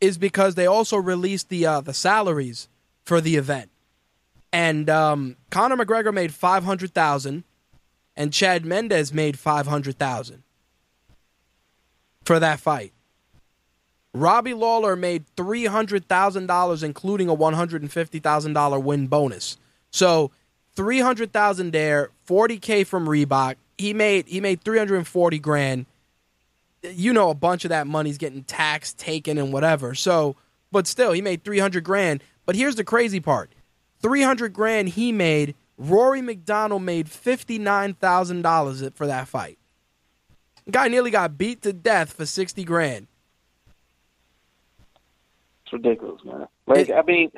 Is 0.00 0.16
because 0.16 0.54
they 0.54 0.66
also 0.66 0.96
released 0.96 1.48
the 1.48 1.66
uh, 1.66 1.80
the 1.80 1.92
salaries 1.92 2.68
for 3.02 3.20
the 3.20 3.34
event, 3.34 3.70
and 4.52 4.88
um, 4.88 5.36
Conor 5.50 5.76
McGregor 5.76 6.14
made 6.14 6.32
five 6.32 6.62
hundred 6.62 6.94
thousand, 6.94 7.42
and 8.16 8.32
Chad 8.32 8.64
Mendes 8.64 9.12
made 9.12 9.38
five 9.38 9.66
hundred 9.66 9.98
thousand 9.98 10.44
for 12.22 12.38
that 12.38 12.60
fight. 12.60 12.92
Robbie 14.14 14.54
Lawler 14.54 14.94
made 14.94 15.24
three 15.36 15.66
hundred 15.66 16.06
thousand 16.06 16.46
dollars, 16.46 16.84
including 16.84 17.28
a 17.28 17.34
one 17.34 17.54
hundred 17.54 17.82
and 17.82 17.90
fifty 17.90 18.20
thousand 18.20 18.52
dollar 18.52 18.78
win 18.78 19.08
bonus. 19.08 19.56
So 19.90 20.30
three 20.76 21.00
hundred 21.00 21.32
thousand 21.32 21.72
there, 21.72 22.10
forty 22.24 22.58
k 22.58 22.84
from 22.84 23.06
Reebok. 23.06 23.56
He 23.76 23.92
made 23.92 24.28
he 24.28 24.40
made 24.40 24.62
three 24.62 24.78
hundred 24.78 24.98
and 24.98 25.08
forty 25.08 25.40
grand 25.40 25.86
you 26.82 27.12
know 27.12 27.30
a 27.30 27.34
bunch 27.34 27.64
of 27.64 27.70
that 27.70 27.86
money's 27.86 28.18
getting 28.18 28.44
taxed, 28.44 28.98
taken, 28.98 29.38
and 29.38 29.52
whatever. 29.52 29.94
So, 29.94 30.36
but 30.70 30.86
still, 30.86 31.12
he 31.12 31.22
made 31.22 31.44
three 31.44 31.58
hundred 31.58 31.84
grand. 31.84 32.22
But 32.46 32.56
here's 32.56 32.76
the 32.76 32.84
crazy 32.84 33.20
part: 33.20 33.50
three 34.00 34.22
hundred 34.22 34.52
grand 34.52 34.90
he 34.90 35.12
made. 35.12 35.54
Rory 35.76 36.20
MacDonald 36.22 36.82
made 36.82 37.08
fifty 37.08 37.58
nine 37.58 37.94
thousand 37.94 38.42
dollars 38.42 38.82
for 38.94 39.06
that 39.06 39.28
fight. 39.28 39.58
Guy 40.70 40.88
nearly 40.88 41.10
got 41.10 41.38
beat 41.38 41.62
to 41.62 41.72
death 41.72 42.12
for 42.12 42.26
sixty 42.26 42.64
grand. 42.64 43.06
It's 45.64 45.72
ridiculous, 45.72 46.20
man. 46.24 46.46
Like 46.66 46.88
It- 46.88 46.94
I 46.94 47.02
mean, 47.02 47.30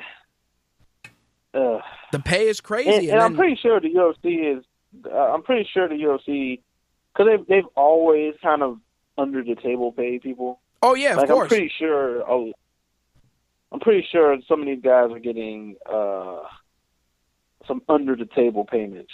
uh, 1.53 1.79
The 2.11 2.19
pay 2.19 2.47
is 2.47 2.61
crazy, 2.61 2.89
and, 2.89 2.99
and, 3.03 3.11
and 3.11 3.21
I'm 3.21 3.35
pretty 3.35 3.55
sure 3.61 3.79
the 3.79 3.89
UFC 3.89 4.57
is. 4.57 4.63
Uh, 5.05 5.33
I'm 5.33 5.43
pretty 5.43 5.67
sure 5.73 5.87
the 5.87 5.95
UFC 5.95 6.61
because 7.13 7.27
they've 7.29 7.47
they've 7.47 7.67
always 7.75 8.35
kind 8.41 8.61
of 8.63 8.77
under 9.21 9.43
the 9.43 9.55
table 9.55 9.91
pay 9.91 10.19
people. 10.19 10.59
oh 10.81 10.95
yeah, 10.95 11.11
of 11.11 11.17
like 11.17 11.29
I'm 11.29 11.47
pretty 11.47 11.71
sure. 11.77 12.29
Oh, 12.29 12.51
I'm 13.71 13.79
pretty 13.79 14.05
sure 14.11 14.35
some 14.47 14.61
of 14.61 14.65
these 14.65 14.81
guys 14.83 15.11
are 15.11 15.19
getting 15.19 15.75
uh, 15.89 16.39
some 17.67 17.81
under 17.87 18.15
the 18.15 18.25
table 18.25 18.65
payments. 18.65 19.11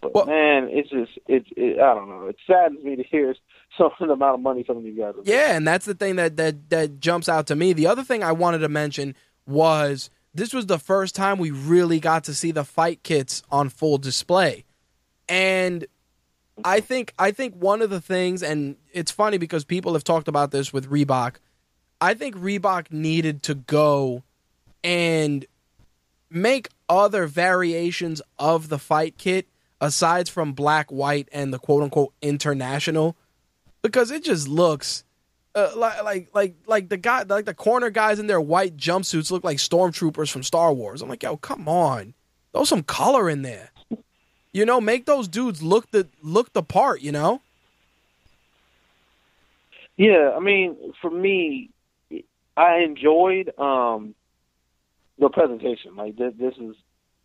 But 0.00 0.14
Well- 0.14 0.26
man, 0.26 0.68
it's 0.70 0.90
just 0.90 1.12
it's 1.26 1.48
it, 1.56 1.78
I 1.80 1.94
don't 1.94 2.08
know. 2.08 2.26
It 2.26 2.36
saddens 2.46 2.82
me 2.84 2.96
to 2.96 3.02
hear 3.02 3.34
some 3.78 3.90
of 4.00 4.06
the 4.08 4.14
amount 4.14 4.34
of 4.34 4.40
money 4.40 4.64
some 4.66 4.76
of 4.76 4.84
these 4.84 4.96
guys. 4.98 5.14
Are 5.14 5.22
Yeah, 5.24 5.56
and 5.56 5.66
that's 5.66 5.86
the 5.86 5.94
thing 5.94 6.16
that 6.16 6.36
that 6.36 6.70
that 6.70 7.00
jumps 7.00 7.28
out 7.28 7.46
to 7.48 7.56
me. 7.56 7.72
The 7.72 7.86
other 7.86 8.04
thing 8.04 8.22
I 8.22 8.32
wanted 8.32 8.58
to 8.58 8.68
mention 8.68 9.14
was 9.46 10.10
this 10.34 10.52
was 10.52 10.66
the 10.66 10.78
first 10.78 11.14
time 11.14 11.38
we 11.38 11.50
really 11.50 12.00
got 12.00 12.24
to 12.24 12.34
see 12.34 12.50
the 12.52 12.64
fight 12.64 13.02
kits 13.02 13.42
on 13.50 13.68
full 13.70 13.98
display. 13.98 14.64
And 15.28 15.86
I 16.64 16.80
think 16.80 17.14
I 17.18 17.30
think 17.30 17.54
one 17.54 17.82
of 17.82 17.90
the 17.90 18.00
things 18.00 18.42
and 18.42 18.76
it's 18.92 19.10
funny 19.10 19.38
because 19.38 19.64
people 19.64 19.94
have 19.94 20.04
talked 20.04 20.28
about 20.28 20.50
this 20.50 20.72
with 20.72 20.90
Reebok. 20.90 21.36
I 22.00 22.14
think 22.14 22.36
Reebok 22.36 22.92
needed 22.92 23.42
to 23.44 23.54
go 23.54 24.22
and 24.84 25.46
make 26.30 26.68
other 26.88 27.26
variations 27.26 28.22
of 28.38 28.68
the 28.68 28.78
fight 28.78 29.18
kit 29.18 29.48
aside 29.80 30.28
from 30.28 30.52
black, 30.52 30.90
white, 30.90 31.28
and 31.32 31.52
the 31.52 31.58
quote 31.58 31.82
unquote 31.82 32.12
international 32.22 33.16
because 33.82 34.10
it 34.10 34.24
just 34.24 34.48
looks 34.48 35.04
uh, 35.54 35.70
like 35.76 36.02
like 36.02 36.28
like 36.34 36.54
like 36.66 36.88
the 36.88 36.96
guy 36.96 37.22
like 37.22 37.44
the 37.44 37.54
corner 37.54 37.90
guys 37.90 38.18
in 38.18 38.26
their 38.26 38.40
white 38.40 38.76
jumpsuits 38.76 39.30
look 39.30 39.44
like 39.44 39.58
stormtroopers 39.58 40.30
from 40.30 40.42
Star 40.42 40.72
Wars. 40.72 41.02
I'm 41.02 41.08
like, 41.08 41.22
yo, 41.22 41.36
come 41.36 41.68
on, 41.68 42.14
throw 42.52 42.64
some 42.64 42.82
color 42.82 43.28
in 43.28 43.42
there. 43.42 43.70
You 44.58 44.66
know, 44.66 44.80
make 44.80 45.06
those 45.06 45.28
dudes 45.28 45.62
look 45.62 45.88
the 45.92 46.08
look 46.20 46.52
the 46.52 46.64
part. 46.64 47.00
You 47.00 47.12
know. 47.12 47.40
Yeah, 49.96 50.32
I 50.36 50.40
mean, 50.40 50.76
for 51.00 51.12
me, 51.12 51.70
I 52.56 52.78
enjoyed 52.78 53.56
um 53.56 54.16
the 55.16 55.28
presentation. 55.28 55.94
Like 55.94 56.16
this, 56.16 56.34
this 56.36 56.54
is 56.56 56.74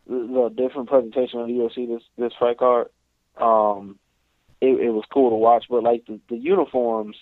the 0.05 0.53
different 0.55 0.89
presentation 0.89 1.39
of 1.39 1.47
the 1.47 1.53
UFC. 1.53 1.87
This 1.87 2.03
this 2.19 2.33
fight 2.39 2.59
card, 2.59 2.89
um, 3.37 3.97
it, 4.61 4.79
it 4.79 4.91
was 4.91 5.05
cool 5.11 5.31
to 5.31 5.35
watch. 5.35 5.65
But 5.67 5.81
like 5.81 6.05
the, 6.05 6.19
the 6.29 6.37
uniforms, 6.37 7.15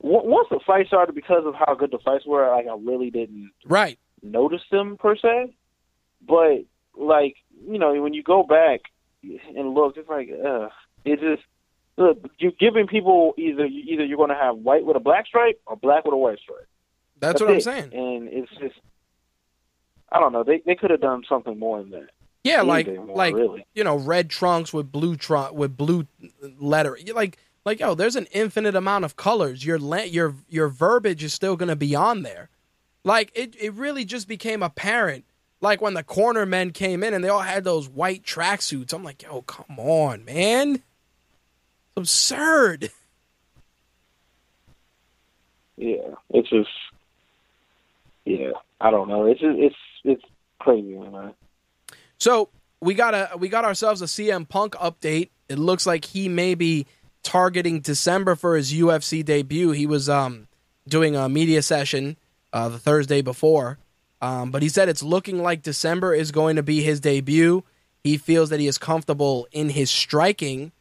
once 0.00 0.48
the 0.50 0.58
fight 0.66 0.88
started, 0.88 1.14
because 1.14 1.44
of 1.46 1.54
how 1.54 1.76
good 1.76 1.92
the 1.92 2.00
fights 2.04 2.26
were, 2.26 2.48
like 2.48 2.66
I 2.66 2.74
really 2.74 3.12
didn't 3.12 3.52
right 3.66 4.00
notice 4.20 4.62
them 4.72 4.96
per 4.96 5.14
se. 5.14 5.54
But 6.26 6.64
like 6.96 7.36
you 7.64 7.78
know, 7.78 8.02
when 8.02 8.14
you 8.14 8.24
go 8.24 8.42
back 8.42 8.80
and 9.22 9.74
look, 9.74 9.96
it's 9.96 10.08
like 10.08 10.30
uh, 10.30 10.68
it 11.04 11.20
just 11.20 11.42
look, 11.96 12.30
you're 12.38 12.52
giving 12.58 12.86
people 12.86 13.34
either 13.36 13.64
either 13.64 14.04
you're 14.04 14.16
going 14.16 14.30
to 14.30 14.34
have 14.34 14.56
white 14.58 14.84
with 14.84 14.96
a 14.96 15.00
black 15.00 15.26
stripe 15.26 15.60
or 15.66 15.76
black 15.76 16.04
with 16.04 16.14
a 16.14 16.16
white 16.16 16.38
stripe. 16.38 16.66
That's, 17.18 17.40
That's 17.40 17.42
what 17.42 17.50
it. 17.50 17.54
I'm 17.54 17.60
saying. 17.60 17.92
And 17.92 18.28
it's 18.28 18.50
just 18.58 18.74
I 20.10 20.20
don't 20.20 20.32
know. 20.32 20.44
They 20.44 20.62
they 20.64 20.74
could 20.74 20.90
have 20.90 21.00
done 21.00 21.22
something 21.28 21.58
more 21.58 21.80
than 21.80 21.90
that. 21.90 22.10
Yeah, 22.44 22.62
like 22.62 22.86
more, 22.86 23.16
like 23.16 23.34
really. 23.34 23.64
you 23.74 23.84
know, 23.84 23.96
red 23.96 24.28
trunks 24.28 24.72
with 24.72 24.90
blue 24.90 25.16
trunk 25.16 25.54
with 25.54 25.76
blue 25.76 26.06
letter. 26.58 26.98
Like 27.14 27.38
like 27.64 27.80
yo, 27.80 27.94
there's 27.94 28.16
an 28.16 28.26
infinite 28.32 28.74
amount 28.74 29.04
of 29.04 29.16
colors. 29.16 29.64
Your 29.64 29.78
your 29.78 30.34
your 30.48 30.68
verbiage 30.68 31.22
is 31.22 31.32
still 31.32 31.56
going 31.56 31.68
to 31.68 31.76
be 31.76 31.94
on 31.94 32.22
there. 32.22 32.50
Like 33.04 33.30
it 33.34 33.54
it 33.58 33.72
really 33.74 34.04
just 34.04 34.28
became 34.28 34.62
apparent 34.62 35.24
like 35.62 35.80
when 35.80 35.94
the 35.94 36.02
corner 36.02 36.44
men 36.44 36.72
came 36.72 37.02
in 37.02 37.14
and 37.14 37.24
they 37.24 37.28
all 37.30 37.40
had 37.40 37.64
those 37.64 37.88
white 37.88 38.24
tracksuits. 38.24 38.92
I'm 38.92 39.02
like, 39.02 39.22
yo, 39.22 39.42
come 39.42 39.78
on, 39.78 40.24
man. 40.26 40.74
It's 40.74 40.82
absurd. 41.96 42.90
Yeah, 45.76 46.14
it's 46.30 46.50
just 46.50 46.68
yeah, 48.24 48.50
I 48.80 48.90
don't 48.90 49.08
know. 49.08 49.26
It's 49.26 49.40
just, 49.40 49.58
it's 49.58 49.76
it's 50.04 50.22
crazy, 50.58 50.96
man. 50.96 51.32
So 52.18 52.50
we 52.80 52.94
got 52.94 53.14
a 53.14 53.30
we 53.38 53.48
got 53.48 53.64
ourselves 53.64 54.02
a 54.02 54.06
CM 54.06 54.48
Punk 54.48 54.74
update. 54.74 55.30
It 55.48 55.58
looks 55.58 55.86
like 55.86 56.04
he 56.04 56.28
may 56.28 56.54
be 56.54 56.86
targeting 57.22 57.80
December 57.80 58.34
for 58.34 58.56
his 58.56 58.72
UFC 58.72 59.24
debut. 59.24 59.70
He 59.70 59.86
was 59.86 60.08
um 60.08 60.48
doing 60.86 61.16
a 61.16 61.28
media 61.28 61.62
session 61.62 62.16
uh, 62.52 62.68
the 62.68 62.78
Thursday 62.78 63.22
before, 63.22 63.78
um, 64.22 64.50
but 64.50 64.62
he 64.62 64.70
said 64.70 64.88
it's 64.88 65.02
looking 65.02 65.42
like 65.42 65.62
December 65.62 66.14
is 66.14 66.32
going 66.32 66.56
to 66.56 66.62
be 66.62 66.80
his 66.82 67.00
debut. 67.00 67.62
He 68.02 68.16
feels 68.16 68.48
that 68.48 68.60
he 68.60 68.66
is 68.66 68.78
comfortable 68.78 69.46
in 69.52 69.68
his 69.68 69.90
striking, 69.90 70.72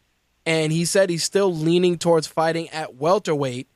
and 0.45 0.71
he 0.71 0.85
said 0.85 1.09
he's 1.09 1.25
still 1.25 1.53
leaning 1.53 1.97
towards 1.97 2.27
fighting 2.27 2.69
at 2.69 2.95
welterweight, 2.95 3.67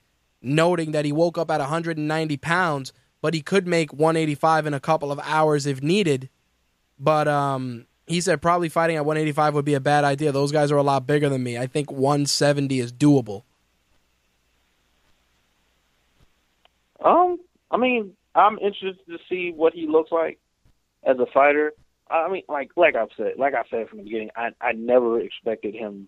noting 0.41 0.93
that 0.93 1.03
he 1.03 1.11
woke 1.11 1.37
up 1.37 1.51
at 1.51 1.59
190 1.59 2.37
pounds 2.37 2.93
but 3.25 3.33
he 3.33 3.41
could 3.41 3.65
make 3.65 3.91
185 3.91 4.67
in 4.67 4.75
a 4.75 4.79
couple 4.79 5.11
of 5.11 5.19
hours 5.23 5.65
if 5.65 5.81
needed. 5.81 6.29
But 6.99 7.27
um, 7.27 7.87
he 8.05 8.21
said 8.21 8.39
probably 8.39 8.69
fighting 8.69 8.97
at 8.97 9.03
185 9.03 9.55
would 9.55 9.65
be 9.65 9.73
a 9.73 9.79
bad 9.79 10.03
idea. 10.03 10.31
Those 10.31 10.51
guys 10.51 10.71
are 10.71 10.77
a 10.77 10.83
lot 10.83 11.07
bigger 11.07 11.27
than 11.27 11.41
me. 11.41 11.57
I 11.57 11.65
think 11.65 11.91
170 11.91 12.79
is 12.79 12.93
doable. 12.93 13.41
Um, 17.03 17.39
I 17.71 17.77
mean, 17.77 18.15
I'm 18.35 18.59
interested 18.59 19.07
to 19.07 19.17
see 19.29 19.51
what 19.55 19.73
he 19.73 19.87
looks 19.87 20.11
like 20.11 20.39
as 21.03 21.17
a 21.19 21.25
fighter. 21.33 21.73
I 22.09 22.29
mean, 22.29 22.43
like 22.47 22.71
like 22.75 22.95
I've 22.95 23.09
said, 23.17 23.33
like 23.37 23.53
I 23.53 23.63
said 23.69 23.89
from 23.89 23.99
the 23.99 24.03
beginning, 24.03 24.29
I 24.35 24.49
I 24.61 24.73
never 24.73 25.19
expected 25.19 25.73
him 25.73 26.07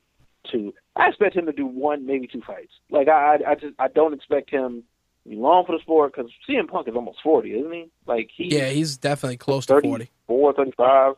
to. 0.52 0.74
I 0.96 1.08
expect 1.08 1.36
him 1.36 1.46
to 1.48 1.52
do 1.52 1.66
one, 1.66 2.06
maybe 2.06 2.28
two 2.28 2.42
fights. 2.46 2.74
Like 2.92 3.08
I 3.08 3.38
I 3.48 3.56
just 3.56 3.74
I 3.80 3.88
don't 3.88 4.14
expect 4.14 4.52
him 4.52 4.84
to 5.24 5.30
be 5.30 5.36
long 5.38 5.66
for 5.66 5.76
the 5.76 5.82
sport 5.82 6.14
because 6.16 6.32
CM 6.48 6.68
Punk 6.68 6.88
is 6.88 6.96
almost 6.96 7.20
40, 7.24 7.50
isn't 7.52 7.72
he? 7.72 7.90
Like 8.06 8.30
he 8.36 8.56
Yeah, 8.56 8.70
he's 8.70 8.98
definitely 8.98 9.38
close 9.38 9.66
to 9.68 9.82
40. 9.82 10.12
35. 10.28 11.16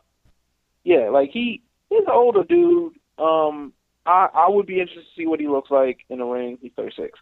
Yeah, 0.84 1.10
like 1.10 1.30
he 1.30 1.62
he's 1.90 2.00
an 2.06 2.12
older 2.12 2.44
dude. 2.44 2.94
Um 3.18 3.74
I 4.06 4.28
I 4.32 4.48
would 4.48 4.66
be 4.66 4.80
interested 4.80 5.02
to 5.02 5.20
see 5.20 5.26
what 5.26 5.40
he 5.40 5.48
looks 5.48 5.70
like 5.70 5.98
in 6.08 6.18
the 6.18 6.24
ring. 6.24 6.58
He's 6.62 6.72
36. 6.74 7.18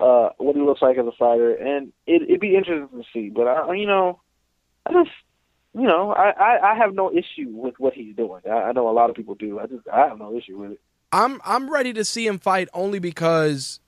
Uh 0.00 0.30
what 0.38 0.56
he 0.56 0.62
looks 0.62 0.82
like 0.82 0.98
as 0.98 1.06
a 1.06 1.12
fighter 1.18 1.54
and 1.54 1.92
it 2.06 2.22
it'd 2.22 2.40
be 2.40 2.56
interesting 2.56 2.88
to 2.98 3.04
see, 3.12 3.30
but 3.30 3.46
I 3.46 3.74
you 3.74 3.86
know, 3.86 4.20
I 4.86 4.92
just 4.92 5.10
you 5.74 5.86
know, 5.86 6.12
I, 6.12 6.30
I, 6.30 6.72
I 6.72 6.76
have 6.76 6.94
no 6.94 7.10
issue 7.10 7.48
with 7.48 7.74
what 7.78 7.94
he's 7.94 8.14
doing. 8.14 8.42
I, 8.46 8.56
I 8.56 8.72
know 8.72 8.90
a 8.90 8.92
lot 8.92 9.08
of 9.08 9.16
people 9.16 9.34
do. 9.34 9.58
I 9.58 9.66
just 9.66 9.88
I 9.88 10.08
have 10.08 10.18
no 10.18 10.36
issue 10.36 10.58
with 10.58 10.72
it. 10.72 10.80
I'm 11.12 11.40
I'm 11.44 11.70
ready 11.70 11.92
to 11.94 12.04
see 12.04 12.26
him 12.26 12.38
fight 12.38 12.68
only 12.72 12.98
because 12.98 13.80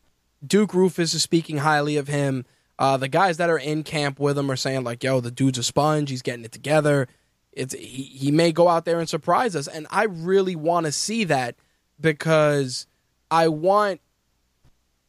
Duke 0.46 0.72
Roufus 0.72 1.14
is 1.14 1.22
speaking 1.22 1.58
highly 1.58 1.96
of 1.96 2.08
him. 2.08 2.44
Uh, 2.78 2.96
the 2.96 3.08
guys 3.08 3.36
that 3.36 3.50
are 3.50 3.58
in 3.58 3.82
camp 3.82 4.18
with 4.18 4.36
him 4.36 4.50
are 4.50 4.56
saying 4.56 4.84
like, 4.84 5.02
"Yo, 5.02 5.20
the 5.20 5.30
dude's 5.30 5.58
a 5.58 5.62
sponge. 5.62 6.10
He's 6.10 6.22
getting 6.22 6.44
it 6.44 6.52
together. 6.52 7.08
It's 7.52 7.74
he, 7.74 8.02
he 8.02 8.30
may 8.30 8.52
go 8.52 8.68
out 8.68 8.84
there 8.84 8.98
and 8.98 9.08
surprise 9.08 9.54
us." 9.54 9.68
And 9.68 9.86
I 9.90 10.04
really 10.04 10.56
want 10.56 10.86
to 10.86 10.92
see 10.92 11.24
that 11.24 11.54
because 12.00 12.86
I 13.30 13.48
want 13.48 14.00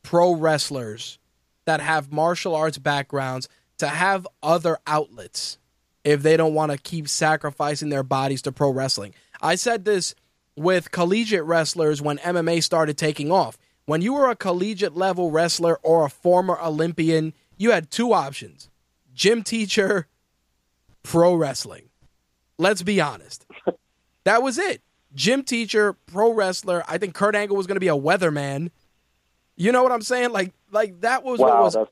pro 0.05 0.35
wrestlers 0.35 1.17
that 1.65 1.81
have 1.81 2.13
martial 2.13 2.55
arts 2.55 2.77
backgrounds 2.77 3.49
to 3.79 3.87
have 3.87 4.27
other 4.43 4.77
outlets 4.85 5.57
if 6.03 6.21
they 6.21 6.37
don't 6.37 6.53
want 6.53 6.71
to 6.71 6.77
keep 6.77 7.09
sacrificing 7.09 7.89
their 7.89 8.03
bodies 8.03 8.43
to 8.43 8.51
pro 8.51 8.69
wrestling. 8.69 9.15
I 9.41 9.55
said 9.55 9.83
this 9.83 10.13
with 10.55 10.91
collegiate 10.91 11.43
wrestlers 11.43 12.03
when 12.03 12.19
MMA 12.19 12.61
started 12.61 12.99
taking 12.99 13.31
off. 13.31 13.57
When 13.85 14.03
you 14.03 14.13
were 14.13 14.29
a 14.29 14.35
collegiate 14.35 14.95
level 14.95 15.31
wrestler 15.31 15.77
or 15.81 16.05
a 16.05 16.09
former 16.09 16.57
Olympian, 16.61 17.33
you 17.57 17.71
had 17.71 17.89
two 17.89 18.13
options 18.13 18.69
gym 19.13 19.41
teacher, 19.41 20.07
pro 21.01 21.33
wrestling. 21.33 21.89
Let's 22.57 22.83
be 22.83 23.01
honest. 23.01 23.45
That 24.23 24.41
was 24.41 24.57
it. 24.57 24.81
Gym 25.13 25.43
teacher, 25.43 25.93
pro 25.93 26.33
wrestler. 26.33 26.83
I 26.87 26.97
think 26.97 27.13
Kurt 27.13 27.35
Angle 27.35 27.55
was 27.55 27.67
going 27.67 27.75
to 27.75 27.79
be 27.79 27.89
a 27.89 27.95
weatherman. 27.95 28.71
You 29.55 29.71
know 29.71 29.83
what 29.83 29.91
I'm 29.91 30.01
saying? 30.01 30.31
Like, 30.31 30.53
like 30.71 31.01
that 31.01 31.23
was 31.23 31.39
wow, 31.39 31.63
what 31.63 31.89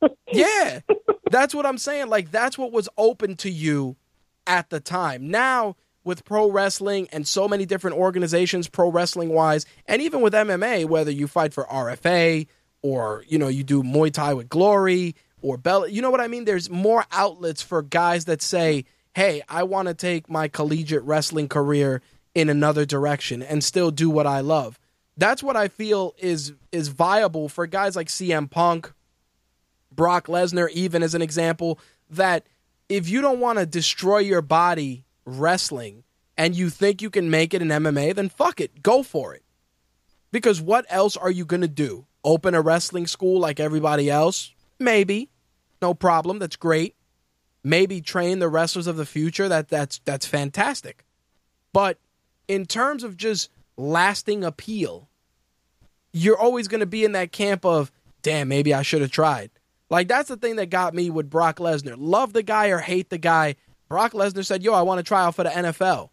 was. 0.00 0.10
yeah, 0.32 0.80
that's 1.30 1.54
what 1.54 1.66
I'm 1.66 1.78
saying. 1.78 2.08
Like, 2.08 2.30
that's 2.30 2.58
what 2.58 2.72
was 2.72 2.88
open 2.96 3.36
to 3.36 3.50
you 3.50 3.96
at 4.46 4.70
the 4.70 4.80
time. 4.80 5.30
Now 5.30 5.76
with 6.04 6.24
pro 6.24 6.50
wrestling 6.50 7.06
and 7.12 7.28
so 7.28 7.46
many 7.46 7.66
different 7.66 7.96
organizations, 7.96 8.66
pro 8.66 8.90
wrestling 8.90 9.28
wise, 9.28 9.66
and 9.86 10.00
even 10.00 10.22
with 10.22 10.32
MMA, 10.32 10.86
whether 10.86 11.10
you 11.10 11.28
fight 11.28 11.52
for 11.52 11.64
RFA 11.64 12.46
or 12.82 13.24
you 13.28 13.38
know 13.38 13.48
you 13.48 13.62
do 13.62 13.82
Muay 13.82 14.12
Thai 14.12 14.34
with 14.34 14.48
Glory 14.48 15.14
or 15.42 15.56
Bell, 15.56 15.86
you 15.86 16.02
know 16.02 16.10
what 16.10 16.20
I 16.20 16.28
mean. 16.28 16.46
There's 16.46 16.70
more 16.70 17.04
outlets 17.12 17.62
for 17.62 17.82
guys 17.82 18.24
that 18.24 18.40
say, 18.40 18.86
"Hey, 19.14 19.42
I 19.48 19.64
want 19.64 19.88
to 19.88 19.94
take 19.94 20.30
my 20.30 20.48
collegiate 20.48 21.02
wrestling 21.02 21.48
career 21.48 22.00
in 22.34 22.48
another 22.48 22.86
direction 22.86 23.42
and 23.42 23.62
still 23.62 23.90
do 23.90 24.08
what 24.08 24.26
I 24.26 24.40
love." 24.40 24.78
That's 25.18 25.42
what 25.42 25.56
I 25.56 25.66
feel 25.66 26.14
is 26.16 26.54
is 26.70 26.88
viable 26.88 27.48
for 27.48 27.66
guys 27.66 27.96
like 27.96 28.06
CM 28.06 28.48
Punk, 28.48 28.92
Brock 29.90 30.28
Lesnar, 30.28 30.70
even 30.70 31.02
as 31.02 31.14
an 31.14 31.22
example. 31.22 31.78
That 32.08 32.46
if 32.88 33.08
you 33.08 33.20
don't 33.20 33.40
want 33.40 33.58
to 33.58 33.66
destroy 33.66 34.18
your 34.18 34.40
body 34.40 35.04
wrestling 35.26 36.04
and 36.38 36.54
you 36.54 36.70
think 36.70 37.02
you 37.02 37.10
can 37.10 37.30
make 37.30 37.52
it 37.52 37.60
in 37.60 37.68
MMA, 37.68 38.14
then 38.14 38.28
fuck 38.28 38.60
it, 38.60 38.80
go 38.80 39.02
for 39.02 39.34
it. 39.34 39.42
Because 40.30 40.60
what 40.62 40.86
else 40.88 41.16
are 41.16 41.30
you 41.30 41.44
to 41.44 41.68
do? 41.68 42.06
Open 42.22 42.54
a 42.54 42.60
wrestling 42.60 43.06
school 43.06 43.40
like 43.40 43.58
everybody 43.58 44.08
else? 44.08 44.52
Maybe. 44.78 45.30
No 45.82 45.94
problem. 45.94 46.38
That's 46.38 46.56
great. 46.56 46.94
Maybe 47.64 48.00
train 48.00 48.38
the 48.38 48.48
wrestlers 48.48 48.86
of 48.86 48.96
the 48.96 49.06
future. 49.06 49.48
That 49.48 49.68
that's 49.68 50.00
that's 50.04 50.26
fantastic. 50.26 51.04
But 51.72 51.98
in 52.46 52.66
terms 52.66 53.02
of 53.02 53.16
just 53.16 53.50
lasting 53.78 54.44
appeal, 54.44 55.08
you're 56.12 56.38
always 56.38 56.68
going 56.68 56.80
to 56.80 56.86
be 56.86 57.04
in 57.04 57.12
that 57.12 57.32
camp 57.32 57.64
of, 57.64 57.90
damn, 58.20 58.48
maybe 58.48 58.74
I 58.74 58.82
should 58.82 59.00
have 59.00 59.10
tried. 59.10 59.50
Like 59.88 60.08
that's 60.08 60.28
the 60.28 60.36
thing 60.36 60.56
that 60.56 60.68
got 60.68 60.92
me 60.92 61.08
with 61.08 61.30
Brock 61.30 61.56
Lesnar. 61.56 61.94
Love 61.96 62.34
the 62.34 62.42
guy 62.42 62.68
or 62.68 62.78
hate 62.78 63.08
the 63.08 63.16
guy, 63.16 63.56
Brock 63.88 64.12
Lesnar 64.12 64.44
said, 64.44 64.62
Yo, 64.62 64.74
I 64.74 64.82
want 64.82 64.98
to 64.98 65.02
try 65.02 65.24
out 65.24 65.34
for 65.34 65.44
the 65.44 65.50
NFL. 65.50 66.10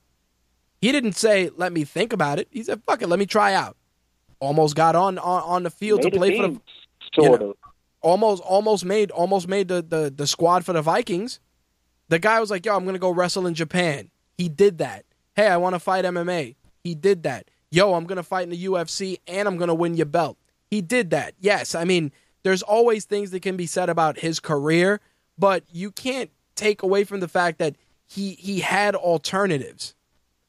He 0.81 0.91
didn't 0.91 1.13
say, 1.13 1.49
Let 1.55 1.73
me 1.73 1.83
think 1.83 2.13
about 2.13 2.39
it. 2.39 2.47
He 2.51 2.63
said, 2.63 2.81
Fuck 2.83 3.01
it, 3.01 3.07
let 3.07 3.19
me 3.19 3.25
try 3.25 3.53
out. 3.53 3.75
Almost 4.39 4.75
got 4.75 4.95
on 4.95 5.17
on, 5.17 5.43
on 5.43 5.63
the 5.63 5.69
field 5.69 6.03
made 6.03 6.13
to 6.13 6.17
play 6.17 6.37
for 6.37 6.47
the 6.47 6.61
sort 7.13 7.41
you 7.41 7.47
know, 7.47 7.51
of. 7.51 7.57
Almost 8.01 8.43
almost 8.43 8.85
made 8.85 9.11
almost 9.11 9.47
made 9.47 9.67
the, 9.67 9.81
the, 9.81 10.13
the 10.15 10.27
squad 10.27 10.63
for 10.65 10.73
the 10.73 10.81
Vikings. 10.81 11.39
The 12.07 12.19
guy 12.19 12.39
was 12.39 12.49
like, 12.49 12.65
Yo, 12.65 12.75
I'm 12.75 12.85
gonna 12.85 12.99
go 12.99 13.11
wrestle 13.11 13.47
in 13.47 13.55
Japan. 13.55 14.09
He 14.37 14.47
did 14.47 14.77
that. 14.77 15.05
Hey, 15.35 15.47
I 15.47 15.57
want 15.57 15.75
to 15.75 15.79
fight 15.79 16.05
MMA. 16.05 16.55
He 16.83 16.95
did 16.95 17.23
that. 17.23 17.49
Yo, 17.75 17.93
I'm 17.93 18.05
gonna 18.05 18.23
fight 18.23 18.43
in 18.43 18.51
the 18.51 18.65
UFC 18.67 19.19
and 19.27 19.49
I'm 19.49 19.57
gonna 19.57 19.75
win 19.75 19.95
your 19.95 20.05
belt. 20.05 20.37
He 20.69 20.79
did 20.79 21.09
that. 21.09 21.33
Yes, 21.41 21.75
I 21.75 21.83
mean, 21.83 22.13
there's 22.43 22.61
always 22.61 23.03
things 23.03 23.31
that 23.31 23.41
can 23.41 23.57
be 23.57 23.65
said 23.65 23.89
about 23.89 24.17
his 24.17 24.39
career, 24.39 25.01
but 25.37 25.65
you 25.73 25.91
can't 25.91 26.31
take 26.55 26.83
away 26.83 27.03
from 27.03 27.19
the 27.19 27.27
fact 27.27 27.57
that 27.57 27.75
he 28.05 28.35
he 28.35 28.61
had 28.61 28.95
alternatives. 28.95 29.93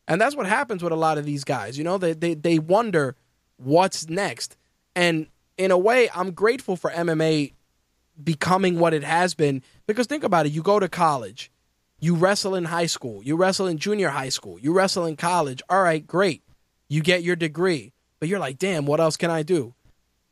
And 0.07 0.21
that's 0.21 0.37
what 0.37 0.47
happens 0.47 0.85
with 0.85 0.93
a 0.93 0.97
lot 0.97 1.19
of 1.19 1.25
these 1.25 1.43
guys. 1.43 1.77
You 1.77 1.83
know, 1.83 1.99
they 1.99 2.13
they, 2.13 2.35
they 2.35 2.61
wonder 2.61 3.17
what's 3.57 4.09
next. 4.09 4.57
And 4.95 5.27
in 5.59 5.73
a 5.73 5.79
way, 5.79 6.09
I'm 6.15 6.31
grateful 6.31 6.77
for 6.77 6.93
MMA 6.93 7.55
becoming 8.23 8.79
what 8.79 8.95
it 8.95 9.03
has 9.03 9.35
been 9.35 9.65
because 9.89 10.07
think 10.07 10.23
about 10.23 10.47
it. 10.47 10.53
You 10.53 10.63
go 10.63 10.79
to 10.79 10.89
college, 10.89 11.51
you 11.99 12.15
wrestle 12.15 12.55
in 12.55 12.67
high 12.67 12.87
school, 12.87 13.21
you 13.25 13.35
wrestle 13.35 13.67
in 13.67 13.79
junior 13.79 14.11
high 14.11 14.29
school, 14.29 14.61
you 14.61 14.73
wrestle 14.73 15.07
in 15.07 15.17
college. 15.17 15.61
All 15.69 15.83
right, 15.83 16.07
great. 16.07 16.45
You 16.89 17.03
get 17.03 17.23
your 17.23 17.37
degree, 17.37 17.93
but 18.21 18.29
you're 18.29 18.39
like, 18.39 18.59
damn, 18.59 18.87
what 18.87 19.01
else 19.01 19.17
can 19.17 19.31
I 19.31 19.43
do? 19.43 19.75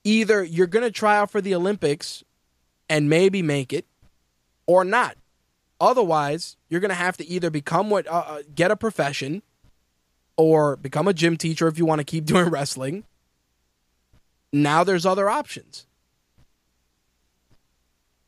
Either 0.04 0.42
you're 0.42 0.66
going 0.66 0.84
to 0.84 0.90
try 0.90 1.16
out 1.16 1.30
for 1.30 1.40
the 1.40 1.54
Olympics 1.54 2.22
and 2.88 3.08
maybe 3.08 3.42
make 3.42 3.72
it 3.72 3.86
or 4.66 4.84
not. 4.84 5.16
Otherwise, 5.80 6.56
you're 6.68 6.80
going 6.80 6.90
to 6.90 6.94
have 6.94 7.16
to 7.16 7.26
either 7.26 7.50
become 7.50 7.90
what, 7.90 8.06
uh, 8.06 8.24
uh 8.26 8.42
get 8.54 8.70
a 8.70 8.76
profession 8.76 9.42
or 10.36 10.76
become 10.76 11.08
a 11.08 11.14
gym 11.14 11.36
teacher 11.36 11.68
if 11.68 11.78
you 11.78 11.86
want 11.86 12.00
to 12.00 12.04
keep 12.04 12.24
doing 12.26 12.48
wrestling. 12.48 13.04
Now 14.52 14.84
there's 14.84 15.04
other 15.04 15.28
options. 15.28 15.86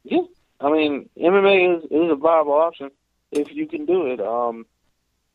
Yeah, 0.03 0.23
I 0.61 0.70
mean 0.70 1.09
MMA 1.16 1.78
is 1.78 1.85
is 1.85 2.11
a 2.11 2.16
viable 2.16 2.53
option 2.53 2.90
if 3.31 3.53
you 3.53 3.66
can 3.66 3.86
do 3.86 4.07
it. 4.07 4.20
Um, 4.20 4.66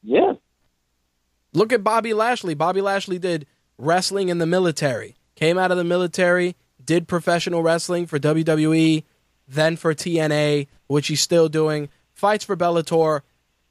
yeah. 0.03 0.33
Look 1.53 1.73
at 1.73 1.83
Bobby 1.83 2.13
Lashley. 2.13 2.53
Bobby 2.53 2.81
Lashley 2.81 3.19
did 3.19 3.45
wrestling 3.77 4.29
in 4.29 4.37
the 4.37 4.45
military. 4.45 5.15
Came 5.35 5.57
out 5.57 5.71
of 5.71 5.77
the 5.77 5.83
military, 5.83 6.55
did 6.83 7.07
professional 7.07 7.63
wrestling 7.63 8.05
for 8.05 8.19
WWE, 8.19 9.03
then 9.47 9.75
for 9.75 9.93
TNA, 9.93 10.67
which 10.87 11.07
he's 11.07 11.21
still 11.21 11.49
doing. 11.49 11.89
Fights 12.13 12.45
for 12.45 12.55
Bellator. 12.55 13.21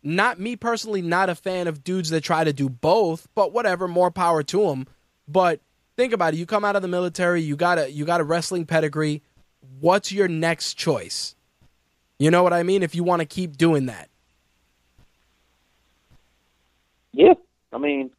Not 0.03 0.41
me 0.41 0.57
personally, 0.57 1.03
not 1.03 1.29
a 1.31 1.35
fan 1.35 1.69
of 1.69 1.85
dudes 1.85 2.11
that 2.11 2.23
try 2.23 2.45
to 2.45 2.53
do 2.53 2.69
both, 2.69 3.29
but 3.35 3.53
whatever, 3.53 3.87
more 3.87 4.11
power 4.11 4.43
to 4.45 4.67
them. 4.67 4.87
But 5.29 5.61
think 5.97 6.13
about 6.13 6.35
it. 6.35 6.39
You 6.39 6.47
come 6.47 6.65
out 6.65 6.77
of 6.77 6.83
the 6.83 6.89
military, 6.89 7.43
you 7.43 7.57
got 7.57 7.79
a 7.79 7.91
you 7.91 8.05
got 8.05 8.21
a 8.21 8.25
wrestling 8.25 8.67
pedigree 8.67 9.23
what's 9.81 10.13
your 10.13 10.29
next 10.29 10.75
choice? 10.75 11.35
You 12.19 12.31
know 12.31 12.43
what 12.43 12.53
I 12.53 12.63
mean? 12.63 12.83
If 12.83 12.95
you 12.95 13.05
want 13.05 13.21
to 13.21 13.27
keep 13.27 13.57
doing 13.57 13.87
that. 13.87 14.09
Yeah, 17.13 17.35
I 17.73 17.79
mean, 17.79 18.11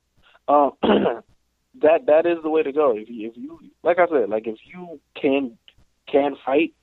uh, 0.48 0.72
that 0.84 2.06
that 2.08 2.26
is 2.26 2.38
the 2.44 2.50
way 2.50 2.64
to 2.64 2.72
go. 2.72 2.96
If 2.96 3.10
you, 3.10 3.30
if 3.30 3.38
you, 3.38 3.60
like 3.84 4.00
I 4.00 4.08
said, 4.08 4.30
like 4.30 4.48
if 4.48 4.58
you 4.66 5.00
can 5.20 5.58
can 6.08 6.36
fight, 6.46 6.74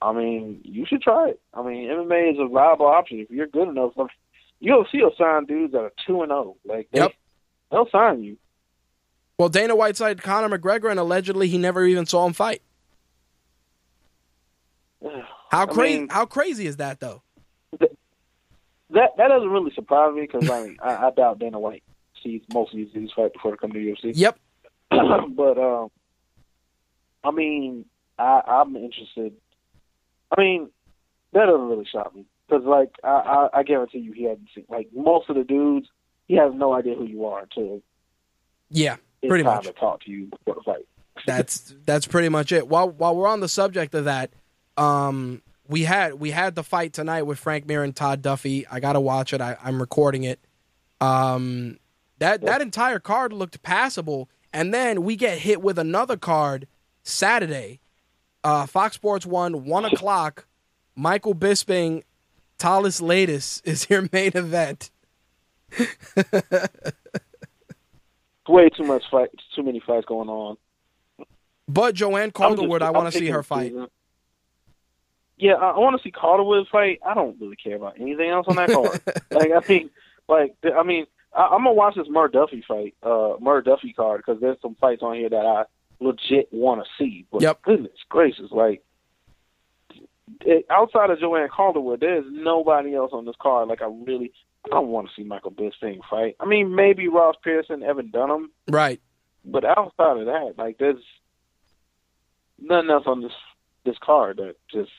I 0.00 0.12
mean, 0.12 0.60
you 0.64 0.86
should 0.86 1.02
try 1.02 1.30
it. 1.30 1.40
I 1.54 1.62
mean, 1.62 1.88
MMA 1.88 2.32
is 2.32 2.38
a 2.38 2.48
viable 2.48 2.86
option 2.86 3.20
if 3.20 3.30
you're 3.30 3.46
good 3.46 3.68
enough. 3.68 3.92
You'll 4.60 4.86
see 4.92 5.02
will 5.02 5.12
sign 5.18 5.46
dudes 5.46 5.72
that 5.72 5.80
are 5.80 5.92
two 6.06 6.22
and 6.22 6.30
zero. 6.30 6.56
Oh. 6.56 6.56
Like 6.64 6.88
they, 6.92 7.00
yep. 7.00 7.12
they'll 7.70 7.88
sign 7.90 8.22
you. 8.22 8.36
Well, 9.38 9.48
Dana 9.48 9.74
White 9.74 9.96
signed 9.96 10.22
Conor 10.22 10.56
McGregor, 10.56 10.90
and 10.90 11.00
allegedly 11.00 11.48
he 11.48 11.58
never 11.58 11.84
even 11.84 12.06
saw 12.06 12.26
him 12.26 12.32
fight. 12.32 12.62
How 15.50 15.66
crazy? 15.66 16.06
how 16.08 16.24
crazy 16.24 16.66
is 16.66 16.78
that 16.78 17.00
though? 17.00 17.22
That 18.92 19.16
that 19.16 19.28
doesn't 19.28 19.48
really 19.48 19.72
surprise 19.74 20.14
me 20.14 20.22
because 20.22 20.48
I 20.48 20.62
mean 20.62 20.76
I, 20.82 21.08
I, 21.08 21.10
doubt 21.10 21.38
Dana 21.38 21.58
White 21.58 21.82
sees 22.22 22.42
most 22.52 22.72
of 22.72 22.76
these 22.76 22.90
dudes 22.92 23.12
fight 23.14 23.32
before 23.32 23.52
they 23.52 23.56
come 23.56 23.72
to 23.72 23.78
the 23.78 23.92
UFC. 23.92 24.12
Yep. 24.14 24.38
but 24.90 25.58
um, 25.58 25.90
I 27.24 27.30
mean 27.30 27.84
I 28.18 28.42
I'm 28.46 28.76
interested. 28.76 29.34
I 30.36 30.40
mean 30.40 30.70
that 31.32 31.46
doesn't 31.46 31.68
really 31.68 31.86
shock 31.90 32.14
me 32.14 32.24
because 32.48 32.64
like 32.64 32.90
I, 33.04 33.48
I 33.52 33.58
I 33.60 33.62
guarantee 33.62 33.98
you 33.98 34.12
he 34.12 34.24
hasn't 34.24 34.48
seen 34.54 34.64
like 34.68 34.88
most 34.94 35.28
of 35.30 35.36
the 35.36 35.44
dudes 35.44 35.88
he 36.28 36.34
has 36.34 36.52
no 36.54 36.72
idea 36.72 36.94
who 36.94 37.06
you 37.06 37.26
are 37.26 37.42
until 37.42 37.82
yeah 38.70 38.96
pretty 39.26 39.44
time 39.44 39.56
much 39.56 39.66
to 39.66 39.72
talk 39.72 40.02
to 40.04 40.10
you 40.10 40.26
before 40.26 40.54
the 40.54 40.62
fight. 40.62 40.86
that's 41.26 41.74
that's 41.84 42.06
pretty 42.06 42.28
much 42.28 42.52
it. 42.52 42.68
While 42.68 42.90
while 42.90 43.14
we're 43.14 43.28
on 43.28 43.40
the 43.40 43.48
subject 43.48 43.94
of 43.94 44.06
that 44.06 44.32
um, 44.76 45.42
we 45.68 45.82
had 45.82 46.14
we 46.14 46.30
had 46.30 46.54
the 46.54 46.62
fight 46.62 46.92
tonight 46.92 47.22
with 47.22 47.38
Frank 47.38 47.66
Mir 47.66 47.82
and 47.82 47.94
Todd 47.94 48.22
Duffee. 48.22 48.66
I 48.70 48.80
got 48.80 48.94
to 48.94 49.00
watch 49.00 49.32
it. 49.32 49.40
I, 49.40 49.56
am 49.64 49.80
recording 49.80 50.24
it. 50.24 50.40
Um, 51.00 51.78
that 52.22 52.40
that 52.42 52.60
entire 52.62 52.98
card 52.98 53.32
looked 53.32 53.62
passable, 53.62 54.28
and 54.52 54.72
then 54.72 55.02
we 55.02 55.16
get 55.16 55.38
hit 55.38 55.62
with 55.62 55.78
another 55.78 56.16
card 56.16 56.66
Saturday. 57.02 57.80
Uh, 58.44 58.66
Fox 58.66 58.94
Sports 58.96 59.26
One, 59.26 59.64
one 59.64 59.84
o'clock. 59.84 60.46
Michael 60.94 61.34
Bisping, 61.34 62.02
Thales 62.58 63.00
Leites 63.00 63.62
is 63.64 63.88
your 63.88 64.08
main 64.12 64.32
event. 64.34 64.90
Way 68.48 68.68
too 68.68 68.84
much 68.84 69.04
fight, 69.10 69.30
too 69.54 69.62
many 69.62 69.80
fights 69.80 70.06
going 70.06 70.28
on. 70.28 70.56
But 71.68 71.94
Joanne 71.94 72.32
Calderwood, 72.32 72.82
I 72.82 72.90
want 72.90 73.12
to 73.12 73.18
see 73.18 73.28
her 73.28 73.42
fight. 73.42 73.70
Season 73.70 73.88
yeah, 75.42 75.54
I, 75.54 75.70
I 75.70 75.78
want 75.78 75.96
to 75.96 76.02
see 76.02 76.12
Calderwood 76.12 76.68
fight. 76.68 77.00
I 77.04 77.14
don't 77.14 77.38
really 77.40 77.56
care 77.56 77.74
about 77.74 78.00
anything 78.00 78.30
else 78.30 78.46
on 78.48 78.56
that 78.56 78.70
card. 78.70 79.00
like 79.32 79.50
I 79.50 79.60
mean, 79.68 79.90
like 80.28 80.54
I 80.64 80.84
mean, 80.84 81.06
I, 81.34 81.46
I'm 81.46 81.64
gonna 81.64 81.72
watch 81.72 81.94
this 81.96 82.08
Mir 82.08 82.28
Duffee 82.28 82.64
fight, 82.66 82.94
uh, 83.02 83.34
Mir 83.40 83.62
Duffee 83.62 83.94
card 83.94 84.22
because 84.24 84.40
there's 84.40 84.60
some 84.60 84.76
fights 84.76 85.02
on 85.02 85.16
here 85.16 85.30
that 85.30 85.36
I 85.36 85.64
legit 86.00 86.48
want 86.52 86.84
to 86.84 86.88
see. 86.98 87.26
But 87.30 87.42
yep. 87.42 87.62
goodness 87.62 87.92
gracious, 88.08 88.50
like 88.50 88.82
it, 90.40 90.66
outside 90.70 91.10
of 91.10 91.20
Joanne 91.20 91.48
Calderwood, 91.48 92.00
there's 92.00 92.24
nobody 92.28 92.94
else 92.94 93.10
on 93.12 93.24
this 93.24 93.36
card. 93.40 93.68
Like 93.68 93.82
I 93.82 93.86
really, 93.86 94.32
I 94.66 94.70
don't 94.70 94.88
want 94.88 95.08
to 95.08 95.14
see 95.14 95.26
Michael 95.26 95.52
Bisping 95.52 96.00
fight. 96.08 96.36
I 96.40 96.46
mean, 96.46 96.74
maybe 96.74 97.08
Ross 97.08 97.36
Pearson, 97.42 97.82
Evan 97.82 98.10
Dunham, 98.10 98.50
right? 98.68 99.00
But 99.44 99.64
outside 99.64 100.18
of 100.18 100.26
that, 100.26 100.54
like 100.56 100.78
there's 100.78 101.02
nothing 102.58 102.90
else 102.90 103.04
on 103.06 103.22
this 103.22 103.32
this 103.84 103.96
card 104.00 104.38
that 104.38 104.56
just 104.72 104.92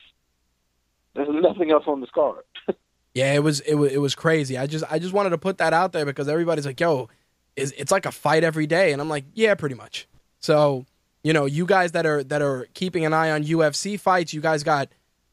there's 1.14 1.28
nothing 1.30 1.70
else 1.70 1.84
on 1.86 2.00
this 2.00 2.10
card. 2.10 2.44
yeah, 3.14 3.32
it 3.32 3.42
was 3.42 3.60
it 3.60 3.74
was 3.74 3.92
it 3.92 3.98
was 3.98 4.14
crazy. 4.16 4.58
I 4.58 4.66
just 4.66 4.84
I 4.90 4.98
just 4.98 5.14
wanted 5.14 5.30
to 5.30 5.38
put 5.38 5.58
that 5.58 5.72
out 5.72 5.92
there 5.92 6.04
because 6.04 6.28
everybody's 6.28 6.66
like, 6.66 6.80
"Yo, 6.80 7.08
it's, 7.54 7.70
it's 7.72 7.92
like 7.92 8.06
a 8.06 8.12
fight 8.12 8.42
every 8.42 8.66
day," 8.66 8.92
and 8.92 9.00
I'm 9.00 9.08
like, 9.08 9.24
"Yeah, 9.34 9.54
pretty 9.54 9.76
much." 9.76 10.08
So, 10.40 10.84
you 11.22 11.32
know, 11.32 11.46
you 11.46 11.64
guys 11.64 11.92
that 11.92 12.06
are 12.06 12.24
that 12.24 12.42
are 12.42 12.66
keeping 12.74 13.06
an 13.06 13.12
eye 13.12 13.30
on 13.30 13.44
UFC 13.44 13.98
fights, 13.98 14.34
you 14.34 14.40
guys 14.40 14.64
got 14.64 14.88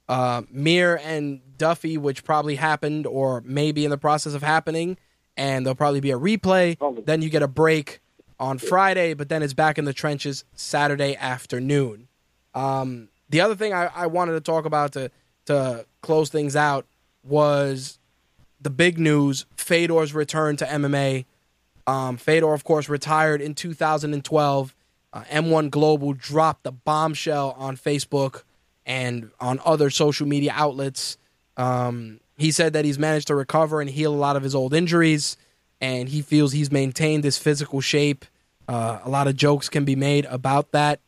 uh, 0.08 0.44
Mir 0.52 1.00
and 1.04 1.42
Duffee, 1.58 1.98
which 1.98 2.24
probably 2.24 2.56
happened 2.56 3.08
or 3.08 3.42
maybe 3.44 3.84
in 3.84 3.90
the 3.90 3.98
process 3.98 4.36
of 4.36 4.44
happening, 4.44 4.98
and 5.36 5.66
there'll 5.66 5.76
probably 5.76 6.02
be 6.02 6.12
a 6.12 6.20
replay. 6.20 6.78
Then 7.06 7.24
you 7.24 7.30
get 7.30 7.42
a 7.42 7.48
break 7.48 8.00
on 8.40 8.60
Friday, 8.60 9.16
but 9.16 9.30
then 9.30 9.42
it's 9.42 9.54
back 9.54 9.80
in 9.80 9.86
the 9.86 9.94
trenches 9.94 10.46
Saturday 10.54 11.16
afternoon. 11.16 12.08
Um, 12.54 13.10
the 13.30 13.42
other 13.42 13.56
thing 13.56 13.74
I, 13.74 13.86
I 13.88 14.08
wanted 14.08 14.34
to 14.34 14.42
talk 14.42 14.66
about 14.66 14.92
to 14.94 15.10
to 15.46 15.86
close 16.02 16.30
things 16.30 16.56
out 16.56 16.86
was 17.24 18.00
the 18.60 18.70
big 18.70 19.00
news 19.00 19.46
Fedor's 19.56 20.14
return 20.14 20.56
to 20.58 20.66
MMA. 20.66 21.26
Um, 21.88 22.18
Fedor, 22.18 22.54
of 22.54 22.64
course, 22.64 22.90
retired 22.90 23.42
in 23.42 23.56
2012. 23.56 24.76
Uh, 25.14 25.24
M1 25.30 25.70
Global 25.72 26.14
dropped 26.14 26.64
the 26.64 26.72
bombshell 26.72 27.56
on 27.58 27.76
Facebook 27.76 28.44
and 28.86 29.32
on 29.40 29.60
other 29.66 29.90
social 29.90 30.28
media 30.28 30.54
outlets. 30.56 31.18
Um, 31.58 32.20
he 32.38 32.52
said 32.52 32.74
that 32.74 32.86
he's 32.86 32.98
managed 32.98 33.28
to 33.28 33.36
recover 33.36 33.82
and 33.82 33.90
heal 33.90 34.14
a 34.14 34.16
lot 34.16 34.36
of 34.36 34.44
his 34.44 34.56
old 34.56 34.74
injuries, 34.74 35.38
and 35.80 36.10
he 36.10 36.22
feels 36.22 36.54
he's 36.54 36.72
maintained 36.72 37.24
his 37.24 37.38
physical 37.38 37.82
shape. 37.82 38.26
Uh, 38.68 39.00
a 39.04 39.10
lot 39.10 39.28
of 39.28 39.36
jokes 39.36 39.70
can 39.70 39.84
be 39.84 39.96
made 39.96 40.26
about 40.26 40.72
that, 40.72 41.02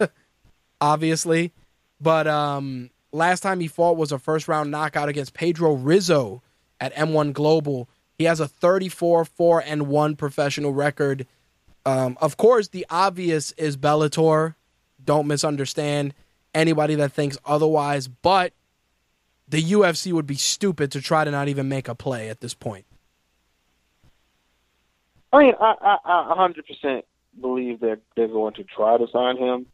obviously, 0.80 1.52
but 2.00 2.26
um, 2.26 2.90
last 3.12 3.40
time 3.40 3.60
he 3.60 3.68
fought 3.68 3.96
was 3.96 4.12
a 4.12 4.18
first 4.18 4.48
round 4.48 4.70
knockout 4.70 5.08
against 5.08 5.34
Pedro 5.34 5.74
Rizzo 5.74 6.42
at 6.80 6.94
M1 6.94 7.32
Global. 7.32 7.88
He 8.16 8.24
has 8.24 8.40
a 8.40 8.48
34 8.48 9.24
4 9.24 9.62
and 9.64 9.88
1 9.88 10.16
professional 10.16 10.72
record. 10.72 11.26
Um, 11.86 12.18
of 12.20 12.36
course, 12.36 12.68
the 12.68 12.86
obvious 12.90 13.52
is 13.52 13.76
Bellator. 13.76 14.54
Don't 15.04 15.26
misunderstand 15.26 16.14
anybody 16.54 16.94
that 16.96 17.12
thinks 17.12 17.38
otherwise, 17.44 18.08
but 18.08 18.52
the 19.48 19.62
UFC 19.62 20.12
would 20.12 20.26
be 20.26 20.34
stupid 20.34 20.92
to 20.92 21.00
try 21.00 21.24
to 21.24 21.30
not 21.30 21.48
even 21.48 21.68
make 21.68 21.88
a 21.88 21.94
play 21.94 22.28
at 22.28 22.40
this 22.40 22.52
point. 22.52 22.84
I 25.32 25.38
mean, 25.38 25.54
I, 25.60 25.98
I, 26.04 26.32
I 26.32 26.48
100% 26.84 27.02
believe 27.40 27.80
that 27.80 28.00
they're 28.16 28.28
going 28.28 28.54
to 28.54 28.64
try 28.64 28.98
to 28.98 29.06
sign 29.12 29.36
him 29.36 29.66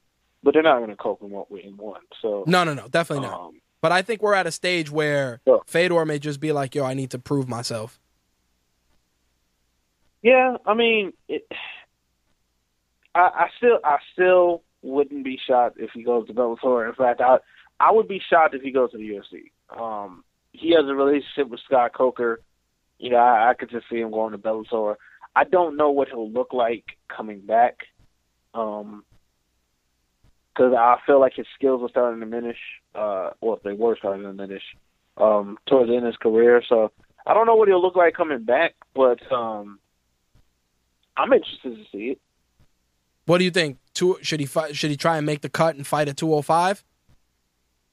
but 0.45 0.55
they're 0.55 0.63
not 0.63 0.79
going 0.79 0.91
to 0.91 0.97
cope 0.97 1.23
him 1.23 1.35
up 1.35 1.49
in 1.51 1.77
one. 1.77 2.03
So 2.23 2.45
no, 2.47 2.63
no, 2.63 2.75
no, 2.75 2.87
definitely 2.89 3.27
not. 3.27 3.41
Um, 3.41 3.61
but 3.81 3.91
I 3.91 4.03
think 4.03 4.23
we're 4.23 4.35
at 4.35 4.47
a 4.47 4.53
stage 4.53 4.91
where 4.91 5.41
Fedor 5.67 6.05
may 6.05 6.19
just 6.19 6.39
be 6.39 6.53
like, 6.53 6.75
"Yo, 6.75 6.85
I 6.85 6.95
need 6.95 7.11
to 7.11 7.19
prove 7.19 7.49
myself." 7.49 7.99
Yeah, 10.23 10.57
I 10.65 10.75
mean, 10.75 11.13
it, 11.29 11.47
I, 13.15 13.21
I 13.21 13.47
still, 13.59 13.79
I 13.85 13.99
still 14.13 14.63
wouldn't 14.83 15.25
be 15.25 15.39
shocked 15.47 15.77
if 15.79 15.91
he 15.93 16.03
goes 16.03 16.27
to 16.29 16.35
Bellator. 16.35 16.89
In 16.89 16.95
fact, 16.95 17.21
I, 17.21 17.39
I 17.79 17.93
would 17.93 18.09
be 18.09 18.23
shocked 18.31 18.55
if 18.55 18.63
he 18.63 18.71
goes 18.71 18.93
to 18.93 18.99
the 18.99 19.09
UFC. 19.09 19.51
Um, 19.79 20.25
he 20.53 20.71
has 20.73 20.85
a 20.89 20.95
relationship 20.95 21.51
with 21.51 21.61
Scott 21.67 21.93
Coker. 21.95 22.41
you 22.99 23.11
know, 23.11 23.19
I, 23.19 23.51
I 23.51 23.55
could 23.55 23.71
just 23.71 23.87
see 23.91 24.01
him 24.01 24.11
going 24.11 24.33
to 24.33 24.39
Bellator. 24.39 24.97
I 25.37 25.45
don't 25.45 25.77
know 25.77 25.91
what 25.91 26.09
he'll 26.09 26.31
look 26.31 26.53
like 26.53 26.85
coming 27.15 27.41
back, 27.41 27.81
um, 28.55 29.05
because 30.55 30.73
I 30.73 30.97
feel 31.07 31.21
like 31.21 31.35
his 31.35 31.47
skills 31.55 31.83
are 31.83 31.89
starting 31.89 32.21
to 32.21 32.27
diminish. 32.27 32.59
Uh, 32.95 33.31
well, 33.41 33.57
if 33.57 33.63
they 33.63 33.73
were 33.73 33.97
starting 33.97 34.23
to 34.23 34.33
diminish 34.33 34.63
um, 35.17 35.59
towards 35.67 35.89
the 35.89 35.97
end 35.97 36.07
of 36.07 36.13
his 36.13 36.17
career. 36.17 36.63
So 36.69 36.93
I 37.27 37.35
don't 37.35 37.47
know 37.47 37.55
what 37.55 37.69
he'll 37.69 37.83
look 37.83 37.97
like 37.97 38.15
coming 38.15 38.45
back, 38.45 38.75
but 38.95 39.21
um, 39.33 39.79
I'm 41.17 41.33
interested 41.33 41.77
to 41.77 41.85
see 41.93 42.11
it. 42.11 42.21
What 43.27 43.39
do 43.39 43.45
you 43.45 43.51
think? 43.51 43.79
Two, 43.95 44.19
should 44.23 44.41
he 44.41 44.47
fight, 44.47 44.77
should 44.77 44.91
he 44.91 44.97
try 44.97 45.17
and 45.17 45.25
make 45.25 45.41
the 45.41 45.49
cut 45.49 45.77
and 45.77 45.87
fight 45.87 46.09
at 46.09 46.17
205? 46.17 46.85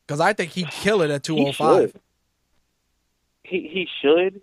Because 0.05 0.19
I 0.19 0.33
think 0.33 0.51
he'd 0.51 0.69
kill 0.69 1.01
it 1.01 1.09
at 1.09 1.23
205. 1.23 1.93
He, 3.43 3.49
he 3.61 3.67
he 3.69 3.88
should, 4.01 4.41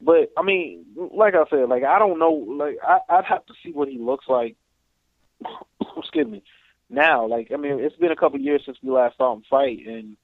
but 0.00 0.32
I 0.36 0.42
mean, 0.42 0.84
like 0.96 1.34
I 1.34 1.44
said, 1.48 1.68
like 1.68 1.84
I 1.84 1.98
don't 1.98 2.18
know, 2.18 2.32
like 2.32 2.76
I, 2.86 2.98
I'd 3.08 3.24
have 3.24 3.46
to 3.46 3.54
see 3.62 3.72
what 3.72 3.88
he 3.88 3.98
looks 3.98 4.26
like. 4.28 4.56
excuse 5.96 6.26
me. 6.26 6.42
Now, 6.92 7.26
like 7.26 7.50
I 7.52 7.56
mean, 7.56 7.80
it's 7.80 7.96
been 7.96 8.12
a 8.12 8.16
couple 8.16 8.38
years 8.38 8.62
since 8.66 8.76
we 8.82 8.90
last 8.90 9.16
saw 9.16 9.32
him 9.32 9.42
fight, 9.48 9.78
and 9.86 10.16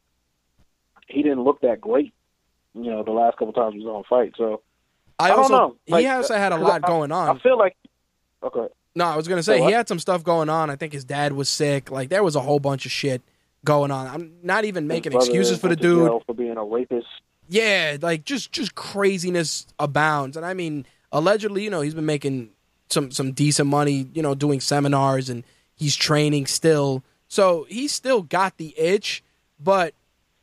he 1.08 1.22
didn't 1.22 1.42
look 1.42 1.62
that 1.62 1.80
great. 1.80 2.12
You 2.74 2.90
know, 2.90 3.02
the 3.02 3.10
last 3.10 3.38
couple 3.38 3.54
times 3.54 3.74
he 3.74 3.80
was 3.80 3.88
on 3.88 4.04
fight. 4.04 4.34
So 4.36 4.60
I, 5.18 5.32
I 5.32 5.36
don't 5.36 5.50
know. 5.50 5.76
Like, 5.88 6.02
he 6.02 6.06
also 6.06 6.34
had 6.34 6.52
a 6.52 6.58
lot 6.58 6.82
I- 6.84 6.86
going 6.86 7.10
on. 7.10 7.36
I 7.36 7.40
feel 7.40 7.58
like 7.58 7.74
okay. 8.42 8.66
No, 8.94 9.06
I 9.06 9.16
was 9.16 9.26
gonna 9.26 9.42
say 9.42 9.58
Say 9.58 9.64
he 9.64 9.72
had 9.72 9.88
some 9.88 9.98
stuff 9.98 10.22
going 10.22 10.50
on. 10.50 10.70
I 10.70 10.76
think 10.76 10.92
his 10.92 11.04
dad 11.04 11.32
was 11.32 11.48
sick. 11.48 11.90
Like 11.90 12.10
there 12.10 12.22
was 12.22 12.36
a 12.36 12.40
whole 12.40 12.60
bunch 12.60 12.84
of 12.84 12.92
shit 12.92 13.22
going 13.64 13.90
on. 13.90 14.06
I'm 14.06 14.32
not 14.42 14.66
even 14.66 14.86
making 14.86 15.14
excuses 15.14 15.58
for 15.58 15.68
the 15.68 15.76
dude. 15.76 16.22
for 16.26 16.34
being 16.34 16.56
a 16.56 16.64
rapist. 16.64 17.06
Yeah, 17.48 17.96
like 18.02 18.24
just 18.24 18.52
just 18.52 18.74
craziness 18.74 19.66
abounds. 19.78 20.36
And 20.36 20.44
I 20.44 20.52
mean, 20.52 20.84
allegedly, 21.12 21.64
you 21.64 21.70
know, 21.70 21.80
he's 21.80 21.94
been 21.94 22.06
making 22.06 22.50
some 22.90 23.10
some 23.10 23.32
decent 23.32 23.68
money, 23.70 24.08
you 24.12 24.20
know, 24.22 24.34
doing 24.34 24.60
seminars 24.60 25.30
and 25.30 25.44
he's 25.78 25.96
training 25.96 26.46
still. 26.46 27.02
So 27.28 27.66
he's 27.68 27.92
still 27.92 28.22
got 28.22 28.56
the 28.58 28.74
itch, 28.78 29.22
but 29.60 29.94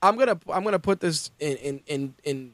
I'm 0.02 0.18
gonna 0.18 0.40
I'm 0.52 0.64
gonna 0.64 0.80
put 0.80 1.00
this 1.00 1.32
in 1.40 1.58
in 1.58 1.82
in, 1.88 2.14
in 2.24 2.52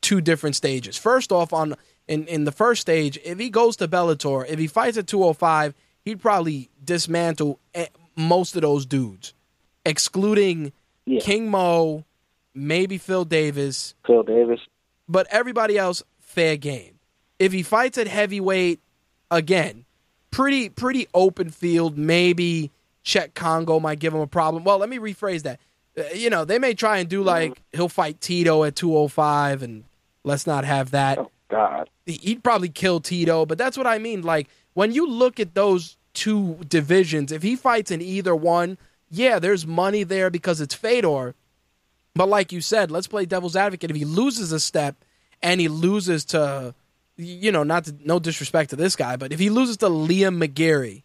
two 0.00 0.20
different 0.20 0.56
stages. 0.56 0.96
First 0.96 1.32
off, 1.32 1.52
on 1.52 1.74
in 2.08 2.26
in 2.26 2.44
the 2.44 2.52
first 2.52 2.80
stage, 2.80 3.18
if 3.24 3.38
he 3.38 3.50
goes 3.50 3.76
to 3.76 3.88
Bellator, 3.88 4.44
if 4.48 4.58
he 4.58 4.66
fights 4.66 4.96
at 4.98 5.06
205, 5.06 5.74
he'd 6.04 6.20
probably 6.20 6.68
dismantle 6.84 7.58
eh, 7.74 7.86
most 8.16 8.56
of 8.56 8.62
those 8.62 8.84
dudes, 8.86 9.32
excluding 9.86 10.72
Yeah. 11.06 11.20
King 11.20 11.50
Mo, 11.50 12.04
maybe 12.54 12.98
Phil 12.98 13.24
Davis, 13.24 13.94
Phil 14.06 14.22
Davis. 14.24 14.60
but 15.08 15.26
everybody 15.30 15.78
else 15.78 16.02
fair 16.20 16.56
game. 16.56 16.98
If 17.38 17.52
he 17.52 17.62
fights 17.62 17.98
at 17.98 18.06
heavyweight, 18.08 18.80
again, 19.30 19.84
pretty 20.32 20.68
pretty 20.68 21.06
open 21.14 21.50
field. 21.50 21.96
Maybe 21.96 22.72
Cheick 23.04 23.34
Kongo 23.34 23.78
might 23.78 24.00
give 24.00 24.12
him 24.12 24.20
a 24.20 24.26
problem. 24.26 24.64
Well, 24.64 24.78
let 24.78 24.88
me 24.88 24.98
rephrase 24.98 25.42
that. 25.44 25.60
Uh, 25.96 26.02
You 26.14 26.30
know, 26.30 26.44
they 26.44 26.58
may 26.58 26.74
try 26.74 26.98
and 26.98 27.08
do 27.08 27.22
like 27.22 27.62
he'll 27.72 27.88
fight 27.88 28.20
Tito 28.20 28.64
at 28.64 28.74
205 28.74 29.62
and 29.62 29.84
let's 30.24 30.46
not 30.46 30.64
have 30.64 30.90
that. 30.90 31.18
Oh 31.18 31.30
God. 31.48 31.88
He'd 32.06 32.42
probably 32.42 32.68
kill 32.68 32.98
Tito, 32.98 33.46
but 33.46 33.58
that's 33.58 33.78
what 33.78 33.86
I 33.86 33.98
mean. 33.98 34.22
Like 34.22 34.48
when 34.74 34.90
you 34.92 35.08
look 35.08 35.38
at 35.38 35.54
those 35.54 35.96
two 36.14 36.58
divisions, 36.68 37.30
if 37.30 37.42
he 37.42 37.54
fights 37.56 37.90
in 37.90 38.02
either 38.02 38.34
one, 38.34 38.78
yeah, 39.10 39.38
there's 39.38 39.66
money 39.66 40.02
there 40.02 40.30
because 40.30 40.60
it's 40.60 40.74
Fedor. 40.74 41.34
But 42.14 42.28
like 42.28 42.52
you 42.52 42.60
said, 42.60 42.90
let's 42.90 43.06
play 43.06 43.24
devil's 43.26 43.56
advocate. 43.56 43.90
If 43.90 43.96
he 43.96 44.04
loses 44.04 44.52
a 44.52 44.60
step 44.60 44.96
and 45.42 45.60
he 45.60 45.68
loses 45.68 46.24
to, 46.26 46.74
you 47.16 47.52
know, 47.52 47.62
not 47.62 47.84
to, 47.84 47.94
no 48.04 48.18
disrespect 48.18 48.70
to 48.70 48.76
this 48.76 48.96
guy, 48.96 49.16
but 49.16 49.32
if 49.32 49.38
he 49.38 49.50
loses 49.50 49.76
to 49.78 49.86
Liam 49.86 50.42
McGeary, 50.42 51.02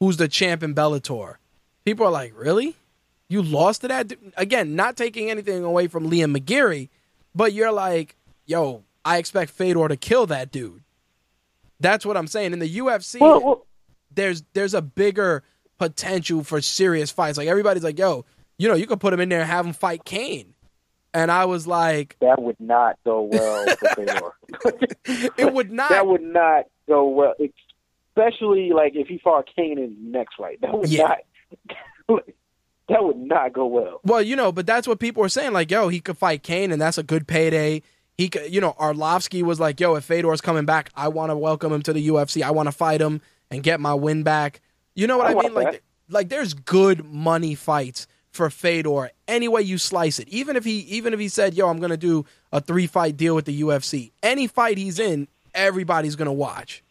who's 0.00 0.16
the 0.16 0.28
champ 0.28 0.62
in 0.62 0.74
Bellator, 0.74 1.36
people 1.84 2.06
are 2.06 2.12
like, 2.12 2.32
really? 2.36 2.76
You 3.28 3.42
lost 3.42 3.80
to 3.82 3.88
that? 3.88 4.12
Again, 4.36 4.76
not 4.76 4.96
taking 4.96 5.30
anything 5.30 5.64
away 5.64 5.88
from 5.88 6.10
Liam 6.10 6.36
McGeary, 6.36 6.90
but 7.34 7.52
you're 7.52 7.72
like, 7.72 8.16
yo, 8.46 8.84
I 9.04 9.18
expect 9.18 9.50
Fedor 9.50 9.88
to 9.88 9.96
kill 9.96 10.26
that 10.26 10.50
dude. 10.52 10.82
That's 11.80 12.06
what 12.06 12.16
I'm 12.16 12.26
saying. 12.26 12.52
In 12.52 12.58
the 12.58 12.78
UFC, 12.78 13.18
there's 14.14 14.42
there's 14.52 14.74
a 14.74 14.82
bigger 14.82 15.42
potential 15.78 16.44
for 16.44 16.60
serious 16.60 17.10
fights. 17.10 17.36
Like 17.36 17.48
everybody's 17.48 17.82
like, 17.82 17.98
yo, 17.98 18.24
you 18.58 18.68
know, 18.68 18.74
you 18.74 18.86
could 18.86 19.00
put 19.00 19.12
him 19.12 19.20
in 19.20 19.28
there 19.28 19.40
and 19.40 19.50
have 19.50 19.66
him 19.66 19.72
fight 19.72 20.04
Cain. 20.04 20.53
And 21.14 21.30
I 21.30 21.44
was 21.44 21.66
like, 21.66 22.16
that 22.20 22.42
would 22.42 22.58
not 22.58 22.98
go 23.04 23.22
well 23.22 23.64
it 25.06 25.52
would 25.52 25.70
not. 25.70 25.90
that 25.90 26.06
would 26.06 26.22
not 26.22 26.64
go 26.88 27.08
well, 27.08 27.34
especially 28.16 28.70
like 28.74 28.94
if 28.96 29.06
he 29.06 29.18
fought 29.18 29.48
Cain 29.56 29.78
in 29.78 30.10
next 30.10 30.34
fight. 30.36 30.60
That 30.60 30.76
would 30.76 30.88
Yeah. 30.88 31.14
not. 32.08 32.18
that 32.88 33.02
would 33.04 33.16
not 33.16 33.52
go 33.52 33.66
well. 33.66 34.00
well, 34.04 34.20
you 34.20 34.36
know, 34.36 34.52
but 34.52 34.66
that's 34.66 34.86
what 34.86 34.98
people 34.98 35.22
were 35.22 35.28
saying. 35.28 35.52
Like, 35.52 35.70
yo, 35.70 35.88
he 35.88 36.00
could 36.00 36.18
fight 36.18 36.42
Cain, 36.42 36.70
and 36.72 36.80
that's 36.82 36.98
a 36.98 37.02
good 37.02 37.26
payday. 37.26 37.82
He 38.18 38.28
could, 38.28 38.52
you 38.52 38.60
know, 38.60 38.74
Arlovsky 38.78 39.42
was 39.42 39.58
like, 39.58 39.80
yo, 39.80 39.94
if 39.94 40.04
Fedor's 40.04 40.40
coming 40.40 40.64
back, 40.66 40.90
I 40.94 41.08
want 41.08 41.30
to 41.30 41.36
welcome 41.36 41.72
him 41.72 41.82
to 41.82 41.92
the 41.92 42.08
UFC. 42.08 42.42
I 42.42 42.50
want 42.50 42.66
to 42.66 42.72
fight 42.72 43.00
him 43.00 43.20
and 43.50 43.62
get 43.62 43.80
my 43.80 43.94
win 43.94 44.22
back. 44.22 44.60
You 44.94 45.06
know 45.06 45.18
what 45.18 45.28
I 45.28 45.30
I, 45.38 45.42
mean? 45.42 45.54
Like, 45.54 45.72
that. 45.72 45.80
like 46.08 46.28
there's 46.28 46.54
good 46.54 47.04
money 47.04 47.54
fights 47.54 48.06
for 48.34 48.50
Fedor 48.50 49.10
any 49.28 49.48
way 49.48 49.62
you 49.62 49.78
slice 49.78 50.18
it. 50.18 50.28
Even 50.28 50.56
if 50.56 50.64
he, 50.64 50.78
even 50.80 51.14
if 51.14 51.20
he 51.20 51.28
said, 51.28 51.54
yo, 51.54 51.68
I'm 51.68 51.78
gonna 51.80 51.96
do 51.96 52.24
a 52.52 52.60
three 52.60 52.86
fight 52.86 53.16
deal 53.16 53.34
with 53.34 53.44
the 53.44 53.62
UFC, 53.62 54.10
any 54.22 54.46
fight 54.46 54.76
he's 54.78 54.98
in, 54.98 55.28
everybody's 55.54 56.16
gonna 56.16 56.32
watch. 56.32 56.82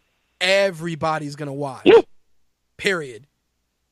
Everybody's 0.41 1.35
gonna 1.35 1.53
watch. 1.53 1.81
Yeah. 1.85 2.01
Period. 2.77 3.27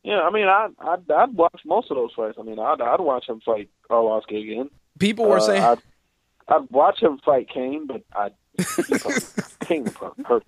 Yeah, 0.04 0.22
I 0.22 0.32
mean, 0.32 0.48
I 0.48 0.68
I'd, 0.80 1.10
I'd 1.12 1.34
watch 1.34 1.62
most 1.66 1.92
of 1.92 1.98
those 1.98 2.12
fights. 2.16 2.38
I 2.40 2.44
mean, 2.44 2.60
I'd 2.60 2.82
I'd 2.82 3.00
watch 3.00 3.28
him 3.30 3.40
fight 3.46 3.70
Arlovsky 3.90 4.42
again. 4.44 4.70
People 5.00 5.26
were 5.26 5.38
Uh, 5.38 5.42
saying, 5.42 5.64
I'd, 5.64 5.80
I'd 6.48 6.70
watch 6.72 7.00
him 7.02 7.20
fight 7.24 7.48
Cain, 7.50 7.88
but 7.88 8.04
I'd 8.14 8.34
Cain 9.66 9.86
hurt. 10.26 10.44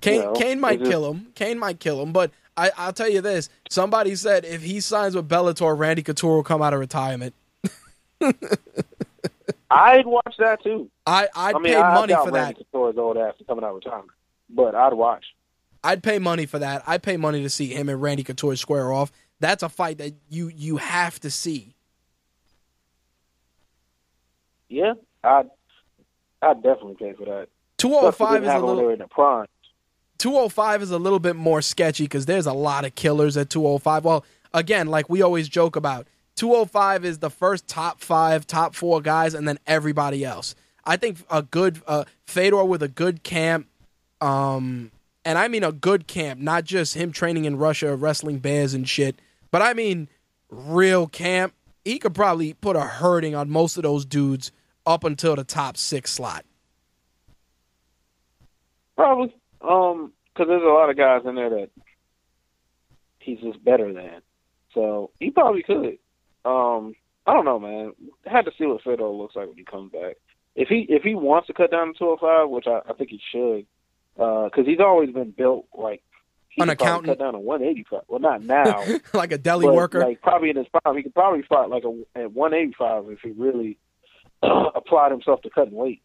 Cain, 0.00 0.14
You 0.20 0.22
know, 0.22 0.32
Cain 0.34 0.60
might 0.60 0.78
just- 0.78 0.90
kill 0.90 1.10
him. 1.10 1.28
Cain 1.34 1.58
might 1.58 1.80
kill 1.80 2.02
him. 2.02 2.12
But 2.12 2.30
I, 2.56 2.70
I'll 2.76 2.92
tell 2.92 3.08
you 3.08 3.20
this: 3.20 3.48
somebody 3.68 4.14
said 4.14 4.44
if 4.44 4.62
he 4.62 4.80
signs 4.80 5.16
with 5.16 5.28
Bellator, 5.28 5.76
Randy 5.76 6.02
Couture 6.02 6.36
will 6.36 6.42
come 6.44 6.62
out 6.62 6.72
of 6.72 6.80
retirement. 6.80 7.34
I'd 9.70 10.06
watch 10.06 10.34
that 10.38 10.62
too. 10.62 10.90
I, 11.06 11.28
I'd 11.34 11.56
I 11.56 11.58
mean, 11.58 11.72
pay 11.72 11.80
I 11.80 11.94
money 11.94 12.12
doubt 12.12 12.26
for 12.26 12.32
Randy 12.32 12.54
that. 12.54 12.72
Couture's 12.72 12.98
old 12.98 13.16
after 13.16 13.44
coming 13.44 13.64
out 13.64 13.70
of 13.70 13.76
retirement, 13.76 14.10
but 14.48 14.74
I'd 14.74 14.92
watch. 14.92 15.24
I'd 15.82 16.02
pay 16.02 16.18
money 16.18 16.46
for 16.46 16.58
that. 16.58 16.82
I'd 16.86 17.02
pay 17.02 17.16
money 17.16 17.42
to 17.42 17.50
see 17.50 17.68
him 17.68 17.88
and 17.88 18.00
Randy 18.00 18.22
Couture 18.22 18.56
square 18.56 18.92
off. 18.92 19.12
That's 19.40 19.62
a 19.62 19.68
fight 19.68 19.98
that 19.98 20.14
you 20.28 20.48
you 20.48 20.76
have 20.76 21.18
to 21.20 21.30
see. 21.30 21.74
Yeah, 24.68 24.94
I'd 25.22 25.50
I'd 26.40 26.62
definitely 26.62 26.94
pay 26.94 27.12
for 27.12 27.24
that. 27.26 27.48
Two 27.76 27.92
hundred 27.92 28.06
we 28.06 28.12
five 28.12 28.42
is 28.42 28.48
a 28.48 28.52
have 28.52 28.62
him 28.62 28.66
when 28.68 28.76
they 28.76 28.82
little 28.82 28.92
in 28.92 28.98
the 29.00 29.08
prime. 29.08 29.46
205 30.24 30.80
is 30.80 30.90
a 30.90 30.96
little 30.96 31.18
bit 31.18 31.36
more 31.36 31.60
sketchy 31.60 32.04
because 32.04 32.24
there's 32.24 32.46
a 32.46 32.52
lot 32.54 32.86
of 32.86 32.94
killers 32.94 33.36
at 33.36 33.50
205. 33.50 34.06
Well, 34.06 34.24
again, 34.54 34.86
like 34.86 35.10
we 35.10 35.20
always 35.20 35.50
joke 35.50 35.76
about, 35.76 36.06
205 36.36 37.04
is 37.04 37.18
the 37.18 37.28
first 37.28 37.68
top 37.68 38.00
five, 38.00 38.46
top 38.46 38.74
four 38.74 39.02
guys, 39.02 39.34
and 39.34 39.46
then 39.46 39.58
everybody 39.66 40.24
else. 40.24 40.54
I 40.82 40.96
think 40.96 41.18
a 41.28 41.42
good 41.42 41.82
uh, 41.86 42.04
Fedor 42.26 42.64
with 42.64 42.82
a 42.82 42.88
good 42.88 43.22
camp, 43.22 43.66
um, 44.22 44.92
and 45.26 45.36
I 45.36 45.48
mean 45.48 45.62
a 45.62 45.72
good 45.72 46.06
camp, 46.06 46.40
not 46.40 46.64
just 46.64 46.94
him 46.94 47.12
training 47.12 47.44
in 47.44 47.58
Russia, 47.58 47.94
wrestling 47.94 48.38
bears 48.38 48.72
and 48.72 48.88
shit, 48.88 49.20
but 49.50 49.60
I 49.60 49.74
mean 49.74 50.08
real 50.48 51.06
camp. 51.06 51.52
He 51.84 51.98
could 51.98 52.14
probably 52.14 52.54
put 52.54 52.76
a 52.76 52.80
hurting 52.80 53.34
on 53.34 53.50
most 53.50 53.76
of 53.76 53.82
those 53.82 54.06
dudes 54.06 54.52
up 54.86 55.04
until 55.04 55.36
the 55.36 55.44
top 55.44 55.76
six 55.76 56.12
slot. 56.12 56.46
Probably, 58.96 59.34
um, 59.68 60.12
because 60.32 60.48
there's 60.48 60.62
a 60.62 60.66
lot 60.66 60.90
of 60.90 60.96
guys 60.96 61.22
in 61.24 61.34
there 61.36 61.50
that 61.50 61.70
he's 63.20 63.40
just 63.40 63.62
better 63.64 63.92
than. 63.92 64.20
So 64.74 65.10
he 65.20 65.30
probably 65.30 65.62
could. 65.62 65.98
Um, 66.44 66.94
I 67.26 67.32
don't 67.32 67.44
know, 67.44 67.58
man. 67.58 67.92
had 68.26 68.44
to 68.46 68.50
see 68.58 68.66
what 68.66 68.82
Fedor 68.82 69.06
looks 69.08 69.36
like 69.36 69.46
when 69.48 69.56
he 69.56 69.64
comes 69.64 69.92
back. 69.92 70.16
If 70.56 70.68
he 70.68 70.86
if 70.88 71.02
he 71.02 71.14
wants 71.14 71.46
to 71.48 71.52
cut 71.54 71.70
down 71.70 71.92
to 71.94 71.98
205, 71.98 72.48
which 72.50 72.66
I, 72.66 72.80
I 72.88 72.92
think 72.94 73.10
he 73.10 73.20
should, 73.32 73.66
because 74.16 74.66
he's 74.66 74.80
always 74.80 75.10
been 75.10 75.30
built 75.30 75.66
like 75.76 76.02
An 76.58 76.68
accountant. 76.68 77.18
cut 77.18 77.24
down 77.24 77.32
to 77.32 77.38
185. 77.40 78.02
Well, 78.08 78.20
not 78.20 78.42
now, 78.42 78.84
like 79.14 79.32
a 79.32 79.38
deli 79.38 79.66
but 79.66 79.74
worker. 79.74 80.00
like 80.00 80.20
probably 80.22 80.50
in 80.50 80.56
his 80.56 80.66
prime, 80.68 80.96
he 80.96 81.02
could 81.02 81.14
probably 81.14 81.42
fight 81.42 81.70
like 81.70 81.84
a 81.84 82.02
at 82.18 82.32
185 82.32 83.10
if 83.10 83.20
he 83.20 83.30
really 83.30 83.78
applied 84.42 85.10
himself 85.10 85.40
to 85.42 85.50
cutting 85.50 85.74
weight. 85.74 86.02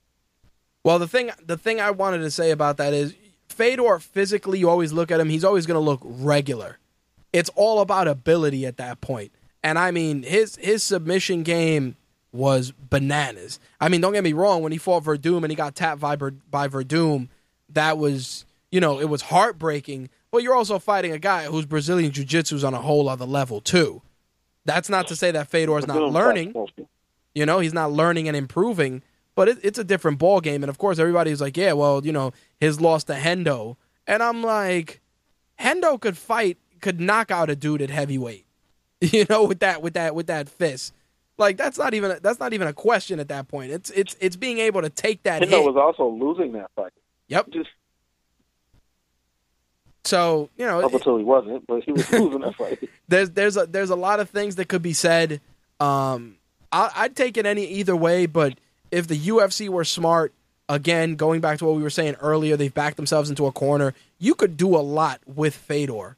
Well, 0.83 0.97
the 0.97 1.07
thing 1.07 1.29
the 1.45 1.57
thing 1.57 1.79
I 1.81 1.91
wanted 1.91 2.19
to 2.19 2.31
say 2.31 2.51
about 2.51 2.77
that 2.77 2.93
is 2.93 3.13
Fedor 3.59 3.99
physically, 3.99 4.57
you 4.57 4.69
always 4.69 4.93
look 4.93 5.11
at 5.11 5.19
him, 5.19 5.27
he's 5.27 5.43
always 5.43 5.65
going 5.65 5.75
to 5.75 5.81
look 5.81 5.99
regular. 6.01 6.77
It's 7.33 7.49
all 7.55 7.81
about 7.81 8.07
ability 8.07 8.65
at 8.65 8.77
that 8.77 9.01
point. 9.01 9.33
And 9.61 9.77
I 9.77 9.91
mean, 9.91 10.23
his 10.23 10.55
his 10.55 10.81
submission 10.81 11.43
game 11.43 11.97
was 12.31 12.71
bananas. 12.71 13.59
I 13.81 13.89
mean, 13.89 13.99
don't 13.99 14.13
get 14.13 14.23
me 14.23 14.31
wrong. 14.31 14.63
When 14.63 14.71
he 14.71 14.77
fought 14.77 15.03
Werdum 15.03 15.43
and 15.43 15.51
he 15.51 15.55
got 15.55 15.75
tapped 15.75 15.99
by, 15.99 16.15
by 16.15 16.69
Werdum, 16.69 17.27
that 17.67 17.97
was 17.97 18.45
you 18.71 18.79
know 18.79 18.97
it 19.01 19.09
was 19.09 19.23
heartbreaking. 19.23 20.09
But 20.31 20.41
you're 20.43 20.55
also 20.55 20.79
fighting 20.79 21.11
a 21.11 21.19
guy 21.19 21.45
whose 21.47 21.65
Brazilian 21.65 22.13
jiu 22.13 22.23
jitsu 22.23 22.55
is 22.55 22.63
on 22.63 22.73
a 22.73 22.81
whole 22.81 23.09
other 23.09 23.25
level 23.25 23.59
too. 23.59 24.01
That's 24.63 24.89
not 24.89 25.09
to 25.09 25.17
say 25.17 25.31
that 25.31 25.49
Fedor 25.49 25.79
is 25.79 25.87
not 25.87 26.01
learning. 26.01 26.55
You 27.35 27.45
know, 27.45 27.59
he's 27.59 27.73
not 27.73 27.91
learning 27.91 28.29
and 28.29 28.37
improving, 28.37 29.03
but 29.39 29.47
it, 29.47 29.59
it's 29.63 29.79
a 29.79 29.85
different 29.85 30.17
ball 30.17 30.41
game. 30.41 30.63
And 30.63 30.69
of 30.69 30.77
course, 30.77 30.99
everybody's 30.99 31.39
like, 31.39 31.55
"Yeah, 31.55 31.71
well, 31.71 32.05
you 32.05 32.11
know, 32.11 32.33
his 32.59 32.81
loss 32.81 33.05
to 33.05 33.13
Hendo," 33.13 33.77
and 34.05 34.21
I'm 34.21 34.43
like, 34.43 34.99
Hendo 35.57 35.97
could 35.97 36.17
fight, 36.17 36.57
could 36.81 36.99
knock 36.99 37.31
out 37.31 37.49
a 37.49 37.55
dude 37.55 37.81
at 37.81 37.89
heavyweight. 37.89 38.45
You 39.01 39.25
know, 39.29 39.45
with 39.45 39.61
that, 39.61 39.81
with 39.81 39.93
that, 39.93 40.13
with 40.13 40.27
that 40.27 40.49
fist. 40.49 40.93
Like 41.37 41.55
that's 41.55 41.77
not 41.77 41.93
even 41.93 42.11
a, 42.11 42.19
that's 42.19 42.37
not 42.37 42.51
even 42.51 42.67
a 42.67 42.73
question 42.73 43.21
at 43.21 43.29
that 43.29 43.47
point. 43.47 43.71
It's 43.71 43.89
it's 43.91 44.17
it's 44.19 44.35
being 44.35 44.57
able 44.57 44.81
to 44.81 44.89
take 44.89 45.23
that. 45.23 45.41
Hendo 45.41 45.47
hit. 45.51 45.63
was 45.63 45.77
also 45.77 46.09
losing 46.09 46.51
that 46.51 46.69
fight. 46.75 46.91
Yep. 47.29 47.49
Just 47.51 47.69
so 50.03 50.49
you 50.57 50.65
know, 50.65 50.81
up 50.81 50.93
until 50.93 51.17
he 51.17 51.23
wasn't, 51.23 51.65
but 51.65 51.81
he 51.85 51.93
was 51.93 52.11
losing 52.11 52.41
that 52.41 52.55
fight. 52.55 52.89
There's 53.07 53.29
there's 53.29 53.55
a 53.55 53.65
there's 53.67 53.89
a 53.89 53.95
lot 53.95 54.19
of 54.19 54.29
things 54.29 54.57
that 54.57 54.67
could 54.67 54.81
be 54.81 54.91
said. 54.91 55.39
Um, 55.79 56.35
I, 56.73 56.91
I'd 56.93 57.15
take 57.15 57.37
it 57.37 57.45
any 57.45 57.65
either 57.65 57.95
way, 57.95 58.25
but 58.25 58.59
if 58.91 59.07
the 59.07 59.17
UFC 59.17 59.69
were 59.69 59.83
smart, 59.83 60.33
again, 60.67 61.15
going 61.15 61.41
back 61.41 61.57
to 61.59 61.65
what 61.65 61.75
we 61.75 61.83
were 61.83 61.89
saying 61.89 62.15
earlier, 62.21 62.57
they've 62.57 62.73
backed 62.73 62.97
themselves 62.97 63.29
into 63.29 63.45
a 63.45 63.51
corner. 63.51 63.93
You 64.17 64.35
could 64.35 64.57
do 64.57 64.75
a 64.75 64.79
lot 64.79 65.21
with 65.25 65.55
Fedor, 65.55 66.15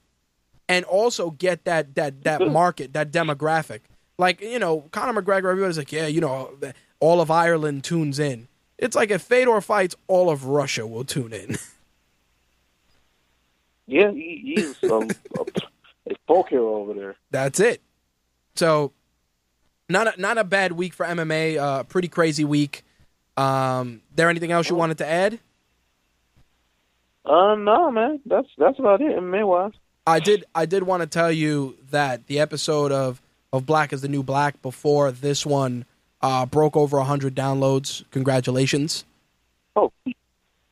and 0.68 0.86
also 0.86 1.32
get 1.32 1.66
that 1.66 1.96
that 1.96 2.24
that 2.24 2.48
market, 2.48 2.94
that 2.94 3.12
demographic. 3.12 3.82
Like 4.18 4.42
you 4.42 4.60
know, 4.60 4.82
Conor 4.92 5.22
McGregor. 5.22 5.52
Everybody's 5.52 5.78
like, 5.78 5.92
yeah, 5.92 6.08
you 6.08 6.22
know, 6.22 6.58
all 7.00 7.22
of 7.22 7.32
Ireland 7.32 7.84
tunes 7.84 8.20
in. 8.20 8.48
It's 8.78 8.96
like 8.96 9.12
if 9.12 9.22
Fedor 9.22 9.62
fights, 9.62 9.96
all 10.08 10.30
of 10.30 10.46
Russia 10.46 10.88
will 10.88 11.06
tune 11.06 11.34
in. 11.34 11.58
Yeah, 13.92 14.12
he, 14.12 14.56
he's 14.56 14.82
um, 14.90 15.10
a, 15.38 15.42
a 16.12 16.16
folk 16.26 16.48
hero 16.48 16.76
over 16.76 16.94
there. 16.94 17.16
That's 17.30 17.60
it. 17.60 17.82
So, 18.56 18.94
not 19.92 20.18
a, 20.18 20.22
not 20.22 20.38
a 20.38 20.44
bad 20.44 20.72
week 20.74 20.94
for 20.94 21.06
MMA. 21.06 21.58
Uh, 21.58 21.84
pretty 21.84 22.08
crazy 22.08 22.44
week. 22.46 22.84
Um, 23.38 24.02
there 24.16 24.30
anything 24.30 24.52
else 24.52 24.70
you 24.70 24.76
wanted 24.76 24.98
to 25.00 25.08
add? 25.08 25.40
Uh, 27.26 27.56
no, 27.56 27.92
man. 27.92 28.20
That's 28.26 28.48
that's 28.58 28.80
about 28.80 29.02
it. 29.02 29.16
MMA 29.18 29.46
wise. 29.48 29.74
I 30.08 30.20
did 30.20 30.44
I 30.56 30.66
did 30.66 30.84
want 30.84 31.02
to 31.02 31.08
tell 31.08 31.32
you 31.32 31.78
that 31.92 32.28
the 32.28 32.40
episode 32.40 32.92
of 32.92 33.22
of 33.54 33.66
Black 33.66 33.94
is 33.94 34.02
the 34.02 34.08
New 34.08 34.24
Black 34.24 34.62
before 34.62 35.12
this 35.12 35.46
one 35.46 35.86
uh, 36.22 36.46
broke 36.46 36.76
over 36.76 37.00
hundred 37.02 37.36
downloads. 37.36 38.04
Congratulations! 38.12 39.06
Oh, 39.76 39.92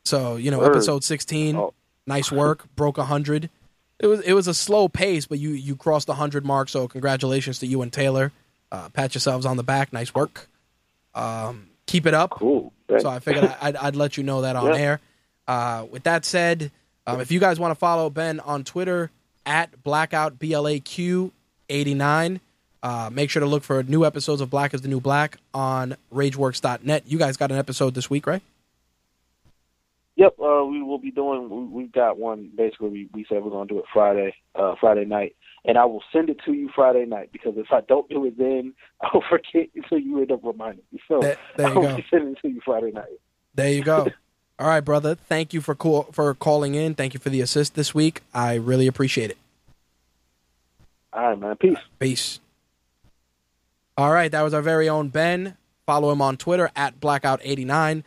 So 0.05 0.35
you 0.37 0.49
know, 0.49 0.59
Word. 0.59 0.71
episode 0.75 1.03
sixteen. 1.03 1.55
Oh. 1.55 1.73
Nice 2.07 2.31
work. 2.31 2.65
Broke 2.75 2.97
hundred. 2.97 3.51
It 3.99 4.07
was 4.07 4.21
it 4.21 4.33
was 4.33 4.47
a 4.47 4.53
slow 4.53 4.87
pace, 4.87 5.27
but 5.27 5.37
you 5.37 5.49
you 5.51 5.75
crossed 5.75 6.07
the 6.07 6.15
hundred 6.15 6.43
mark. 6.43 6.69
So 6.69 6.87
congratulations 6.87 7.59
to 7.59 7.67
you 7.67 7.83
and 7.83 7.93
Taylor. 7.93 8.31
Uh, 8.71 8.89
pat 8.89 9.15
yourselves 9.15 9.45
on 9.45 9.57
the 9.57 9.63
back. 9.63 9.91
Nice 9.93 10.13
work. 10.13 10.47
Um, 11.15 11.67
keep 11.87 12.05
it 12.05 12.13
up. 12.13 12.31
cool. 12.31 12.71
So 12.99 13.07
I 13.09 13.19
figured 13.19 13.45
I'd, 13.61 13.75
I'd 13.75 13.95
let 13.95 14.17
you 14.17 14.23
know 14.23 14.41
that 14.41 14.55
on 14.55 14.73
Yeah. 14.73 14.79
air. 14.79 14.99
Uh, 15.47 15.85
with 15.91 16.03
that 16.03 16.25
said, 16.25 16.71
um, 17.07 17.19
if 17.21 17.31
you 17.31 17.39
guys 17.39 17.59
want 17.59 17.71
to 17.71 17.75
follow 17.75 18.09
Ben 18.09 18.39
on 18.39 18.63
Twitter 18.63 19.09
at 19.45 19.83
blackout 19.83 20.37
blaq 20.39 21.31
eighty 21.69 21.93
nine, 21.93 22.39
uh, 22.83 23.09
make 23.11 23.29
sure 23.29 23.39
to 23.41 23.45
look 23.45 23.63
for 23.63 23.81
new 23.83 24.05
episodes 24.05 24.41
of 24.41 24.49
Black 24.49 24.73
is 24.73 24.81
the 24.81 24.87
New 24.87 24.99
Black 24.99 25.37
on 25.53 25.95
RageWorks.net. 26.13 27.03
You 27.07 27.17
guys 27.17 27.37
got 27.37 27.51
an 27.51 27.57
episode 27.57 27.93
this 27.95 28.09
week, 28.09 28.25
right? 28.27 28.41
Yep, 30.15 30.35
uh, 30.39 30.65
we 30.65 30.81
will 30.83 30.97
be 30.97 31.11
doing. 31.11 31.49
We, 31.49 31.83
we've 31.83 31.91
got 31.91 32.17
one. 32.17 32.51
Basically, 32.55 32.89
we, 32.89 33.09
we 33.13 33.25
said 33.29 33.43
we're 33.43 33.51
going 33.51 33.67
to 33.67 33.73
do 33.73 33.79
it 33.79 33.85
Friday, 33.93 34.35
uh, 34.55 34.75
Friday 34.79 35.05
night, 35.05 35.35
and 35.65 35.77
I 35.77 35.85
will 35.85 36.03
send 36.13 36.29
it 36.29 36.39
to 36.45 36.53
you 36.53 36.69
Friday 36.73 37.05
night 37.05 37.29
because 37.31 37.53
if 37.57 37.71
I 37.71 37.81
don't 37.81 38.09
do 38.09 38.25
it 38.25 38.37
then, 38.37 38.73
I'll 39.01 39.23
forget 39.29 39.69
until 39.75 39.99
you 39.99 40.19
end 40.21 40.31
up 40.31 40.41
reminding 40.43 40.83
me. 40.91 40.99
So 41.07 41.19
There- 41.19 41.37
there 41.57 41.69
you 41.69 41.75
I'll 41.75 41.81
go. 41.81 41.95
be 41.97 42.05
sending 42.09 42.31
it 42.33 42.39
to 42.41 42.49
you 42.49 42.61
Friday 42.65 42.91
night. 42.91 43.19
There 43.55 43.69
you 43.71 43.83
go. 43.83 44.07
All 44.59 44.67
right, 44.67 44.81
brother. 44.81 45.15
Thank 45.15 45.53
you 45.53 45.61
for 45.61 45.73
call, 45.75 46.03
for 46.11 46.33
calling 46.33 46.75
in. 46.75 46.93
Thank 46.93 47.13
you 47.13 47.19
for 47.19 47.29
the 47.29 47.39
assist 47.41 47.75
this 47.75 47.93
week. 47.95 48.21
I 48.33 48.55
really 48.55 48.87
appreciate 48.87 49.31
it. 49.31 49.37
All 51.13 51.23
right, 51.29 51.39
man. 51.39 51.55
Peace. 51.55 51.77
Peace. 51.97 52.39
All 53.97 54.11
right, 54.11 54.31
that 54.31 54.41
was 54.41 54.53
our 54.53 54.61
very 54.61 54.87
own 54.87 55.09
Ben. 55.09 55.57
Follow 55.85 56.11
him 56.11 56.21
on 56.21 56.37
Twitter 56.37 56.69
at 56.75 56.99
Blackout89. 56.99 58.03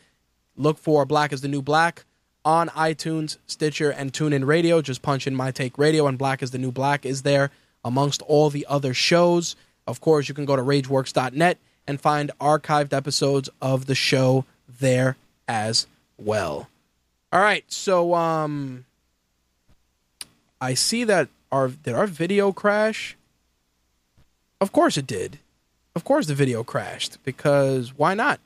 Look 0.56 0.78
for 0.78 1.04
Black 1.04 1.32
is 1.32 1.40
the 1.40 1.48
New 1.48 1.62
Black 1.62 2.04
on 2.44 2.68
iTunes, 2.70 3.38
Stitcher, 3.46 3.90
and 3.90 4.12
TuneIn 4.12 4.46
Radio. 4.46 4.82
Just 4.82 5.02
punch 5.02 5.26
in 5.26 5.34
My 5.34 5.50
Take 5.50 5.78
Radio, 5.78 6.06
and 6.06 6.18
Black 6.18 6.42
is 6.42 6.50
the 6.50 6.58
New 6.58 6.72
Black 6.72 7.06
is 7.06 7.22
there 7.22 7.50
amongst 7.84 8.22
all 8.22 8.50
the 8.50 8.66
other 8.68 8.94
shows. 8.94 9.56
Of 9.86 10.00
course, 10.00 10.28
you 10.28 10.34
can 10.34 10.44
go 10.44 10.56
to 10.56 10.62
RageWorks.net 10.62 11.58
and 11.86 12.00
find 12.00 12.30
archived 12.40 12.92
episodes 12.92 13.48
of 13.60 13.86
the 13.86 13.94
show 13.94 14.44
there 14.80 15.16
as 15.48 15.86
well. 16.16 16.68
All 17.32 17.40
right, 17.40 17.64
so 17.68 18.14
um, 18.14 18.84
I 20.60 20.74
see 20.74 21.04
that 21.04 21.28
our 21.50 21.68
did 21.68 21.94
our 21.94 22.06
video 22.06 22.52
crash? 22.52 23.16
Of 24.60 24.72
course 24.72 24.96
it 24.96 25.06
did. 25.06 25.38
Of 25.94 26.04
course 26.04 26.26
the 26.26 26.34
video 26.34 26.64
crashed 26.64 27.18
because 27.24 27.96
why 27.96 28.14
not? 28.14 28.40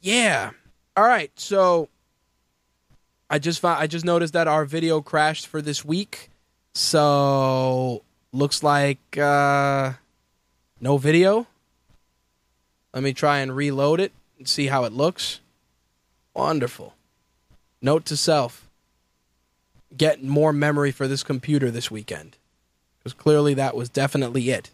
Yeah. 0.00 0.50
All 0.96 1.04
right. 1.04 1.30
So 1.34 1.88
I 3.28 3.38
just 3.38 3.60
found, 3.60 3.80
I 3.80 3.86
just 3.86 4.04
noticed 4.04 4.34
that 4.34 4.48
our 4.48 4.64
video 4.64 5.00
crashed 5.00 5.46
for 5.46 5.60
this 5.60 5.84
week. 5.84 6.30
So 6.74 8.02
looks 8.32 8.62
like 8.62 9.18
uh 9.18 9.94
no 10.80 10.98
video. 10.98 11.46
Let 12.92 13.02
me 13.02 13.12
try 13.12 13.38
and 13.38 13.54
reload 13.54 14.00
it 14.00 14.12
and 14.38 14.46
see 14.46 14.66
how 14.66 14.84
it 14.84 14.92
looks. 14.92 15.40
Wonderful. 16.34 16.94
Note 17.82 18.04
to 18.06 18.16
self. 18.16 18.68
Get 19.96 20.22
more 20.22 20.52
memory 20.52 20.92
for 20.92 21.08
this 21.08 21.22
computer 21.22 21.70
this 21.70 21.90
weekend. 21.90 22.36
Because 22.98 23.12
clearly 23.14 23.54
that 23.54 23.74
was 23.74 23.88
definitely 23.88 24.50
it. 24.50 24.70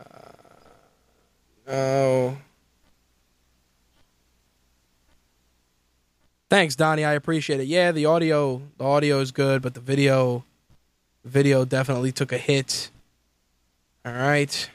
Uh, 0.00 1.70
oh. 1.70 2.36
Thanks, 6.56 6.74
Donnie. 6.74 7.04
I 7.04 7.12
appreciate 7.12 7.60
it. 7.60 7.66
Yeah, 7.66 7.92
the 7.92 8.06
audio 8.06 8.62
the 8.78 8.84
audio 8.84 9.20
is 9.20 9.30
good, 9.30 9.60
but 9.60 9.74
the 9.74 9.80
video 9.80 10.42
video 11.22 11.66
definitely 11.66 12.12
took 12.12 12.32
a 12.32 12.38
hit. 12.38 12.88
All 14.06 14.14
right. 14.14 14.70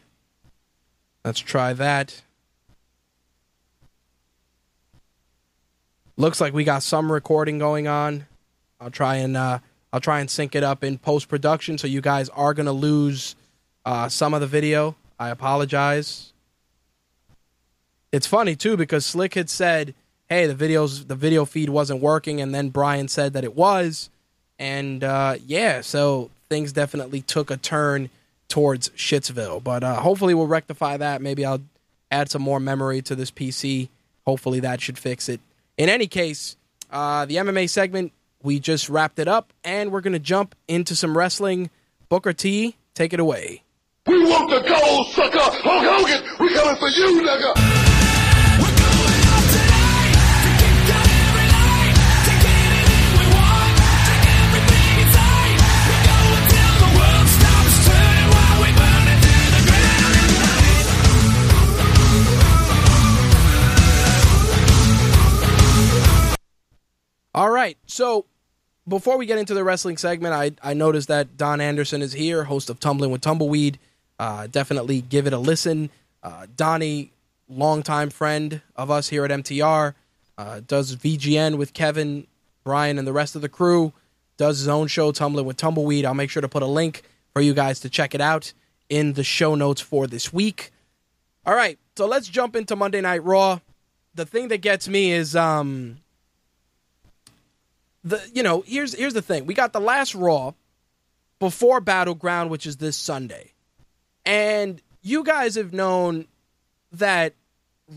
Let's 1.25 1.39
try 1.39 1.73
that. 1.73 2.21
Looks 6.17 6.39
like 6.39 6.53
we 6.53 6.63
got 6.63 6.83
some 6.83 7.11
recording 7.11 7.57
going 7.57 7.87
on. 7.87 8.27
I'll 8.79 8.91
try 8.91 9.15
and 9.15 9.35
uh, 9.35 9.57
I'll 9.91 9.99
try 9.99 10.19
and 10.19 10.29
sync 10.29 10.53
it 10.53 10.63
up 10.63 10.83
in 10.83 10.99
post 10.99 11.29
production, 11.29 11.79
so 11.79 11.87
you 11.87 11.99
guys 11.99 12.29
are 12.29 12.53
gonna 12.53 12.71
lose 12.71 13.35
uh, 13.85 14.07
some 14.07 14.35
of 14.35 14.41
the 14.41 14.45
video. 14.45 14.95
I 15.19 15.29
apologize. 15.29 16.31
It's 18.11 18.27
funny 18.27 18.55
too 18.55 18.77
because 18.77 19.03
Slick 19.03 19.33
had 19.33 19.49
said, 19.49 19.95
"Hey, 20.31 20.47
the 20.47 20.55
videos 20.55 21.09
the 21.09 21.15
video 21.15 21.43
feed 21.43 21.67
wasn't 21.67 22.01
working," 22.01 22.39
and 22.39 22.55
then 22.55 22.69
Brian 22.69 23.09
said 23.09 23.33
that 23.33 23.43
it 23.43 23.53
was, 23.53 24.09
and 24.57 25.03
uh, 25.03 25.35
yeah, 25.45 25.81
so 25.81 26.29
things 26.47 26.71
definitely 26.71 27.19
took 27.19 27.51
a 27.51 27.57
turn 27.57 28.09
towards 28.47 28.87
Shitsville. 28.91 29.61
But 29.61 29.83
uh, 29.83 29.95
hopefully, 29.95 30.33
we'll 30.33 30.47
rectify 30.47 30.95
that. 30.95 31.21
Maybe 31.21 31.43
I'll 31.43 31.59
add 32.09 32.31
some 32.31 32.41
more 32.41 32.61
memory 32.61 33.01
to 33.01 33.13
this 33.13 33.29
PC. 33.29 33.89
Hopefully, 34.25 34.61
that 34.61 34.79
should 34.79 34.97
fix 34.97 35.27
it. 35.27 35.41
In 35.77 35.89
any 35.89 36.07
case, 36.07 36.55
uh, 36.91 37.25
the 37.25 37.35
MMA 37.35 37.69
segment 37.69 38.13
we 38.41 38.57
just 38.57 38.87
wrapped 38.87 39.19
it 39.19 39.27
up, 39.27 39.51
and 39.65 39.91
we're 39.91 40.01
gonna 40.01 40.17
jump 40.17 40.55
into 40.69 40.95
some 40.95 41.17
wrestling. 41.17 41.69
Booker 42.07 42.31
T, 42.31 42.77
take 42.93 43.11
it 43.11 43.19
away. 43.19 43.63
We 44.07 44.23
want 44.23 44.49
the 44.49 44.61
gold, 44.61 45.07
sucker! 45.07 45.39
Hulk 45.39 45.83
Hogan, 45.83 46.37
we 46.39 46.53
coming 46.53 46.75
for 46.77 46.87
you, 46.87 47.21
nigga! 47.21 47.80
All 67.33 67.49
right. 67.49 67.77
So 67.85 68.25
before 68.87 69.17
we 69.17 69.25
get 69.25 69.37
into 69.37 69.53
the 69.53 69.63
wrestling 69.63 69.97
segment, 69.97 70.33
I, 70.33 70.51
I 70.69 70.73
noticed 70.73 71.07
that 71.07 71.37
Don 71.37 71.61
Anderson 71.61 72.01
is 72.01 72.13
here, 72.13 72.45
host 72.45 72.69
of 72.69 72.79
Tumbling 72.79 73.11
with 73.11 73.21
Tumbleweed. 73.21 73.79
Uh, 74.19 74.47
definitely 74.47 75.01
give 75.01 75.27
it 75.27 75.33
a 75.33 75.37
listen. 75.37 75.89
Uh, 76.21 76.45
Donnie, 76.55 77.11
longtime 77.47 78.09
friend 78.09 78.61
of 78.75 78.91
us 78.91 79.09
here 79.09 79.25
at 79.25 79.31
MTR, 79.31 79.93
uh, 80.37 80.61
does 80.65 80.95
VGN 80.95 81.57
with 81.57 81.73
Kevin, 81.73 82.27
Brian, 82.63 82.97
and 82.97 83.07
the 83.07 83.13
rest 83.13 83.35
of 83.35 83.41
the 83.41 83.49
crew. 83.49 83.93
Does 84.37 84.59
his 84.59 84.67
own 84.67 84.87
show, 84.87 85.11
Tumbling 85.11 85.45
with 85.45 85.57
Tumbleweed. 85.57 86.05
I'll 86.05 86.13
make 86.13 86.29
sure 86.29 86.41
to 86.41 86.49
put 86.49 86.63
a 86.63 86.67
link 86.67 87.03
for 87.33 87.41
you 87.41 87.53
guys 87.53 87.79
to 87.81 87.89
check 87.89 88.13
it 88.13 88.21
out 88.21 88.53
in 88.89 89.13
the 89.13 89.23
show 89.23 89.55
notes 89.55 89.81
for 89.81 90.05
this 90.07 90.33
week. 90.33 90.71
All 91.45 91.55
right, 91.55 91.79
so 91.95 92.05
let's 92.05 92.27
jump 92.27 92.55
into 92.55 92.75
Monday 92.75 93.01
Night 93.01 93.23
Raw. 93.23 93.59
The 94.13 94.25
thing 94.25 94.49
that 94.49 94.59
gets 94.59 94.87
me 94.87 95.11
is 95.11 95.35
um 95.35 95.99
the 98.03 98.21
you 98.33 98.43
know, 98.43 98.63
here's 98.65 98.93
here's 98.93 99.13
the 99.13 99.21
thing. 99.21 99.45
We 99.45 99.53
got 99.53 99.73
the 99.73 99.79
last 99.79 100.15
Raw 100.15 100.53
before 101.39 101.81
Battleground, 101.81 102.49
which 102.49 102.65
is 102.65 102.77
this 102.77 102.95
Sunday. 102.95 103.53
And 104.25 104.81
you 105.01 105.23
guys 105.23 105.55
have 105.55 105.73
known 105.73 106.27
that 106.91 107.33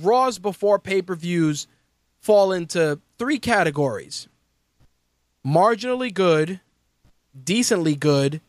Raws 0.03 0.39
before 0.39 0.79
pay-per-views 0.79 1.67
fall 2.21 2.53
into 2.53 3.01
three 3.19 3.39
categories. 3.39 4.29
Marginally 5.47 6.13
good, 6.13 6.61
decently 7.43 7.95
good, 7.95 8.41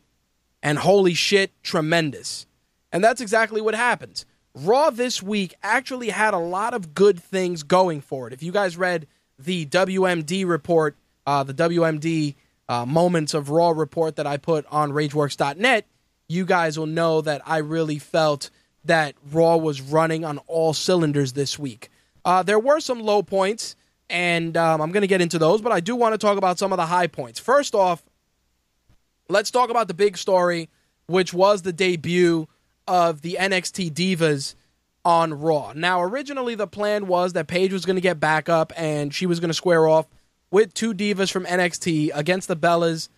and 0.62 0.78
holy 0.78 1.12
shit, 1.12 1.52
tremendous. 1.62 2.46
And 2.90 3.04
that's 3.04 3.20
exactly 3.20 3.60
what 3.60 3.74
happens. 3.74 4.24
Raw 4.54 4.88
this 4.88 5.22
week 5.22 5.54
actually 5.62 6.08
had 6.08 6.32
a 6.32 6.38
lot 6.38 6.72
of 6.72 6.94
good 6.94 7.22
things 7.22 7.62
going 7.62 8.00
for 8.00 8.26
it. 8.26 8.32
If 8.32 8.42
you 8.42 8.52
guys 8.52 8.78
read 8.78 9.06
the 9.38 9.66
WMD 9.66 10.48
report, 10.48 10.96
uh, 11.26 11.42
the 11.42 11.54
WMD 11.54 12.34
uh, 12.68 12.86
Moments 12.86 13.34
of 13.34 13.50
Raw 13.50 13.70
report 13.70 14.16
that 14.16 14.26
I 14.26 14.36
put 14.36 14.66
on 14.70 14.92
RageWorks.net, 14.92 15.86
you 16.28 16.44
guys 16.44 16.78
will 16.78 16.86
know 16.86 17.20
that 17.20 17.42
I 17.46 17.58
really 17.58 17.98
felt 17.98 18.50
that 18.84 19.14
Raw 19.32 19.56
was 19.56 19.80
running 19.80 20.24
on 20.24 20.38
all 20.46 20.72
cylinders 20.72 21.32
this 21.32 21.58
week. 21.58 21.90
Uh, 22.24 22.42
there 22.42 22.58
were 22.58 22.80
some 22.80 23.00
low 23.00 23.22
points, 23.22 23.76
and 24.08 24.56
um, 24.56 24.80
I'm 24.80 24.92
going 24.92 25.02
to 25.02 25.08
get 25.08 25.20
into 25.20 25.38
those, 25.38 25.60
but 25.60 25.72
I 25.72 25.80
do 25.80 25.94
want 25.94 26.14
to 26.14 26.18
talk 26.18 26.38
about 26.38 26.58
some 26.58 26.72
of 26.72 26.76
the 26.76 26.86
high 26.86 27.06
points. 27.06 27.38
First 27.38 27.74
off, 27.74 28.04
let's 29.28 29.50
talk 29.50 29.70
about 29.70 29.88
the 29.88 29.94
big 29.94 30.16
story, 30.16 30.68
which 31.06 31.32
was 31.32 31.62
the 31.62 31.72
debut 31.72 32.48
of 32.88 33.22
the 33.22 33.36
NXT 33.38 33.92
Divas 33.92 34.54
on 35.04 35.34
Raw. 35.34 35.72
Now, 35.74 36.02
originally 36.02 36.56
the 36.56 36.66
plan 36.66 37.06
was 37.06 37.32
that 37.34 37.46
Paige 37.46 37.72
was 37.72 37.84
going 37.84 37.96
to 37.96 38.02
get 38.02 38.18
back 38.18 38.48
up 38.48 38.72
and 38.76 39.14
she 39.14 39.26
was 39.26 39.38
going 39.38 39.50
to 39.50 39.54
square 39.54 39.86
off 39.86 40.06
with 40.50 40.74
two 40.74 40.94
divas 40.94 41.30
from 41.30 41.44
NXT 41.44 42.10
against 42.14 42.48
the 42.48 42.56
Bellas 42.56 43.08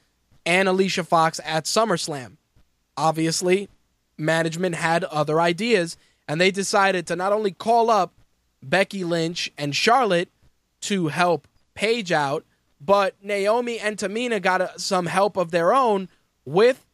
and 0.47 0.69
Alicia 0.69 1.05
Fox 1.05 1.41
at 1.45 1.65
SummerSlam. 1.65 2.37
Obviously, 2.97 3.69
management 4.17 4.75
had 4.75 5.05
other 5.05 5.41
ideas 5.41 5.97
and 6.27 6.41
they 6.41 6.51
decided 6.51 7.07
to 7.07 7.17
not 7.17 7.33
only 7.33 7.53
call 7.53 7.91
up 7.91 8.13
Becky 8.63 9.05
Lynch 9.05 9.51
and 9.57 9.75
Charlotte 9.75 10.29
to 10.83 11.09
help 11.09 11.49
Paige 11.75 12.13
out, 12.13 12.45
but 12.81 13.15
Naomi 13.23 13.79
and 13.79 13.97
Tamina 13.97 14.41
got 14.41 14.61
uh, 14.61 14.77
some 14.77 15.07
help 15.07 15.37
of 15.37 15.51
their 15.51 15.73
own 15.73 16.09
with 16.45 16.85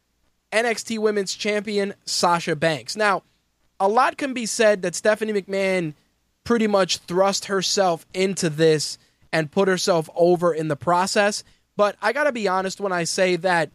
NXT 0.51 0.99
Women's 0.99 1.35
Champion 1.35 1.93
Sasha 2.05 2.55
Banks. 2.55 2.95
Now, 2.95 3.23
a 3.79 3.87
lot 3.87 4.17
can 4.17 4.33
be 4.33 4.45
said 4.45 4.81
that 4.81 4.95
Stephanie 4.95 5.33
McMahon 5.33 5.93
pretty 6.43 6.67
much 6.67 6.97
thrust 6.99 7.45
herself 7.45 8.05
into 8.13 8.49
this 8.49 8.97
and 9.35 9.51
put 9.51 9.67
herself 9.67 10.09
over 10.15 10.53
in 10.53 10.69
the 10.69 10.77
process, 10.77 11.43
but 11.75 11.97
I 12.01 12.13
got 12.13 12.23
to 12.23 12.31
be 12.31 12.47
honest 12.47 12.79
when 12.79 12.93
I 12.93 13.03
say 13.03 13.35
that 13.35 13.69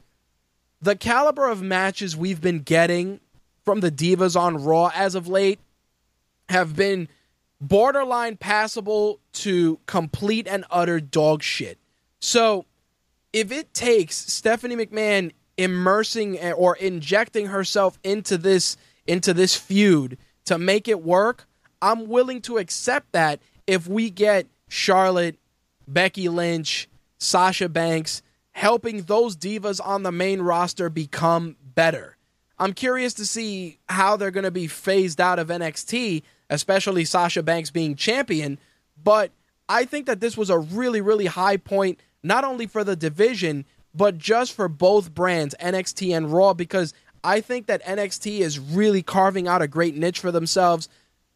the 0.80 0.96
caliber 0.96 1.46
of 1.46 1.60
matches 1.60 2.16
we've 2.16 2.40
been 2.40 2.60
getting 2.60 3.20
from 3.66 3.80
the 3.80 3.90
Divas 3.90 4.40
on 4.40 4.64
Raw 4.64 4.90
as 4.94 5.14
of 5.14 5.28
late 5.28 5.60
have 6.48 6.74
been 6.74 7.08
borderline 7.60 8.38
passable 8.38 9.20
to 9.34 9.78
complete 9.84 10.48
and 10.48 10.64
utter 10.70 10.98
dog 10.98 11.42
shit. 11.42 11.76
So, 12.20 12.64
if 13.34 13.52
it 13.52 13.74
takes 13.74 14.16
Stephanie 14.16 14.76
McMahon 14.76 15.32
immersing 15.58 16.38
or 16.52 16.74
injecting 16.76 17.48
herself 17.48 17.98
into 18.02 18.38
this 18.38 18.78
into 19.06 19.34
this 19.34 19.56
feud 19.56 20.16
to 20.46 20.56
make 20.56 20.88
it 20.88 21.02
work, 21.02 21.46
I'm 21.82 22.08
willing 22.08 22.40
to 22.42 22.56
accept 22.56 23.12
that 23.12 23.40
if 23.66 23.86
we 23.86 24.08
get 24.08 24.46
Charlotte, 24.70 25.36
Becky 25.92 26.28
Lynch, 26.28 26.88
Sasha 27.18 27.68
Banks 27.68 28.22
helping 28.52 29.02
those 29.02 29.36
divas 29.36 29.80
on 29.84 30.02
the 30.02 30.12
main 30.12 30.42
roster 30.42 30.90
become 30.90 31.56
better. 31.62 32.16
I'm 32.58 32.72
curious 32.72 33.14
to 33.14 33.26
see 33.26 33.78
how 33.88 34.16
they're 34.16 34.30
going 34.30 34.44
to 34.44 34.50
be 34.50 34.66
phased 34.66 35.20
out 35.20 35.38
of 35.38 35.48
NXT, 35.48 36.22
especially 36.50 37.04
Sasha 37.04 37.42
Banks 37.42 37.70
being 37.70 37.94
champion, 37.94 38.58
but 39.02 39.30
I 39.68 39.84
think 39.84 40.06
that 40.06 40.20
this 40.20 40.36
was 40.36 40.50
a 40.50 40.58
really 40.58 41.00
really 41.00 41.26
high 41.26 41.56
point 41.56 42.00
not 42.22 42.44
only 42.44 42.66
for 42.66 42.84
the 42.84 42.96
division 42.96 43.64
but 43.94 44.18
just 44.18 44.52
for 44.52 44.68
both 44.68 45.14
brands, 45.14 45.54
NXT 45.60 46.16
and 46.16 46.32
Raw, 46.32 46.54
because 46.54 46.94
I 47.24 47.40
think 47.40 47.66
that 47.66 47.84
NXT 47.84 48.40
is 48.40 48.58
really 48.58 49.02
carving 49.02 49.48
out 49.48 49.62
a 49.62 49.68
great 49.68 49.96
niche 49.96 50.20
for 50.20 50.30
themselves 50.30 50.88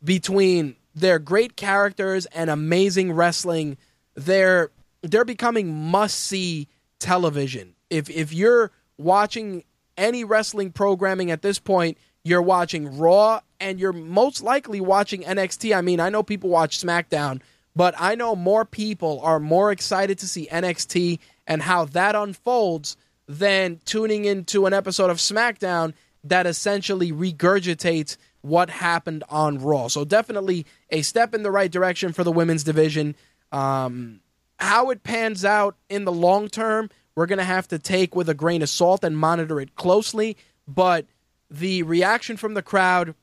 between 0.02 0.76
their 0.94 1.18
great 1.18 1.56
characters 1.56 2.26
and 2.26 2.48
amazing 2.50 3.12
wrestling. 3.12 3.76
They're 4.14 4.70
they're 5.02 5.24
becoming 5.24 5.74
must 5.74 6.18
see 6.18 6.68
television. 6.98 7.74
If 7.90 8.08
if 8.10 8.32
you're 8.32 8.70
watching 8.96 9.64
any 9.96 10.24
wrestling 10.24 10.72
programming 10.72 11.30
at 11.30 11.42
this 11.42 11.58
point, 11.58 11.98
you're 12.24 12.42
watching 12.42 12.98
Raw 12.98 13.40
and 13.60 13.78
you're 13.78 13.92
most 13.92 14.42
likely 14.42 14.80
watching 14.80 15.22
NXT. 15.22 15.76
I 15.76 15.80
mean, 15.80 16.00
I 16.00 16.08
know 16.08 16.22
people 16.22 16.50
watch 16.50 16.80
SmackDown, 16.80 17.40
but 17.76 17.94
I 17.98 18.14
know 18.14 18.34
more 18.34 18.64
people 18.64 19.20
are 19.22 19.38
more 19.38 19.70
excited 19.70 20.18
to 20.18 20.28
see 20.28 20.48
NXT 20.50 21.18
and 21.46 21.62
how 21.62 21.84
that 21.86 22.14
unfolds 22.14 22.96
than 23.26 23.80
tuning 23.84 24.24
into 24.24 24.66
an 24.66 24.72
episode 24.72 25.10
of 25.10 25.18
SmackDown 25.18 25.94
that 26.24 26.46
essentially 26.46 27.12
regurgitates 27.12 28.16
what 28.40 28.68
happened 28.68 29.24
on 29.28 29.58
Raw. 29.58 29.88
So 29.88 30.04
definitely 30.04 30.66
a 30.90 31.02
step 31.02 31.34
in 31.34 31.42
the 31.42 31.50
right 31.50 31.70
direction 31.70 32.12
for 32.12 32.24
the 32.24 32.32
women's 32.32 32.64
division. 32.64 33.14
Um, 33.54 34.20
how 34.58 34.90
it 34.90 35.04
pans 35.04 35.44
out 35.44 35.76
in 35.88 36.04
the 36.04 36.12
long 36.12 36.48
term, 36.48 36.90
we're 37.14 37.26
going 37.26 37.38
to 37.38 37.44
have 37.44 37.68
to 37.68 37.78
take 37.78 38.16
with 38.16 38.28
a 38.28 38.34
grain 38.34 38.62
of 38.62 38.68
salt 38.68 39.04
and 39.04 39.16
monitor 39.16 39.60
it 39.60 39.76
closely. 39.76 40.36
But 40.66 41.06
the 41.50 41.84
reaction 41.84 42.36
from 42.36 42.54
the 42.54 42.62
crowd, 42.62 43.14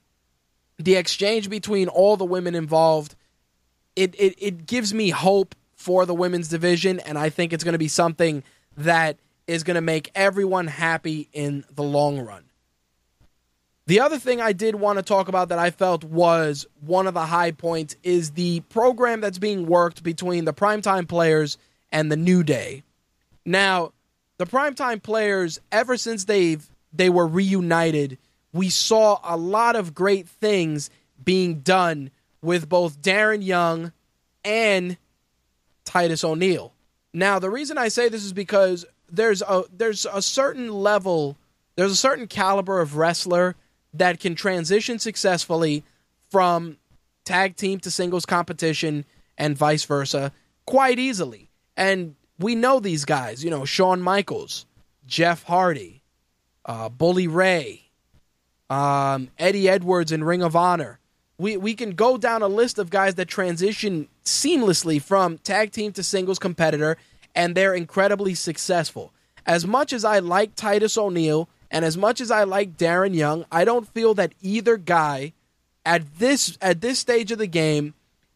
the 0.77 0.95
exchange 0.95 1.49
between 1.49 1.89
all 1.89 2.15
the 2.15 2.25
women 2.25 2.55
involved, 2.55 3.15
it, 3.95 4.15
it, 4.15 4.35
it 4.37 4.65
gives 4.65 4.93
me 4.93 5.09
hope 5.09 5.53
for 5.73 6.05
the 6.05 6.13
women's 6.13 6.47
division, 6.47 6.99
and 7.01 7.17
I 7.17 7.29
think 7.29 7.51
it's 7.51 7.63
going 7.63 7.73
to 7.73 7.79
be 7.79 7.87
something 7.89 8.43
that 8.77 9.17
is 9.47 9.63
going 9.63 9.75
to 9.75 9.81
make 9.81 10.11
everyone 10.15 10.67
happy 10.67 11.27
in 11.33 11.65
the 11.73 11.83
long 11.83 12.19
run. 12.19 12.43
The 13.91 13.99
other 13.99 14.19
thing 14.19 14.39
I 14.39 14.53
did 14.53 14.75
want 14.75 14.99
to 14.99 15.03
talk 15.03 15.27
about 15.27 15.49
that 15.49 15.59
I 15.59 15.69
felt 15.69 16.05
was 16.05 16.65
one 16.79 17.07
of 17.07 17.13
the 17.13 17.25
high 17.25 17.51
points 17.51 17.97
is 18.03 18.31
the 18.31 18.61
program 18.69 19.19
that's 19.19 19.37
being 19.37 19.65
worked 19.65 20.01
between 20.01 20.45
the 20.45 20.53
primetime 20.53 21.09
players 21.09 21.57
and 21.91 22.09
the 22.09 22.15
New 22.15 22.41
Day. 22.41 22.83
Now, 23.43 23.91
the 24.37 24.45
primetime 24.45 25.03
players, 25.03 25.59
ever 25.73 25.97
since 25.97 26.23
they've 26.23 26.65
they 26.93 27.09
were 27.09 27.27
reunited, 27.27 28.17
we 28.53 28.69
saw 28.69 29.19
a 29.25 29.35
lot 29.35 29.75
of 29.75 29.93
great 29.93 30.29
things 30.29 30.89
being 31.21 31.59
done 31.59 32.11
with 32.41 32.69
both 32.69 33.01
Darren 33.01 33.43
Young 33.43 33.91
and 34.45 34.95
Titus 35.83 36.23
O'Neil. 36.23 36.71
Now, 37.13 37.39
the 37.39 37.49
reason 37.49 37.77
I 37.77 37.89
say 37.89 38.07
this 38.07 38.23
is 38.23 38.31
because 38.31 38.85
there's 39.11 39.41
a 39.41 39.65
there's 39.69 40.05
a 40.05 40.21
certain 40.21 40.71
level, 40.71 41.35
there's 41.75 41.91
a 41.91 41.97
certain 41.97 42.27
caliber 42.27 42.79
of 42.79 42.95
wrestler 42.95 43.57
that 43.93 44.19
can 44.19 44.35
transition 44.35 44.99
successfully 44.99 45.83
from 46.29 46.77
tag 47.25 47.55
team 47.55 47.79
to 47.79 47.91
singles 47.91 48.25
competition 48.25 49.05
and 49.37 49.57
vice 49.57 49.83
versa 49.83 50.31
quite 50.65 50.99
easily. 50.99 51.49
And 51.75 52.15
we 52.39 52.55
know 52.55 52.79
these 52.79 53.05
guys, 53.05 53.43
you 53.43 53.49
know, 53.49 53.65
Shawn 53.65 54.01
Michaels, 54.01 54.65
Jeff 55.05 55.43
Hardy, 55.43 56.01
uh, 56.65 56.89
Bully 56.89 57.27
Ray, 57.27 57.89
um, 58.69 59.29
Eddie 59.37 59.69
Edwards 59.69 60.11
in 60.11 60.23
Ring 60.23 60.41
of 60.41 60.55
Honor. 60.55 60.99
We, 61.37 61.57
we 61.57 61.73
can 61.73 61.91
go 61.91 62.17
down 62.17 62.41
a 62.41 62.47
list 62.47 62.77
of 62.77 62.89
guys 62.89 63.15
that 63.15 63.27
transition 63.27 64.07
seamlessly 64.23 65.01
from 65.01 65.39
tag 65.39 65.71
team 65.71 65.91
to 65.93 66.03
singles 66.03 66.39
competitor, 66.39 66.97
and 67.33 67.55
they're 67.55 67.73
incredibly 67.73 68.35
successful. 68.35 69.11
As 69.45 69.65
much 69.65 69.91
as 69.91 70.05
I 70.05 70.19
like 70.19 70.55
Titus 70.55 70.97
O'Neil 70.97 71.49
and 71.71 71.85
as 71.85 71.97
much 71.97 72.19
as 72.19 72.29
I 72.29 72.43
like 72.43 72.77
Darren 72.77 73.15
Young, 73.15 73.45
I 73.51 73.63
don't 73.63 73.87
feel 73.87 74.13
that 74.15 74.33
either 74.41 74.75
guy 74.75 75.33
at 75.85 76.19
this 76.19 76.57
at 76.61 76.81
this 76.81 76.99
stage 76.99 77.31
of 77.31 77.39
the 77.39 77.47
game 77.47 77.93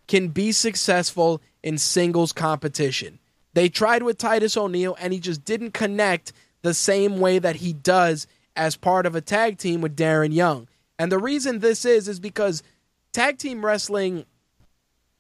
can 0.07 0.29
be 0.29 0.51
successful 0.53 1.41
in 1.61 1.77
singles 1.77 2.31
competition. 2.31 3.19
They 3.53 3.69
tried 3.69 4.03
with 4.03 4.17
Titus 4.17 4.55
O'Neil 4.55 4.95
and 4.99 5.11
he 5.11 5.19
just 5.19 5.43
didn't 5.43 5.73
connect 5.73 6.31
the 6.61 6.73
same 6.73 7.19
way 7.19 7.37
that 7.37 7.57
he 7.57 7.73
does 7.73 8.25
as 8.55 8.77
part 8.77 9.05
of 9.05 9.15
a 9.15 9.21
tag 9.21 9.57
team 9.57 9.81
with 9.81 9.95
Darren 9.95 10.33
Young. 10.33 10.67
And 10.97 11.11
the 11.11 11.19
reason 11.19 11.59
this 11.59 11.83
is 11.83 12.07
is 12.07 12.19
because 12.19 12.63
tag 13.11 13.37
team 13.37 13.65
wrestling 13.65 14.25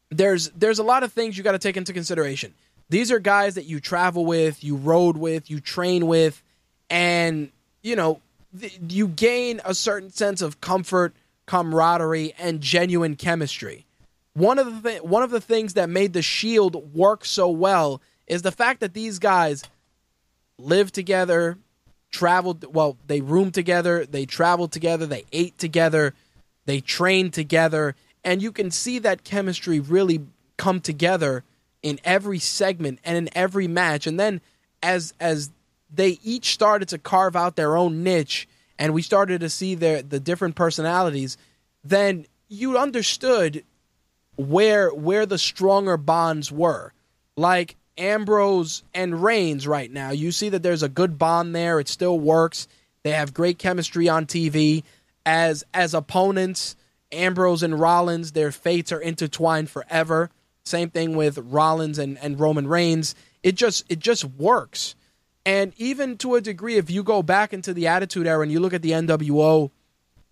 there's 0.09 0.49
there's 0.51 0.79
a 0.79 0.83
lot 0.83 1.03
of 1.03 1.11
things 1.11 1.37
you 1.37 1.43
got 1.43 1.51
to 1.51 1.59
take 1.59 1.75
into 1.75 1.91
consideration. 1.91 2.53
These 2.89 3.11
are 3.11 3.19
guys 3.19 3.55
that 3.55 3.65
you 3.65 3.79
travel 3.79 4.25
with, 4.25 4.63
you 4.63 4.75
rode 4.75 5.17
with, 5.17 5.49
you 5.49 5.59
train 5.59 6.07
with, 6.07 6.41
and 6.89 7.51
you 7.85 7.95
know 7.95 8.19
th- 8.59 8.79
you 8.89 9.07
gain 9.07 9.61
a 9.63 9.75
certain 9.75 10.09
sense 10.09 10.41
of 10.41 10.59
comfort, 10.59 11.13
camaraderie, 11.45 12.33
and 12.39 12.59
genuine 12.59 13.15
chemistry. 13.15 13.85
One 14.33 14.59
of 14.59 14.81
the 14.81 14.89
th- 14.89 15.03
one 15.03 15.23
of 15.23 15.29
the 15.29 15.39
things 15.39 15.75
that 15.75 15.89
made 15.89 16.13
the 16.13 16.23
Shield 16.23 16.95
work 16.95 17.23
so 17.23 17.49
well 17.49 18.01
is 18.27 18.41
the 18.41 18.51
fact 18.51 18.79
that 18.79 18.93
these 18.93 19.19
guys 19.19 19.63
lived 20.57 20.95
together, 20.95 21.57
traveled 22.11 22.73
well, 22.73 22.97
they 23.05 23.21
roomed 23.21 23.53
together, 23.53 24.05
they 24.05 24.25
traveled 24.25 24.71
together, 24.71 25.05
they 25.05 25.23
ate 25.31 25.57
together, 25.59 26.15
they 26.65 26.81
trained 26.81 27.33
together, 27.33 27.95
and 28.23 28.41
you 28.41 28.51
can 28.51 28.71
see 28.71 28.97
that 28.99 29.23
chemistry 29.23 29.79
really 29.79 30.25
come 30.57 30.81
together 30.81 31.43
in 31.83 31.99
every 32.03 32.39
segment 32.39 32.97
and 33.05 33.15
in 33.15 33.29
every 33.37 33.67
match. 33.67 34.07
And 34.07 34.19
then 34.19 34.41
as 34.81 35.13
as 35.19 35.51
they 35.93 36.19
each 36.23 36.53
started 36.53 36.89
to 36.89 36.97
carve 36.97 37.35
out 37.35 37.55
their 37.55 37.75
own 37.75 38.03
niche 38.03 38.47
and 38.77 38.93
we 38.93 39.01
started 39.01 39.41
to 39.41 39.49
see 39.49 39.75
their 39.75 40.01
the 40.01 40.19
different 40.19 40.55
personalities, 40.55 41.37
then 41.83 42.25
you 42.47 42.77
understood 42.77 43.63
where 44.35 44.89
where 44.89 45.25
the 45.25 45.37
stronger 45.37 45.97
bonds 45.97 46.51
were. 46.51 46.93
Like 47.37 47.75
Ambrose 47.97 48.83
and 48.93 49.23
Reigns 49.23 49.67
right 49.67 49.91
now. 49.91 50.11
You 50.11 50.31
see 50.31 50.49
that 50.49 50.63
there's 50.63 50.83
a 50.83 50.89
good 50.89 51.17
bond 51.17 51.55
there. 51.55 51.79
It 51.79 51.87
still 51.87 52.19
works. 52.19 52.67
They 53.03 53.11
have 53.11 53.33
great 53.33 53.57
chemistry 53.57 54.09
on 54.09 54.25
TV. 54.25 54.83
As 55.25 55.63
as 55.73 55.93
opponents, 55.93 56.75
Ambrose 57.11 57.63
and 57.63 57.79
Rollins, 57.79 58.33
their 58.33 58.51
fates 58.51 58.91
are 58.91 58.99
intertwined 58.99 59.69
forever. 59.69 60.29
Same 60.65 60.89
thing 60.89 61.15
with 61.15 61.37
Rollins 61.37 61.99
and, 61.99 62.17
and 62.17 62.39
Roman 62.39 62.67
Reigns. 62.67 63.15
It 63.43 63.55
just 63.55 63.85
it 63.89 63.99
just 63.99 64.25
works. 64.25 64.95
And 65.45 65.73
even 65.77 66.17
to 66.17 66.35
a 66.35 66.41
degree, 66.41 66.77
if 66.77 66.89
you 66.89 67.03
go 67.03 67.21
back 67.21 67.53
into 67.53 67.73
the 67.73 67.87
Attitude 67.87 68.25
Era 68.25 68.41
and 68.41 68.51
you 68.51 68.59
look 68.59 68.73
at 68.73 68.81
the 68.81 68.91
NWO, 68.91 69.69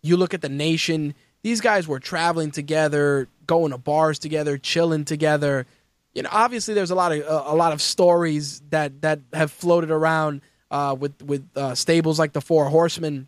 you 0.01 0.17
look 0.17 0.33
at 0.33 0.41
the 0.41 0.49
Nation, 0.49 1.13
these 1.43 1.61
guys 1.61 1.87
were 1.87 1.99
traveling 1.99 2.49
together, 2.49 3.27
going 3.45 3.71
to 3.71 3.77
bars 3.77 4.17
together, 4.17 4.57
chilling 4.57 5.05
together. 5.05 5.67
You 6.15 6.23
know, 6.23 6.29
obviously, 6.31 6.73
there's 6.73 6.91
a 6.91 6.95
lot 6.95 7.11
of 7.11 7.21
uh, 7.25 7.43
a 7.45 7.55
lot 7.55 7.73
of 7.73 7.81
stories 7.81 8.61
that 8.69 9.01
that 9.01 9.19
have 9.33 9.51
floated 9.51 9.91
around 9.91 10.41
uh, 10.71 10.95
with 10.99 11.21
with 11.21 11.47
uh, 11.55 11.75
stables 11.75 12.17
like 12.17 12.33
the 12.33 12.41
Four 12.41 12.65
Horsemen. 12.69 13.27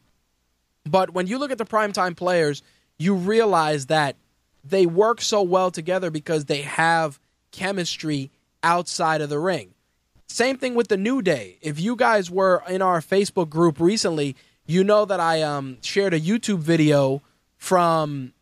But 0.86 1.12
when 1.12 1.28
you 1.28 1.38
look 1.38 1.52
at 1.52 1.58
the 1.58 1.66
primetime 1.66 2.16
players, 2.16 2.64
you 2.98 3.16
realize 3.16 3.88
that 3.88 4.16
they 4.64 4.86
work 4.86 5.22
so 5.22 5.42
well 5.42 5.72
together 5.72 6.10
because 6.10 6.46
they 6.46 6.62
have 6.64 7.20
chemistry 7.52 8.32
outside 8.64 9.22
of 9.22 9.30
the 9.30 9.40
ring. 9.40 9.75
Same 10.28 10.58
thing 10.58 10.76
with 10.76 10.88
the 10.88 10.98
New 10.98 11.22
Day. 11.22 11.58
If 11.62 11.80
you 11.80 11.96
guys 11.96 12.30
were 12.30 12.64
in 12.68 12.82
our 12.82 13.00
Facebook 13.00 13.50
group 13.50 13.80
recently, 13.80 14.36
you 14.66 14.84
know 14.84 15.06
that 15.06 15.20
I 15.20 15.42
um, 15.42 15.78
shared 15.82 16.14
a 16.14 16.20
YouTube 16.20 16.60
video 16.60 17.22
from 17.58 18.34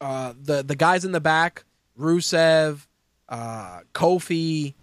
uh, 0.00 0.34
the 0.40 0.62
the 0.62 0.76
guys 0.76 1.04
in 1.04 1.12
the 1.12 1.20
back, 1.20 1.64
Rusev, 1.98 2.86
uh, 3.28 3.80
Kofi, 3.94 4.74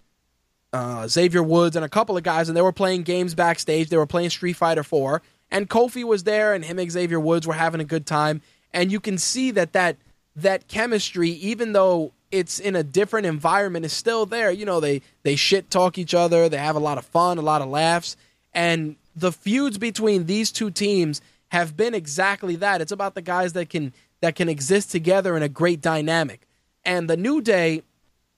uh, 0.74 1.08
Xavier 1.08 1.44
Woods, 1.44 1.76
and 1.76 1.86
a 1.86 1.90
couple 1.90 2.18
of 2.18 2.24
guys, 2.24 2.50
and 2.50 2.58
they 2.58 2.62
were 2.62 2.72
playing 2.72 3.04
games 3.04 3.36
backstage. 3.36 3.90
They 3.90 3.98
were 3.98 4.08
playing 4.08 4.32
Street 4.32 4.54
Fighter 4.54 4.84
Four, 4.84 5.22
and 5.52 5.70
Kofi 5.70 6.04
was 6.04 6.24
there, 6.24 6.54
and 6.54 6.66
him 6.66 6.80
and 6.80 6.92
Xavier 6.92 7.20
Woods 7.20 7.48
were 7.48 7.54
having 7.54 7.82
a 7.82 7.86
good 7.86 8.06
time. 8.06 8.42
And 8.74 8.92
you 8.92 9.00
can 9.00 9.18
see 9.18 9.52
that 9.52 9.74
that 9.74 9.98
that 10.36 10.68
chemistry, 10.68 11.30
even 11.30 11.74
though 11.74 12.14
it's 12.32 12.60
in 12.60 12.76
a 12.76 12.84
different 12.84 13.26
environment, 13.26 13.86
is 13.86 13.94
still 13.94 14.26
there. 14.26 14.52
You 14.52 14.66
know, 14.66 14.80
they 14.80 15.02
they 15.24 15.36
shit 15.36 15.70
talk 15.70 15.98
each 15.98 16.14
other. 16.14 16.50
They 16.50 16.58
have 16.58 16.76
a 16.76 16.80
lot 16.80 16.98
of 16.98 17.06
fun, 17.06 17.38
a 17.38 17.42
lot 17.42 17.62
of 17.62 17.70
laughs, 17.70 18.18
and 18.54 18.96
the 19.16 19.32
feuds 19.32 19.78
between 19.78 20.26
these 20.26 20.52
two 20.52 20.70
teams 20.70 21.22
have 21.50 21.78
been 21.78 21.94
exactly 21.94 22.56
that. 22.58 22.82
It's 22.82 22.92
about 22.92 23.16
the 23.16 23.22
guys 23.22 23.54
that 23.54 23.70
can 23.70 23.94
that 24.22 24.36
can 24.36 24.50
exist 24.50 24.92
together 24.92 25.38
in 25.38 25.44
a 25.44 25.50
great 25.50 25.82
dynamic. 25.82 26.48
And 26.84 27.10
the 27.10 27.18
New 27.18 27.42
Day, 27.42 27.84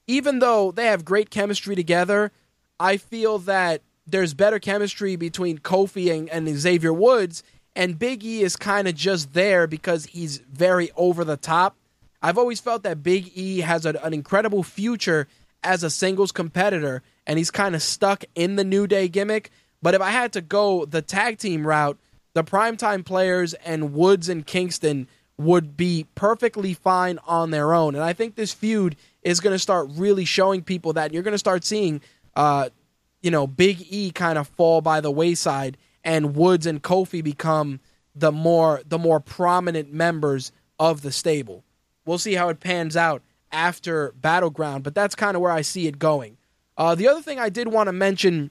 even 0.06 0.40
though 0.40 0.72
they 0.72 0.86
have 0.86 1.04
great 1.04 1.30
chemistry 1.30 1.74
together, 1.74 2.32
I 2.78 2.96
feel 2.96 3.38
that 3.40 3.82
there's 4.06 4.34
better 4.34 4.58
chemistry 4.58 5.16
between 5.16 5.58
Kofi 5.58 6.12
and, 6.12 6.28
and 6.30 6.48
Xavier 6.48 6.92
Woods, 6.92 7.42
and 7.76 7.98
Big 7.98 8.24
E 8.24 8.42
is 8.42 8.56
kind 8.56 8.88
of 8.88 8.94
just 8.94 9.32
there 9.32 9.66
because 9.66 10.06
he's 10.06 10.38
very 10.38 10.90
over 10.96 11.24
the 11.24 11.36
top. 11.36 11.76
I've 12.22 12.38
always 12.38 12.60
felt 12.60 12.82
that 12.82 13.02
Big 13.02 13.32
E 13.34 13.60
has 13.60 13.86
a, 13.86 13.90
an 14.04 14.12
incredible 14.12 14.62
future 14.62 15.26
as 15.62 15.82
a 15.82 15.90
singles 15.90 16.32
competitor, 16.32 17.02
and 17.26 17.38
he's 17.38 17.50
kind 17.50 17.74
of 17.74 17.82
stuck 17.82 18.24
in 18.34 18.56
the 18.56 18.64
New 18.64 18.86
Day 18.86 19.08
gimmick. 19.08 19.50
But 19.82 19.94
if 19.94 20.00
I 20.00 20.10
had 20.10 20.32
to 20.34 20.40
go 20.40 20.84
the 20.84 21.02
tag 21.02 21.38
team 21.38 21.66
route, 21.66 21.98
the 22.34 22.44
primetime 22.44 23.04
players 23.04 23.54
and 23.54 23.92
Woods 23.94 24.28
and 24.28 24.46
Kingston 24.46 25.08
would 25.38 25.76
be 25.76 26.06
perfectly 26.14 26.74
fine 26.74 27.18
on 27.26 27.50
their 27.50 27.72
own. 27.72 27.94
And 27.94 28.04
I 28.04 28.12
think 28.12 28.34
this 28.34 28.52
feud 28.52 28.96
is 29.22 29.40
going 29.40 29.54
to 29.54 29.58
start 29.58 29.88
really 29.92 30.26
showing 30.26 30.62
people 30.62 30.92
that 30.94 31.12
you're 31.12 31.22
going 31.22 31.32
to 31.32 31.38
start 31.38 31.64
seeing, 31.64 32.02
uh, 32.36 32.68
you 33.22 33.30
know, 33.30 33.46
Big 33.46 33.86
E 33.88 34.10
kind 34.10 34.38
of 34.38 34.48
fall 34.48 34.82
by 34.82 35.00
the 35.00 35.10
wayside, 35.10 35.78
and 36.04 36.36
Woods 36.36 36.66
and 36.66 36.82
Kofi 36.82 37.24
become 37.24 37.80
the 38.14 38.32
more 38.32 38.82
the 38.86 38.98
more 38.98 39.20
prominent 39.20 39.92
members 39.92 40.52
of 40.78 41.02
the 41.02 41.12
stable. 41.12 41.64
We'll 42.10 42.18
see 42.18 42.34
how 42.34 42.48
it 42.48 42.58
pans 42.58 42.96
out 42.96 43.22
after 43.52 44.12
Battleground, 44.20 44.82
but 44.82 44.96
that's 44.96 45.14
kind 45.14 45.36
of 45.36 45.42
where 45.42 45.52
I 45.52 45.60
see 45.60 45.86
it 45.86 46.00
going. 46.00 46.38
Uh, 46.76 46.96
the 46.96 47.06
other 47.06 47.22
thing 47.22 47.38
I 47.38 47.50
did 47.50 47.68
want 47.68 47.86
to 47.86 47.92
mention 47.92 48.50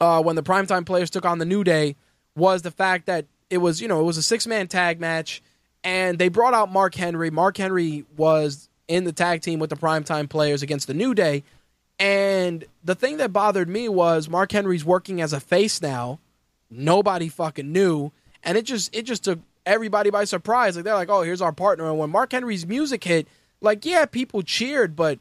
uh, 0.00 0.20
when 0.20 0.34
the 0.34 0.42
primetime 0.42 0.84
players 0.84 1.10
took 1.10 1.24
on 1.24 1.38
the 1.38 1.44
New 1.44 1.62
Day 1.62 1.94
was 2.34 2.62
the 2.62 2.72
fact 2.72 3.06
that 3.06 3.26
it 3.50 3.58
was, 3.58 3.80
you 3.80 3.86
know, 3.86 4.00
it 4.00 4.02
was 4.02 4.16
a 4.16 4.22
six 4.24 4.48
man 4.48 4.66
tag 4.66 4.98
match, 4.98 5.44
and 5.84 6.18
they 6.18 6.28
brought 6.28 6.54
out 6.54 6.72
Mark 6.72 6.96
Henry. 6.96 7.30
Mark 7.30 7.56
Henry 7.56 8.04
was 8.16 8.68
in 8.88 9.04
the 9.04 9.12
tag 9.12 9.42
team 9.42 9.60
with 9.60 9.70
the 9.70 9.76
primetime 9.76 10.28
players 10.28 10.60
against 10.60 10.88
the 10.88 10.94
New 10.94 11.14
Day. 11.14 11.44
And 12.00 12.64
the 12.82 12.96
thing 12.96 13.18
that 13.18 13.32
bothered 13.32 13.68
me 13.68 13.88
was 13.88 14.28
Mark 14.28 14.50
Henry's 14.50 14.84
working 14.84 15.20
as 15.20 15.32
a 15.32 15.38
face 15.38 15.80
now. 15.80 16.18
Nobody 16.68 17.28
fucking 17.28 17.70
knew. 17.70 18.10
And 18.42 18.58
it 18.58 18.64
just 18.64 18.92
it 18.92 19.02
just 19.02 19.22
took 19.22 19.38
everybody 19.68 20.10
by 20.10 20.24
surprise. 20.24 20.74
Like 20.74 20.84
they're 20.84 20.94
like, 20.94 21.10
oh, 21.10 21.22
here's 21.22 21.42
our 21.42 21.52
partner. 21.52 21.88
And 21.88 21.98
when 21.98 22.10
Mark 22.10 22.32
Henry's 22.32 22.66
music 22.66 23.04
hit, 23.04 23.28
like, 23.60 23.84
yeah, 23.84 24.06
people 24.06 24.42
cheered, 24.42 24.96
but 24.96 25.18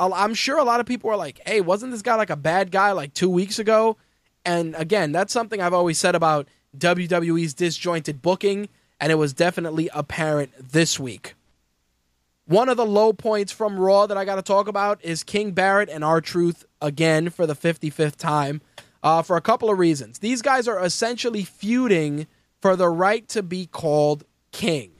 I'm 0.00 0.34
sure 0.34 0.58
a 0.58 0.64
lot 0.64 0.80
of 0.80 0.86
people 0.86 1.10
were 1.10 1.16
like, 1.16 1.40
hey, 1.46 1.60
wasn't 1.60 1.92
this 1.92 2.02
guy 2.02 2.14
like 2.14 2.30
a 2.30 2.36
bad 2.36 2.70
guy 2.70 2.92
like 2.92 3.14
two 3.14 3.30
weeks 3.30 3.58
ago? 3.58 3.96
And 4.44 4.74
again, 4.76 5.12
that's 5.12 5.32
something 5.32 5.60
I've 5.60 5.74
always 5.74 5.98
said 5.98 6.14
about 6.14 6.48
WWE's 6.76 7.54
disjointed 7.54 8.22
booking, 8.22 8.68
and 9.00 9.10
it 9.10 9.16
was 9.16 9.32
definitely 9.32 9.90
apparent 9.92 10.52
this 10.72 10.98
week. 11.00 11.34
One 12.46 12.68
of 12.68 12.76
the 12.76 12.86
low 12.86 13.12
points 13.12 13.52
from 13.52 13.78
Raw 13.78 14.06
that 14.06 14.16
I 14.16 14.24
got 14.24 14.36
to 14.36 14.42
talk 14.42 14.68
about 14.68 15.04
is 15.04 15.22
King 15.22 15.50
Barrett 15.52 15.90
and 15.90 16.02
R 16.02 16.20
Truth 16.20 16.64
again 16.80 17.28
for 17.28 17.46
the 17.46 17.54
55th 17.54 18.16
time 18.16 18.62
uh, 19.02 19.22
for 19.22 19.36
a 19.36 19.42
couple 19.42 19.70
of 19.70 19.78
reasons. 19.78 20.20
These 20.20 20.40
guys 20.40 20.66
are 20.66 20.82
essentially 20.82 21.44
feuding 21.44 22.26
for 22.60 22.76
the 22.76 22.88
right 22.88 23.26
to 23.28 23.42
be 23.42 23.66
called 23.66 24.24
king, 24.52 24.92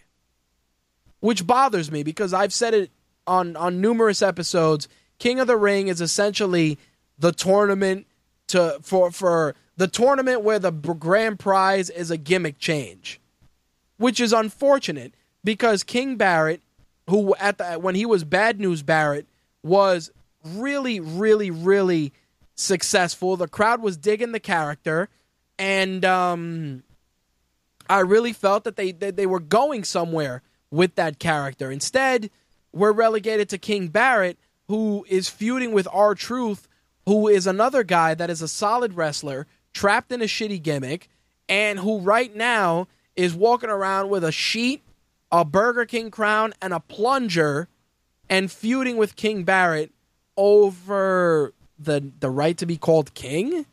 which 1.21 1.47
bothers 1.47 1.91
me 1.91 2.03
because 2.03 2.33
I've 2.33 2.53
said 2.53 2.75
it 2.75 2.91
on, 3.27 3.57
on 3.57 3.81
numerous 3.81 4.23
episodes. 4.23 4.89
King 5.19 5.41
of 5.41 5.47
the 5.47 5.57
Ring 5.57 5.89
is 5.89 6.01
essentially 6.01 6.79
the 7.19 7.33
tournament 7.33 8.07
to 8.49 8.79
for 8.83 9.11
for 9.11 9.55
the 9.77 9.89
tournament 9.89 10.43
where 10.43 10.59
the 10.59 10.71
grand 10.71 11.39
prize 11.39 11.91
is 11.91 12.11
a 12.11 12.17
gimmick 12.17 12.59
change, 12.59 13.21
which 13.97 14.21
is 14.21 14.33
unfortunate 14.33 15.15
because 15.45 15.83
King 15.83 16.17
Barrett, 16.17 16.63
who 17.09 17.35
at 17.37 17.59
the 17.59 17.79
when 17.79 17.95
he 17.95 18.07
was 18.07 18.25
Bad 18.25 18.61
News 18.61 18.83
Barrett, 18.83 19.27
was 19.63 20.11
really, 20.45 21.01
really, 21.01 21.51
really 21.51 22.13
successful. 22.55 23.37
The 23.37 23.49
crowd 23.49 23.83
was 23.83 23.97
digging 23.97 24.33
the 24.33 24.41
character, 24.41 25.09
and 25.59 26.05
um, 26.05 26.83
I 27.89 28.01
really 28.01 28.33
felt 28.33 28.65
that 28.65 28.77
they 28.77 28.93
that 28.93 29.17
they 29.17 29.27
were 29.27 29.41
going 29.41 29.85
somewhere 29.85 30.43
with 30.71 30.95
that 30.97 31.19
character. 31.19 31.71
Instead, 31.71 32.31
we're 32.73 32.93
relegated 32.93 33.49
to 33.51 33.59
King 33.59 33.89
Barrett, 33.89 34.39
who 34.69 35.07
is 35.09 35.29
feuding 35.29 35.73
with 35.73 35.89
R 35.93 36.15
Truth, 36.15 36.69
who 37.07 37.29
is 37.29 37.47
another 37.47 37.83
guy 37.83 38.15
that 38.15 38.31
is 38.31 38.43
a 38.43 38.49
solid 38.49 38.95
wrestler, 38.95 39.47
trapped 39.73 40.13
in 40.13 40.21
a 40.21 40.27
shitty 40.27 40.63
gimmick, 40.63 41.09
and 41.49 41.79
who 41.79 42.01
right 42.01 42.35
now 42.35 42.89
is 43.17 43.35
walking 43.35 43.71
around 43.71 44.11
with 44.11 44.23
a 44.23 44.33
sheet, 44.33 44.83
a 45.33 45.45
Burger 45.45 45.87
King 45.87 46.11
crown, 46.11 46.53
and 46.61 46.73
a 46.73 46.81
plunger, 46.81 47.69
and 48.29 48.53
feuding 48.53 48.97
with 48.97 49.17
King 49.17 49.45
Barrett 49.45 49.93
over 50.37 51.53
the 51.79 52.13
the 52.21 52.31
right 52.31 52.57
to 52.59 52.67
be 52.67 52.77
called 52.77 53.15
king. 53.15 53.67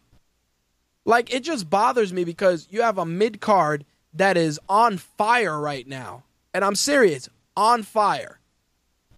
Like 1.06 1.34
it 1.34 1.44
just 1.44 1.70
bothers 1.70 2.14
me 2.14 2.24
because 2.24 2.68
you 2.72 2.82
have 2.82 2.98
a 2.98 3.06
mid 3.06 3.42
card 3.42 3.86
that 4.16 4.38
is 4.38 4.60
on 4.68 4.98
fire 4.98 5.60
right 5.60 5.88
now. 5.88 6.24
And 6.54 6.64
I'm 6.64 6.76
serious, 6.76 7.30
on 7.56 7.84
fire. 7.84 8.40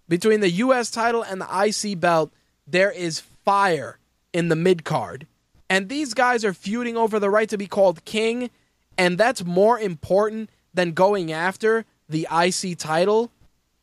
Between 0.10 0.40
the 0.40 0.50
U.S. 0.50 0.90
title 0.90 1.22
and 1.22 1.42
the 1.42 1.48
IC 1.48 2.00
belt, 2.00 2.32
there 2.66 2.92
is 2.92 3.20
fire 3.20 4.00
in 4.34 4.50
the 4.50 4.56
mid 4.56 4.84
card. 4.84 5.28
And 5.70 5.90
these 5.90 6.14
guys 6.14 6.46
are 6.46 6.54
feuding 6.54 6.96
over 6.98 7.20
the 7.20 7.30
right 7.30 7.50
to 7.50 7.58
be 7.58 7.68
called 7.68 8.06
king, 8.06 8.50
and 8.98 9.18
that's 9.18 9.44
more 9.44 9.80
important 9.80 10.50
than 10.74 10.94
going 10.94 11.32
after 11.32 11.86
the 12.08 12.28
IC 12.32 12.78
title 12.78 13.32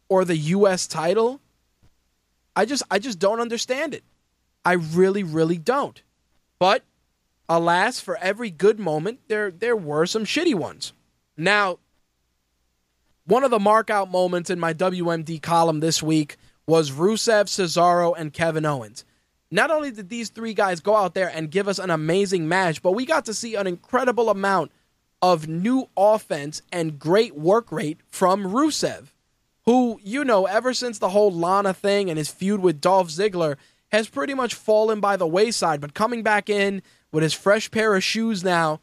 or 0.09 0.25
the 0.25 0.37
US 0.37 0.87
title. 0.87 1.41
I 2.57 2.65
just 2.65 2.83
I 2.91 2.99
just 2.99 3.19
don't 3.19 3.41
understand 3.41 3.95
it. 3.95 4.05
I 4.65 4.75
really 4.75 5.23
really 5.23 5.59
don't. 5.59 6.01
But 6.59 6.83
alas, 7.49 8.01
for 8.01 8.17
every 8.19 8.51
good 8.51 8.79
moment 8.79 9.21
there 9.29 9.51
there 9.51 9.77
were 9.77 10.07
some 10.07 10.25
shitty 10.25 10.55
ones. 10.55 10.93
Now, 11.37 11.79
one 13.27 13.45
of 13.45 13.51
the 13.51 13.59
mark 13.59 13.91
out 13.91 14.11
moments 14.11 14.51
in 14.51 14.61
my 14.61 14.75
WMD 14.75 15.41
column 15.41 15.81
this 15.81 16.03
week 16.03 16.37
was 16.67 16.91
Rusev, 16.91 17.47
Cesaro, 17.47 18.15
and 18.17 18.33
Kevin 18.33 18.65
Owens. 18.65 19.05
Not 19.51 19.71
only 19.71 19.91
did 19.91 20.09
these 20.09 20.31
three 20.31 20.55
guys 20.55 20.81
go 20.81 20.97
out 20.97 21.15
there 21.15 21.29
and 21.29 21.51
give 21.51 21.69
us 21.69 21.79
an 21.79 21.91
amazing 21.91 22.49
match, 22.49 22.83
but 22.83 22.93
we 22.93 23.07
got 23.07 23.25
to 23.27 23.35
see 23.35 23.55
an 23.55 23.67
incredible 23.67 24.31
amount 24.31 24.73
of 25.23 25.49
new 25.49 25.89
offense 25.97 26.61
and 26.73 26.99
great 26.99 27.35
work 27.35 27.73
rate 27.73 28.01
from 28.09 28.45
Rusev, 28.45 29.09
who, 29.65 29.99
you 30.03 30.25
know, 30.25 30.47
ever 30.47 30.75
since 30.75 30.99
the 30.99 31.11
whole 31.11 31.33
Lana 31.33 31.73
thing 31.73 32.11
and 32.11 32.19
his 32.19 32.29
feud 32.29 32.61
with 32.61 32.81
Dolph 32.81 33.09
Ziggler 33.09 33.57
has 33.91 34.09
pretty 34.09 34.35
much 34.35 34.55
fallen 34.55 35.01
by 35.01 35.17
the 35.17 35.27
wayside. 35.27 35.81
But 35.81 35.95
coming 35.95 36.23
back 36.23 36.51
in 36.51 36.83
with 37.13 37.23
his 37.23 37.33
fresh 37.33 37.71
pair 37.71 37.95
of 37.95 38.03
shoes 38.05 38.43
now, 38.45 38.81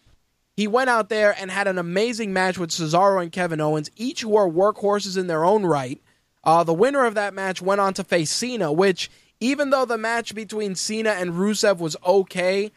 he 0.56 0.68
went 0.68 0.90
out 0.90 1.10
there 1.10 1.36
and 1.40 1.50
had 1.50 1.68
an 1.68 1.78
amazing 1.78 2.34
match 2.34 2.58
with 2.58 2.70
Cesaro 2.72 3.22
and 3.22 3.32
Kevin 3.32 3.62
Owens, 3.62 3.90
each 3.96 4.22
who 4.22 4.36
are 4.36 4.48
workhorses 4.48 5.18
in 5.18 5.28
their 5.28 5.44
own 5.44 5.66
right. 5.66 6.02
Uh, 6.44 6.64
the 6.64 6.74
winner 6.74 7.06
of 7.06 7.16
that 7.16 7.34
match 7.34 7.62
went 7.62 7.82
on 7.82 7.94
to 7.94 8.04
face 8.04 8.32
Cena, 8.32 8.72
which, 8.72 9.10
even 9.40 9.70
though 9.70 9.86
the 9.86 9.98
match 9.98 10.36
between 10.36 10.76
Cena 10.76 11.12
and 11.12 11.34
Rusev 11.34 11.78
was 11.78 11.96
okay, 12.06 12.72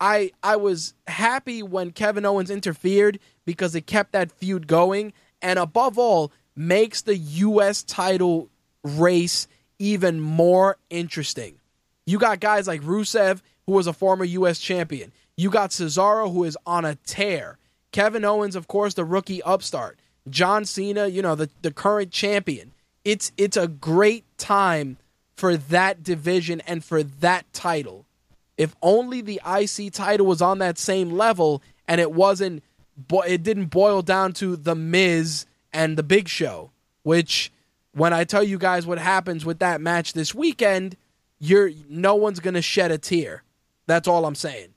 I 0.00 0.32
I 0.42 0.56
was 0.56 0.94
happy 1.06 1.62
when 1.62 1.90
Kevin 1.90 2.24
Owens 2.24 2.50
interfered 2.50 3.18
because 3.44 3.74
it 3.74 3.86
kept 3.86 4.12
that 4.12 4.30
feud 4.30 4.66
going, 4.66 5.12
and 5.42 5.58
above 5.58 5.98
all, 5.98 6.30
makes 6.54 7.02
the 7.02 7.16
U.S. 7.16 7.82
title 7.82 8.48
race 8.84 9.48
even 9.78 10.20
more 10.20 10.76
interesting. 10.90 11.56
You 12.06 12.18
got 12.18 12.40
guys 12.40 12.66
like 12.66 12.82
Rusev, 12.82 13.40
who 13.66 13.72
was 13.72 13.86
a 13.86 13.92
former 13.92 14.24
U.S. 14.24 14.58
champion. 14.58 15.12
You 15.38 15.50
got 15.50 15.70
Cesaro, 15.70 16.32
who 16.32 16.42
is 16.42 16.58
on 16.66 16.84
a 16.84 16.96
tear. 16.96 17.58
Kevin 17.92 18.24
Owens, 18.24 18.56
of 18.56 18.66
course, 18.66 18.94
the 18.94 19.04
rookie 19.04 19.40
upstart. 19.44 19.96
John 20.28 20.64
Cena, 20.64 21.06
you 21.06 21.22
know, 21.22 21.36
the, 21.36 21.48
the 21.62 21.70
current 21.70 22.10
champion. 22.10 22.72
It's 23.04 23.30
it's 23.36 23.56
a 23.56 23.68
great 23.68 24.24
time 24.36 24.96
for 25.36 25.56
that 25.56 26.02
division 26.02 26.60
and 26.62 26.84
for 26.84 27.04
that 27.04 27.50
title. 27.52 28.04
If 28.56 28.74
only 28.82 29.20
the 29.20 29.40
IC 29.46 29.92
title 29.92 30.26
was 30.26 30.42
on 30.42 30.58
that 30.58 30.76
same 30.76 31.12
level 31.12 31.62
and 31.86 32.00
it 32.00 32.10
wasn't 32.10 32.64
it 33.24 33.44
didn't 33.44 33.66
boil 33.66 34.02
down 34.02 34.32
to 34.34 34.56
the 34.56 34.74
Miz 34.74 35.46
and 35.72 35.96
the 35.96 36.02
Big 36.02 36.26
Show, 36.26 36.72
which 37.04 37.52
when 37.92 38.12
I 38.12 38.24
tell 38.24 38.42
you 38.42 38.58
guys 38.58 38.86
what 38.88 38.98
happens 38.98 39.46
with 39.46 39.60
that 39.60 39.80
match 39.80 40.14
this 40.14 40.34
weekend, 40.34 40.96
you're 41.38 41.70
no 41.88 42.16
one's 42.16 42.40
going 42.40 42.54
to 42.54 42.62
shed 42.62 42.90
a 42.90 42.98
tear. 42.98 43.44
That's 43.86 44.08
all 44.08 44.26
I'm 44.26 44.34
saying. 44.34 44.74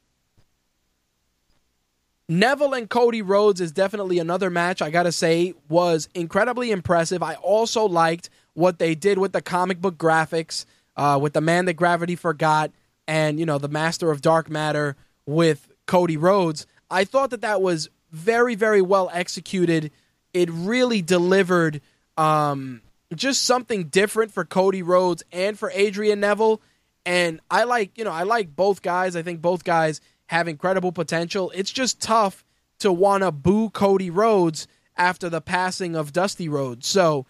Neville 2.31 2.75
and 2.75 2.89
Cody 2.89 3.21
Rhodes 3.21 3.59
is 3.59 3.73
definitely 3.73 4.17
another 4.17 4.49
match 4.49 4.81
I 4.81 4.89
got 4.89 5.03
to 5.03 5.11
say 5.11 5.53
was 5.67 6.07
incredibly 6.13 6.71
impressive. 6.71 7.21
I 7.21 7.33
also 7.33 7.83
liked 7.85 8.29
what 8.53 8.79
they 8.79 8.95
did 8.95 9.17
with 9.17 9.33
the 9.33 9.41
comic 9.41 9.81
book 9.81 9.97
graphics, 9.97 10.63
uh, 10.95 11.19
with 11.21 11.33
the 11.33 11.41
man 11.41 11.65
that 11.65 11.73
gravity 11.73 12.15
forgot, 12.15 12.71
and 13.05 13.37
you 13.37 13.45
know 13.45 13.57
the 13.57 13.67
master 13.67 14.11
of 14.11 14.21
dark 14.21 14.49
matter 14.49 14.95
with 15.25 15.69
Cody 15.87 16.15
Rhodes. 16.15 16.65
I 16.89 17.03
thought 17.03 17.31
that 17.31 17.41
that 17.41 17.61
was 17.61 17.89
very, 18.13 18.55
very 18.55 18.81
well 18.81 19.09
executed. 19.11 19.91
It 20.33 20.49
really 20.53 21.01
delivered 21.01 21.81
um, 22.15 22.81
just 23.13 23.43
something 23.43 23.89
different 23.89 24.31
for 24.31 24.45
Cody 24.45 24.83
Rhodes 24.83 25.21
and 25.33 25.59
for 25.59 25.69
Adrian 25.73 26.21
Neville. 26.21 26.61
And 27.05 27.41
I 27.49 27.65
like, 27.65 27.97
you 27.97 28.05
know, 28.05 28.11
I 28.11 28.23
like 28.23 28.55
both 28.55 28.81
guys. 28.81 29.17
I 29.17 29.21
think 29.21 29.41
both 29.41 29.65
guys 29.65 29.99
have 30.31 30.47
incredible 30.47 30.93
potential. 30.93 31.51
It's 31.53 31.71
just 31.71 32.01
tough 32.01 32.45
to 32.79 32.91
want 32.91 33.21
to 33.21 33.33
boo 33.33 33.69
Cody 33.69 34.09
Rhodes 34.09 34.65
after 34.95 35.29
the 35.29 35.41
passing 35.41 35.93
of 35.93 36.13
Dusty 36.13 36.47
Rhodes. 36.47 36.87
So, 36.87 37.25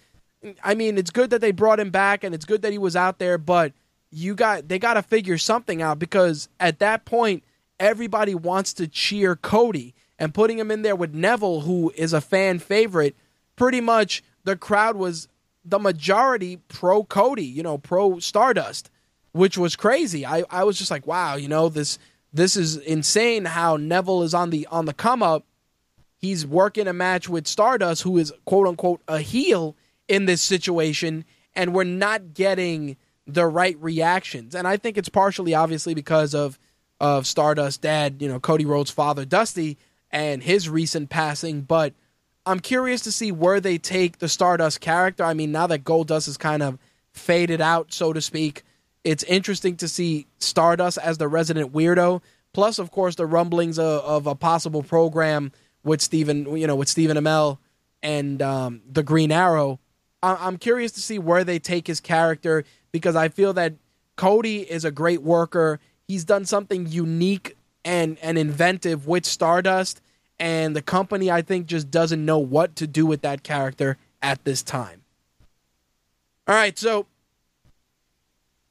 I 0.63 0.75
mean, 0.75 0.99
it's 0.99 1.09
good 1.09 1.31
that 1.31 1.41
they 1.41 1.51
brought 1.51 1.79
him 1.79 1.89
back 1.89 2.23
and 2.23 2.35
it's 2.35 2.45
good 2.45 2.61
that 2.61 2.71
he 2.71 2.77
was 2.77 2.95
out 2.95 3.17
there, 3.17 3.39
but 3.39 3.73
you 4.11 4.35
got 4.35 4.67
they 4.67 4.77
got 4.77 4.93
to 4.93 5.01
figure 5.01 5.39
something 5.39 5.81
out 5.81 5.97
because 5.97 6.47
at 6.59 6.77
that 6.79 7.03
point 7.05 7.43
everybody 7.79 8.35
wants 8.35 8.71
to 8.73 8.87
cheer 8.87 9.35
Cody 9.35 9.95
and 10.19 10.33
putting 10.33 10.59
him 10.59 10.69
in 10.69 10.83
there 10.83 10.95
with 10.95 11.15
Neville 11.15 11.61
who 11.61 11.91
is 11.95 12.13
a 12.13 12.21
fan 12.21 12.59
favorite. 12.59 13.15
Pretty 13.55 13.81
much 13.81 14.23
the 14.43 14.55
crowd 14.55 14.95
was 14.95 15.27
the 15.65 15.79
majority 15.79 16.57
pro 16.67 17.03
Cody, 17.03 17.45
you 17.45 17.63
know, 17.63 17.79
pro 17.79 18.19
Stardust, 18.19 18.91
which 19.31 19.57
was 19.57 19.75
crazy. 19.75 20.23
I 20.23 20.43
I 20.51 20.65
was 20.65 20.77
just 20.77 20.91
like, 20.91 21.07
wow, 21.07 21.35
you 21.35 21.47
know, 21.47 21.67
this 21.67 21.97
this 22.33 22.55
is 22.55 22.77
insane 22.77 23.45
how 23.45 23.77
Neville 23.77 24.23
is 24.23 24.33
on 24.33 24.49
the 24.49 24.67
on 24.67 24.85
the 24.85 24.93
come 24.93 25.21
up. 25.21 25.45
He's 26.17 26.45
working 26.45 26.87
a 26.87 26.93
match 26.93 27.27
with 27.27 27.47
Stardust 27.47 28.03
who 28.03 28.17
is 28.17 28.31
quote 28.45 28.67
unquote 28.67 29.01
a 29.07 29.19
heel 29.19 29.75
in 30.07 30.25
this 30.25 30.41
situation 30.41 31.25
and 31.55 31.73
we're 31.73 31.83
not 31.83 32.33
getting 32.33 32.97
the 33.27 33.45
right 33.45 33.77
reactions. 33.81 34.55
And 34.55 34.67
I 34.67 34.77
think 34.77 34.97
it's 34.97 35.09
partially 35.09 35.53
obviously 35.53 35.93
because 35.93 36.33
of 36.33 36.59
of 36.99 37.25
Stardust 37.25 37.81
dad, 37.81 38.21
you 38.21 38.27
know, 38.27 38.39
Cody 38.39 38.65
Rhodes' 38.65 38.91
father 38.91 39.25
Dusty 39.25 39.77
and 40.11 40.43
his 40.43 40.69
recent 40.69 41.09
passing, 41.09 41.61
but 41.61 41.93
I'm 42.45 42.59
curious 42.59 43.01
to 43.01 43.11
see 43.11 43.31
where 43.31 43.59
they 43.59 43.77
take 43.77 44.19
the 44.19 44.29
Stardust 44.29 44.81
character. 44.81 45.23
I 45.23 45.33
mean, 45.33 45.51
now 45.51 45.67
that 45.67 45.83
Goldust 45.83 46.27
is 46.27 46.37
kind 46.37 46.63
of 46.63 46.77
faded 47.11 47.61
out, 47.61 47.93
so 47.93 48.13
to 48.13 48.21
speak, 48.21 48.63
it's 49.03 49.23
interesting 49.23 49.75
to 49.77 49.87
see 49.87 50.27
Stardust 50.39 50.97
as 50.97 51.17
the 51.17 51.27
resident 51.27 51.73
weirdo. 51.73 52.21
Plus, 52.53 52.79
of 52.79 52.91
course, 52.91 53.15
the 53.15 53.25
rumblings 53.25 53.79
of, 53.79 54.01
of 54.03 54.27
a 54.27 54.35
possible 54.35 54.83
program 54.83 55.51
with 55.83 56.01
Stephen, 56.01 56.57
you 56.57 56.67
know, 56.67 56.75
with 56.75 56.89
Stephen 56.89 57.17
Amell 57.17 57.57
and 58.03 58.41
um, 58.41 58.81
the 58.91 59.03
Green 59.03 59.31
Arrow. 59.31 59.79
I- 60.21 60.37
I'm 60.39 60.57
curious 60.57 60.91
to 60.93 61.01
see 61.01 61.17
where 61.17 61.43
they 61.43 61.59
take 61.59 61.87
his 61.87 61.99
character 61.99 62.63
because 62.91 63.15
I 63.15 63.29
feel 63.29 63.53
that 63.53 63.73
Cody 64.17 64.69
is 64.69 64.85
a 64.85 64.91
great 64.91 65.21
worker. 65.21 65.79
He's 66.07 66.25
done 66.25 66.45
something 66.45 66.87
unique 66.87 67.55
and 67.83 68.19
and 68.21 68.37
inventive 68.37 69.07
with 69.07 69.25
Stardust, 69.25 70.01
and 70.39 70.75
the 70.75 70.81
company 70.83 71.31
I 71.31 71.41
think 71.41 71.65
just 71.65 71.89
doesn't 71.89 72.23
know 72.23 72.37
what 72.37 72.75
to 72.75 72.85
do 72.85 73.05
with 73.07 73.21
that 73.21 73.41
character 73.41 73.97
at 74.21 74.43
this 74.43 74.61
time. 74.61 75.01
All 76.47 76.53
right, 76.55 76.77
so 76.77 77.07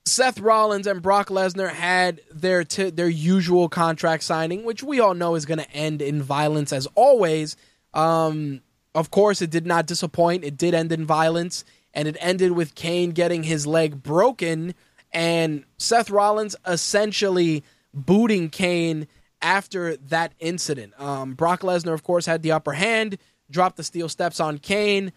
Seth 0.06 0.40
Rollins 0.40 0.86
and 0.86 1.02
Brock 1.02 1.28
Lesnar 1.28 1.70
had 1.70 2.20
their 2.32 2.64
t- 2.64 2.90
their 2.90 3.08
usual 3.08 3.68
contract 3.68 4.22
signing, 4.22 4.64
which 4.64 4.82
we 4.82 4.98
all 5.00 5.14
know 5.14 5.34
is 5.34 5.44
going 5.44 5.58
to 5.58 5.70
end 5.70 6.02
in 6.02 6.22
violence 6.22 6.72
as 6.72 6.86
always. 6.94 7.56
Um, 7.92 8.62
of 8.94 9.10
course, 9.10 9.42
it 9.42 9.50
did 9.50 9.66
not 9.66 9.86
disappoint. 9.86 10.44
It 10.44 10.56
did 10.56 10.74
end 10.74 10.90
in 10.90 11.06
violence, 11.06 11.64
and 11.92 12.08
it 12.08 12.16
ended 12.18 12.52
with 12.52 12.74
Kane 12.74 13.10
getting 13.10 13.42
his 13.42 13.66
leg 13.66 14.02
broken, 14.02 14.74
and 15.12 15.64
Seth 15.78 16.10
Rollins 16.10 16.56
essentially 16.66 17.62
booting 17.92 18.48
Kane 18.48 19.06
after 19.42 19.96
that 19.96 20.32
incident. 20.38 20.98
Um, 21.00 21.34
Brock 21.34 21.60
Lesnar, 21.60 21.92
of 21.92 22.02
course, 22.02 22.26
had 22.26 22.42
the 22.42 22.52
upper 22.52 22.72
hand, 22.72 23.18
dropped 23.50 23.76
the 23.76 23.84
steel 23.84 24.08
steps 24.08 24.40
on 24.40 24.58
Kane. 24.58 25.12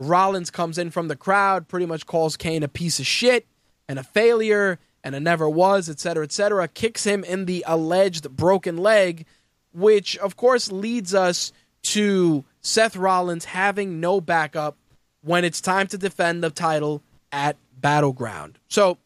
Rollins 0.00 0.50
comes 0.50 0.78
in 0.78 0.90
from 0.90 1.08
the 1.08 1.16
crowd, 1.16 1.66
pretty 1.68 1.86
much 1.86 2.06
calls 2.06 2.36
Kane 2.36 2.62
a 2.62 2.68
piece 2.68 3.00
of 3.00 3.06
shit 3.06 3.46
and 3.88 3.98
a 3.98 4.02
failure 4.02 4.78
and 5.02 5.14
a 5.14 5.20
never 5.20 5.48
was, 5.48 5.88
etc., 5.88 6.24
etc., 6.24 6.68
kicks 6.68 7.04
him 7.04 7.24
in 7.24 7.46
the 7.46 7.64
alleged 7.66 8.30
broken 8.30 8.76
leg, 8.76 9.26
which 9.72 10.16
of 10.18 10.36
course 10.36 10.70
leads 10.70 11.14
us 11.14 11.52
to 11.82 12.44
Seth 12.60 12.96
Rollins 12.96 13.46
having 13.46 14.00
no 14.00 14.20
backup 14.20 14.76
when 15.22 15.44
it's 15.44 15.60
time 15.60 15.86
to 15.88 15.98
defend 15.98 16.42
the 16.42 16.50
title 16.50 17.02
at 17.32 17.56
Battleground. 17.80 18.58
So 18.68 18.98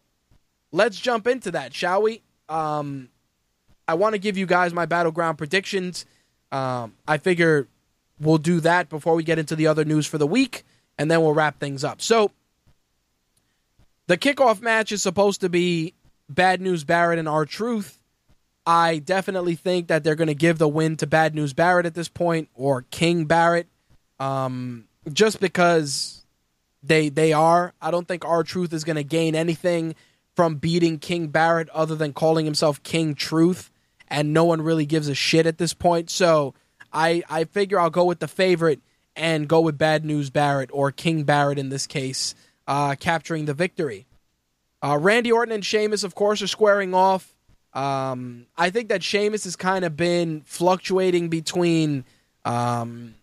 let's 0.73 0.99
jump 0.99 1.27
into 1.27 1.51
that, 1.53 1.75
shall 1.75 2.03
we? 2.03 2.23
Um, 2.49 3.09
I 3.87 3.95
want 3.95 4.15
to 4.15 4.19
give 4.19 4.37
you 4.37 4.47
guys 4.47 4.73
my 4.73 4.87
Battleground 4.87 5.39
predictions. 5.39 6.07
Um, 6.51 6.95
I 7.07 7.19
figure 7.19 7.69
we'll 8.21 8.39
do 8.39 8.61
that 8.61 8.89
before 8.89 9.15
we 9.15 9.23
get 9.23 9.39
into 9.39 9.57
the 9.57 9.67
other 9.67 9.85
news 9.85 10.07
for 10.07 10.19
the 10.19 10.27
week, 10.27 10.65
and 10.99 11.11
then 11.11 11.21
we'll 11.21 11.35
wrap 11.35 11.59
things 11.59 11.85
up. 11.85 12.01
So 12.01 12.31
the 14.07 14.19
kickoff 14.19 14.61
match 14.61 14.93
is 14.93 15.03
supposed 15.03 15.41
to 15.41 15.49
be 15.49 15.95
Bad 16.29 16.61
News 16.61 16.85
Barrett 16.85 17.19
and 17.19 17.29
R 17.29 17.45
Truth. 17.45 17.99
I 18.67 18.99
definitely 18.99 19.57
think 19.57 19.89
that 19.89 20.05
they're 20.05 20.15
going 20.15 20.29
to 20.29 20.35
give 20.35 20.59
the 20.59 20.69
win 20.69 20.97
to 20.99 21.07
Bad 21.07 21.35
News 21.35 21.53
Barrett 21.53 21.87
at 21.87 21.95
this 21.95 22.09
point 22.09 22.49
or 22.55 22.83
King 22.91 23.25
Barrett, 23.25 23.67
um, 24.21 24.87
just 25.13 25.41
because 25.41 26.25
they 26.83 27.09
they 27.09 27.33
are. 27.33 27.75
I 27.81 27.91
don't 27.91 28.07
think 28.07 28.25
R 28.25 28.43
Truth 28.43 28.73
is 28.73 28.85
going 28.85 28.97
to 28.97 29.05
gain 29.05 29.35
anything 29.35 29.95
from 30.35 30.57
beating 30.57 30.99
King 30.99 31.29
Barrett 31.29 31.69
other 31.71 31.95
than 31.95 32.13
calling 32.13 32.45
himself 32.45 32.83
King 32.83 33.15
Truth, 33.15 33.71
and 34.09 34.33
no 34.33 34.45
one 34.45 34.63
really 34.63 34.87
gives 34.87 35.09
a 35.09 35.15
shit 35.15 35.47
at 35.47 35.59
this 35.59 35.75
point. 35.75 36.11
So 36.11 36.55
I 36.93 37.23
I 37.29 37.45
figure 37.45 37.81
I'll 37.81 37.91
go 37.91 38.05
with 38.05 38.21
the 38.21 38.29
favorite 38.29 38.81
and 39.15 39.49
go 39.49 39.61
with 39.61 39.77
Bad 39.77 40.05
News 40.05 40.31
Barrett 40.31 40.71
or 40.73 40.91
King 40.91 41.25
Barrett 41.25 41.59
in 41.59 41.69
this 41.69 41.87
case, 41.87 42.35
uh, 42.67 42.95
capturing 42.99 43.45
the 43.47 43.55
victory. 43.55 44.07
Uh, 44.83 44.99
Randy 45.01 45.31
Orton 45.31 45.55
and 45.55 45.65
Sheamus, 45.65 46.03
of 46.05 46.15
course, 46.15 46.43
are 46.43 46.47
squaring 46.49 46.95
off. 46.95 47.33
Um, 47.73 48.47
I 48.57 48.71
think 48.71 48.89
that 48.89 49.03
Sheamus 49.03 49.45
has 49.45 49.57
kind 49.57 49.85
of 49.85 49.97
been 49.97 50.43
fluctuating 50.45 51.29
between, 51.29 52.05
um, 52.45 53.15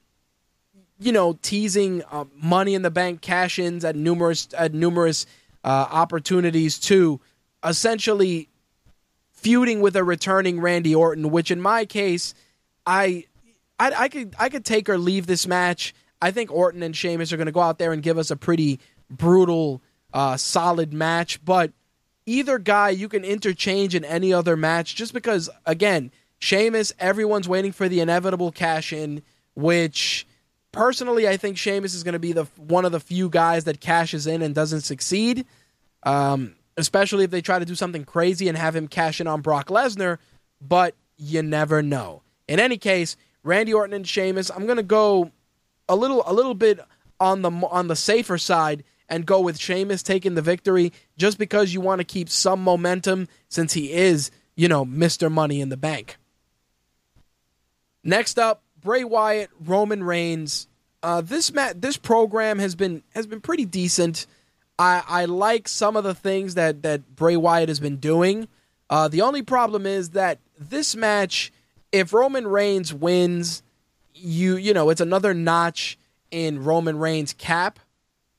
you 0.99 1.11
know, 1.11 1.37
teasing 1.41 2.01
uh, 2.09 2.25
Money 2.35 2.73
in 2.73 2.81
the 2.81 2.89
Bank 2.89 3.21
cash-ins 3.21 3.85
at 3.85 3.95
numerous 3.95 4.47
at 4.57 4.73
numerous 4.73 5.25
uh, 5.63 5.87
opportunities 5.91 6.79
to 6.79 7.19
essentially 7.63 8.49
feuding 9.33 9.81
with 9.81 9.95
a 9.95 10.03
returning 10.03 10.59
Randy 10.59 10.95
Orton. 10.95 11.29
Which, 11.29 11.51
in 11.51 11.61
my 11.61 11.85
case, 11.85 12.33
I, 12.85 13.25
I, 13.79 13.91
I 13.91 14.07
could 14.09 14.33
I 14.39 14.49
could 14.49 14.65
take 14.65 14.89
or 14.89 14.97
leave 14.97 15.27
this 15.27 15.45
match. 15.45 15.93
I 16.21 16.31
think 16.31 16.51
Orton 16.51 16.81
and 16.83 16.95
Sheamus 16.95 17.31
are 17.31 17.37
going 17.37 17.45
to 17.45 17.51
go 17.51 17.61
out 17.61 17.77
there 17.77 17.93
and 17.93 18.01
give 18.01 18.17
us 18.17 18.31
a 18.31 18.35
pretty 18.35 18.79
brutal, 19.09 19.81
uh, 20.13 20.37
solid 20.37 20.93
match, 20.93 21.43
but 21.43 21.71
either 22.29 22.59
guy 22.59 22.89
you 22.89 23.09
can 23.09 23.23
interchange 23.23 23.95
in 23.95 24.05
any 24.05 24.31
other 24.31 24.55
match 24.55 24.95
just 24.95 25.13
because 25.13 25.49
again 25.65 26.11
Sheamus 26.37 26.93
everyone's 26.99 27.49
waiting 27.49 27.71
for 27.71 27.89
the 27.89 28.01
inevitable 28.01 28.51
cash 28.51 28.93
in 28.93 29.23
which 29.55 30.27
personally 30.71 31.27
I 31.27 31.37
think 31.37 31.57
Sheamus 31.57 31.95
is 31.95 32.03
going 32.03 32.13
to 32.13 32.19
be 32.19 32.33
the 32.33 32.45
one 32.55 32.85
of 32.85 32.91
the 32.91 32.99
few 32.99 33.29
guys 33.29 33.63
that 33.63 33.81
cashes 33.81 34.27
in 34.27 34.43
and 34.43 34.53
doesn't 34.53 34.81
succeed 34.81 35.45
um, 36.03 36.55
especially 36.77 37.23
if 37.23 37.31
they 37.31 37.41
try 37.41 37.57
to 37.57 37.65
do 37.65 37.75
something 37.75 38.05
crazy 38.05 38.47
and 38.47 38.57
have 38.57 38.75
him 38.75 38.87
cash 38.87 39.19
in 39.19 39.25
on 39.25 39.41
Brock 39.41 39.67
Lesnar 39.67 40.19
but 40.61 40.93
you 41.17 41.41
never 41.41 41.81
know. 41.81 42.21
In 42.47 42.59
any 42.59 42.77
case 42.77 43.17
Randy 43.43 43.73
Orton 43.73 43.95
and 43.95 44.07
Sheamus 44.07 44.51
I'm 44.51 44.65
going 44.65 44.77
to 44.77 44.83
go 44.83 45.31
a 45.87 45.95
little 45.95 46.21
a 46.27 46.33
little 46.33 46.53
bit 46.53 46.79
on 47.19 47.41
the 47.41 47.49
on 47.49 47.87
the 47.87 47.95
safer 47.95 48.37
side 48.37 48.83
and 49.09 49.25
go 49.25 49.41
with 49.41 49.59
Sheamus 49.59 50.03
taking 50.03 50.35
the 50.35 50.41
victory 50.41 50.93
just 51.17 51.37
because 51.37 51.73
you 51.73 51.81
want 51.81 51.99
to 51.99 52.05
keep 52.05 52.29
some 52.29 52.63
momentum 52.63 53.27
since 53.49 53.73
he 53.73 53.91
is, 53.91 54.31
you 54.55 54.67
know, 54.67 54.85
Mr. 54.85 55.31
Money 55.31 55.59
in 55.59 55.69
the 55.69 55.77
Bank. 55.77 56.17
Next 58.03 58.39
up, 58.39 58.63
Bray 58.79 59.03
Wyatt, 59.03 59.49
Roman 59.59 60.03
Reigns. 60.03 60.67
Uh, 61.01 61.21
this 61.21 61.51
mat, 61.53 61.81
this 61.81 61.97
program 61.97 62.59
has 62.59 62.75
been 62.75 63.03
has 63.15 63.25
been 63.25 63.41
pretty 63.41 63.65
decent. 63.65 64.25
I, 64.77 65.03
I 65.07 65.25
like 65.25 65.67
some 65.67 65.97
of 65.97 66.03
the 66.03 66.13
things 66.13 66.55
that 66.55 66.83
that 66.83 67.15
Bray 67.15 67.35
Wyatt 67.35 67.69
has 67.69 67.79
been 67.79 67.97
doing. 67.97 68.47
Uh, 68.89 69.07
the 69.07 69.21
only 69.21 69.41
problem 69.41 69.85
is 69.85 70.11
that 70.11 70.39
this 70.57 70.95
match, 70.95 71.51
if 71.91 72.13
Roman 72.13 72.47
Reigns 72.47 72.93
wins, 72.93 73.63
you 74.13 74.55
you 74.55 74.73
know 74.73 74.89
it's 74.89 75.01
another 75.01 75.33
notch 75.33 75.97
in 76.31 76.63
Roman 76.63 76.99
Reigns' 76.99 77.33
cap. 77.33 77.79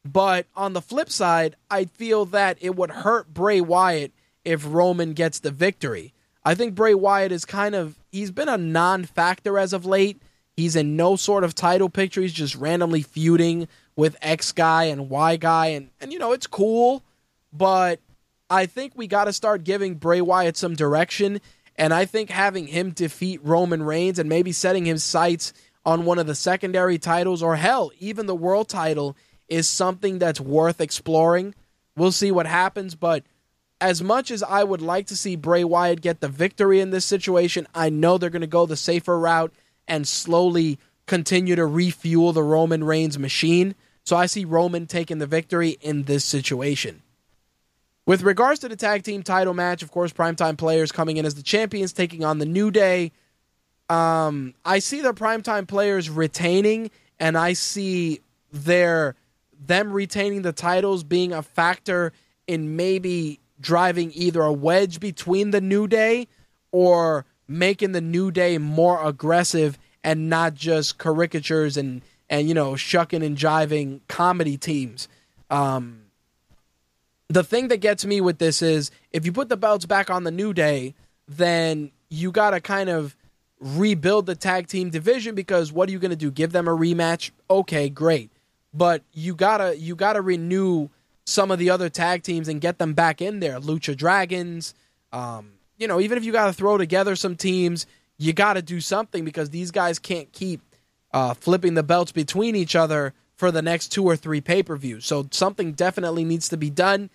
But 0.04 0.46
on 0.56 0.72
the 0.72 0.80
flip 0.80 1.10
side, 1.10 1.56
I 1.70 1.84
feel 1.84 2.24
that 2.26 2.58
it 2.60 2.74
would 2.74 2.90
hurt 2.90 3.32
Bray 3.32 3.60
Wyatt 3.60 4.12
if 4.44 4.64
Roman 4.66 5.12
gets 5.12 5.38
the 5.38 5.50
victory. 5.50 6.14
I 6.44 6.54
think 6.54 6.74
Bray 6.74 6.94
Wyatt 6.94 7.32
is 7.32 7.44
kind 7.44 7.74
of 7.74 7.98
he's 8.10 8.30
been 8.30 8.48
a 8.48 8.56
non-factor 8.56 9.58
as 9.58 9.72
of 9.72 9.84
late. 9.84 10.22
He's 10.56 10.76
in 10.76 10.96
no 10.96 11.16
sort 11.16 11.44
of 11.44 11.54
title 11.54 11.90
picture. 11.90 12.22
He's 12.22 12.32
just 12.32 12.54
randomly 12.54 13.02
feuding 13.02 13.68
with 13.94 14.16
X 14.22 14.52
guy 14.52 14.84
and 14.84 15.10
Y 15.10 15.36
guy 15.36 15.66
and 15.66 15.90
and 16.00 16.12
you 16.12 16.18
know, 16.18 16.32
it's 16.32 16.46
cool, 16.46 17.02
but 17.52 18.00
I 18.48 18.66
think 18.66 18.92
we 18.96 19.06
got 19.06 19.24
to 19.24 19.32
start 19.32 19.64
giving 19.64 19.96
Bray 19.96 20.22
Wyatt 20.22 20.56
some 20.56 20.74
direction 20.74 21.40
and 21.76 21.92
I 21.92 22.06
think 22.06 22.30
having 22.30 22.66
him 22.66 22.90
defeat 22.90 23.40
Roman 23.42 23.82
Reigns 23.82 24.18
and 24.18 24.28
maybe 24.28 24.52
setting 24.52 24.86
his 24.86 25.04
sights 25.04 25.52
on 25.84 26.04
one 26.04 26.18
of 26.18 26.26
the 26.26 26.34
secondary 26.34 26.98
titles 26.98 27.42
or 27.42 27.56
hell, 27.56 27.90
even 27.98 28.26
the 28.26 28.34
world 28.34 28.68
title 28.68 29.16
is 29.50 29.68
something 29.68 30.18
that's 30.18 30.40
worth 30.40 30.80
exploring. 30.80 31.54
We'll 31.96 32.12
see 32.12 32.30
what 32.30 32.46
happens, 32.46 32.94
but 32.94 33.24
as 33.80 34.02
much 34.02 34.30
as 34.30 34.42
I 34.42 34.62
would 34.62 34.80
like 34.80 35.06
to 35.08 35.16
see 35.16 35.36
Bray 35.36 35.64
Wyatt 35.64 36.00
get 36.00 36.20
the 36.20 36.28
victory 36.28 36.80
in 36.80 36.90
this 36.90 37.04
situation, 37.04 37.66
I 37.74 37.90
know 37.90 38.16
they're 38.16 38.30
going 38.30 38.40
to 38.40 38.46
go 38.46 38.66
the 38.66 38.76
safer 38.76 39.18
route 39.18 39.52
and 39.88 40.06
slowly 40.06 40.78
continue 41.06 41.56
to 41.56 41.66
refuel 41.66 42.32
the 42.32 42.42
Roman 42.42 42.84
Reigns 42.84 43.18
machine. 43.18 43.74
So 44.04 44.16
I 44.16 44.26
see 44.26 44.44
Roman 44.44 44.86
taking 44.86 45.18
the 45.18 45.26
victory 45.26 45.76
in 45.80 46.04
this 46.04 46.24
situation. 46.24 47.02
With 48.06 48.22
regards 48.22 48.60
to 48.60 48.68
the 48.68 48.76
tag 48.76 49.02
team 49.02 49.22
title 49.22 49.54
match, 49.54 49.82
of 49.82 49.90
course, 49.90 50.12
primetime 50.12 50.56
players 50.56 50.92
coming 50.92 51.16
in 51.16 51.26
as 51.26 51.34
the 51.34 51.42
champions, 51.42 51.92
taking 51.92 52.24
on 52.24 52.38
the 52.38 52.46
New 52.46 52.70
Day. 52.70 53.12
Um, 53.88 54.54
I 54.64 54.78
see 54.78 55.00
the 55.00 55.12
primetime 55.12 55.66
players 55.66 56.08
retaining, 56.08 56.90
and 57.18 57.36
I 57.36 57.52
see 57.54 58.20
their 58.52 59.16
them 59.66 59.92
retaining 59.92 60.42
the 60.42 60.52
titles 60.52 61.04
being 61.04 61.32
a 61.32 61.42
factor 61.42 62.12
in 62.46 62.76
maybe 62.76 63.40
driving 63.60 64.10
either 64.14 64.42
a 64.42 64.52
wedge 64.52 65.00
between 65.00 65.50
the 65.50 65.60
New 65.60 65.86
Day 65.86 66.26
or 66.72 67.26
making 67.46 67.92
the 67.92 68.00
New 68.00 68.30
Day 68.30 68.58
more 68.58 69.06
aggressive 69.06 69.78
and 70.02 70.30
not 70.30 70.54
just 70.54 70.98
caricatures 70.98 71.76
and 71.76 72.02
and 72.28 72.48
you 72.48 72.54
know 72.54 72.76
shucking 72.76 73.22
and 73.22 73.36
jiving 73.36 74.00
comedy 74.08 74.56
teams. 74.56 75.08
Um, 75.50 76.02
the 77.28 77.44
thing 77.44 77.68
that 77.68 77.78
gets 77.78 78.04
me 78.04 78.20
with 78.20 78.38
this 78.38 78.62
is 78.62 78.90
if 79.12 79.26
you 79.26 79.32
put 79.32 79.48
the 79.48 79.56
belts 79.56 79.84
back 79.84 80.10
on 80.10 80.24
the 80.24 80.30
New 80.30 80.52
Day, 80.52 80.94
then 81.28 81.92
you 82.08 82.32
got 82.32 82.50
to 82.50 82.60
kind 82.60 82.88
of 82.88 83.14
rebuild 83.60 84.26
the 84.26 84.34
tag 84.34 84.66
team 84.66 84.90
division 84.90 85.34
because 85.34 85.70
what 85.72 85.88
are 85.88 85.92
you 85.92 85.98
going 85.98 86.10
to 86.10 86.16
do? 86.16 86.30
Give 86.30 86.50
them 86.50 86.66
a 86.66 86.76
rematch? 86.76 87.30
Okay, 87.48 87.88
great. 87.88 88.30
But 88.72 89.02
you 89.12 89.34
got 89.34 89.58
to 89.58 89.76
you 89.76 89.96
got 89.96 90.14
to 90.14 90.20
renew 90.20 90.88
some 91.26 91.50
of 91.50 91.58
the 91.58 91.70
other 91.70 91.88
tag 91.88 92.22
teams 92.22 92.48
and 92.48 92.60
get 92.60 92.78
them 92.78 92.94
back 92.94 93.20
in 93.20 93.40
there. 93.40 93.60
Lucha 93.60 93.96
Dragons, 93.96 94.74
um, 95.12 95.52
you 95.76 95.88
know, 95.88 96.00
even 96.00 96.18
if 96.18 96.24
you 96.24 96.32
got 96.32 96.46
to 96.46 96.52
throw 96.52 96.78
together 96.78 97.16
some 97.16 97.36
teams, 97.36 97.86
you 98.18 98.32
got 98.32 98.54
to 98.54 98.62
do 98.62 98.80
something 98.80 99.24
because 99.24 99.50
these 99.50 99.70
guys 99.70 99.98
can't 99.98 100.32
keep 100.32 100.60
uh, 101.12 101.34
flipping 101.34 101.74
the 101.74 101.82
belts 101.82 102.12
between 102.12 102.54
each 102.54 102.76
other 102.76 103.14
for 103.34 103.50
the 103.50 103.62
next 103.62 103.88
two 103.88 104.04
or 104.04 104.16
three 104.16 104.40
pay 104.40 104.62
per 104.62 104.76
views. 104.76 105.06
So 105.06 105.26
something 105.30 105.72
definitely 105.72 106.24
needs 106.24 106.48
to 106.50 106.56
be 106.56 106.70
done. 106.70 107.10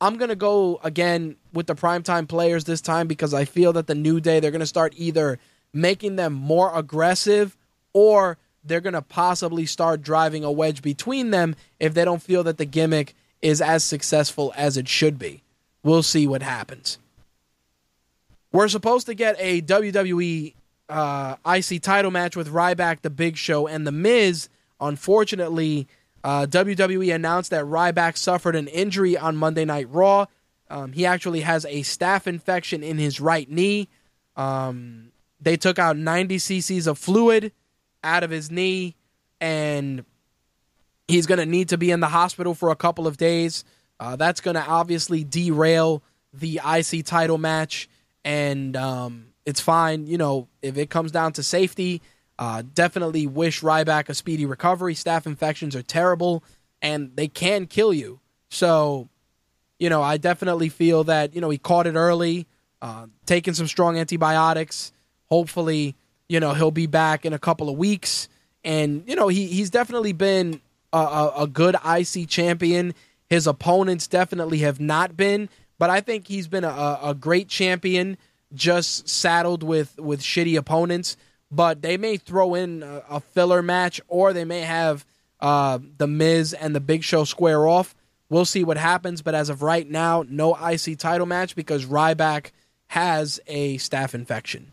I'm 0.00 0.16
to 0.28 0.36
go 0.36 0.80
again 0.82 1.36
with 1.52 1.66
the 1.66 1.74
primetime 1.74 2.28
players 2.28 2.64
this 2.64 2.80
time 2.80 3.06
because 3.06 3.34
I 3.34 3.44
feel 3.44 3.72
that 3.74 3.86
the 3.86 3.94
New 3.94 4.20
Day, 4.20 4.40
they're 4.40 4.50
to 4.60 4.66
start 4.66 4.94
either 4.96 5.38
making 5.72 6.16
them 6.16 6.32
more 6.32 6.76
aggressive 6.76 7.56
or 7.92 8.38
they're 8.68 8.80
going 8.80 8.92
to 8.94 9.02
possibly 9.02 9.66
start 9.66 10.02
driving 10.02 10.44
a 10.44 10.52
wedge 10.52 10.82
between 10.82 11.30
them 11.30 11.56
if 11.80 11.94
they 11.94 12.04
don't 12.04 12.22
feel 12.22 12.44
that 12.44 12.58
the 12.58 12.64
gimmick 12.64 13.14
is 13.42 13.60
as 13.60 13.84
successful 13.84 14.52
as 14.56 14.76
it 14.76 14.88
should 14.88 15.18
be. 15.18 15.42
We'll 15.82 16.02
see 16.02 16.26
what 16.26 16.42
happens. 16.42 16.98
We're 18.52 18.68
supposed 18.68 19.06
to 19.06 19.14
get 19.14 19.36
a 19.38 19.60
WWE 19.62 20.54
uh, 20.88 21.36
IC 21.46 21.82
title 21.82 22.10
match 22.10 22.34
with 22.36 22.48
Ryback, 22.48 23.02
The 23.02 23.10
Big 23.10 23.36
Show, 23.36 23.66
and 23.66 23.86
The 23.86 23.92
Miz. 23.92 24.48
Unfortunately, 24.80 25.86
uh, 26.24 26.46
WWE 26.46 27.14
announced 27.14 27.50
that 27.50 27.64
Ryback 27.64 28.16
suffered 28.16 28.56
an 28.56 28.68
injury 28.68 29.16
on 29.16 29.36
Monday 29.36 29.64
Night 29.64 29.88
Raw. 29.90 30.26
Um, 30.70 30.92
he 30.92 31.06
actually 31.06 31.40
has 31.40 31.64
a 31.66 31.82
staph 31.82 32.26
infection 32.26 32.82
in 32.82 32.98
his 32.98 33.20
right 33.20 33.50
knee. 33.50 33.88
Um, 34.36 35.12
they 35.40 35.56
took 35.56 35.78
out 35.78 35.96
90 35.96 36.36
cc's 36.36 36.86
of 36.86 36.98
fluid 36.98 37.52
out 38.02 38.22
of 38.22 38.30
his 38.30 38.50
knee, 38.50 38.94
and 39.40 40.04
he's 41.06 41.26
going 41.26 41.38
to 41.38 41.46
need 41.46 41.70
to 41.70 41.78
be 41.78 41.90
in 41.90 42.00
the 42.00 42.08
hospital 42.08 42.54
for 42.54 42.70
a 42.70 42.76
couple 42.76 43.06
of 43.06 43.16
days. 43.16 43.64
Uh, 44.00 44.16
that's 44.16 44.40
going 44.40 44.54
to 44.54 44.64
obviously 44.64 45.24
derail 45.24 46.02
the 46.32 46.60
IC 46.64 47.04
title 47.04 47.38
match, 47.38 47.88
and 48.24 48.76
um, 48.76 49.26
it's 49.44 49.60
fine. 49.60 50.06
You 50.06 50.18
know, 50.18 50.48
if 50.62 50.76
it 50.76 50.90
comes 50.90 51.10
down 51.10 51.32
to 51.34 51.42
safety, 51.42 52.00
uh, 52.38 52.62
definitely 52.74 53.26
wish 53.26 53.62
Ryback 53.62 54.08
a 54.08 54.14
speedy 54.14 54.46
recovery. 54.46 54.94
Staph 54.94 55.26
infections 55.26 55.74
are 55.74 55.82
terrible, 55.82 56.44
and 56.80 57.10
they 57.16 57.28
can 57.28 57.66
kill 57.66 57.92
you. 57.92 58.20
So, 58.50 59.08
you 59.78 59.90
know, 59.90 60.02
I 60.02 60.16
definitely 60.16 60.68
feel 60.68 61.04
that 61.04 61.34
you 61.34 61.40
know 61.40 61.50
he 61.50 61.58
caught 61.58 61.86
it 61.86 61.94
early, 61.94 62.46
uh, 62.80 63.06
taking 63.26 63.54
some 63.54 63.66
strong 63.66 63.98
antibiotics. 63.98 64.92
Hopefully, 65.26 65.96
you 66.28 66.40
know 66.40 66.54
he'll 66.54 66.70
be 66.70 66.86
back 66.86 67.24
in 67.24 67.32
a 67.32 67.38
couple 67.38 67.68
of 67.68 67.76
weeks, 67.76 68.28
and 68.64 69.04
you 69.06 69.16
know 69.16 69.28
he 69.28 69.46
he's 69.46 69.70
definitely 69.70 70.12
been 70.12 70.60
a, 70.92 70.98
a, 70.98 71.32
a 71.42 71.46
good 71.46 71.76
IC 71.84 72.28
champion. 72.28 72.94
His 73.28 73.46
opponents 73.46 74.06
definitely 74.06 74.58
have 74.58 74.80
not 74.80 75.16
been, 75.16 75.48
but 75.78 75.90
I 75.90 76.00
think 76.00 76.26
he's 76.26 76.48
been 76.48 76.64
a, 76.64 76.98
a 77.02 77.14
great 77.18 77.48
champion, 77.48 78.16
just 78.54 79.08
saddled 79.08 79.62
with 79.62 79.98
with 79.98 80.20
shitty 80.20 80.56
opponents. 80.56 81.16
But 81.50 81.80
they 81.80 81.96
may 81.96 82.18
throw 82.18 82.54
in 82.54 82.82
a, 82.82 83.02
a 83.08 83.20
filler 83.20 83.62
match, 83.62 84.00
or 84.08 84.32
they 84.32 84.44
may 84.44 84.60
have 84.60 85.06
uh, 85.40 85.78
the 85.96 86.06
Miz 86.06 86.52
and 86.52 86.74
the 86.74 86.80
Big 86.80 87.02
Show 87.02 87.24
square 87.24 87.66
off. 87.66 87.94
We'll 88.30 88.44
see 88.44 88.64
what 88.64 88.76
happens, 88.76 89.22
but 89.22 89.34
as 89.34 89.48
of 89.48 89.62
right 89.62 89.88
now, 89.88 90.22
no 90.28 90.54
IC 90.54 90.98
title 90.98 91.26
match 91.26 91.56
because 91.56 91.86
Ryback 91.86 92.50
has 92.88 93.40
a 93.46 93.78
staph 93.78 94.12
infection. 94.14 94.72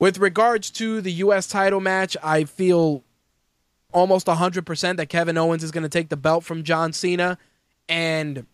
With 0.00 0.18
regards 0.18 0.70
to 0.72 1.00
the 1.00 1.12
U.S. 1.12 1.48
title 1.48 1.80
match, 1.80 2.16
I 2.22 2.44
feel 2.44 3.02
almost 3.92 4.26
100% 4.26 4.96
that 4.96 5.08
Kevin 5.08 5.36
Owens 5.36 5.64
is 5.64 5.72
going 5.72 5.82
to 5.82 5.88
take 5.88 6.08
the 6.08 6.16
belt 6.16 6.44
from 6.44 6.62
John 6.62 6.92
Cena, 6.92 7.36
and 7.88 8.46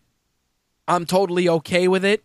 I'm 0.87 1.05
totally 1.05 1.47
okay 1.47 1.87
with 1.87 2.03
it. 2.03 2.23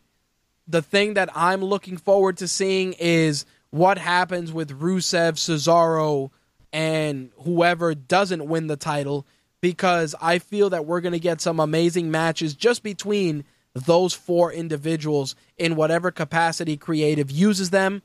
The 0.67 0.81
thing 0.81 1.15
that 1.15 1.29
I'm 1.35 1.63
looking 1.63 1.97
forward 1.99 2.39
to 2.39 2.49
seeing 2.49 2.95
is 2.95 3.45
what 3.71 3.99
happens 3.99 4.53
with 4.53 4.81
Rusev, 4.81 5.35
Cesaro, 5.35 6.31
and 6.73 7.31
whoever 7.43 7.95
doesn't 7.95 8.47
win 8.47 8.69
the 8.69 8.77
title, 8.77 9.27
because 9.61 10.15
I 10.23 10.39
feel 10.39 10.71
that 10.71 10.87
we're 10.87 11.01
going 11.01 11.13
to 11.13 11.19
get 11.19 11.41
some 11.41 11.61
amazing 11.61 12.11
matches 12.11 12.55
just 12.55 12.83
between 12.83 13.45
those 13.75 14.15
four 14.15 14.53
individuals 14.53 15.35
in 15.59 15.77
whatever 15.77 16.11
capacity 16.11 16.77
creative 16.77 17.31
uses 17.31 17.71
them. 17.71 18.03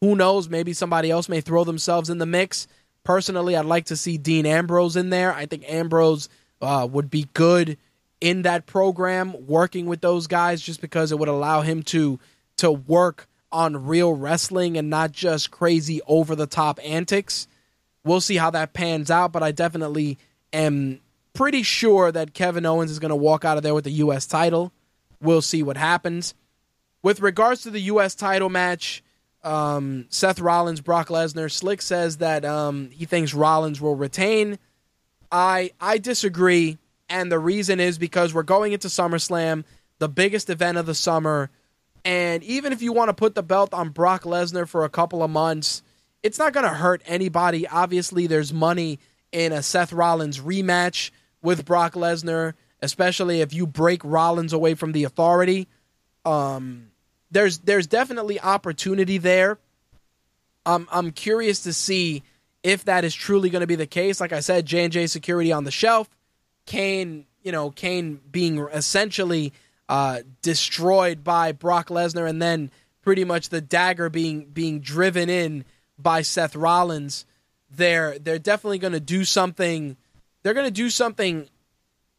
Who 0.00 0.16
knows? 0.16 0.48
Maybe 0.48 0.72
somebody 0.72 1.10
else 1.10 1.28
may 1.28 1.40
throw 1.40 1.64
themselves 1.64 2.10
in 2.10 2.18
the 2.18 2.26
mix. 2.26 2.66
Personally, 3.04 3.56
I'd 3.56 3.64
like 3.64 3.86
to 3.86 3.96
see 3.96 4.18
Dean 4.18 4.46
Ambrose 4.46 4.96
in 4.96 5.10
there. 5.10 5.32
I 5.32 5.46
think 5.46 5.64
Ambrose 5.68 6.28
uh, 6.60 6.86
would 6.90 7.10
be 7.10 7.28
good 7.34 7.78
in 8.20 8.42
that 8.42 8.66
program, 8.66 9.46
working 9.46 9.86
with 9.86 10.00
those 10.00 10.26
guys, 10.26 10.62
just 10.62 10.80
because 10.80 11.12
it 11.12 11.18
would 11.18 11.28
allow 11.28 11.60
him 11.60 11.82
to 11.82 12.18
to 12.56 12.70
work 12.70 13.28
on 13.52 13.86
real 13.86 14.12
wrestling 14.14 14.76
and 14.76 14.90
not 14.90 15.12
just 15.12 15.50
crazy 15.50 16.00
over 16.06 16.34
the 16.34 16.46
top 16.46 16.80
antics. 16.82 17.46
We'll 18.04 18.20
see 18.20 18.36
how 18.36 18.50
that 18.50 18.72
pans 18.72 19.10
out, 19.10 19.32
but 19.32 19.42
I 19.42 19.52
definitely 19.52 20.18
am 20.52 21.00
pretty 21.34 21.62
sure 21.62 22.10
that 22.12 22.34
Kevin 22.34 22.66
Owens 22.66 22.90
is 22.90 22.98
going 22.98 23.10
to 23.10 23.16
walk 23.16 23.44
out 23.44 23.56
of 23.56 23.62
there 23.62 23.74
with 23.74 23.84
the 23.84 23.90
U.S. 23.90 24.26
title. 24.26 24.72
We'll 25.20 25.42
see 25.42 25.62
what 25.62 25.76
happens. 25.76 26.34
With 27.02 27.20
regards 27.20 27.62
to 27.62 27.70
the 27.70 27.80
U.S. 27.80 28.14
title 28.14 28.48
match, 28.48 29.02
um, 29.44 30.06
Seth 30.08 30.40
Rollins, 30.40 30.80
Brock 30.80 31.08
Lesnar, 31.08 31.50
Slick 31.50 31.82
says 31.82 32.16
that 32.18 32.44
um, 32.44 32.90
he 32.90 33.04
thinks 33.04 33.34
Rollins 33.34 33.80
will 33.80 33.96
retain. 33.96 34.58
I 35.30 35.70
I 35.80 35.98
disagree, 35.98 36.78
and 37.08 37.30
the 37.30 37.38
reason 37.38 37.78
is 37.78 37.98
because 37.98 38.32
we're 38.32 38.42
going 38.42 38.72
into 38.72 38.88
SummerSlam, 38.88 39.64
the 39.98 40.08
biggest 40.08 40.48
event 40.48 40.78
of 40.78 40.86
the 40.86 40.94
summer, 40.94 41.50
and 42.04 42.42
even 42.44 42.72
if 42.72 42.82
you 42.82 42.92
want 42.92 43.08
to 43.10 43.14
put 43.14 43.34
the 43.34 43.42
belt 43.42 43.74
on 43.74 43.90
Brock 43.90 44.22
Lesnar 44.22 44.68
for 44.68 44.84
a 44.84 44.90
couple 44.90 45.22
of 45.22 45.30
months, 45.30 45.82
it's 46.22 46.38
not 46.38 46.52
going 46.52 46.64
to 46.64 46.74
hurt 46.74 47.02
anybody. 47.06 47.66
Obviously, 47.68 48.26
there's 48.26 48.52
money 48.52 48.98
in 49.30 49.52
a 49.52 49.62
Seth 49.62 49.92
Rollins 49.92 50.38
rematch 50.38 51.10
with 51.42 51.64
Brock 51.64 51.94
Lesnar, 51.94 52.54
especially 52.80 53.40
if 53.40 53.52
you 53.52 53.66
break 53.66 54.02
Rollins 54.04 54.52
away 54.52 54.74
from 54.74 54.92
the 54.92 55.04
authority. 55.04 55.68
Um, 56.24 56.90
there's 57.34 57.58
there's 57.58 57.86
definitely 57.86 58.40
opportunity 58.40 59.18
there. 59.18 59.58
Um, 60.64 60.88
I'm 60.90 61.10
curious 61.10 61.64
to 61.64 61.72
see 61.74 62.22
if 62.62 62.84
that 62.84 63.04
is 63.04 63.14
truly 63.14 63.50
going 63.50 63.60
to 63.60 63.66
be 63.66 63.74
the 63.74 63.86
case. 63.86 64.20
Like 64.20 64.32
I 64.32 64.40
said, 64.40 64.64
J 64.64 64.84
and 64.84 64.92
J 64.92 65.06
Security 65.06 65.52
on 65.52 65.64
the 65.64 65.70
shelf, 65.70 66.08
Kane, 66.64 67.26
you 67.42 67.52
know, 67.52 67.70
Kane 67.70 68.20
being 68.30 68.58
essentially 68.72 69.52
uh, 69.88 70.20
destroyed 70.40 71.22
by 71.24 71.52
Brock 71.52 71.88
Lesnar, 71.88 72.26
and 72.26 72.40
then 72.40 72.70
pretty 73.02 73.24
much 73.24 73.48
the 73.50 73.60
dagger 73.60 74.08
being 74.08 74.46
being 74.46 74.80
driven 74.80 75.28
in 75.28 75.64
by 75.98 76.22
Seth 76.22 76.54
Rollins. 76.54 77.26
They're 77.68 78.18
they're 78.18 78.38
definitely 78.38 78.78
going 78.78 78.92
to 78.92 79.00
do 79.00 79.24
something. 79.24 79.96
They're 80.42 80.54
going 80.54 80.66
to 80.66 80.70
do 80.70 80.88
something 80.88 81.48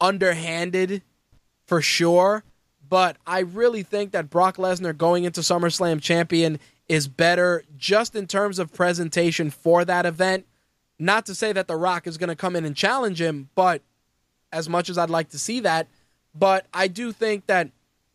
underhanded 0.02 1.04
for 1.66 1.82
sure. 1.82 2.44
But 2.88 3.18
I 3.26 3.40
really 3.40 3.84
think 3.84 4.12
that 4.12 4.30
Brock 4.30 4.58
Lesnar 4.58 4.96
going 4.96 5.24
into 5.24 5.42
SummerSlam 5.42 6.02
champion 6.02 6.60
is 6.88 7.08
better 7.08 7.64
just 7.78 8.16
in 8.16 8.28
terms 8.28 8.60
of 8.60 8.74
presentation 8.74 9.50
for 9.50 9.86
that 9.86 10.06
event. 10.06 10.46
Not 11.00 11.26
to 11.26 11.36
say 11.36 11.52
that 11.52 11.68
The 11.68 11.76
Rock 11.76 12.08
is 12.08 12.18
going 12.18 12.30
to 12.30 12.36
come 12.36 12.56
in 12.56 12.66
and 12.66 12.76
challenge 12.76 13.20
him, 13.20 13.50
but 13.56 13.82
as 14.52 14.70
much 14.70 14.90
as 14.90 14.98
I'd 14.98 15.10
like 15.10 15.30
to 15.30 15.40
see 15.40 15.60
that, 15.62 15.88
but 16.34 16.68
I 16.74 16.88
do 16.88 17.12
think 17.12 17.48
that 17.48 17.70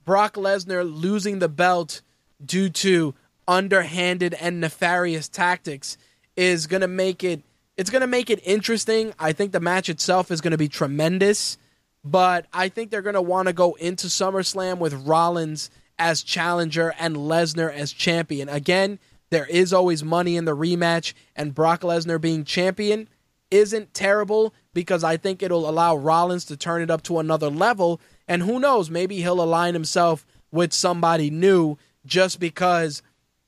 Brock 0.05 0.35
Lesnar 0.35 0.85
losing 0.85 1.39
the 1.39 1.49
belt 1.49 2.01
due 2.45 2.69
to 2.71 3.15
underhanded 3.47 4.35
and 4.35 4.61
nefarious 4.61 5.29
tactics 5.29 5.99
is 6.37 6.67
going 6.67 6.81
to 6.81 6.89
make 6.89 7.25
it 7.25 7.43
it's 7.77 7.91
going 7.91 8.03
to 8.03 8.07
make 8.07 8.29
it 8.29 8.41
interesting. 8.45 9.15
I 9.19 9.33
think 9.33 9.53
the 9.53 9.61
match 9.61 9.89
itself 9.89 10.31
is 10.31 10.43
going 10.43 10.51
to 10.51 10.59
be 10.59 10.69
tremendous, 10.69 11.57
but 12.05 12.47
I 12.53 12.69
think 12.69 12.91
they're 12.91 13.03
going 13.03 13.15
to 13.15 13.23
want 13.23 13.49
to 13.49 13.53
go 13.53 13.75
into 13.75 14.07
SummerSlam 14.07 14.79
with 14.79 15.07
Rollins 15.07 15.71
as 15.99 16.23
challenger 16.23 16.95
and 16.99 17.17
Lesnar 17.17 17.73
as 17.73 17.93
champion. 17.93 18.49
Again, 18.49 18.99
there 19.31 19.47
is 19.47 19.73
always 19.73 20.03
money 20.03 20.37
in 20.37 20.45
the 20.45 20.57
rematch, 20.57 21.13
and 21.37 21.55
Brock 21.55 21.83
Lesnar 21.83 22.21
being 22.21 22.45
champion 22.45 23.09
isn't 23.51 23.95
terrible 23.95 24.55
because 24.73 25.05
I 25.05 25.17
think 25.17 25.43
it'll 25.43 25.69
allow 25.69 25.97
Rollins 25.97 26.45
to 26.47 26.57
turn 26.57 26.83
it 26.83 26.91
up 26.91 27.03
to 27.05 27.19
another 27.19 27.51
level. 27.51 28.01
And 28.27 28.43
who 28.43 28.59
knows, 28.59 28.91
maybe 28.91 29.17
he'll 29.17 29.43
align 29.43 29.75
himself 29.75 30.25
with 30.51 30.73
somebody 30.73 31.31
new 31.31 31.77
just 32.07 32.41
because 32.41 33.03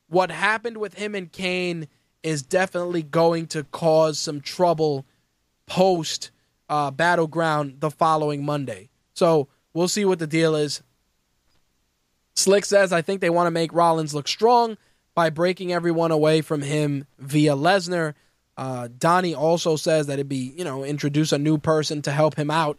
what 0.08 0.30
happened 0.30 0.76
with 0.76 0.94
him 0.94 1.14
and 1.14 1.32
Kane 1.32 1.88
is 2.22 2.42
definitely 2.42 3.02
going 3.02 3.46
to 3.48 3.64
cause 3.64 4.18
some 4.18 4.40
trouble 4.40 5.06
post 5.66 6.30
uh, 6.72 6.90
Battleground 6.90 7.80
the 7.80 7.90
following 7.90 8.46
Monday. 8.46 8.88
So 9.12 9.48
we'll 9.74 9.88
see 9.88 10.06
what 10.06 10.18
the 10.18 10.26
deal 10.26 10.56
is. 10.56 10.82
Slick 12.34 12.64
says, 12.64 12.94
I 12.94 13.02
think 13.02 13.20
they 13.20 13.28
want 13.28 13.46
to 13.46 13.50
make 13.50 13.74
Rollins 13.74 14.14
look 14.14 14.26
strong 14.26 14.78
by 15.14 15.28
breaking 15.28 15.70
everyone 15.70 16.12
away 16.12 16.40
from 16.40 16.62
him 16.62 17.06
via 17.18 17.54
Lesnar. 17.54 18.14
Uh, 18.56 18.88
Donnie 18.96 19.34
also 19.34 19.76
says 19.76 20.06
that 20.06 20.14
it'd 20.14 20.30
be, 20.30 20.54
you 20.56 20.64
know, 20.64 20.82
introduce 20.82 21.30
a 21.30 21.38
new 21.38 21.58
person 21.58 22.00
to 22.02 22.10
help 22.10 22.36
him 22.36 22.50
out. 22.50 22.78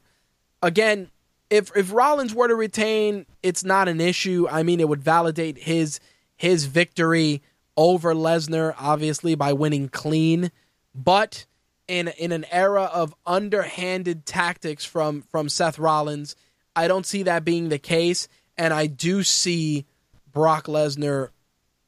Again, 0.64 1.12
if 1.52 1.70
if 1.76 1.94
Rollins 1.94 2.34
were 2.34 2.48
to 2.48 2.56
retain, 2.56 3.28
it's 3.44 3.64
not 3.64 3.88
an 3.88 4.02
issue. 4.02 4.48
I 4.50 4.64
mean, 4.64 4.80
it 4.80 4.90
would 4.90 5.04
validate 5.04 5.60
his 5.60 6.00
his 6.36 6.66
victory 6.66 7.44
over 7.78 8.16
Lesnar, 8.16 8.74
obviously 8.80 9.36
by 9.36 9.54
winning 9.54 9.88
clean. 9.88 10.52
But 10.96 11.46
in 11.94 12.08
in 12.08 12.32
an 12.32 12.46
era 12.50 12.84
of 12.84 13.14
underhanded 13.26 14.26
tactics 14.26 14.84
from 14.84 15.22
from 15.22 15.48
Seth 15.48 15.78
Rollins, 15.78 16.36
I 16.76 16.88
don't 16.88 17.06
see 17.06 17.24
that 17.24 17.46
being 17.46 17.70
the 17.70 17.78
case, 17.78 18.28
and 18.58 18.74
I 18.74 18.88
do 18.88 19.22
see 19.22 19.86
Brock 20.32 20.66
Lesnar 20.66 21.30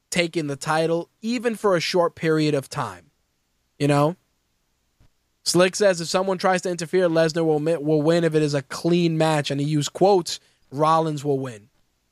taking 0.08 0.46
the 0.46 0.56
title, 0.56 1.10
even 1.22 1.56
for 1.56 1.74
a 1.74 1.80
short 1.80 2.14
period 2.14 2.54
of 2.54 2.68
time. 2.68 3.10
You 3.80 3.88
know, 3.88 4.16
Slick 5.42 5.74
says 5.74 6.00
if 6.00 6.06
someone 6.06 6.38
tries 6.38 6.62
to 6.62 6.70
interfere, 6.70 7.08
Lesnar 7.08 7.44
will 7.44 7.58
will 7.82 8.02
win 8.02 8.22
if 8.22 8.36
it 8.36 8.42
is 8.42 8.54
a 8.54 8.62
clean 8.62 9.18
match, 9.18 9.50
and 9.50 9.60
he 9.60 9.66
used 9.66 9.92
quotes. 9.92 10.38
Rollins 10.70 11.24
will 11.24 11.38
win. 11.38 11.68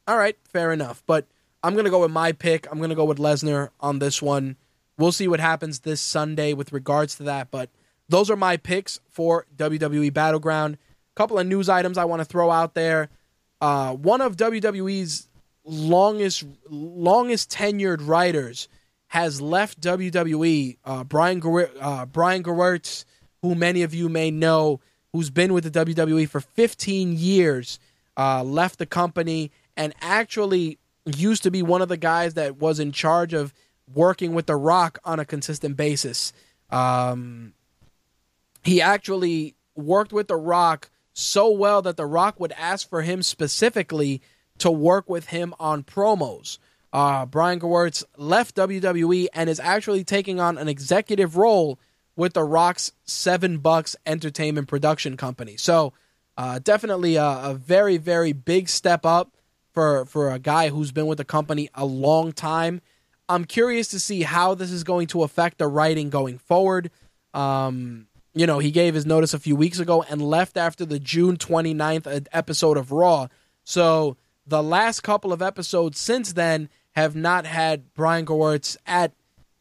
All 0.09 0.16
right, 0.16 0.37
fair 0.53 0.73
enough. 0.73 1.03
But 1.07 1.27
I'm 1.62 1.77
gonna 1.77 1.91
go 1.91 2.01
with 2.01 2.11
my 2.11 2.33
pick. 2.33 2.66
I'm 2.71 2.81
gonna 2.81 2.97
go 2.97 3.05
with 3.05 3.19
Lesnar 3.19 3.71
on 3.79 4.01
this 4.01 4.21
one. 4.21 4.57
We'll 4.99 5.12
see 5.12 5.29
what 5.29 5.41
happens 5.41 5.81
this 5.81 6.01
Sunday 6.01 6.55
with 6.55 6.73
regards 6.73 7.15
to 7.16 7.23
that. 7.25 7.53
But 7.53 7.71
those 8.09 8.31
are 8.31 8.36
my 8.36 8.56
picks 8.56 9.01
for 9.10 9.47
WWE 9.56 10.12
Battleground. 10.12 10.74
A 10.74 11.16
couple 11.16 11.39
of 11.39 11.47
news 11.47 11.68
items 11.68 11.98
I 11.98 12.05
want 12.05 12.20
to 12.20 12.24
throw 12.24 12.51
out 12.51 12.74
there. 12.74 13.09
Uh, 13.60 13.94
one 13.94 14.20
of 14.20 14.36
WWE's 14.36 15.28
longest 15.64 16.44
longest 16.68 17.51
tenured 17.51 18.06
writers 18.06 18.68
has 19.09 19.40
left 19.40 19.81
WWE. 19.81 20.76
Uh, 20.85 21.05
Brian 21.05 21.40
Gewer- 21.40 21.70
uh, 21.81 22.05
Brian 22.06 22.43
Gewirtz, 22.43 23.05
who 23.43 23.55
many 23.55 23.82
of 23.82 23.94
you 23.94 24.09
may 24.09 24.31
know, 24.31 24.81
who's 25.12 25.31
been 25.31 25.52
with 25.52 25.64
the 25.64 25.85
WWE 25.85 26.28
for 26.28 26.40
15 26.40 27.16
years, 27.16 27.78
uh, 28.16 28.43
left 28.43 28.78
the 28.78 28.86
company 28.86 29.52
and 29.76 29.94
actually 30.01 30.78
used 31.05 31.43
to 31.44 31.51
be 31.51 31.62
one 31.62 31.82
of 31.82 31.89
the 31.89 31.97
guys 31.97 32.35
that 32.35 32.56
was 32.59 32.81
in 32.81 32.93
charge 32.93 33.32
of 33.32 33.52
working 33.93 34.35
with 34.35 34.47
The 34.47 34.56
Rock 34.56 34.98
on 35.05 35.20
a 35.20 35.24
consistent 35.24 35.76
basis. 35.76 36.32
Um, 36.70 37.52
he 38.65 38.81
actually 38.81 39.55
worked 39.74 40.12
with 40.12 40.28
The 40.28 40.36
Rock 40.36 40.91
so 41.12 41.51
well 41.51 41.82
that 41.82 41.97
The 41.97 42.07
Rock 42.07 42.41
would 42.41 42.53
ask 42.53 42.89
for 42.89 43.03
him 43.03 43.23
specifically 43.23 44.20
to 44.59 44.70
work 44.70 45.09
with 45.09 45.27
him 45.27 45.55
on 45.61 45.85
promos. 45.85 46.59
Uh, 46.93 47.27
Brian 47.27 47.61
Gewirtz 47.61 48.05
left 48.16 48.57
WWE 48.57 49.27
and 49.35 49.51
is 49.51 49.61
actually 49.61 50.05
taking 50.05 50.41
on 50.41 50.59
an 50.59 50.69
executive 50.69 51.36
role 51.36 51.78
with 52.16 52.35
The 52.35 52.45
Rock's 52.45 52.93
Seven 53.05 53.59
Bucks 53.59 53.97
Entertainment 54.07 54.69
Production 54.69 55.16
Company. 55.16 55.57
So, 55.57 55.93
uh, 56.36 56.59
definitely 56.59 57.16
a, 57.16 57.24
a 57.24 57.55
very, 57.55 57.97
very 57.97 58.32
big 58.32 58.69
step 58.69 59.05
up 59.05 59.36
for 59.73 60.05
for 60.05 60.31
a 60.31 60.39
guy 60.39 60.69
who's 60.69 60.93
been 60.93 61.07
with 61.07 61.19
the 61.19 61.24
company 61.24 61.69
a 61.74 61.85
long 61.85 62.32
time. 62.32 62.81
I'm 63.28 63.45
curious 63.45 63.89
to 63.89 64.01
see 64.01 64.23
how 64.23 64.55
this 64.55 64.70
is 64.70 64.85
going 64.85 65.09
to 65.09 65.23
affect 65.23 65.59
the 65.59 65.66
writing 65.66 66.11
going 66.11 66.39
forward. 66.39 66.91
Um, 67.32 68.07
you 68.35 68.47
know, 68.47 68.59
he 68.59 68.70
gave 68.70 68.94
his 68.94 69.06
notice 69.06 69.32
a 69.32 69.39
few 69.39 69.56
weeks 69.56 69.78
ago 69.78 70.02
and 70.02 70.20
left 70.20 70.56
after 70.56 70.85
the 70.85 70.98
June 70.98 71.36
29th 71.36 72.06
ed- 72.06 72.28
episode 72.32 72.77
of 72.77 72.93
Raw. 72.93 73.28
So 73.62 74.16
the 74.47 74.62
last 74.62 75.02
couple 75.02 75.32
of 75.32 75.40
episodes 75.40 75.98
since 75.98 76.32
then 76.32 76.69
have 76.93 77.15
not 77.15 77.47
had 77.47 77.94
Brian 77.94 78.27
Gewirtz 78.27 78.77
at 78.86 79.12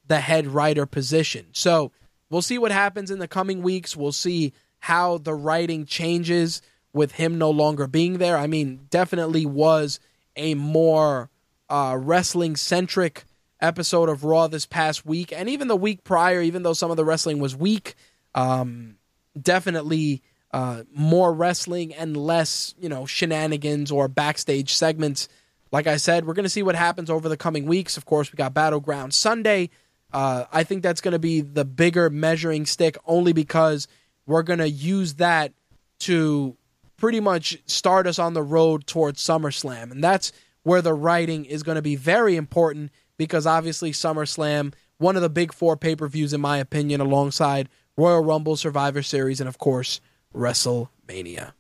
the 0.08 0.20
head 0.20 0.48
writer 0.48 0.86
position. 0.86 1.48
So 1.54 1.92
we'll 2.30 2.42
see 2.42 2.58
what 2.58 2.72
happens 2.72 3.12
in 3.12 3.20
the 3.20 3.28
coming 3.28 3.62
weeks. 3.62 3.96
We'll 3.96 4.12
see 4.12 4.54
how 4.80 5.20
the 5.20 5.34
writing 5.34 5.86
changes 5.86 6.62
with 6.92 7.14
him 7.14 7.38
no 7.38 7.50
longer 7.50 7.88
being 7.88 8.18
there. 8.18 8.38
I 8.38 8.48
mean, 8.48 8.88
definitely 8.90 9.46
was 9.46 10.00
a 10.36 10.56
more 10.56 11.30
uh, 11.70 11.98
wrestling 12.00 12.56
centric 12.56 13.24
episode 13.62 14.10
of 14.10 14.24
Raw 14.24 14.48
this 14.48 14.66
past 14.66 15.06
week, 15.06 15.32
and 15.32 15.48
even 15.48 15.70
the 15.70 15.76
week 15.76 16.04
prior, 16.04 16.42
even 16.42 16.64
though 16.64 16.74
some 16.74 16.92
of 16.92 16.98
the 16.98 17.06
wrestling 17.06 17.40
was 17.40 17.56
weak, 17.56 17.96
um, 18.36 18.98
definitely 19.40 20.22
uh, 20.52 20.84
more 20.94 21.34
wrestling 21.34 21.94
and 21.94 22.16
less, 22.16 22.76
you 22.80 22.90
know, 22.90 23.06
shenanigans 23.06 23.92
or 23.92 24.08
backstage 24.08 24.74
segments. 24.74 25.28
Like 25.72 25.88
I 25.88 25.98
said, 25.98 26.28
we're 26.28 26.36
going 26.36 26.44
to 26.44 26.50
see 26.50 26.64
what 26.64 26.76
happens 26.76 27.10
over 27.10 27.28
the 27.28 27.38
coming 27.38 27.66
weeks. 27.66 27.98
Of 27.98 28.06
course, 28.06 28.32
we 28.32 28.38
got 28.38 28.54
Battleground 28.54 29.14
Sunday. 29.14 29.72
Uh, 30.12 30.46
I 30.52 30.64
think 30.64 30.84
that's 30.84 31.02
going 31.02 31.14
to 31.14 31.20
be 31.20 31.42
the 31.42 31.66
bigger 31.66 32.12
measuring 32.12 32.68
stick, 32.68 32.98
only 33.06 33.34
because 33.34 33.88
we're 34.28 34.44
going 34.44 34.60
to 34.60 34.70
use 34.70 35.16
that 35.16 35.54
to 36.00 36.56
pretty 36.98 37.20
much 37.20 37.58
start 37.66 38.06
us 38.06 38.20
on 38.20 38.34
the 38.34 38.44
road 38.44 38.86
towards 38.86 39.22
SummerSlam. 39.22 39.92
And 39.92 40.04
that's 40.04 40.32
where 40.62 40.82
the 40.82 40.94
writing 40.94 41.46
is 41.46 41.64
going 41.64 41.76
to 41.76 41.82
be 41.82 41.96
very 41.96 42.36
important 42.36 42.92
because 43.18 43.48
obviously 43.48 43.92
SummerSlam, 43.92 44.74
one 44.98 45.16
of 45.16 45.22
the 45.22 45.30
big 45.30 45.52
four 45.52 45.76
pay 45.76 45.96
per 45.96 46.08
views, 46.08 46.34
in 46.34 46.42
my 46.42 46.60
opinion, 46.60 47.02
alongside 47.02 47.70
Royal 47.96 48.24
Rumble, 48.24 48.56
Survivor 48.56 49.04
Series, 49.04 49.40
and 49.40 49.48
of 49.48 49.58
course, 49.58 50.02
WrestleMania. 50.34 51.54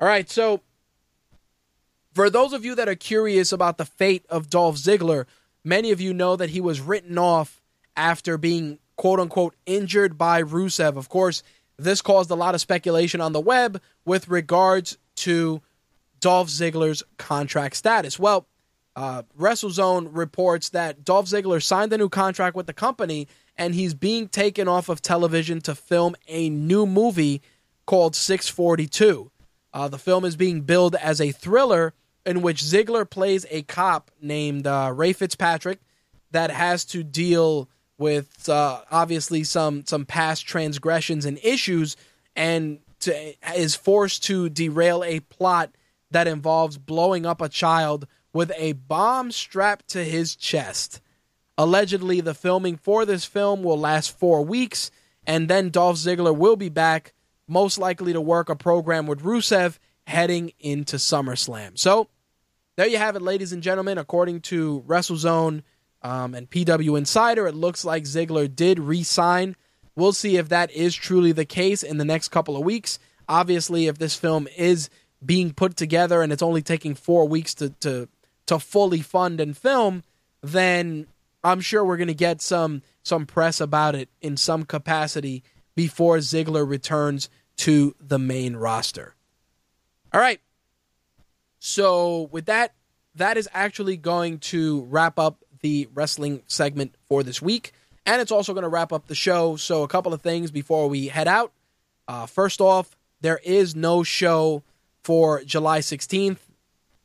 All 0.00 0.08
right, 0.08 0.28
so 0.28 0.60
for 2.14 2.28
those 2.30 2.52
of 2.52 2.64
you 2.64 2.74
that 2.74 2.88
are 2.88 2.94
curious 2.94 3.52
about 3.52 3.78
the 3.78 3.84
fate 3.84 4.24
of 4.28 4.50
Dolph 4.50 4.76
Ziggler, 4.76 5.26
many 5.64 5.90
of 5.90 6.00
you 6.00 6.12
know 6.12 6.36
that 6.36 6.50
he 6.50 6.60
was 6.60 6.80
written 6.80 7.18
off 7.18 7.60
after 7.96 8.36
being 8.38 8.78
quote 8.96 9.20
unquote 9.20 9.54
injured 9.66 10.18
by 10.18 10.42
Rusev. 10.42 10.96
Of 10.96 11.08
course, 11.08 11.42
this 11.78 12.02
caused 12.02 12.30
a 12.30 12.34
lot 12.34 12.54
of 12.54 12.60
speculation 12.60 13.20
on 13.20 13.32
the 13.32 13.40
web 13.40 13.80
with 14.04 14.28
regards 14.28 14.98
to 15.16 15.62
Dolph 16.20 16.48
Ziggler's 16.48 17.02
contract 17.18 17.76
status. 17.76 18.18
Well, 18.18 18.46
uh, 18.94 19.22
WrestleZone 19.38 20.08
reports 20.12 20.70
that 20.70 21.04
Dolph 21.04 21.26
Ziggler 21.26 21.62
signed 21.62 21.92
a 21.92 21.98
new 21.98 22.08
contract 22.08 22.56
with 22.56 22.66
the 22.66 22.72
company 22.72 23.28
and 23.58 23.74
he's 23.74 23.94
being 23.94 24.28
taken 24.28 24.68
off 24.68 24.88
of 24.88 25.02
television 25.02 25.60
to 25.62 25.74
film 25.74 26.14
a 26.28 26.50
new 26.50 26.86
movie 26.86 27.42
called 27.86 28.14
642. 28.14 29.30
Uh, 29.72 29.88
the 29.88 29.98
film 29.98 30.24
is 30.24 30.36
being 30.36 30.62
billed 30.62 30.94
as 30.96 31.20
a 31.20 31.32
thriller 31.32 31.94
in 32.24 32.42
which 32.42 32.62
Ziggler 32.62 33.08
plays 33.08 33.46
a 33.50 33.62
cop 33.62 34.10
named 34.20 34.66
uh, 34.66 34.92
Ray 34.94 35.12
Fitzpatrick 35.12 35.78
that 36.32 36.50
has 36.50 36.84
to 36.86 37.02
deal 37.02 37.68
with 37.98 38.48
uh, 38.48 38.80
obviously 38.90 39.44
some 39.44 39.84
some 39.86 40.04
past 40.04 40.46
transgressions 40.46 41.24
and 41.24 41.38
issues, 41.42 41.96
and 42.34 42.80
to, 43.00 43.34
is 43.54 43.74
forced 43.74 44.24
to 44.24 44.48
derail 44.48 45.02
a 45.04 45.20
plot 45.20 45.70
that 46.10 46.26
involves 46.26 46.78
blowing 46.78 47.24
up 47.24 47.40
a 47.40 47.48
child 47.48 48.06
with 48.32 48.52
a 48.56 48.72
bomb 48.72 49.32
strapped 49.32 49.88
to 49.88 50.04
his 50.04 50.36
chest. 50.36 51.00
Allegedly, 51.58 52.20
the 52.20 52.34
filming 52.34 52.76
for 52.76 53.04
this 53.04 53.24
film 53.24 53.62
will 53.62 53.78
last 53.78 54.16
four 54.18 54.42
weeks, 54.42 54.90
and 55.26 55.48
then 55.48 55.70
Dolph 55.70 55.96
Ziggler 55.96 56.36
will 56.36 56.56
be 56.56 56.68
back, 56.68 57.14
most 57.48 57.78
likely 57.78 58.12
to 58.12 58.20
work 58.20 58.48
a 58.48 58.56
program 58.56 59.06
with 59.06 59.22
Rusev 59.22 59.78
heading 60.06 60.52
into 60.60 60.96
SummerSlam. 60.96 61.78
So, 61.78 62.08
there 62.76 62.86
you 62.86 62.98
have 62.98 63.16
it, 63.16 63.22
ladies 63.22 63.52
and 63.52 63.62
gentlemen. 63.62 63.96
According 63.96 64.42
to 64.42 64.84
WrestleZone 64.86 65.62
um, 66.02 66.34
and 66.34 66.48
PW 66.48 66.98
Insider, 66.98 67.46
it 67.46 67.54
looks 67.54 67.84
like 67.84 68.04
Ziggler 68.04 68.54
did 68.54 68.78
re 68.78 69.02
sign. 69.02 69.56
We'll 69.94 70.12
see 70.12 70.36
if 70.36 70.50
that 70.50 70.70
is 70.72 70.94
truly 70.94 71.32
the 71.32 71.46
case 71.46 71.82
in 71.82 71.96
the 71.96 72.04
next 72.04 72.28
couple 72.28 72.54
of 72.54 72.64
weeks. 72.64 72.98
Obviously, 73.28 73.86
if 73.86 73.96
this 73.96 74.14
film 74.14 74.46
is 74.58 74.90
being 75.24 75.54
put 75.54 75.76
together 75.76 76.20
and 76.20 76.32
it's 76.32 76.42
only 76.42 76.60
taking 76.60 76.94
four 76.94 77.26
weeks 77.26 77.54
to, 77.54 77.70
to, 77.80 78.08
to 78.44 78.58
fully 78.58 79.00
fund 79.00 79.40
and 79.40 79.56
film, 79.56 80.04
then 80.42 81.06
I'm 81.44 81.60
sure 81.60 81.84
we're 81.84 81.96
going 81.96 82.08
to 82.08 82.14
get 82.14 82.42
some 82.42 82.82
some 83.02 83.26
press 83.26 83.60
about 83.60 83.94
it 83.94 84.08
in 84.20 84.36
some 84.36 84.64
capacity 84.64 85.44
before 85.76 86.18
Ziggler 86.18 86.68
returns 86.68 87.28
to 87.58 87.94
the 88.00 88.18
main 88.18 88.56
roster. 88.56 89.14
All 90.12 90.20
right. 90.20 90.40
So 91.58 92.28
with 92.32 92.46
that, 92.46 92.74
that 93.14 93.36
is 93.36 93.48
actually 93.52 93.96
going 93.96 94.38
to 94.38 94.82
wrap 94.84 95.18
up 95.18 95.44
the 95.60 95.88
wrestling 95.94 96.42
segment 96.46 96.94
for 97.08 97.22
this 97.22 97.40
week, 97.40 97.72
and 98.04 98.20
it's 98.20 98.30
also 98.30 98.52
going 98.52 98.62
to 98.62 98.68
wrap 98.68 98.92
up 98.92 99.06
the 99.06 99.14
show. 99.14 99.56
So 99.56 99.82
a 99.82 99.88
couple 99.88 100.12
of 100.12 100.22
things 100.22 100.50
before 100.50 100.88
we 100.88 101.08
head 101.08 101.28
out. 101.28 101.52
Uh, 102.08 102.26
first 102.26 102.60
off, 102.60 102.96
there 103.20 103.40
is 103.42 103.74
no 103.74 104.02
show 104.02 104.62
for 105.02 105.42
July 105.44 105.80
16th, 105.80 106.38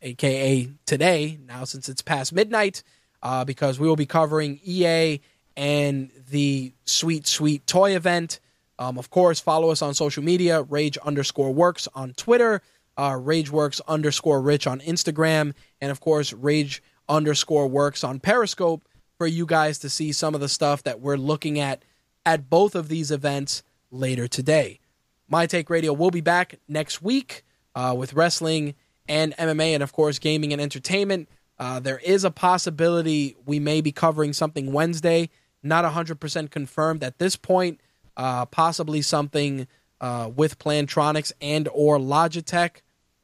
aka 0.02 0.70
today. 0.86 1.40
Now 1.46 1.64
since 1.64 1.90
it's 1.90 2.02
past 2.02 2.34
midnight, 2.34 2.84
uh, 3.24 3.46
because 3.46 3.80
we 3.80 3.88
will 3.88 3.96
be 3.96 4.06
covering 4.06 4.60
EA 4.64 5.20
and 5.56 6.12
the 6.30 6.74
Sweet 6.86 7.28
Suite 7.28 7.66
Toy 7.68 7.96
event. 7.96 8.40
Um, 8.80 8.98
of 8.98 9.10
course, 9.10 9.40
follow 9.40 9.70
us 9.70 9.82
on 9.82 9.94
social 9.94 10.24
media, 10.24 10.64
Rage 10.64 10.98
underscore 10.98 11.54
Works 11.54 11.88
on 11.94 12.14
Twitter, 12.14 12.62
uh, 12.98 13.12
RageWorks 13.12 13.80
underscore 13.88 14.42
Rich 14.42 14.68
on 14.68 14.80
Instagram, 14.82 15.54
and 15.80 15.92
of 15.92 16.00
course, 16.00 16.34
Rage 16.34 16.82
underscore 17.08 17.68
Works 17.68 18.04
on 18.04 18.20
Periscope 18.20 18.84
for 19.18 19.28
you 19.28 19.46
guys 19.46 19.78
to 19.80 19.90
see 19.90 20.12
some 20.12 20.34
of 20.34 20.42
the 20.42 20.50
stuff 20.50 20.84
that 20.84 21.00
we're 21.00 21.18
looking 21.18 21.60
at 21.60 21.84
at 22.26 22.50
both 22.50 22.76
of 22.76 22.88
these 22.88 23.12
events 23.12 23.62
later 23.92 24.28
today. 24.28 24.80
My 25.28 25.46
Take 25.46 25.70
Radio 25.70 25.94
will 25.94 26.12
be 26.12 26.22
back 26.22 26.56
next 26.68 27.02
week 27.02 27.44
uh, 27.76 27.94
with 27.98 28.14
wrestling 28.14 28.76
and 29.08 29.36
MMA, 29.38 29.74
and 29.74 29.84
of 29.84 29.94
course, 29.94 30.20
gaming 30.20 30.54
and 30.54 30.62
entertainment. 30.62 31.30
Uh, 31.62 31.80
there 31.80 32.00
is 32.00 32.24
a 32.24 32.32
possibility 32.32 33.36
we 33.46 33.60
may 33.60 33.82
be 33.82 33.92
covering 33.92 34.34
something 34.34 34.74
Wednesday. 34.74 35.30
Not 35.62 35.86
100% 35.86 36.50
confirmed 36.50 37.04
at 37.04 37.20
this 37.20 37.36
point. 37.36 37.80
Uh, 38.18 38.48
possibly 38.48 39.04
something 39.04 39.68
uh, 40.02 40.32
with 40.36 40.58
Plantronics 40.58 41.32
and 41.40 41.70
or 41.72 42.00
Logitech. 42.00 42.78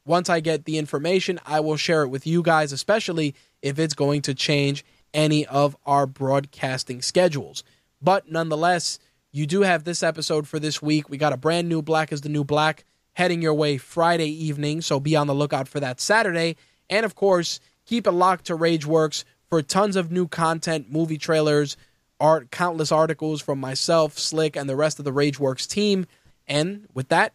Once 0.06 0.30
I 0.30 0.40
get 0.40 0.66
the 0.66 0.78
information, 0.78 1.40
I 1.48 1.62
will 1.62 1.78
share 1.78 2.04
it 2.04 2.10
with 2.10 2.28
you 2.28 2.44
guys, 2.44 2.72
especially 2.72 3.34
if 3.64 3.80
it's 3.80 3.96
going 3.96 4.22
to 4.22 4.36
change 4.36 4.86
any 5.16 5.44
of 5.48 5.76
our 5.88 6.06
broadcasting 6.06 7.02
schedules. 7.02 7.64
But 8.04 8.32
nonetheless, 8.32 9.00
you 9.32 9.48
do 9.48 9.62
have 9.62 9.84
this 9.84 10.04
episode 10.04 10.48
for 10.48 10.60
this 10.60 10.80
week. 10.80 11.10
We 11.10 11.18
got 11.18 11.34
a 11.34 11.38
brand 11.38 11.68
new 11.70 11.82
Black 11.82 12.12
is 12.12 12.22
the 12.22 12.30
New 12.30 12.44
Black 12.44 12.86
heading 13.14 13.42
your 13.42 13.56
way 13.56 13.80
Friday 13.80 14.30
evening, 14.30 14.82
so 14.82 15.00
be 15.00 15.16
on 15.16 15.26
the 15.26 15.34
lookout 15.34 15.68
for 15.68 15.80
that 15.80 16.00
Saturday. 16.00 16.56
And 16.88 17.04
of 17.04 17.16
course, 17.16 17.60
keep 17.88 18.06
it 18.06 18.12
locked 18.12 18.46
to 18.46 18.58
RageWorks 18.58 19.24
for 19.50 19.62
tons 19.64 19.96
of 19.96 20.12
new 20.12 20.28
content, 20.28 20.92
movie 20.92 21.18
trailers, 21.18 21.78
art, 22.20 22.52
countless 22.52 22.92
articles 22.92 23.42
from 23.42 23.60
myself, 23.60 24.20
Slick, 24.20 24.56
and 24.56 24.70
the 24.70 24.76
rest 24.76 25.00
of 25.00 25.06
the 25.06 25.14
RageWorks 25.14 25.68
team. 25.68 26.06
And 26.48 26.88
with 26.94 27.08
that, 27.10 27.34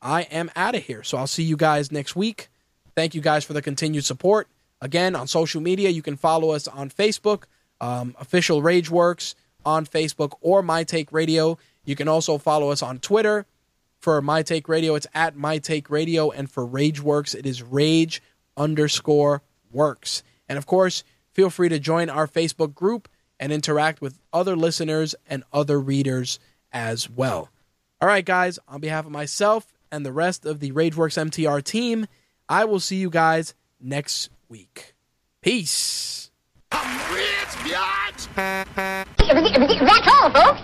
I 0.00 0.22
am 0.22 0.50
out 0.56 0.74
of 0.74 0.84
here. 0.84 1.02
So 1.02 1.18
I'll 1.18 1.26
see 1.26 1.42
you 1.42 1.56
guys 1.56 1.92
next 1.92 2.16
week. 2.16 2.48
Thank 2.94 3.14
you 3.14 3.20
guys 3.20 3.44
for 3.44 3.52
the 3.52 3.62
continued 3.62 4.04
support. 4.04 4.48
Again, 4.80 5.16
on 5.16 5.26
social 5.26 5.60
media, 5.60 5.90
you 5.90 6.02
can 6.02 6.16
follow 6.16 6.50
us 6.50 6.68
on 6.68 6.88
Facebook, 6.88 7.44
um, 7.80 8.14
official 8.18 8.62
RageWorks 8.62 9.34
on 9.64 9.86
Facebook 9.86 10.34
or 10.40 10.62
My 10.62 10.84
Take 10.84 11.12
Radio. 11.12 11.58
You 11.84 11.96
can 11.96 12.06
also 12.06 12.38
follow 12.38 12.70
us 12.70 12.82
on 12.82 12.98
Twitter. 12.98 13.46
For 14.00 14.22
My 14.22 14.42
Take 14.42 14.68
Radio, 14.68 14.94
it's 14.94 15.08
at 15.12 15.36
My 15.36 15.58
Take 15.58 15.90
Radio, 15.90 16.30
and 16.30 16.48
for 16.48 16.64
RageWorks, 16.64 17.34
it 17.34 17.46
is 17.46 17.64
Rage 17.64 18.22
underscore 18.56 19.42
Works. 19.72 20.22
And 20.48 20.58
of 20.58 20.66
course, 20.66 21.04
feel 21.32 21.50
free 21.50 21.68
to 21.68 21.78
join 21.78 22.10
our 22.10 22.26
Facebook 22.26 22.74
group 22.74 23.08
and 23.40 23.52
interact 23.52 24.00
with 24.00 24.18
other 24.32 24.56
listeners 24.56 25.14
and 25.28 25.44
other 25.52 25.78
readers 25.80 26.38
as 26.72 27.08
well. 27.08 27.50
All 28.00 28.08
right, 28.08 28.24
guys, 28.24 28.58
on 28.68 28.80
behalf 28.80 29.06
of 29.06 29.12
myself 29.12 29.66
and 29.90 30.04
the 30.04 30.12
rest 30.12 30.46
of 30.46 30.60
the 30.60 30.72
RageWorks 30.72 31.30
MTR 31.30 31.62
team, 31.62 32.06
I 32.48 32.64
will 32.64 32.80
see 32.80 32.96
you 32.96 33.10
guys 33.10 33.54
next 33.80 34.30
week. 34.48 34.94
Peace. 35.40 36.30
Rich, 36.72 36.80
biatch! 37.64 38.28
That's 39.86 40.08
all, 40.08 40.30
folks. 40.30 40.60